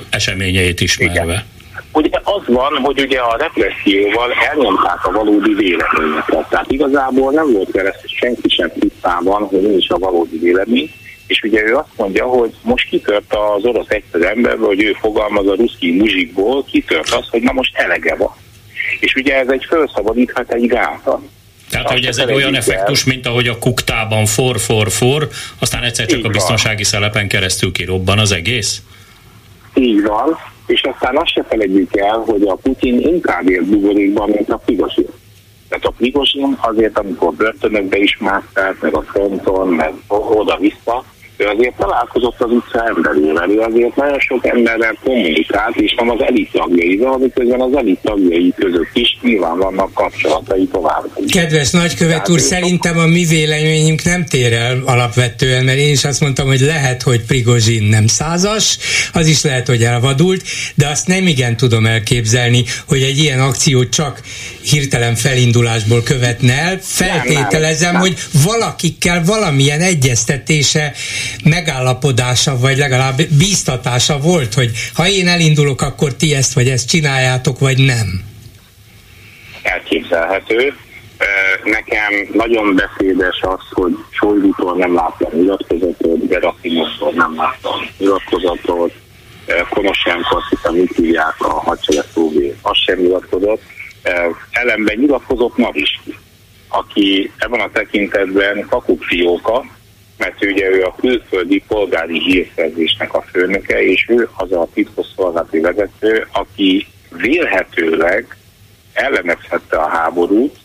eseményeit 0.10 0.82
ismerve. 0.82 1.24
Igen. 1.24 1.44
Ugye 1.92 2.20
az 2.24 2.42
van, 2.48 2.78
hogy 2.82 3.00
ugye 3.00 3.20
a 3.20 3.38
represszióval 3.38 4.32
elnyomták 4.50 5.06
a 5.06 5.12
valódi 5.12 5.54
véleményeket. 5.54 6.50
Tehát 6.50 6.72
igazából 6.72 7.32
nem 7.32 7.52
volt 7.52 7.72
vele 7.72 7.96
senki 8.06 8.50
sem 8.50 8.72
tisztában, 8.80 9.44
hogy 9.44 9.62
mi 9.62 9.74
is 9.74 9.90
a 9.90 9.98
valódi 9.98 10.38
vélemény. 10.38 10.92
És 11.28 11.42
ugye 11.42 11.62
ő 11.64 11.76
azt 11.76 11.98
mondja, 11.98 12.26
hogy 12.26 12.54
most 12.62 12.90
kitört 12.90 13.34
az 13.34 13.66
orosz 13.66 13.90
egyszerű 13.90 14.24
emberből, 14.24 14.68
hogy 14.68 14.84
ő 14.84 14.96
fogalmaz 15.00 15.48
a 15.48 15.56
ruszki 15.56 15.92
muzsikból, 15.92 16.66
kitört 16.72 17.10
az, 17.10 17.28
hogy 17.30 17.42
na 17.42 17.52
most 17.52 17.78
elege 17.78 18.16
van. 18.16 18.36
És 19.00 19.16
ugye 19.16 19.40
ez 19.40 19.48
egy 19.48 19.66
felszabadíthat 19.70 20.54
egy 20.54 20.68
gátat. 20.68 21.22
Tehát, 21.70 21.90
hogy 21.92 22.06
ez 22.06 22.18
egy 22.18 22.32
olyan 22.32 22.56
effektus, 22.56 23.04
mint 23.04 23.28
ahogy 23.28 23.48
a 23.48 23.58
kuktában 23.58 24.26
for, 24.26 24.60
for, 24.60 24.92
for, 24.92 25.28
aztán 25.60 25.84
egyszer 25.84 26.06
csak 26.06 26.20
Így 26.20 26.26
a 26.26 26.30
biztonsági 26.30 26.76
van. 26.76 26.84
szelepen 26.84 27.28
keresztül 27.28 27.72
kirobban 27.72 28.20
az 28.20 28.32
egész? 28.32 28.82
Így 29.74 30.02
van, 30.02 30.38
és 30.66 30.82
aztán 30.82 31.18
azt 31.18 31.32
se 31.32 31.44
felejtjük 31.44 31.96
el, 31.96 32.18
hogy 32.18 32.42
a 32.42 32.56
Putin 32.56 33.00
inkább 33.00 33.50
ér 33.50 33.66
buborékban, 33.66 34.30
mint 34.30 34.50
a 34.50 34.58
Prigozsin. 34.58 35.08
Tehát 35.70 35.86
a 35.86 35.94
Prigozsin 35.98 36.58
azért, 36.62 36.98
amikor 36.98 37.34
börtönökbe 37.34 37.98
is 37.98 38.18
mászkált, 38.18 38.82
meg 38.82 38.96
a 38.96 39.02
fronton, 39.02 39.68
meg 39.68 39.94
oda-vissza, 40.08 41.04
ő 41.38 41.46
azért 41.46 41.76
találkozott 41.78 42.42
az 42.42 42.52
utca 42.52 42.88
emberével, 42.88 43.50
ő 43.50 43.60
azért 43.60 43.96
nagyon 43.96 44.20
sok 44.20 44.48
emberrel 44.48 44.98
kommunikált, 45.04 45.76
és 45.76 45.94
van 45.98 46.10
az 46.10 46.22
elit 46.22 46.52
tagjaival, 46.52 47.18
miközben 47.18 47.62
az 47.62 47.76
elit 47.76 48.00
tagjai 48.02 48.54
között 48.58 48.90
is 48.94 49.18
nyilván 49.22 49.58
vannak 49.58 49.94
kapcsolatai 49.94 50.68
tovább. 50.72 51.10
Kedves 51.32 51.72
nagykövet 51.72 52.30
úr, 52.30 52.40
szerintem 52.40 52.98
a 52.98 53.06
mi 53.06 53.26
véleményünk 53.26 54.04
nem 54.04 54.26
tér 54.26 54.54
el 54.54 54.82
alapvetően, 54.86 55.64
mert 55.64 55.78
én 55.78 55.92
is 55.92 56.04
azt 56.04 56.22
mondtam, 56.22 56.48
hogy 56.48 56.60
lehet, 56.60 57.02
hogy 57.02 57.26
Prigozsin 57.26 57.84
nem 57.84 58.08
százas, 58.08 58.78
az 59.14 59.28
is 59.28 59.42
lehet, 59.42 59.68
hogy 59.68 59.84
elvadult, 59.84 60.44
de 60.76 60.88
azt 60.88 61.08
nem 61.08 61.28
igen 61.28 61.58
tudom 61.58 61.86
elképzelni, 61.86 62.64
hogy 62.88 63.02
egy 63.02 63.18
ilyen 63.18 63.40
akciót 63.40 63.90
csak 63.90 64.22
hirtelen 64.62 65.16
felindulásból 65.16 66.04
követne 66.04 66.54
el. 66.54 66.78
Feltételezem, 66.82 67.92
nem, 67.92 68.02
nem, 68.02 68.02
nem. 68.02 68.02
hogy 68.02 68.18
valakikkel 68.44 69.24
valamilyen 69.26 69.82
egyeztetése 69.82 70.94
megállapodása, 71.44 72.58
vagy 72.58 72.78
legalább 72.78 73.22
bíztatása 73.38 74.18
volt, 74.18 74.54
hogy 74.54 74.72
ha 74.94 75.08
én 75.08 75.28
elindulok, 75.28 75.82
akkor 75.82 76.14
ti 76.14 76.34
ezt 76.34 76.54
vagy 76.54 76.68
ezt 76.68 76.90
csináljátok, 76.90 77.60
vagy 77.60 77.78
nem? 77.78 78.24
Elképzelhető. 79.62 80.74
Nekem 81.64 82.30
nagyon 82.34 82.76
beszédes 82.76 83.40
az, 83.42 83.60
hogy 83.72 83.98
Sojgutól 84.10 84.78
nem 84.78 84.94
láttam 84.94 85.30
nyilatkozatot, 85.34 86.28
Gerasimovtól 86.28 87.12
nem 87.16 87.36
láttam 87.36 87.90
nyilatkozatot, 87.98 88.94
Konosenko, 89.70 90.36
azt 90.36 90.50
hiszem, 90.50 90.76
úgy 90.76 90.96
hívják 90.96 91.36
a 91.38 91.54
hadsereg 91.54 92.06
szóvé, 92.14 92.56
az 92.62 92.78
sem 92.86 93.00
nyilatkozott. 93.00 93.62
Ellenben 94.52 94.98
nyilatkozott 94.98 95.58
Mariski, 95.58 96.18
aki 96.68 97.32
ebben 97.38 97.60
a 97.60 97.70
tekintetben 97.74 98.66
kakukfióka, 98.70 99.66
mert 100.24 100.44
ugye 100.44 100.70
ő 100.70 100.84
a 100.84 100.96
külföldi 100.96 101.64
polgári 101.68 102.20
hírszerzésnek 102.20 103.14
a 103.14 103.22
főnöke, 103.32 103.84
és 103.84 104.06
ő 104.10 104.30
az 104.38 104.52
a 104.52 104.68
titkosszolgálati 104.74 105.60
vezető, 105.60 106.28
aki 106.32 106.88
vélhetőleg 107.10 108.38
ellenezhette 108.94 109.78
a 109.78 109.90
háborút, 109.90 110.56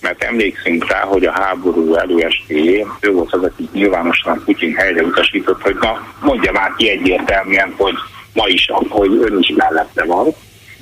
mert 0.00 0.22
emlékszünk 0.22 0.90
rá, 0.90 1.00
hogy 1.00 1.24
a 1.24 1.32
háború 1.32 1.94
előestéjén 1.94 2.86
ő 3.00 3.12
volt 3.12 3.32
az, 3.32 3.42
aki 3.42 3.68
nyilvánosan 3.72 4.42
Putyin 4.44 4.74
helyre 4.74 5.02
utasított, 5.02 5.62
hogy 5.62 5.76
na, 5.80 6.14
mondja 6.20 6.52
már 6.52 6.72
ki 6.76 6.90
egyértelműen, 6.90 7.74
hogy 7.76 7.94
ma 8.32 8.46
is, 8.46 8.68
hogy 8.88 9.16
ön 9.22 9.38
is 9.38 9.52
mellette 9.56 10.04
van. 10.04 10.34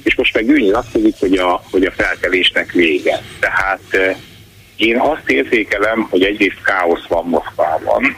És 0.03 0.15
most 0.15 0.35
meg 0.35 0.49
ő 0.49 0.59
nyilatkozik, 0.59 1.15
hogy 1.19 1.35
a, 1.35 1.63
hogy 1.71 1.85
a 1.85 1.91
felkelésnek 1.91 2.73
vége. 2.73 3.23
Tehát 3.41 4.17
én 4.81 4.99
azt 4.99 5.31
érzékelem, 5.31 6.07
hogy 6.11 6.23
egyrészt 6.23 6.63
káosz 6.63 7.07
van 7.09 7.25
Moszkvában. 7.25 8.17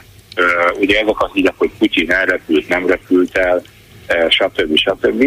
Ugye 0.80 1.00
ezek 1.00 1.22
az 1.22 1.30
hírek, 1.32 1.54
hogy 1.56 1.70
Putyin 1.78 2.10
elrepült, 2.10 2.68
nem 2.68 2.86
repült 2.86 3.36
el, 3.36 3.62
stb. 4.28 4.76
stb. 4.76 5.22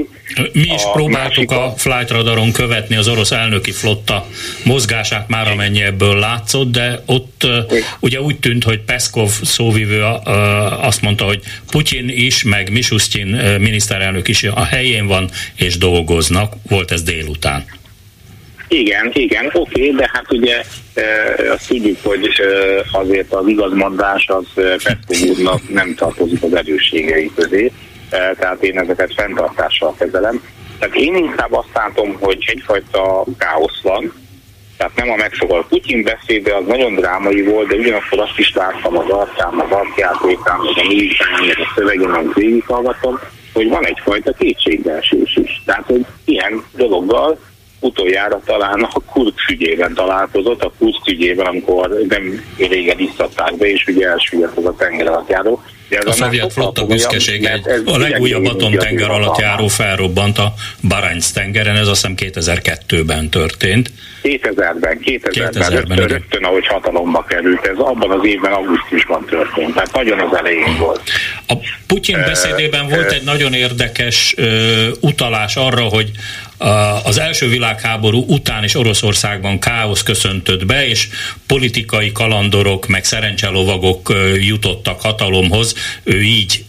Mi 0.54 0.62
is 0.62 0.84
a 0.84 0.92
próbáltuk 0.92 1.52
a 1.52 1.74
flight 1.78 2.10
radaron 2.10 2.52
követni 2.52 2.96
az 2.96 3.08
orosz 3.08 3.32
elnöki 3.32 3.72
flotta 3.72 4.26
mozgását 4.64 5.28
már 5.28 5.48
amennyi 5.48 5.82
ebből 5.82 6.20
látszott, 6.20 6.72
de 6.72 7.04
ott 7.06 7.48
ugye 8.00 8.22
úgy 8.22 8.40
tűnt, 8.40 8.64
hogy 8.64 8.80
Peszkov 8.80 9.30
szóvivő 9.30 10.04
azt 10.82 11.02
mondta, 11.02 11.26
hogy 11.26 11.42
Putyin 11.72 12.10
is, 12.10 12.44
meg 12.44 12.72
Mishustin 12.72 13.28
miniszterelnök 13.60 14.28
is 14.28 14.44
a 14.44 14.64
helyén 14.64 15.08
van 15.08 15.30
és 15.56 15.78
dolgoznak. 15.78 16.54
Volt 16.70 16.92
ez 16.92 17.04
délután. 17.04 17.66
Igen, 18.68 19.12
igen, 19.14 19.50
oké, 19.54 19.90
de 19.90 20.10
hát 20.14 20.32
ugye 20.32 20.62
e, 20.94 21.04
azt 21.52 21.68
tudjuk, 21.68 21.98
hogy 22.04 22.26
e, 22.26 22.98
azért 23.00 23.34
az 23.34 23.48
igazmondás 23.48 24.28
az 24.28 24.46
Peszkov 24.56 25.30
úrnak 25.30 25.70
nem 25.70 25.96
tartozik 25.96 26.44
az 26.44 26.56
erősségei 26.56 27.32
közé. 27.36 27.72
tehát 28.10 28.64
én 28.64 28.80
ezeket 28.80 29.14
fenntartással 29.14 29.96
kezelem. 29.98 30.42
Tehát 30.80 30.96
én 30.96 31.16
inkább 31.16 31.54
azt 31.54 31.74
látom, 31.74 32.18
hogy 32.20 32.44
egyfajta 32.48 33.26
káosz 33.38 33.82
van, 33.82 34.14
tehát 34.78 34.96
nem 34.96 35.10
a 35.10 35.16
megszokott 35.16 35.68
Putyin 35.68 36.04
beszéde, 36.04 36.56
az 36.56 36.66
nagyon 36.68 36.96
drámai 36.96 37.42
volt, 37.42 37.68
de 37.68 37.76
ugyanakkor 37.76 38.20
azt 38.20 38.40
is 38.40 38.54
láttam 38.54 38.98
az 38.98 39.10
arcán, 39.10 39.54
az 39.54 39.72
arcjátékán, 39.72 40.60
meg 40.60 40.86
a 40.86 40.88
műván, 40.88 41.46
meg 41.48 41.60
a 41.60 41.72
szövegén, 41.76 42.10
amit 42.10 42.34
végighallgatom, 42.34 43.20
hogy 43.54 43.70
van 43.70 43.86
egyfajta 43.86 44.32
kétségbeesés 44.32 45.36
is. 45.36 45.62
Tehát, 45.66 45.86
hogy 45.86 46.06
ilyen 46.26 46.64
dologgal 46.76 47.40
utoljára 47.86 48.42
talán 48.46 48.82
a 48.82 49.00
Kursk 49.12 49.50
ügyében 49.50 49.94
találkozott, 49.94 50.64
a 50.64 50.74
Kursk 50.78 51.08
ügyében, 51.08 51.46
amikor 51.46 51.90
nem 52.08 52.44
régen 52.58 53.00
isztatták 53.00 53.58
be, 53.58 53.68
és 53.68 53.86
ugye 53.88 54.08
elsüllyedt 54.08 54.58
az 54.58 54.66
a 54.66 54.76
tengeralattjáró. 54.78 55.64
A 56.06 56.12
szovjet 56.12 56.54
flotta 56.54 56.86
büszkesége 56.86 57.62
a 57.86 57.98
legújabb 57.98 58.46
atomtenger 58.46 59.10
alatt 59.10 59.38
járó 59.38 59.68
felrobbant 59.68 60.38
a 60.38 60.54
Barents 60.88 61.32
tengeren, 61.34 61.76
ez 61.76 61.88
azt 61.88 62.08
hiszem 62.08 62.32
2002-ben 62.44 63.30
történt. 63.30 63.92
2000-ben, 64.24 65.00
2000-ben, 65.02 65.50
2000-ben 65.52 65.70
rögtön, 65.70 66.08
rögtön, 66.08 66.44
ahogy 66.44 66.68
hatalomba 66.68 67.26
került, 67.28 67.66
ez 67.66 67.78
abban 67.78 68.12
az 68.12 68.26
évben 68.26 68.52
augusztusban 68.52 69.26
történt, 69.26 69.74
tehát 69.74 69.94
nagyon 69.94 70.20
az 70.20 70.38
elején 70.38 70.78
volt. 70.78 71.02
A 71.48 71.54
Putyin 71.88 72.18
beszédében 72.26 72.88
volt 72.88 73.12
egy 73.12 73.24
nagyon 73.24 73.54
érdekes 73.54 74.36
utalás 75.00 75.56
arra, 75.56 75.82
hogy 75.82 76.12
az 77.04 77.20
első 77.20 77.48
világháború 77.48 78.24
után 78.28 78.64
is 78.64 78.76
Oroszországban 78.76 79.60
káosz 79.60 80.04
köszöntött 80.04 80.66
be, 80.66 80.88
és 80.88 81.10
politikai 81.48 82.12
kalandorok, 82.12 82.88
meg 82.88 83.04
szerencselovagok 83.04 84.14
jutottak 84.40 85.02
hatalomhoz. 85.02 85.76
Ő 86.04 86.22
így 86.22 86.66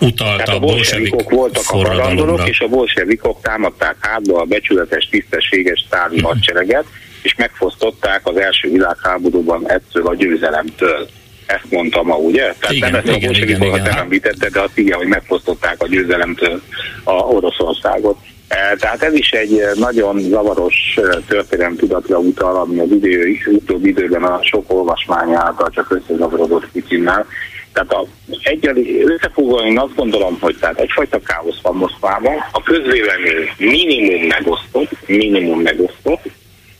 utalta 0.00 0.52
a, 0.52 0.58
bolsevikok 0.58 1.30
voltak 1.30 1.62
a 1.66 1.82
kalandorok, 1.82 2.48
és 2.48 2.60
a 2.60 2.68
bolsevikok 2.68 3.40
támadták 3.42 3.96
hátba 4.00 4.40
a 4.40 4.44
becsületes, 4.44 5.08
tisztességes 5.10 5.84
sztáli 5.86 6.20
hadsereget, 6.20 6.84
és 7.22 7.34
megfosztották 7.34 8.26
az 8.26 8.36
első 8.36 8.70
világháborúban 8.70 9.70
ettől 9.70 10.06
a 10.06 10.14
győzelemtől. 10.14 11.08
Ezt 11.48 11.70
mondta 11.70 12.02
ma, 12.02 12.14
ugye? 12.14 12.54
Tehát 12.58 12.70
igen, 12.70 12.90
nem 12.90 13.00
ezt 13.04 13.16
a 13.16 13.18
bolsevikokat 13.18 13.82
nem 13.82 13.98
említette, 13.98 14.48
de 14.48 14.60
azt 14.60 14.78
igen, 14.78 14.98
hogy 14.98 15.06
megfosztották 15.06 15.82
a 15.82 15.86
győzelemtől 15.86 16.60
a 17.04 17.12
Oroszországot. 17.12 18.16
E, 18.48 18.76
tehát 18.76 19.02
ez 19.02 19.14
is 19.14 19.30
egy 19.30 19.62
nagyon 19.74 20.18
zavaros 20.18 20.74
e, 20.96 21.18
történelem 21.28 21.76
tudatra 21.76 22.18
utal, 22.18 22.56
ami 22.56 22.78
az 22.78 22.90
idő, 22.90 23.36
utóbbi 23.46 23.88
időben 23.88 24.22
a 24.22 24.38
sok 24.42 24.72
olvasmány 24.72 25.32
által 25.34 25.70
csak 25.70 25.90
összezavarodott 25.90 26.68
Putyinnál. 26.72 27.26
Tehát 27.72 27.92
a, 27.92 28.06
egyeli, 28.42 29.02
összefoglalva 29.02 29.66
én 29.66 29.78
azt 29.78 29.94
gondolom, 29.94 30.38
hogy 30.40 30.56
tehát 30.60 30.80
egyfajta 30.80 31.20
káosz 31.20 31.60
van 31.62 31.76
Moszkvában, 31.76 32.36
a 32.52 32.62
közvélemény 32.62 33.48
minimum 33.58 34.26
megosztott, 34.26 34.90
minimum 35.06 35.60
megosztott, 35.60 36.24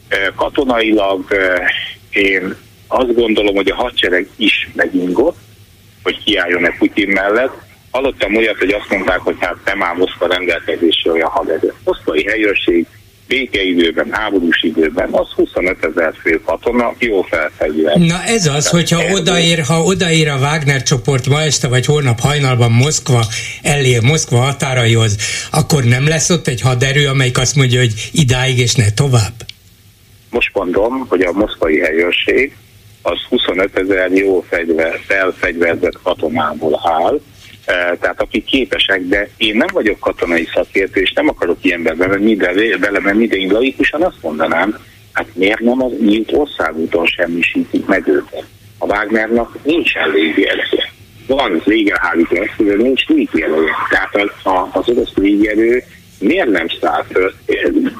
e, 0.08 0.32
katonailag 0.36 1.24
én 2.10 2.54
azt 2.88 3.14
gondolom, 3.14 3.54
hogy 3.54 3.68
a 3.68 3.74
hadsereg 3.74 4.28
is 4.36 4.70
megingott, 4.74 5.36
hogy 6.02 6.24
kiálljon-e 6.24 6.74
Putyin 6.78 7.08
mellett. 7.08 7.52
Hallottam 7.90 8.36
olyat, 8.36 8.58
hogy 8.58 8.70
azt 8.70 8.90
mondták, 8.90 9.18
hogy 9.18 9.36
hát 9.38 9.56
nem 9.64 9.82
áll 9.82 9.96
Moszkva 9.96 10.26
rendelkezésre 10.26 11.10
olyan 11.10 11.28
haderő. 11.28 11.72
Moszkvai 11.84 12.24
helyőrség 12.24 12.86
békeidőben, 13.28 14.08
háborús 14.10 14.62
időben, 14.62 15.08
az 15.12 15.28
25 15.34 15.84
ezer 15.84 16.14
fő 16.22 16.40
katona, 16.44 16.94
jó 16.98 17.22
felfegyver. 17.22 17.96
Na 17.96 18.22
ez 18.24 18.46
az, 18.46 18.68
hogyha 18.68 19.12
odaér, 19.12 19.60
ha 19.60 19.82
odaér 19.82 20.28
a 20.28 20.36
Wagner 20.36 20.82
csoport 20.82 21.26
ma 21.26 21.40
este 21.40 21.68
vagy 21.68 21.86
holnap 21.86 22.20
hajnalban 22.20 22.70
Moszkva 22.70 23.24
elé, 23.62 23.98
Moszkva 24.02 24.36
határaihoz, 24.36 25.16
akkor 25.50 25.84
nem 25.84 26.08
lesz 26.08 26.30
ott 26.30 26.46
egy 26.46 26.60
haderő, 26.60 27.08
amelyik 27.08 27.38
azt 27.38 27.56
mondja, 27.56 27.78
hogy 27.80 28.10
idáig 28.12 28.58
és 28.58 28.74
ne 28.74 28.90
tovább? 28.90 29.34
Most 30.30 30.50
mondom, 30.52 31.06
hogy 31.08 31.20
a 31.20 31.32
moszkvai 31.32 31.78
helyőrség 31.78 32.56
az 33.02 33.18
25 33.28 33.78
ezer 33.78 34.12
jó 34.12 34.44
fegyver, 34.48 35.00
felfegyverzett 35.06 36.02
katonából 36.02 36.80
áll, 36.84 37.20
e, 37.64 37.96
tehát 38.00 38.20
akik 38.20 38.44
képesek, 38.44 39.02
de 39.02 39.28
én 39.36 39.56
nem 39.56 39.68
vagyok 39.72 39.98
katonai 39.98 40.48
szakértő, 40.54 41.00
és 41.00 41.12
nem 41.12 41.28
akarok 41.28 41.58
ilyenbe 41.60 41.94
belemenni, 42.80 43.26
de, 43.26 43.36
én 43.36 43.52
laikusan 43.52 44.02
azt 44.02 44.22
mondanám, 44.22 44.78
hát 45.12 45.26
miért 45.34 45.60
nem 45.60 45.82
az 45.82 45.92
nyílt 46.00 46.32
országúton 46.32 47.06
semmisítik 47.06 47.86
meg 47.86 48.08
őket? 48.08 48.44
A 48.78 48.86
Wagnernak 48.86 49.64
nincsen 49.64 50.10
légierője. 50.10 50.92
Van 51.26 51.62
légerhárító 51.64 52.36
eszköze, 52.36 52.74
nincs 52.74 53.06
légierője. 53.06 53.72
Tehát 53.90 54.14
az, 54.14 54.30
az 54.72 54.88
orosz 54.88 55.14
légierő 55.14 55.84
miért 56.18 56.48
nem 56.48 56.66
száll 56.80 57.04
föl? 57.12 57.34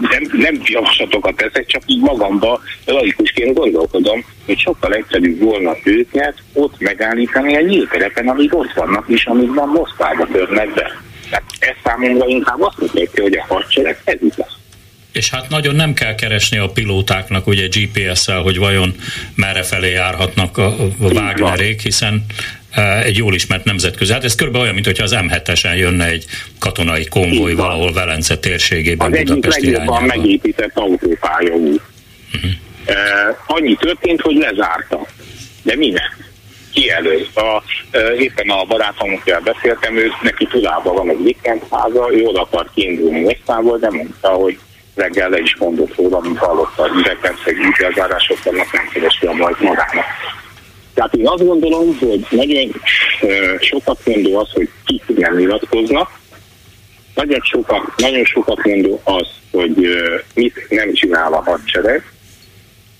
Nem, 0.00 0.22
nem 0.32 0.60
javaslatokat 0.64 1.36
teszek, 1.36 1.66
csak 1.66 1.82
így 1.86 2.00
magamba 2.00 2.60
laikusként 2.84 3.54
gondolkodom, 3.54 4.24
hogy 4.46 4.58
sokkal 4.58 4.92
egyszerűbb 4.92 5.40
volna 5.40 5.76
őket 5.84 6.34
ott 6.52 6.74
megállítani 6.78 7.56
a 7.56 7.60
nyílt 7.60 7.90
terepen, 7.90 8.28
amíg 8.28 8.54
ott 8.54 8.72
vannak, 8.72 9.08
és 9.08 9.24
amíg 9.24 9.54
van 9.54 9.68
Moszkvába 9.68 10.26
törnek 10.32 10.74
be. 10.74 11.00
Tehát 11.30 11.44
ez 11.58 11.74
számomra 11.84 12.26
inkább 12.26 12.60
azt 12.60 12.78
mutatja, 12.78 13.22
hogy 13.22 13.36
a 13.36 13.54
hadsereg 13.54 14.00
ez 14.04 14.18
lesz. 14.36 14.56
És 15.12 15.30
hát 15.30 15.48
nagyon 15.48 15.74
nem 15.74 15.94
kell 15.94 16.14
keresni 16.14 16.58
a 16.58 16.68
pilótáknak 16.68 17.46
ugye 17.46 17.68
GPS-szel, 17.68 18.40
hogy 18.40 18.58
vajon 18.58 18.94
merre 19.34 19.62
felé 19.62 19.90
járhatnak 19.90 20.58
a, 20.58 20.66
a 20.66 20.88
Wagnerék, 21.00 21.80
hiszen 21.80 22.24
egy 23.04 23.16
jól 23.16 23.34
ismert 23.34 23.64
nemzetközi. 23.64 24.12
Hát 24.12 24.24
ez 24.24 24.34
körülbelül 24.34 24.68
olyan, 24.68 24.82
mintha 24.82 25.02
az 25.02 25.16
M7-esen 25.16 25.76
jönne 25.76 26.06
egy 26.06 26.24
katonai 26.58 27.06
konvoj 27.06 27.54
valahol 27.54 27.92
Velence 27.92 28.38
térségében, 28.38 29.12
az 29.12 29.18
Budapest 29.18 29.56
egyik 29.56 29.70
legjobban 29.70 30.02
megépített 30.02 30.78
autópálya 30.78 31.54
út. 31.54 31.80
Uh-huh. 32.34 32.50
Uh, 32.88 33.36
annyi 33.46 33.76
történt, 33.76 34.20
hogy 34.20 34.36
lezárta. 34.36 35.06
De 35.62 35.76
minek? 35.76 36.16
Ki 36.72 36.90
elő? 36.90 37.26
A, 37.34 37.62
uh, 37.92 38.20
éppen 38.20 38.48
a 38.48 38.64
barátomokkel 38.64 39.40
beszéltem, 39.40 39.96
ő 39.96 40.10
neki 40.22 40.46
tudában 40.46 40.94
van 40.94 41.10
egy 41.10 41.22
vikendháza, 41.22 42.08
ő 42.12 42.24
oda 42.24 42.40
akar 42.40 42.70
kiindulni 42.74 43.20
Moszkvából, 43.20 43.78
de 43.78 43.90
mondta, 43.90 44.28
hogy 44.28 44.58
reggel 44.94 45.28
le 45.28 45.38
is 45.38 45.56
mondott 45.56 45.94
róla, 45.96 46.20
mint 46.20 46.38
hallotta, 46.38 46.88
hogy 46.88 47.02
rengeteg 47.04 47.56
ügyelzárások 47.56 48.42
vannak, 48.42 48.72
nem 48.72 48.88
keresi 48.92 49.26
a 49.26 49.32
majd 49.32 49.56
magának. 49.60 50.04
Tehát 50.98 51.14
én 51.14 51.28
azt 51.28 51.46
gondolom, 51.46 51.98
hogy 51.98 52.26
nagyon 52.30 52.72
sokat 53.60 53.98
mondó 54.04 54.38
az, 54.38 54.48
hogy 54.52 54.68
kik 54.84 55.02
nem 55.16 55.36
nyilatkoznak, 55.36 56.10
nagyon 57.14 57.40
sokat, 57.42 57.82
nagyon 57.96 58.24
sokat 58.24 58.64
mondó 58.64 59.00
az, 59.04 59.26
hogy 59.50 59.88
mit 60.34 60.66
nem 60.68 60.92
csinál 60.92 61.32
a 61.32 61.42
hadsereg, 61.42 62.12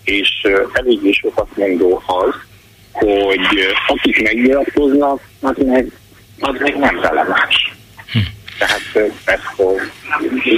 és 0.05 0.29
eléggé 0.73 1.13
sokat 1.13 1.57
mondó 1.57 2.03
az, 2.07 2.35
hogy 2.93 3.47
akik 3.87 4.23
megnyilatkoznak, 4.23 5.21
az 5.41 5.57
meg, 5.67 5.93
az 6.41 6.57
meg 6.59 6.79
nem 6.79 7.01
releváns. 7.01 7.73
Hm. 8.13 8.19
Tehát, 8.59 9.13
ez, 9.25 9.41
hogy, 9.57 9.81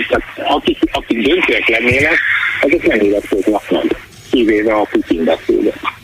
tehát 0.09 0.51
akik, 0.51 0.79
akik 0.93 1.27
döntőek 1.27 1.69
lennének, 1.69 2.19
azok 2.61 2.87
nem 2.87 2.99
nyilatkoznak 2.99 3.71
meg, 3.71 3.97
kivéve 4.31 4.75
a 4.75 4.87
Putin 4.91 5.25
beszédet. 5.25 5.99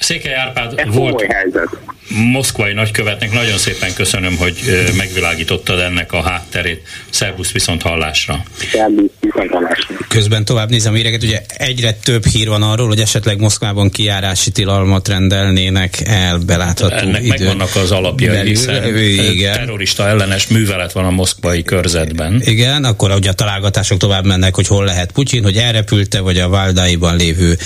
Székely 0.00 0.34
Árpád 0.34 0.94
volt 0.94 1.26
moszkvai 2.32 2.72
nagykövetnek. 2.72 3.32
Nagyon 3.32 3.58
szépen 3.58 3.94
köszönöm, 3.94 4.36
hogy 4.36 4.54
megvilágítottad 4.96 5.78
ennek 5.78 6.12
a 6.12 6.22
hátterét. 6.22 6.82
Szervusz 7.10 7.50
viszont 7.50 7.82
hallásra. 7.82 8.44
Közben 10.08 10.44
tovább 10.44 10.70
nézem 10.70 10.94
híreket, 10.94 11.22
ugye 11.22 11.42
egyre 11.56 11.92
több 11.92 12.26
hír 12.26 12.48
van 12.48 12.62
arról, 12.62 12.86
hogy 12.86 13.00
esetleg 13.00 13.38
Moszkvában 13.38 13.90
kiárási 13.90 14.50
tilalmat 14.50 15.08
rendelnének 15.08 16.00
el 16.04 16.38
belátható 16.38 16.96
Ennek 16.96 17.22
idő. 17.22 17.28
megvannak 17.28 17.76
az 17.76 17.90
alapjai, 17.90 18.34
belül, 18.34 18.48
hiszen 18.48 18.96
igen. 18.96 19.52
terrorista 19.52 20.08
ellenes 20.08 20.46
művelet 20.46 20.92
van 20.92 21.04
a 21.04 21.10
moszkvai 21.10 21.62
körzetben. 21.62 22.42
Igen, 22.44 22.84
akkor 22.84 23.10
ugye 23.10 23.30
a 23.30 23.32
találgatások 23.32 23.98
tovább 23.98 24.24
mennek, 24.24 24.54
hogy 24.54 24.66
hol 24.66 24.84
lehet 24.84 25.12
Putyin, 25.12 25.42
hogy 25.42 25.56
elrepülte, 25.56 26.20
vagy 26.20 26.38
a 26.38 26.48
Váldaiban 26.48 27.16
lévő 27.16 27.58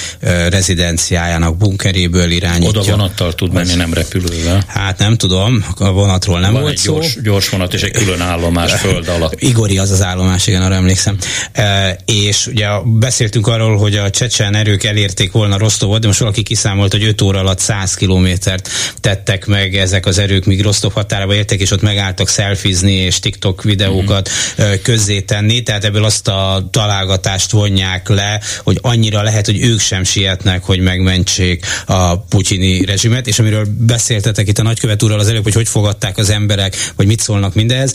rezidenciájának 0.49 1.57
bunkeréből 1.57 2.31
irányítja. 2.31 2.81
Oda 2.81 2.91
vonattal 2.91 3.35
tud 3.35 3.53
menni, 3.53 3.75
nem 3.75 3.95
repülő 3.95 4.34
repülővel? 4.35 4.65
Hát 4.67 4.99
nem 4.99 5.17
tudom, 5.17 5.65
a 5.79 5.91
vonatról 5.91 6.41
nem 6.41 6.53
Van 6.53 6.61
volt 6.61 6.73
egy 6.73 6.79
szó. 6.79 6.95
Gyors, 6.95 7.19
gyors 7.23 7.49
vonat 7.49 7.75
és 7.75 7.83
egy 7.83 7.91
külön 7.91 8.21
állomás 8.21 8.73
föld 8.81 9.09
alatt. 9.09 9.41
Igori 9.41 9.79
az 9.79 9.91
az 9.91 10.03
állomás, 10.03 10.47
igen, 10.47 10.63
arra 10.63 10.75
emlékszem. 10.75 11.17
E, 11.53 11.99
és 12.05 12.47
ugye 12.47 12.67
beszéltünk 12.85 13.47
arról, 13.47 13.77
hogy 13.77 13.97
a 13.97 14.11
csecsen 14.11 14.55
erők 14.55 14.85
elérték 14.85 15.33
volna 15.33 15.59
Rostovot, 15.59 16.01
de 16.01 16.07
most 16.07 16.19
valaki 16.19 16.43
kiszámolt, 16.43 16.93
hogy 16.93 17.05
5 17.05 17.23
óra 17.23 17.39
alatt 17.39 17.59
100 17.59 17.95
kilométert 17.95 18.69
tettek 19.01 19.47
meg 19.47 19.77
ezek 19.77 20.07
az 20.07 20.19
erők, 20.19 20.45
míg 20.45 20.63
Rostov 20.63 20.93
határába 20.93 21.35
értek, 21.35 21.61
és 21.61 21.71
ott 21.71 21.83
megálltak 21.83 22.29
szelfizni 22.29 22.93
és 22.93 23.19
TikTok 23.19 23.63
videókat 23.63 24.31
mm-hmm. 24.61 24.73
közzétenni, 24.83 25.63
tehát 25.63 25.85
ebből 25.85 26.05
azt 26.05 26.29
a 26.29 26.69
találgatást 26.71 27.51
vonják 27.51 28.09
le, 28.09 28.41
hogy 28.63 28.79
annyira 28.83 29.23
lehet, 29.23 29.47
hogy 29.47 29.63
ők 29.63 29.81
sem 29.81 30.05
sietnek, 30.05 30.65
hogy 30.65 30.81
megmentsék 30.81 31.67
a 31.87 32.19
putyini 32.19 32.85
rezsimet, 32.85 33.27
és 33.27 33.39
amiről 33.39 33.67
beszélt 33.79 34.24
beszéltetek 34.25 34.49
itt 34.49 34.59
a 34.59 34.69
nagykövet 34.69 35.03
úrral 35.03 35.19
az 35.19 35.29
előbb, 35.29 35.43
hogy 35.43 35.55
hogy 35.55 35.69
fogadták 35.69 36.19
az 36.19 36.31
emberek, 36.31 36.77
vagy 36.97 37.07
mit 37.07 37.21
szólnak 37.21 37.55
mindehez. 37.55 37.95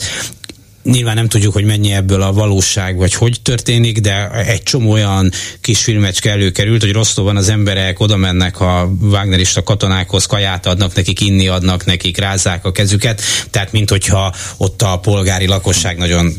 Nyilván 0.90 1.14
nem 1.14 1.28
tudjuk, 1.28 1.52
hogy 1.52 1.64
mennyi 1.64 1.92
ebből 1.92 2.22
a 2.22 2.32
valóság, 2.32 2.96
vagy 2.96 3.14
hogy 3.14 3.40
történik, 3.42 3.98
de 3.98 4.30
egy 4.30 4.62
csomó 4.62 4.90
olyan 4.90 5.30
kis 5.60 5.82
filmecske 5.82 6.30
előkerült, 6.30 6.80
hogy 6.80 6.92
Rostovban 6.92 7.36
az 7.36 7.48
emberek 7.48 8.00
oda 8.00 8.16
mennek 8.16 8.60
a 8.60 8.90
Wagnerista 9.00 9.62
katonákhoz, 9.62 10.26
kaját 10.26 10.66
adnak 10.66 10.94
nekik, 10.94 11.20
inni 11.20 11.48
adnak 11.48 11.84
nekik, 11.84 12.18
rázzák 12.18 12.64
a 12.64 12.72
kezüket, 12.72 13.22
tehát 13.50 13.72
mint 13.72 13.90
hogyha 13.90 14.34
ott 14.56 14.82
a 14.82 14.98
polgári 14.98 15.46
lakosság 15.46 15.96
nagyon 15.96 16.34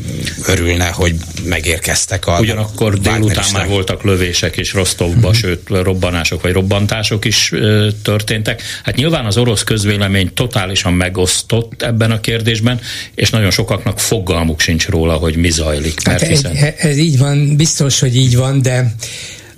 örülne, 0.46 0.86
hogy 0.86 1.14
megérkeztek 1.44 2.26
a 2.26 2.38
Ugyanakkor 2.40 2.98
délután 2.98 3.44
már 3.52 3.68
voltak 3.68 4.02
lövések 4.02 4.56
és 4.56 4.72
Rostovba, 4.72 5.16
uh-huh. 5.16 5.34
sőt 5.34 5.68
robbanások 5.68 6.42
vagy 6.42 6.52
robbantások 6.52 7.24
is 7.24 7.52
ö, 7.52 7.88
történtek. 8.02 8.62
Hát 8.84 8.94
nyilván 8.94 9.26
az 9.26 9.36
orosz 9.36 9.62
közvélemény 9.62 10.34
totálisan 10.34 10.92
megosztott 10.92 11.82
ebben 11.82 12.10
a 12.10 12.20
kérdésben, 12.20 12.80
és 13.14 13.30
nagyon 13.30 13.50
sokaknak 13.50 13.98
fog 13.98 14.30
fogalmuk 14.42 14.60
sincs 14.60 14.88
róla, 14.88 15.14
hogy 15.14 15.36
mi 15.36 15.50
zajlik. 15.50 16.04
Mert 16.04 16.20
hát 16.20 16.30
hiszen... 16.30 16.54
ez, 16.54 16.74
ez 16.78 16.96
így 16.96 17.18
van, 17.18 17.56
biztos, 17.56 18.00
hogy 18.00 18.16
így 18.16 18.36
van, 18.36 18.62
de 18.62 18.94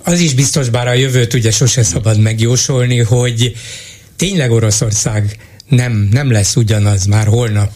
az 0.03 0.19
is 0.19 0.33
biztos, 0.33 0.69
bár 0.69 0.87
a 0.87 0.93
jövőt 0.93 1.33
ugye 1.33 1.51
sose 1.51 1.83
szabad 1.83 2.19
megjósolni, 2.19 2.99
hogy 2.99 3.55
tényleg 4.15 4.51
Oroszország 4.51 5.37
nem, 5.69 6.09
nem 6.11 6.31
lesz 6.31 6.55
ugyanaz 6.55 7.05
már 7.05 7.27
holnap 7.27 7.71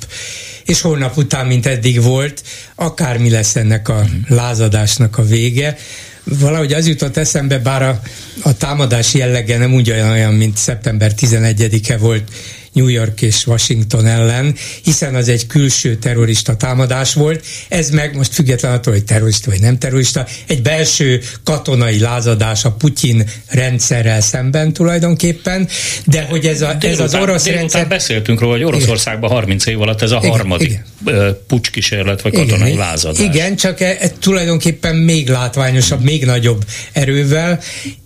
és 0.66 0.82
holnap 0.82 1.18
után, 1.18 1.46
mint 1.46 1.66
eddig 1.66 2.02
volt, 2.02 2.44
akármi 2.76 3.30
lesz 3.30 3.56
ennek 3.56 3.90
a 3.90 4.06
lázadásnak 4.28 5.18
a 5.18 5.24
vége. 5.24 5.78
Valahogy 6.24 6.74
az 6.74 6.88
jutott 6.88 7.18
eszembe, 7.18 7.60
bár 7.60 7.82
a, 7.82 8.02
a 8.42 8.58
támadás 8.58 9.14
jellege 9.14 9.58
nem 9.58 9.74
úgy 9.74 9.92
olyan, 9.92 10.34
mint 10.34 10.58
szeptember 10.58 11.12
11-e 11.18 11.98
volt 11.98 12.32
New 12.74 12.88
York 12.88 13.22
és 13.22 13.48
Washington 13.48 14.06
ellen, 14.06 14.56
hiszen 14.84 15.16
az 15.16 15.30
egy 15.30 15.48
külső 15.48 15.96
terrorista 15.96 16.56
támadás 16.56 17.14
volt, 17.14 17.46
ez 17.70 17.90
meg 17.90 18.16
most 18.16 18.34
független 18.34 18.72
attól, 18.72 18.94
hogy 18.94 19.04
terrorista 19.04 19.50
vagy 19.50 19.62
nem 19.62 19.78
terrorista, 19.78 20.26
egy 20.48 20.62
belső 20.62 21.22
katonai 21.44 22.00
lázadás 22.00 22.66
a 22.66 22.72
Putyin 22.72 23.24
rendszerrel 23.48 24.22
szemben 24.22 24.74
tulajdonképpen, 24.74 25.68
de 26.06 26.22
hogy 26.22 26.46
ez, 26.46 26.62
a, 26.62 26.76
ez 26.80 27.00
az 27.00 27.16
orosz 27.16 27.46
rendszer... 27.46 27.88
beszéltünk 27.88 28.40
róla, 28.40 28.54
hogy 28.54 28.64
Oroszországban 28.64 29.30
30 29.30 29.66
év 29.66 29.82
alatt 29.82 30.02
ez 30.02 30.12
a 30.12 30.18
igen, 30.18 30.30
harmadik 30.30 30.80
igen. 31.02 31.38
pucskísérlet 31.48 32.22
vagy 32.22 32.34
katonai 32.34 32.68
igen, 32.68 32.80
lázadás. 32.80 33.20
Igen, 33.26 33.56
csak 33.56 33.82
e, 33.82 33.98
e, 34.00 34.10
tulajdonképpen 34.20 34.96
még 34.96 35.30
látványosabb, 35.30 36.04
még 36.04 36.26
nagyobb 36.26 36.66
erővel, 36.92 37.60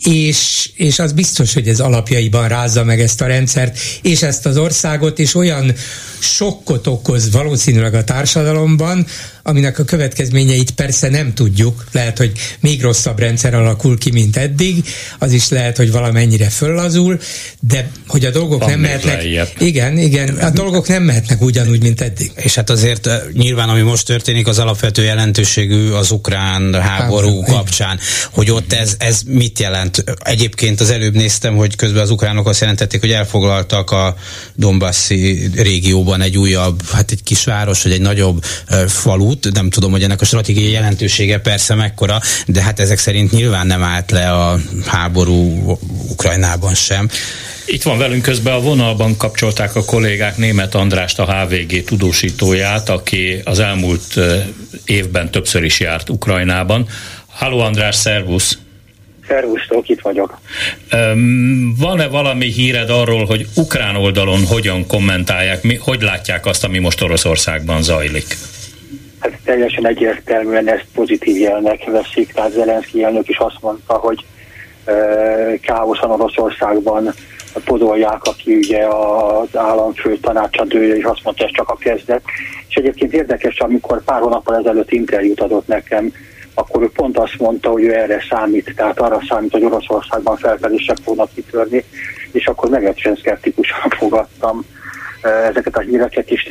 és, 0.04 0.70
és 0.76 1.00
az 1.00 1.12
biztos, 1.12 1.54
hogy 1.54 1.68
ez 1.68 1.80
alapjaiban 1.80 2.48
rázza 2.48 2.84
meg 2.84 3.02
ezt 3.02 3.22
a 3.22 3.26
rendszert, 3.26 3.80
és 4.02 4.22
ezt 4.22 4.46
az 4.46 4.53
országot, 4.58 5.20
és 5.20 5.36
olyan 5.36 5.74
sokkot 6.20 6.88
okoz 6.88 7.32
valószínűleg 7.32 7.94
a 7.94 8.04
társadalomban, 8.04 9.06
aminek 9.44 9.80
a 9.80 9.84
következményeit 9.84 10.72
persze 10.72 11.10
nem 11.10 11.34
tudjuk. 11.34 11.86
Lehet, 11.92 12.18
hogy 12.18 12.32
még 12.60 12.82
rosszabb 12.82 13.20
rendszer 13.20 13.54
alakul 13.54 13.98
ki, 13.98 14.12
mint 14.12 14.38
eddig, 14.38 14.86
az 15.20 15.32
is 15.32 15.50
lehet, 15.50 15.78
hogy 15.78 15.92
valamennyire 15.92 16.50
föllazul, 16.50 17.20
de 17.60 17.90
hogy 18.08 18.26
a 18.26 18.32
dolgok 18.32 18.60
Van 18.60 18.70
nem 18.70 18.80
mehetnek. 18.80 19.16
Lejjebb. 19.16 19.50
Igen, 19.60 19.98
igen, 19.98 20.30
a 20.30 20.50
dolgok 20.50 20.88
nem 20.88 21.04
mehetnek 21.04 21.42
ugyanúgy, 21.42 21.82
mint 21.82 22.02
eddig. 22.02 22.32
És 22.36 22.56
hát 22.56 22.70
azért 22.70 23.08
eh, 23.08 23.22
nyilván, 23.34 23.70
ami 23.70 23.82
most 23.82 24.06
történik, 24.06 24.48
az 24.48 24.60
alapvető 24.60 25.04
jelentőségű 25.04 25.92
az 25.92 26.12
ukrán 26.12 26.82
háború 26.82 27.42
hát, 27.42 27.50
kapcsán, 27.50 28.00
hogy 28.32 28.52
ott 28.52 28.74
ez, 28.74 28.96
ez 28.98 29.22
mit 29.26 29.60
jelent? 29.60 30.04
Egyébként 30.20 30.80
az 30.82 30.90
előbb 30.90 31.14
néztem, 31.14 31.56
hogy 31.56 31.76
közben 31.76 32.02
az 32.02 32.10
ukránok 32.10 32.48
azt 32.48 32.62
jelentették, 32.62 33.00
hogy 33.00 33.12
elfoglaltak 33.12 33.92
a 33.92 34.16
Donbassi 34.56 35.50
régióban 35.56 36.22
egy 36.22 36.38
újabb, 36.38 36.90
hát 36.92 37.12
egy 37.12 37.24
kisváros, 37.24 37.84
vagy 37.84 37.92
egy 37.92 38.02
nagyobb 38.02 38.44
uh, 38.70 38.86
falut, 39.34 39.56
nem 39.56 39.70
tudom, 39.70 39.92
hogy 39.92 40.04
ennek 40.04 40.22
a 40.22 40.26
stratégiai 40.26 40.72
jelentősége 40.72 41.40
persze 41.40 41.76
mekkora, 41.76 42.20
de 42.48 42.62
hát 42.62 42.80
ezek 42.80 42.98
szerint 42.98 43.32
nyilván 43.32 43.68
nem 43.68 43.84
állt 43.84 44.12
le 44.12 44.32
a 44.32 44.60
háború 44.86 45.72
Ukrajnában 46.10 46.74
sem. 46.74 47.10
Itt 47.66 47.84
van 47.84 47.98
velünk 47.98 48.22
közben 48.22 48.54
a 48.54 48.60
vonalban 48.60 49.18
kapcsolták 49.18 49.76
a 49.76 49.86
kollégák 49.86 50.38
német 50.38 50.76
Andrást, 50.76 51.20
a 51.20 51.34
HVG 51.34 51.84
tudósítóját, 51.84 52.90
aki 52.90 53.42
az 53.44 53.60
elmúlt 53.60 54.20
évben 54.86 55.32
többször 55.32 55.64
is 55.64 55.80
járt 55.80 56.10
Ukrajnában. 56.10 56.88
Halló 57.28 57.60
András, 57.60 57.96
szervusz! 57.96 58.58
Szervusztok, 59.28 59.90
itt 59.90 60.02
vagyok. 60.02 60.40
Van-e 61.78 62.08
valami 62.08 62.52
híred 62.52 62.90
arról, 62.90 63.26
hogy 63.26 63.48
ukrán 63.56 63.96
oldalon 63.96 64.46
hogyan 64.46 64.88
kommentálják, 64.88 65.64
mi, 65.64 65.76
hogy 65.76 66.02
látják 66.02 66.46
azt, 66.46 66.64
ami 66.64 66.80
most 66.80 67.02
Oroszországban 67.02 67.82
zajlik? 67.82 68.38
Hát 69.24 69.40
teljesen 69.44 69.88
egyértelműen 69.88 70.68
ezt 70.68 70.86
pozitív 70.94 71.38
jelnek 71.38 71.86
veszik, 71.86 72.34
tehát 72.34 72.52
Zelenszky 72.52 73.04
elnök 73.04 73.30
is 73.30 73.38
azt 73.38 73.62
mondta, 73.62 73.94
hogy 73.94 74.26
káoszan 75.62 76.12
Oroszországban 76.12 77.14
podolják, 77.66 78.24
aki 78.24 78.56
ugye 78.56 78.86
az 78.86 79.58
államfő 79.58 80.18
tanácsadója, 80.18 80.96
és 80.96 81.04
azt 81.04 81.24
mondta, 81.24 81.44
ez 81.44 81.52
csak 81.52 81.70
a 81.70 81.76
kezdet. 81.76 82.22
És 82.68 82.76
egyébként 82.76 83.14
érdekes, 83.14 83.60
amikor 83.60 84.04
pár 84.04 84.22
hónappal 84.22 84.58
ezelőtt 84.58 84.92
interjút 84.92 85.42
adott 85.42 85.68
nekem 85.68 86.14
akkor 86.54 86.82
ő 86.82 86.90
pont 86.90 87.18
azt 87.18 87.40
mondta, 87.40 87.70
hogy 87.70 87.84
ő 87.84 87.94
erre 87.94 88.24
számít, 88.30 88.74
tehát 88.76 89.00
arra 89.00 89.20
számít, 89.30 89.52
hogy 89.52 89.64
Oroszországban 89.64 90.38
felfelések 90.38 90.98
fognak 91.04 91.34
kitörni, 91.34 91.84
és 92.32 92.48
akkor 92.48 92.70
meglehetősen 92.70 93.16
szkeptikusan 93.16 93.90
fogadtam 93.90 94.66
ezeket 95.24 95.76
a 95.76 95.80
híreket 95.80 96.32
is, 96.32 96.48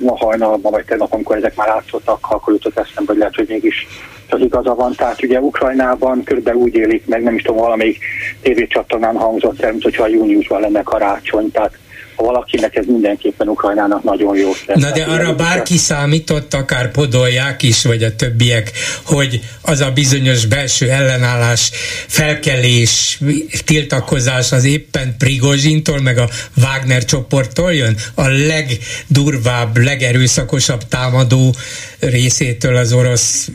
ma 0.00 0.16
hajnalban, 0.16 0.72
vagy 0.72 0.84
tegnap, 0.84 1.12
amikor 1.12 1.36
ezek 1.36 1.56
már 1.56 1.68
átszottak, 1.68 2.18
akkor 2.30 2.52
jutott 2.52 2.78
eszembe, 2.78 3.10
hogy 3.12 3.18
lehet, 3.18 3.34
hogy 3.34 3.48
mégis 3.48 3.86
az 4.30 4.40
igaza 4.40 4.74
van. 4.74 4.94
Tehát 4.94 5.22
ugye 5.22 5.40
Ukrajnában 5.40 6.24
körülbelül 6.24 6.60
úgy 6.60 6.74
élik 6.74 7.06
meg, 7.06 7.22
nem 7.22 7.34
is 7.34 7.42
tudom, 7.42 7.60
valamelyik 7.60 7.98
tévécsatornán 8.42 9.16
hangzott 9.16 9.60
el, 9.60 9.70
mint 9.70 9.82
hogyha 9.82 10.06
júniusban 10.06 10.60
lenne 10.60 10.82
karácsony, 10.82 11.50
tehát 11.50 11.78
valakinek 12.16 12.76
ez 12.76 12.84
mindenképpen 12.86 13.48
Ukrajnának 13.48 14.02
nagyon 14.02 14.36
jó. 14.36 14.50
Na 14.74 14.90
de 14.90 15.02
arra 15.02 15.34
bárki 15.34 15.76
számított, 15.76 16.54
akár 16.54 16.90
podolják 16.90 17.62
is, 17.62 17.84
vagy 17.84 18.02
a 18.02 18.16
többiek, 18.16 18.70
hogy 19.04 19.40
az 19.62 19.80
a 19.80 19.90
bizonyos 19.90 20.46
belső 20.46 20.90
ellenállás, 20.90 21.70
felkelés, 22.06 23.20
tiltakozás 23.64 24.52
az 24.52 24.64
éppen 24.64 25.14
Prigozsintól, 25.18 26.00
meg 26.00 26.18
a 26.18 26.28
Wagner 26.56 27.04
csoporttól 27.04 27.72
jön? 27.72 27.96
A 28.14 28.28
legdurvább, 28.28 29.76
legerőszakosabb 29.76 30.80
támadó 30.88 31.54
részétől 32.00 32.76
az 32.76 32.92
orosz 32.92 33.48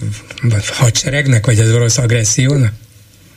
hadseregnek, 0.78 1.46
vagy 1.46 1.60
az 1.60 1.74
orosz 1.74 1.98
agressziónak? 1.98 2.72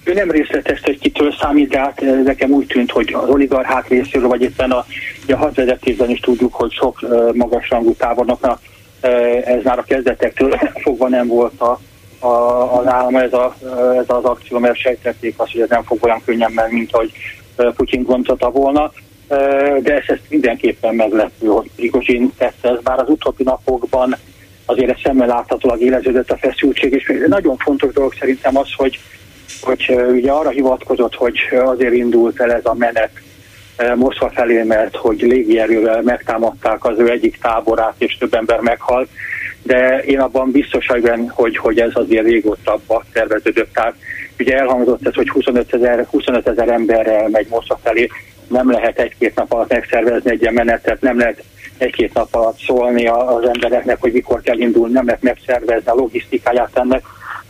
Ő 0.05 0.13
nem 0.13 0.31
részletezte, 0.31 0.83
hogy 0.85 0.99
kitől 0.99 1.35
számít, 1.41 1.69
de 1.69 1.79
hát 1.79 2.03
eh, 2.03 2.23
nekem 2.25 2.51
úgy 2.51 2.67
tűnt, 2.67 2.91
hogy 2.91 3.13
az 3.13 3.29
oligarchák 3.29 3.89
részéről, 3.89 4.29
vagy 4.29 4.43
éppen 4.43 4.71
a, 4.71 4.87
a 5.29 5.37
hadvezetésben 5.37 6.11
is 6.11 6.21
tudjuk, 6.21 6.55
hogy 6.55 6.73
sok 6.73 7.01
magasrangú 7.35 7.95
tábornoknak 7.95 8.61
ez 9.45 9.63
már 9.63 9.79
a 9.79 9.83
kezdetektől 9.83 10.59
fogva 10.85 11.09
nem 11.09 11.27
volt 11.27 11.61
a, 11.61 11.81
a, 12.27 12.79
az 12.79 12.87
állam 12.87 13.17
ez, 13.17 13.33
a, 13.33 13.57
ez 13.99 14.05
az 14.07 14.25
akció, 14.25 14.59
mert 14.59 14.79
sejtették 14.79 15.35
azt, 15.37 15.53
hogy 15.53 15.61
ez 15.61 15.69
nem 15.69 15.83
fog 15.83 16.05
olyan 16.05 16.23
könnyen 16.25 16.53
menni, 16.53 16.75
mint 16.75 16.93
ahogy 16.93 17.13
Putyin 17.77 18.03
gondolta 18.03 18.51
volna. 18.51 18.93
De 19.83 19.95
ez, 19.95 20.03
ezt 20.07 20.23
mindenképpen 20.29 20.95
meglepő, 20.95 21.47
hogy 21.47 21.71
Prigozsin 21.77 22.33
tette 22.37 22.69
ez, 22.69 22.83
bár 22.83 22.99
az 22.99 23.09
utóbbi 23.09 23.43
napokban 23.43 24.17
azért 24.65 24.91
ez 24.91 24.97
szemmel 25.03 25.27
láthatólag 25.27 25.81
éleződött 25.81 26.31
a 26.31 26.37
feszültség, 26.37 26.93
és 26.93 27.13
nagyon 27.27 27.57
fontos 27.57 27.93
dolog 27.93 28.15
szerintem 28.19 28.57
az, 28.57 28.69
hogy 28.77 28.99
hogy 29.61 29.95
ugye 30.11 30.31
arra 30.31 30.49
hivatkozott, 30.49 31.15
hogy 31.15 31.39
azért 31.65 31.95
indult 31.95 32.41
el 32.41 32.53
ez 32.53 32.65
a 32.65 32.75
menet 32.75 33.11
Moszkva 33.95 34.31
felé, 34.31 34.63
mert 34.63 34.97
hogy 34.97 35.21
légierővel 35.21 36.03
megtámadták 36.03 36.85
az 36.85 36.99
ő 36.99 37.11
egyik 37.11 37.39
táborát, 37.39 37.95
és 37.99 38.17
több 38.17 38.35
ember 38.35 38.61
meghalt, 38.61 39.09
de 39.63 40.03
én 40.05 40.21
abban 40.21 40.51
biztos 40.51 40.87
vagyok, 40.87 41.31
hogy, 41.31 41.57
hogy 41.57 41.81
ez 41.81 41.91
azért 41.95 42.25
régóta 42.25 42.81
terveződött. 43.13 43.73
Tehát 43.73 43.95
ugye 44.39 44.59
elhangzott 44.59 45.07
ez, 45.07 45.15
hogy 45.15 45.29
25 45.29 45.75
ezer 45.75 46.07
25 46.11 46.49
ezer 46.49 46.69
emberrel 46.69 47.29
megy 47.29 47.47
Moszkva 47.51 47.79
felé, 47.83 48.09
nem 48.49 48.71
lehet 48.71 48.99
egy-két 48.99 49.35
nap 49.35 49.53
alatt 49.53 49.73
megszervezni 49.73 50.31
egy 50.31 50.41
ilyen 50.41 50.55
menetet, 50.55 51.01
nem 51.01 51.19
lehet 51.19 51.43
egy-két 51.79 52.15
nap 52.15 52.35
alatt 52.35 52.59
szólni 52.59 53.07
az 53.07 53.45
embereknek, 53.53 53.97
hogy 54.01 54.13
mikor 54.13 54.41
kell 54.41 54.59
indulni, 54.59 54.93
nem 54.93 55.07
lehet 55.07 55.23
megszervezni 55.23 55.91
a 55.91 55.95
logisztikáját 55.95 56.71
ennek 56.79 57.03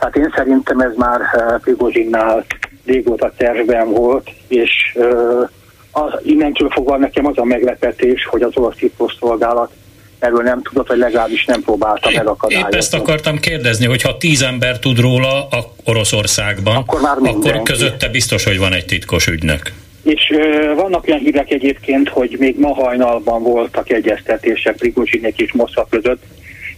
tehát 0.03 0.15
én 0.15 0.33
szerintem 0.35 0.79
ez 0.79 0.95
már 0.95 1.21
eh, 1.21 1.59
Prigozsinnál 1.61 2.45
régóta 2.85 3.33
tervben 3.37 3.89
volt, 3.89 4.29
és 4.47 4.71
uh, 4.95 5.49
az, 5.93 6.19
innentől 6.23 6.69
fogva 6.69 6.97
nekem 6.97 7.25
az 7.25 7.37
a 7.37 7.43
meglepetés, 7.43 8.25
hogy 8.25 8.41
az 8.41 8.51
orosz 8.55 8.77
szolgálat 9.19 9.71
erről 10.19 10.43
nem 10.43 10.61
tudott, 10.61 10.87
vagy 10.87 10.97
legalábbis 10.97 11.45
nem 11.45 11.61
próbálta 11.61 12.09
megakadályozni. 12.15 12.69
Épp 12.71 12.79
ezt 12.79 12.93
akartam 12.93 13.37
kérdezni, 13.39 13.85
hogy 13.85 14.01
ha 14.01 14.17
tíz 14.17 14.41
ember 14.41 14.79
tud 14.79 14.99
róla 14.99 15.47
a 15.47 15.73
Oroszországban, 15.83 16.75
akkor, 16.75 17.01
már 17.01 17.17
akkor 17.23 17.61
közötte 17.61 18.07
biztos, 18.07 18.43
hogy 18.43 18.59
van 18.59 18.73
egy 18.73 18.85
titkos 18.85 19.27
ügynök. 19.27 19.61
És 20.03 20.31
ö, 20.35 20.73
vannak 20.75 21.07
olyan 21.07 21.19
hírek 21.19 21.51
egyébként, 21.51 22.09
hogy 22.09 22.35
még 22.39 22.59
ma 22.59 22.73
hajnalban 22.73 23.43
voltak 23.43 23.89
egyeztetések 23.89 24.75
Prigozsinek 24.75 25.39
és 25.39 25.53
Moszkva 25.53 25.87
között, 25.89 26.23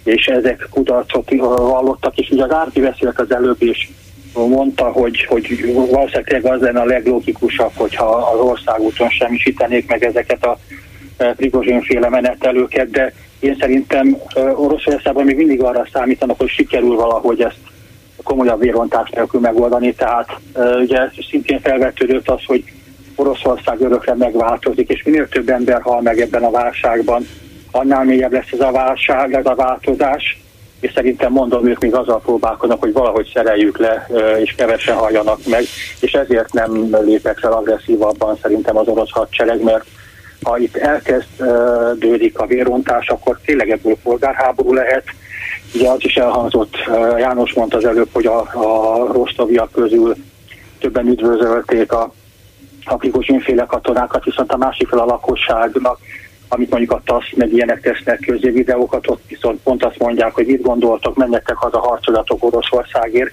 és 0.04 0.26
ezek 0.26 0.68
kudarcot 0.72 1.30
vallottak, 1.40 2.18
és 2.18 2.30
ugye 2.30 2.44
az 2.44 2.52
Árpi 2.52 2.80
beszélt 2.80 3.20
az 3.20 3.32
előbb, 3.32 3.64
és 3.64 3.88
mondta, 4.36 4.84
hogy, 4.84 5.26
hogy 5.26 5.74
valószínűleg 5.74 6.46
az 6.46 6.62
lenne 6.62 6.80
a 6.80 6.86
leglogikusabb, 6.86 7.72
hogyha 7.76 8.06
az 8.06 8.40
országúton 8.40 9.10
semmisítenék 9.10 9.90
meg 9.90 10.04
ezeket 10.04 10.46
a 10.46 10.58
Prigozsin 11.36 11.82
féle 11.82 12.10
menetelőket, 12.10 12.90
de 12.90 13.14
én 13.40 13.58
szerintem 13.60 14.18
Oroszországban 14.56 15.26
még 15.26 15.36
mindig 15.36 15.64
arra 15.64 15.88
számítanak, 15.94 16.40
hogy 16.40 16.50
sikerül 16.50 16.96
valahogy 16.96 17.42
ezt 17.42 17.60
komolyabb 18.24 18.60
vérontás 18.60 19.10
nélkül 19.10 19.40
megoldani, 19.40 19.94
tehát 19.94 20.30
ugye 20.82 21.10
szintén 21.30 21.60
felvetődött 21.60 22.30
az, 22.30 22.42
hogy 22.46 22.64
Oroszország 23.16 23.82
örökre 23.82 24.16
megváltozik, 24.16 24.90
és 24.90 25.04
minél 25.04 25.30
több 25.30 25.50
ember 25.50 25.82
hal 25.82 26.02
meg 26.02 26.20
ebben 26.20 26.44
a 26.44 26.52
válságban, 26.52 27.28
annál 27.72 28.04
mélyebb 28.04 28.32
lesz 28.32 28.52
ez 28.52 28.60
a 28.60 28.72
válság, 28.72 29.34
ez 29.34 29.46
a 29.46 29.56
változás, 29.56 30.38
és 30.86 30.92
szerintem 30.94 31.32
mondom, 31.32 31.68
ők 31.68 31.80
még 31.80 31.94
azzal 31.94 32.22
próbálkoznak, 32.22 32.80
hogy 32.80 32.94
valahogy 32.94 33.32
szereljük 33.34 33.78
le, 33.78 34.08
és 34.44 34.54
kevesen 34.58 34.96
halljanak 34.96 35.40
meg, 35.46 35.64
és 36.00 36.14
ezért 36.14 36.54
nem 36.54 36.96
lépek 37.04 37.38
fel 37.38 37.52
agresszívabban 37.52 38.38
szerintem 38.42 38.78
az 38.78 38.88
orosz 38.88 39.12
hadsereg, 39.12 39.64
mert 39.64 39.86
ha 40.44 40.58
itt 40.58 40.76
elkezdődik 40.76 42.40
a 42.40 42.46
vérontás, 42.46 43.08
akkor 43.08 43.40
tényleg 43.46 43.70
ebből 43.70 43.98
polgárháború 44.04 44.74
lehet. 44.74 45.04
Ugye 45.74 45.90
az 45.90 46.04
is 46.04 46.16
elhangzott, 46.16 46.76
János 47.18 47.54
mondta 47.54 47.78
az 47.78 47.86
előbb, 47.86 48.10
hogy 48.12 48.26
a, 48.26 48.40
a 48.40 49.08
rostoviak 49.14 49.72
közül 49.72 50.16
többen 50.80 51.08
üdvözölték 51.08 51.92
a, 51.92 52.14
a 52.86 52.96
Prigozsinféle 52.96 53.66
katonákat, 53.66 54.24
viszont 54.24 54.52
a 54.52 54.58
másik 54.58 54.88
fel 54.88 55.00
a 55.00 55.06
lakosságnak 55.06 56.00
amit 56.48 56.70
mondjuk 56.70 56.92
a 56.92 57.02
TASZ 57.06 57.32
meg 57.36 57.54
ilyenek 57.54 57.82
tesznek 57.82 58.20
közé 58.26 58.50
videókat, 58.50 59.10
ott 59.10 59.24
viszont 59.28 59.62
pont 59.64 59.84
azt 59.84 60.00
mondják, 60.00 60.34
hogy 60.34 60.46
mit 60.46 60.62
gondoltok, 60.62 61.16
menjetek 61.16 61.56
haza 61.56 61.80
harcolatok 61.80 62.44
Oroszországért. 62.44 63.32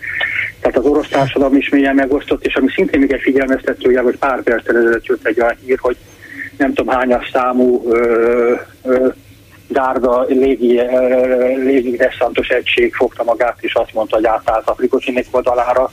Tehát 0.61 0.77
az 0.77 0.85
orosz 0.85 1.09
társadalom 1.09 1.57
is 1.57 1.69
mélyen 1.69 1.95
megosztott, 1.95 2.45
és 2.45 2.55
ami 2.55 2.69
szintén 2.75 3.01
még 3.01 3.13
egy 3.13 3.21
figyelmeztetője, 3.21 4.01
hogy 4.01 4.19
pár 4.19 4.43
perccel 4.43 4.77
ezelőtt 4.77 5.07
jött 5.07 5.27
egy 5.27 5.41
olyan 5.41 5.57
hír, 5.65 5.79
hogy 5.81 5.97
nem 6.59 6.73
tudom 6.73 6.95
hányas 6.95 7.31
számú 7.33 7.83
ö, 7.89 8.55
ö, 8.85 9.09
gárda 9.69 10.25
légi, 10.29 10.81
légi 11.65 11.97
desszantos 11.97 12.49
egység 12.49 12.95
fogta 12.95 13.25
magát, 13.25 13.57
és 13.61 13.75
azt 13.75 13.95
mondta, 13.95 14.17
hogy 14.17 14.27
átállt 14.27 14.69
a 14.69 14.73
Prigozsinek 14.73 15.27
oldalára. 15.31 15.91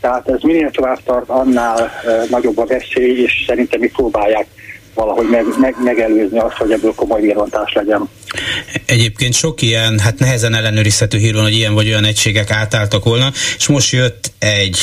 Tehát 0.00 0.28
ez 0.28 0.42
minél 0.42 0.70
tovább 0.70 0.98
tart, 1.04 1.28
annál 1.28 1.90
nagyobb 2.30 2.58
a 2.58 2.66
veszély, 2.66 3.22
és 3.22 3.44
szerintem 3.46 3.80
mi 3.80 3.88
próbálják 3.88 4.46
valahogy 5.00 5.28
meg, 5.30 5.44
meg, 5.60 5.74
megelőzni 5.84 6.38
azt, 6.38 6.56
hogy 6.56 6.72
ebből 6.72 6.92
komoly 6.94 7.20
vérontás 7.20 7.72
legyen. 7.72 8.08
Egyébként 8.86 9.34
sok 9.34 9.62
ilyen, 9.62 9.98
hát 9.98 10.18
nehezen 10.18 10.54
ellenőrizhető 10.54 11.18
hír 11.18 11.34
van, 11.34 11.42
hogy 11.42 11.54
ilyen 11.54 11.74
vagy 11.74 11.86
olyan 11.86 12.04
egységek 12.04 12.50
átálltak 12.50 13.04
volna, 13.04 13.30
és 13.56 13.66
most 13.66 13.92
jött 13.92 14.32
egy 14.38 14.78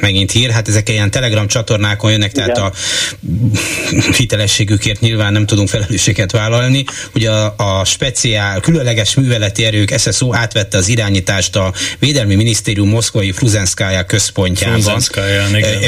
megint 0.00 0.30
hír, 0.30 0.50
hát 0.50 0.68
ezek 0.68 0.88
ilyen 0.88 1.10
telegram 1.10 1.46
csatornákon 1.46 2.10
jönnek, 2.10 2.32
Igen. 2.32 2.52
tehát 2.52 2.58
a 2.58 2.72
hitelességükért 4.16 5.00
nyilván 5.00 5.32
nem 5.32 5.46
tudunk 5.46 5.68
felelősséget 5.68 6.30
vállalni. 6.30 6.84
Ugye 7.14 7.30
a, 7.30 7.54
a 7.56 7.84
speciál, 7.84 8.60
különleges 8.60 9.14
műveleti 9.14 9.64
erők 9.64 9.98
SSO 9.98 10.34
átvette 10.34 10.78
az 10.78 10.88
irányítást 10.88 11.56
a 11.56 11.72
Védelmi 11.98 12.34
Minisztérium 12.34 12.88
moszkvai 12.88 13.32
Fruzenszkája 13.32 14.04
központjában. 14.04 15.00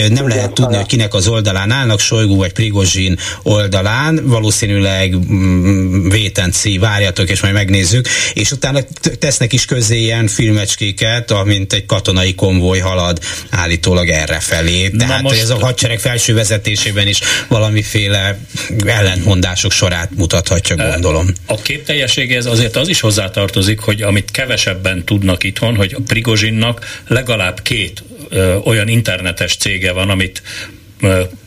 Nem 0.09 0.28
lehet 0.28 0.52
tudni, 0.52 0.77
hogy 0.77 0.86
kinek 0.86 1.14
az 1.14 1.28
oldalán 1.28 1.70
állnak, 1.70 2.01
Solygó 2.01 2.36
vagy 2.36 2.52
Prigozsin 2.52 3.18
oldalán, 3.42 4.20
valószínűleg 4.24 5.16
mm, 5.32 6.08
vétenci, 6.08 6.78
várjatok, 6.78 7.30
és 7.30 7.40
majd 7.40 7.54
megnézzük, 7.54 8.08
és 8.34 8.50
utána 8.50 8.80
tesznek 9.18 9.52
is 9.52 9.64
közé 9.64 9.98
ilyen 10.00 10.26
filmecskéket, 10.26 11.30
amint 11.30 11.72
egy 11.72 11.86
katonai 11.86 12.34
konvoj 12.34 12.78
halad 12.78 13.18
állítólag 13.50 14.08
erre 14.08 14.40
felé. 14.40 14.88
Tehát 14.88 15.22
most... 15.22 15.40
ez 15.40 15.50
a 15.50 15.58
hadsereg 15.58 15.98
felső 15.98 16.34
vezetésében 16.34 17.06
is 17.06 17.20
valamiféle 17.48 18.38
ellentmondások 18.86 19.72
sorát 19.72 20.10
mutathatja, 20.16 20.76
gondolom. 20.76 21.26
A 21.46 21.54
képteljességhez 21.62 22.46
azért 22.46 22.76
az 22.76 22.88
is 22.88 23.00
hozzátartozik, 23.00 23.78
hogy 23.78 24.02
amit 24.02 24.30
kevesebben 24.30 25.04
tudnak 25.04 25.44
itthon, 25.44 25.76
hogy 25.76 25.96
Prigozsinnak 26.06 27.02
legalább 27.06 27.62
két 27.62 28.02
ö, 28.28 28.54
olyan 28.54 28.88
internetes 28.88 29.56
cége 29.56 29.92
van, 29.92 30.10
amit 30.10 30.42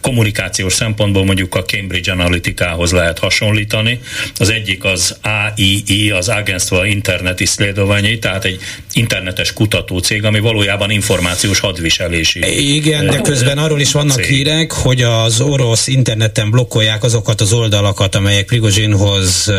kommunikációs 0.01 0.73
szempontból 0.73 1.25
mondjuk 1.25 1.55
a 1.55 1.63
Cambridge 1.63 2.11
Analytikához 2.11 2.91
lehet 2.91 3.19
hasonlítani. 3.19 3.99
Az 4.37 4.49
egyik 4.49 4.83
az 4.83 5.17
AII, 5.21 6.11
az 6.11 6.29
Agentstva 6.29 6.85
interneti 6.85 7.43
Iszlédoványi, 7.43 8.19
tehát 8.19 8.45
egy 8.45 8.59
internetes 8.93 9.53
kutatócég, 9.53 10.23
ami 10.25 10.39
valójában 10.39 10.91
információs 10.91 11.59
hadviselési. 11.59 12.75
Igen, 12.75 13.05
de 13.05 13.21
közben 13.21 13.57
arról 13.57 13.79
is 13.79 13.91
vannak 13.91 14.15
cég. 14.15 14.25
hírek, 14.25 14.71
hogy 14.71 15.01
az 15.01 15.41
orosz 15.41 15.87
interneten 15.87 16.51
blokkolják 16.51 17.03
azokat 17.03 17.41
az 17.41 17.53
oldalakat, 17.53 18.15
amelyek 18.15 18.45
Prigozsinhoz 18.45 19.51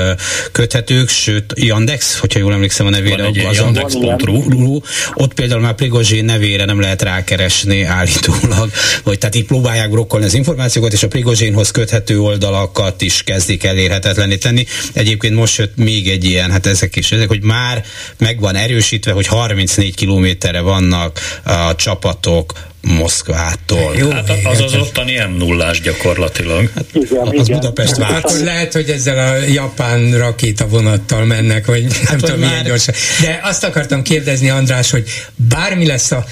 köthetők, 0.53 1.09
sőt 1.09 1.53
Yandex, 1.57 2.19
hogyha 2.19 2.39
jól 2.39 2.53
emlékszem 2.53 2.87
a 2.87 2.91
nevére, 2.91 3.27
az 3.49 3.57
Yandex.ru, 3.57 4.81
ott 5.15 5.35
például 5.35 5.61
már 5.61 5.75
Prigozsin 5.75 6.25
nevére 6.25 6.65
nem 6.65 6.81
lehet 6.81 7.03
rákeresni 7.03 7.83
állítólag, 7.83 8.71
vagy 9.05 9.19
tehát 9.19 9.35
így 9.35 9.45
próbálják 9.45 9.84
blokkolni 9.91 10.27
az 10.27 10.35
információkat, 10.35 10.93
és 10.93 11.03
a 11.03 11.09
Prigozsinhoz 11.09 11.71
köthető 11.71 12.21
oldalakat 12.21 13.03
is 13.03 13.23
kezdik 13.23 13.65
elérhetetleníteni. 13.65 14.65
tenni. 14.65 14.67
Egyébként 14.93 15.35
most 15.35 15.59
jött 15.59 15.77
még 15.77 16.09
egy 16.09 16.25
ilyen, 16.25 16.51
hát 16.51 16.67
ezek 16.67 16.97
is, 16.97 17.13
ezek, 17.13 17.29
hogy 17.29 17.43
már 17.43 17.85
meg 18.19 18.41
van 18.41 18.57
erősítve, 18.57 19.13
hogy 19.13 19.27
34 19.27 19.95
kilométerre 19.95 20.61
vannak 20.61 21.21
a 21.45 21.75
csapatok 21.75 22.53
Moszkvától. 22.85 23.95
Jó, 23.97 24.11
hát 24.11 24.31
az 24.45 24.61
az 24.61 24.75
ottani 24.75 25.13
m 25.13 25.37
0 25.37 25.71
gyakorlatilag. 25.83 26.71
Hát, 26.75 26.85
igen, 26.93 27.27
az 27.27 27.33
igen. 27.33 27.59
Budapest 27.59 27.97
vált. 27.97 28.31
Hát 28.31 28.41
lehet, 28.41 28.73
hogy 28.73 28.89
ezzel 28.91 29.33
a 29.33 29.37
japán 29.37 30.19
rakéta 30.19 30.69
vonattal 30.69 31.25
mennek, 31.25 31.67
vagy 31.67 31.87
hát 31.93 32.11
nem 32.11 32.19
tudom, 32.19 32.39
már... 32.39 32.49
milyen 32.49 32.65
gyorsan. 32.65 32.95
De 33.21 33.41
azt 33.43 33.65
akartam 33.65 34.03
kérdezni, 34.03 34.51
András, 34.51 34.91
hogy 34.91 35.05
bármi 35.37 35.87
lesz 35.87 36.11
a 36.11 36.25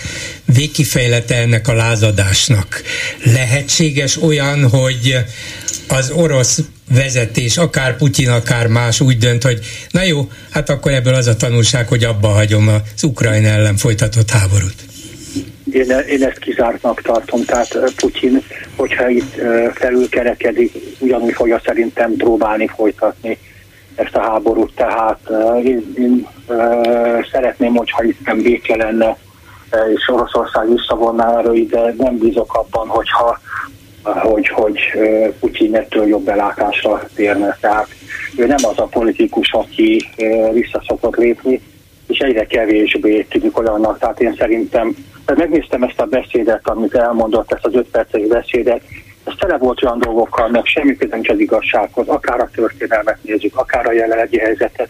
végkifejlete 0.44 1.36
ennek 1.36 1.68
a 1.68 1.72
lázadásnak, 1.72 2.82
lehetséges 3.24 4.22
olyan, 4.22 4.68
hogy 4.68 5.16
az 5.88 6.10
orosz 6.10 6.58
vezetés, 6.88 7.56
akár 7.56 7.96
Putyin, 7.96 8.28
akár 8.28 8.66
más 8.66 9.00
úgy 9.00 9.18
dönt, 9.18 9.42
hogy 9.42 9.58
na 9.90 10.02
jó, 10.02 10.30
hát 10.50 10.70
akkor 10.70 10.92
ebből 10.92 11.14
az 11.14 11.26
a 11.26 11.36
tanulság, 11.36 11.88
hogy 11.88 12.04
abba 12.04 12.28
hagyom 12.28 12.68
az 12.68 13.02
Ukrajna 13.02 13.48
ellen 13.48 13.76
folytatott 13.76 14.30
háborút. 14.30 14.74
Én, 15.72 15.90
én 16.08 16.22
ezt 16.22 16.38
kizártnak 16.38 17.00
tartom, 17.00 17.44
tehát 17.44 17.92
Putyin, 17.96 18.42
hogyha 18.76 19.08
itt 19.08 19.40
felülkerekedik, 19.74 20.72
ugyanúgy 20.98 21.32
fogja 21.32 21.60
szerintem 21.64 22.16
próbálni 22.16 22.66
folytatni 22.66 23.38
ezt 23.94 24.16
a 24.16 24.20
háborút, 24.20 24.74
tehát 24.74 25.30
én, 25.64 25.92
én 25.98 26.26
szeretném, 27.32 27.74
hogyha 27.74 28.04
itt 28.04 28.26
nem 28.26 28.42
béke 28.42 28.76
lenne, 28.76 29.16
és 29.94 30.08
Oroszország 30.08 30.68
visszavonná 30.68 31.38
erőit, 31.38 31.70
de 31.70 31.94
nem 31.98 32.18
bízok 32.18 32.54
abban, 32.54 32.88
hogyha 32.88 33.40
hogy, 34.02 34.48
hogy 34.48 34.78
Putyin 35.40 35.76
ettől 35.76 36.06
jobb 36.06 36.24
belátásra 36.24 37.02
térne. 37.14 37.56
Tehát 37.60 37.88
ő 38.36 38.46
nem 38.46 38.64
az 38.68 38.78
a 38.78 38.86
politikus, 38.86 39.52
aki 39.52 40.08
visszaszokott 40.52 41.16
lépni, 41.16 41.60
és 42.06 42.18
egyre 42.18 42.46
kevésbé 42.46 43.22
tűnik 43.22 43.58
olyannak. 43.58 43.98
Tehát 43.98 44.20
én 44.20 44.34
szerintem, 44.38 44.94
tehát 45.34 45.50
megnéztem 45.50 45.82
ezt 45.82 46.00
a 46.00 46.04
beszédet, 46.04 46.68
amit 46.68 46.94
elmondott, 46.94 47.52
ezt 47.52 47.64
az 47.64 47.74
öt 47.74 47.88
perces 47.90 48.26
beszédet, 48.26 48.80
ez 49.24 49.32
tele 49.38 49.56
volt 49.58 49.82
olyan 49.84 49.98
dolgokkal, 49.98 50.48
meg 50.48 50.64
semmi 50.64 50.96
köze 50.96 51.14
nincs 51.14 51.28
az 51.28 51.38
igazsághoz, 51.38 52.08
akár 52.08 52.40
a 52.40 52.50
történelmet 52.54 53.18
nézzük, 53.22 53.56
akár 53.56 53.86
a 53.86 53.92
jelenlegi 53.92 54.38
helyzetet. 54.38 54.88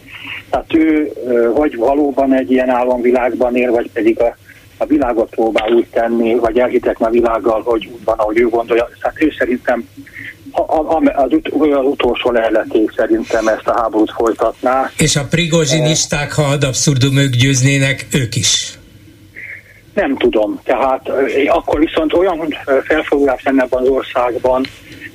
Tehát 0.49 0.73
ő 0.73 1.11
vagy 1.55 1.75
valóban 1.75 2.33
egy 2.33 2.51
ilyen 2.51 2.69
álomvilágban 2.69 3.55
él, 3.55 3.71
vagy 3.71 3.89
pedig 3.93 4.19
a, 4.19 4.37
a 4.77 4.85
világot 4.85 5.29
próbál 5.29 5.71
úgy 5.71 5.87
tenni, 5.91 6.35
vagy 6.35 6.59
elhitetni 6.59 7.05
a 7.05 7.09
világgal, 7.09 7.61
hogy 7.61 7.89
úgy 7.93 8.03
van, 8.03 8.17
ahogy 8.17 8.37
ő 8.37 8.49
gondolja. 8.49 8.89
Tehát 9.01 9.21
ő 9.21 9.33
szerintem 9.37 9.87
az, 11.15 11.31
ut- 11.31 11.51
az 11.51 11.85
utolsó 11.85 12.31
leheleték 12.31 12.93
szerintem 12.95 13.47
ezt 13.47 13.67
a 13.67 13.79
háborút 13.81 14.11
folytatná. 14.11 14.91
És 14.97 15.15
a 15.15 15.25
prigozsinisták, 15.29 16.33
ha 16.33 16.43
ad 16.43 16.63
abszurdum 16.63 17.17
ők 17.17 17.35
győznének, 17.35 18.07
ők 18.11 18.35
is? 18.35 18.77
Nem 19.93 20.17
tudom. 20.17 20.59
Tehát 20.63 21.11
akkor 21.47 21.79
viszont 21.79 22.13
olyan 22.13 22.47
felfogulás 22.83 23.43
lenne 23.43 23.63
ebben 23.63 23.81
az 23.81 23.87
országban, 23.87 24.65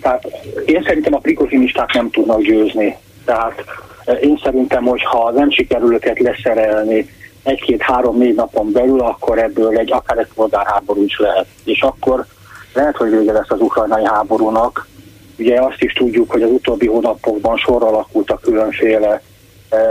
tehát 0.00 0.26
én 0.64 0.82
szerintem 0.86 1.14
a 1.14 1.18
prigozsinisták 1.18 1.92
nem 1.92 2.10
tudnak 2.10 2.42
győzni. 2.42 2.96
Tehát 3.24 3.64
én 4.20 4.40
szerintem, 4.42 4.84
hogy 4.84 5.02
ha 5.02 5.30
nem 5.30 5.50
sikerül 5.50 5.94
őket 5.94 6.18
leszerelni 6.18 7.10
egy-két-három-négy 7.42 8.34
napon 8.34 8.72
belül, 8.72 9.00
akkor 9.00 9.38
ebből 9.38 9.78
egy 9.78 9.92
akár 9.92 10.18
egy 10.18 10.28
polgárháború 10.34 11.02
is 11.02 11.18
lehet. 11.18 11.46
És 11.64 11.80
akkor 11.80 12.26
lehet, 12.74 12.96
hogy 12.96 13.10
vége 13.10 13.32
lesz 13.32 13.50
az 13.50 13.60
ukrajnai 13.60 14.05
háborúnak. 14.05 14.88
Ugye 15.38 15.60
azt 15.60 15.82
is 15.82 15.92
tudjuk, 15.92 16.30
hogy 16.30 16.42
az 16.42 16.50
utóbbi 16.50 16.86
hónapokban 16.86 17.56
sor 17.56 17.82
alakult 17.82 18.30
a 18.30 18.38
különféle 18.42 19.22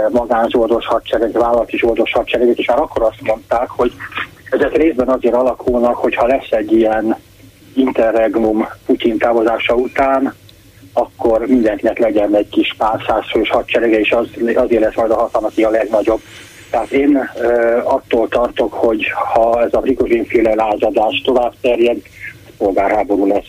magánzsoldos 0.09 0.85
hadsereg, 0.85 1.31
vállalati 1.31 1.77
zsoldos 1.77 2.11
hadseregek, 2.11 2.57
és 2.57 2.67
már 2.67 2.79
akkor 2.79 3.03
azt 3.03 3.21
mondták, 3.21 3.69
hogy 3.69 3.91
ezek 4.49 4.77
részben 4.77 5.07
azért 5.07 5.33
alakulnak, 5.33 5.95
hogyha 5.95 6.27
lesz 6.27 6.51
egy 6.51 6.71
ilyen 6.71 7.15
interregnum 7.75 8.67
Putyin 8.85 9.17
távozása 9.17 9.73
után, 9.73 10.33
akkor 10.93 11.47
mindenkinek 11.47 11.99
legyen 11.99 12.35
egy 12.35 12.49
kis 12.49 12.75
pár 12.77 13.03
százfős 13.07 13.49
hadserege, 13.49 13.99
és 13.99 14.11
az, 14.11 14.27
azért 14.55 14.81
lesz 14.81 14.95
majd 14.95 15.11
a 15.11 15.17
hatalmat 15.17 15.57
a 15.57 15.69
legnagyobb. 15.69 16.21
Tehát 16.69 16.91
én 16.91 17.17
e, 17.17 17.47
attól 17.83 18.27
tartok, 18.27 18.73
hogy 18.73 19.05
ha 19.33 19.61
ez 19.61 19.73
a 19.73 19.79
Prigozsin-féle 19.79 20.55
lázadás 20.55 21.21
tovább 21.25 21.53
terjed, 21.61 21.97
polgárháború 22.57 23.27
lesz. 23.27 23.47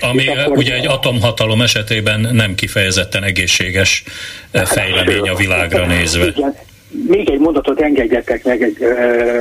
Ami 0.00 0.28
akkor, 0.28 0.56
ugye 0.56 0.74
egy 0.74 0.86
atomhatalom 0.86 1.60
esetében 1.60 2.28
nem 2.32 2.54
kifejezetten 2.54 3.22
egészséges 3.22 4.04
fejlemény 4.52 5.28
a 5.28 5.34
világra 5.34 5.86
nézve. 5.86 6.26
Igen. 6.26 6.56
Még 6.90 7.30
egy 7.30 7.38
mondatot 7.38 7.80
engedjetek 7.80 8.44
meg, 8.44 8.62
egy, 8.62 8.78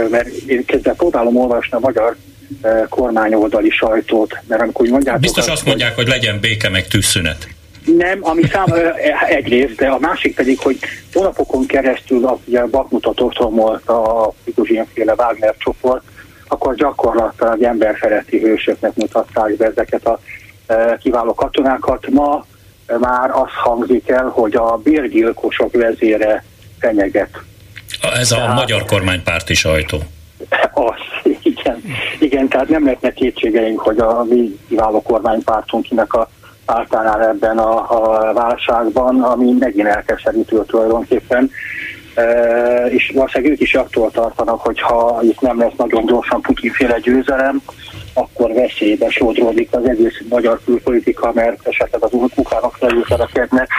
mert 0.09 0.27
én 0.27 0.65
kezdve 0.65 0.93
próbálom 0.93 1.37
olvasni 1.37 1.77
a 1.77 1.79
magyar 1.79 2.15
kormányoldali 2.89 3.69
sajtót, 3.69 4.37
mert 4.47 4.61
amikor 4.61 4.87
mondjátok... 4.87 5.21
Biztos 5.21 5.47
azt 5.47 5.65
mondják, 5.65 5.95
hogy 5.95 6.07
legyen 6.07 6.39
béke 6.39 6.69
meg 6.69 6.87
tűzszünet. 6.87 7.47
Nem, 7.97 8.19
ami 8.21 8.43
szám 8.43 8.65
egyrészt, 9.27 9.75
de 9.75 9.87
a 9.87 9.99
másik 9.99 10.35
pedig, 10.35 10.59
hogy 10.59 10.79
hónapokon 11.13 11.65
keresztül 11.65 12.25
a, 12.25 12.39
ugye 12.45 12.65
Bakmutat 12.65 13.21
otthomolt 13.21 13.89
a 13.89 14.33
Prigozsin-féle 14.43 15.13
Wagner 15.17 15.55
csoport, 15.57 16.03
akkor 16.47 16.75
gyakorlatilag 16.75 17.63
emberfeletti 17.63 18.39
hősöknek 18.39 18.95
mutatták 18.95 19.55
be 19.55 19.65
ezeket 19.65 20.05
a 20.05 20.19
e, 20.67 20.97
kiváló 21.01 21.33
katonákat. 21.33 22.07
Ma 22.09 22.45
már 22.99 23.29
az 23.29 23.49
hangzik 23.63 24.09
el, 24.09 24.27
hogy 24.27 24.55
a 24.55 24.79
bérgyilkosok 24.83 25.73
vezére 25.73 26.43
fenyeget. 26.79 27.29
Ez 28.01 28.31
a 28.31 28.35
tehát, 28.35 28.55
magyar 28.55 28.85
kormánypárti 28.85 29.53
sajtó. 29.53 29.97
Az, 30.73 31.31
igen. 31.41 31.83
Igen, 32.19 32.47
tehát 32.47 32.69
nem 32.69 32.83
lehetne 32.83 33.13
kétségeink, 33.13 33.79
hogy 33.79 33.97
a 33.97 34.23
mi 34.29 34.59
kiváló 34.67 35.01
kormánypártunk 35.01 35.83
kinek 35.83 36.13
a 36.13 36.29
pártánál 36.65 37.23
ebben 37.23 37.57
a, 37.57 37.91
a 37.91 38.33
válságban, 38.33 39.21
ami 39.21 39.51
megint 39.59 39.87
elkeserítő 39.87 40.63
tulajdonképpen 40.65 41.51
és 42.89 43.11
valószínűleg 43.13 43.53
ők 43.53 43.59
is 43.61 43.75
attól 43.75 44.11
tartanak, 44.11 44.61
hogy 44.61 44.81
ha 44.81 45.19
itt 45.21 45.41
nem 45.41 45.59
lesz 45.59 45.73
nagyon 45.77 46.05
gyorsan 46.05 46.41
Putyinféle 46.41 46.99
győzelem, 46.99 47.61
akkor 48.13 48.53
veszélybe 48.53 49.09
sodródik 49.09 49.67
az 49.71 49.87
egész 49.89 50.21
magyar 50.29 50.59
külpolitika, 50.65 51.31
mert 51.33 51.67
esetleg 51.67 52.03
az 52.03 52.13
ukránok 52.35 52.75
felülterekednek, 52.79 53.69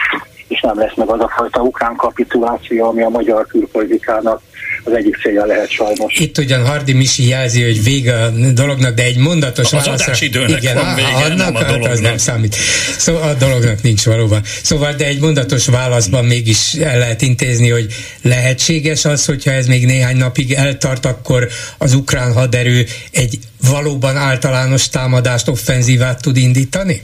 és 0.49 0.61
nem 0.61 0.79
lesz 0.79 0.95
meg 0.97 1.09
az 1.09 1.20
a 1.20 1.33
fajta 1.37 1.61
ukrán 1.61 1.97
kapituláció, 1.97 2.89
ami 2.89 3.03
a 3.03 3.09
magyar 3.09 3.47
külpolitikának 3.47 4.41
az 4.85 4.93
egyik 4.93 5.16
célja 5.23 5.45
lehet 5.45 5.70
sajnos. 5.70 6.19
Itt 6.19 6.39
ugyan 6.39 6.66
Hardi 6.66 6.93
Misi 6.93 7.29
jelzi, 7.29 7.62
hogy 7.62 7.83
vége 7.83 8.15
a 8.15 8.31
dolognak, 8.53 8.95
de 8.95 9.03
egy 9.03 9.16
mondatos 9.16 9.73
az 9.73 9.85
válasz. 9.85 10.20
igen, 10.20 10.75
van 10.75 10.95
vége, 10.95 11.09
annak, 11.09 11.37
nem 11.37 11.55
a 11.55 11.62
dolognak. 11.62 11.83
Hát 11.83 11.93
az 11.93 12.01
nem 12.01 12.16
számít. 12.16 12.57
Szóval 12.97 13.23
a 13.23 13.35
dolognak 13.35 13.83
nincs 13.83 14.05
valóban. 14.05 14.43
Szóval, 14.62 14.93
de 14.93 15.07
egy 15.07 15.20
mondatos 15.20 15.66
válaszban 15.66 16.25
mégis 16.25 16.73
el 16.73 16.99
lehet 16.99 17.23
intézni, 17.23 17.69
hogy 17.69 17.87
lehetséges 18.23 19.05
az, 19.05 19.25
hogyha 19.25 19.51
ez 19.51 19.66
még 19.66 19.87
néhány 19.87 20.16
napig 20.16 20.53
eltart, 20.53 21.05
akkor 21.07 21.49
az 21.79 21.95
ukrán 21.95 22.33
haderő 22.33 22.87
egy 23.12 23.39
valóban 23.70 24.16
általános 24.16 24.89
támadást, 24.89 25.49
offenzívát 25.49 26.23
tud 26.23 26.37
indítani? 26.37 27.03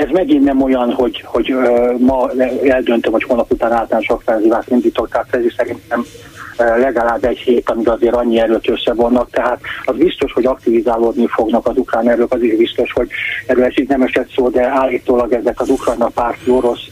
Ez 0.00 0.08
megint 0.12 0.44
nem 0.44 0.62
olyan, 0.62 0.92
hogy, 0.92 1.24
hogy 1.26 1.54
ma 1.98 2.30
eldöntöm, 2.64 3.12
hogy 3.12 3.22
holnap 3.22 3.52
után 3.52 3.72
általános 3.72 4.08
offenzívát 4.08 4.70
indítok, 4.70 5.08
tehát 5.08 5.34
ez 5.34 5.44
is 5.44 5.54
szerintem 5.56 6.04
legalább 6.56 7.24
egy 7.24 7.38
hét, 7.38 7.70
amíg 7.70 7.88
azért 7.88 8.14
annyi 8.14 8.38
erőt 8.40 8.68
összevonnak, 8.68 9.30
tehát 9.30 9.60
az 9.84 9.96
biztos, 9.96 10.32
hogy 10.32 10.46
aktivizálódni 10.46 11.26
fognak 11.26 11.66
az 11.66 11.76
ukrán 11.76 12.08
erők, 12.08 12.32
az 12.32 12.42
is 12.42 12.56
biztos, 12.56 12.92
hogy 12.92 13.08
erről 13.46 13.78
így 13.80 13.88
nem 13.88 14.02
esett 14.02 14.30
szó, 14.30 14.48
de 14.48 14.66
állítólag 14.66 15.32
ezek 15.32 15.60
az 15.60 15.68
ukrajna 15.68 16.06
párti 16.06 16.50
orosz 16.50 16.88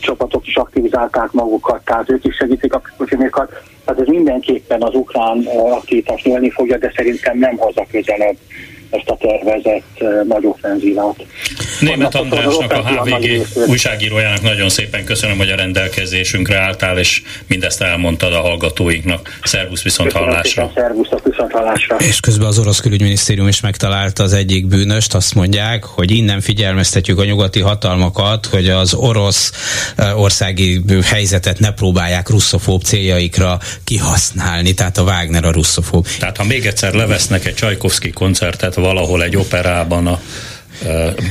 csapatok 0.00 0.46
is 0.46 0.56
aktivizálták 0.56 1.32
magukat, 1.32 1.84
tehát 1.84 2.10
ők 2.10 2.24
is 2.24 2.34
segítik 2.34 2.74
a 2.74 2.82
putyinékat. 2.96 3.62
Tehát 3.84 4.00
ez 4.00 4.06
mindenképpen 4.06 4.82
az 4.82 4.94
ukrán 4.94 5.46
aktivitás 5.70 6.22
nőni 6.22 6.50
fogja, 6.50 6.78
de 6.78 6.92
szerintem 6.96 7.38
nem 7.38 7.56
haza 7.56 7.86
közelebb 7.90 8.36
ezt 8.90 9.08
a 9.08 9.16
tervezett 9.20 10.26
nagy 10.28 10.46
offenzívát. 10.46 11.16
Német 11.80 12.14
Andrásnak, 12.14 12.72
a 12.72 12.88
HVG 12.88 13.46
újságírójának 13.68 14.42
nagyon 14.42 14.68
szépen 14.68 15.04
köszönöm, 15.04 15.36
hogy 15.36 15.50
a 15.50 15.56
rendelkezésünkre 15.56 16.58
álltál, 16.58 16.98
és 16.98 17.22
mindezt 17.46 17.82
elmondtad 17.82 18.32
a 18.32 18.40
hallgatóinknak. 18.40 19.38
Szervusz 19.42 19.82
viszont 19.82 20.12
hallásra. 20.12 20.72
Szervusz 20.74 21.08
viszont 21.24 21.52
hallásra. 21.52 21.96
És 21.96 22.20
közben 22.20 22.46
az 22.46 22.58
orosz 22.58 22.80
külügyminisztérium 22.80 23.48
is 23.48 23.60
megtalálta 23.60 24.22
az 24.22 24.32
egyik 24.32 24.66
bűnöst, 24.66 25.14
azt 25.14 25.34
mondják, 25.34 25.84
hogy 25.84 26.10
innen 26.10 26.40
figyelmeztetjük 26.40 27.18
a 27.18 27.24
nyugati 27.24 27.60
hatalmakat, 27.60 28.46
hogy 28.46 28.68
az 28.68 28.94
orosz 28.94 29.52
országi 30.14 30.80
helyzetet 31.04 31.58
ne 31.58 31.72
próbálják 31.72 32.28
russzofób 32.28 32.82
céljaikra 32.82 33.58
kihasználni, 33.84 34.74
tehát 34.74 34.98
a 34.98 35.02
Wagner 35.02 35.44
a 35.44 35.50
russzofób. 35.50 36.06
Tehát 36.18 36.36
ha 36.36 36.44
még 36.44 36.66
egyszer 36.66 36.92
levesznek 36.92 37.46
egy 37.46 37.54
Csajkovszki 37.54 38.10
koncertet 38.10 38.76
valahol 38.80 39.22
egy 39.22 39.36
operában 39.36 40.06
a 40.06 40.20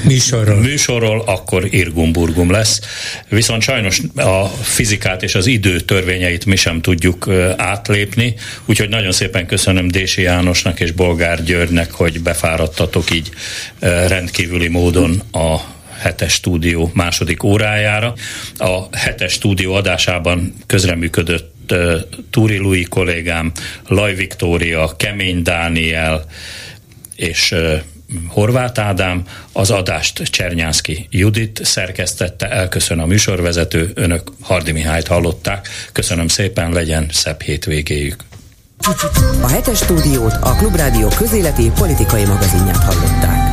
műsorról. 0.04 0.60
műsorról, 0.60 1.24
akkor 1.26 1.74
irgumburgum 1.74 2.52
lesz. 2.52 2.82
Viszont 3.30 3.62
sajnos 3.62 4.02
a 4.16 4.46
fizikát 4.48 5.24
és 5.24 5.36
az 5.36 5.46
idő 5.46 5.80
törvényeit 5.80 6.46
mi 6.46 6.56
sem 6.56 6.82
tudjuk 6.82 7.30
átlépni, 7.58 8.34
úgyhogy 8.66 8.90
nagyon 8.90 9.12
szépen 9.12 9.46
köszönöm 9.46 9.88
Dési 9.88 10.22
Jánosnak 10.22 10.80
és 10.80 10.92
Bolgár 10.92 11.44
Györgynek, 11.44 11.92
hogy 11.92 12.22
befáradtatok 12.22 13.12
így 13.14 13.30
rendkívüli 14.08 14.68
módon 14.68 15.22
a 15.32 15.58
hetes 15.98 16.34
stúdió 16.34 16.92
második 16.94 17.44
órájára. 17.44 18.14
A 18.58 18.98
hetes 18.98 19.32
stúdió 19.32 19.74
adásában 19.74 20.54
közreműködött 20.66 21.56
Túri 22.30 22.58
Lui 22.58 22.84
kollégám, 22.84 23.52
Laj 23.88 24.16
Viktória, 24.16 24.96
Kemény 24.98 25.42
Dániel, 25.42 26.26
és 27.18 27.56
Horváth 28.28 28.80
Ádám, 28.80 29.24
az 29.52 29.72
adást 29.72 30.24
Csernyánszki 30.24 31.08
Judit 31.10 31.60
szerkesztette, 31.64 32.50
elköszön 32.50 33.00
a 33.00 33.06
műsorvezető, 33.06 33.92
önök 33.94 34.32
Hardi 34.42 34.72
Mihályt 34.72 35.08
hallották. 35.08 35.68
Köszönöm 35.92 36.28
szépen, 36.28 36.72
legyen 36.72 37.08
szebb 37.12 37.42
hétvégéjük. 37.42 38.24
A 39.42 39.48
hetes 39.48 39.78
stúdiót 39.78 40.34
a 40.42 40.56
Klubrádió 40.56 41.08
közéleti 41.08 41.72
politikai 41.76 42.26
magazinját 42.26 42.84
hallották. 42.84 43.47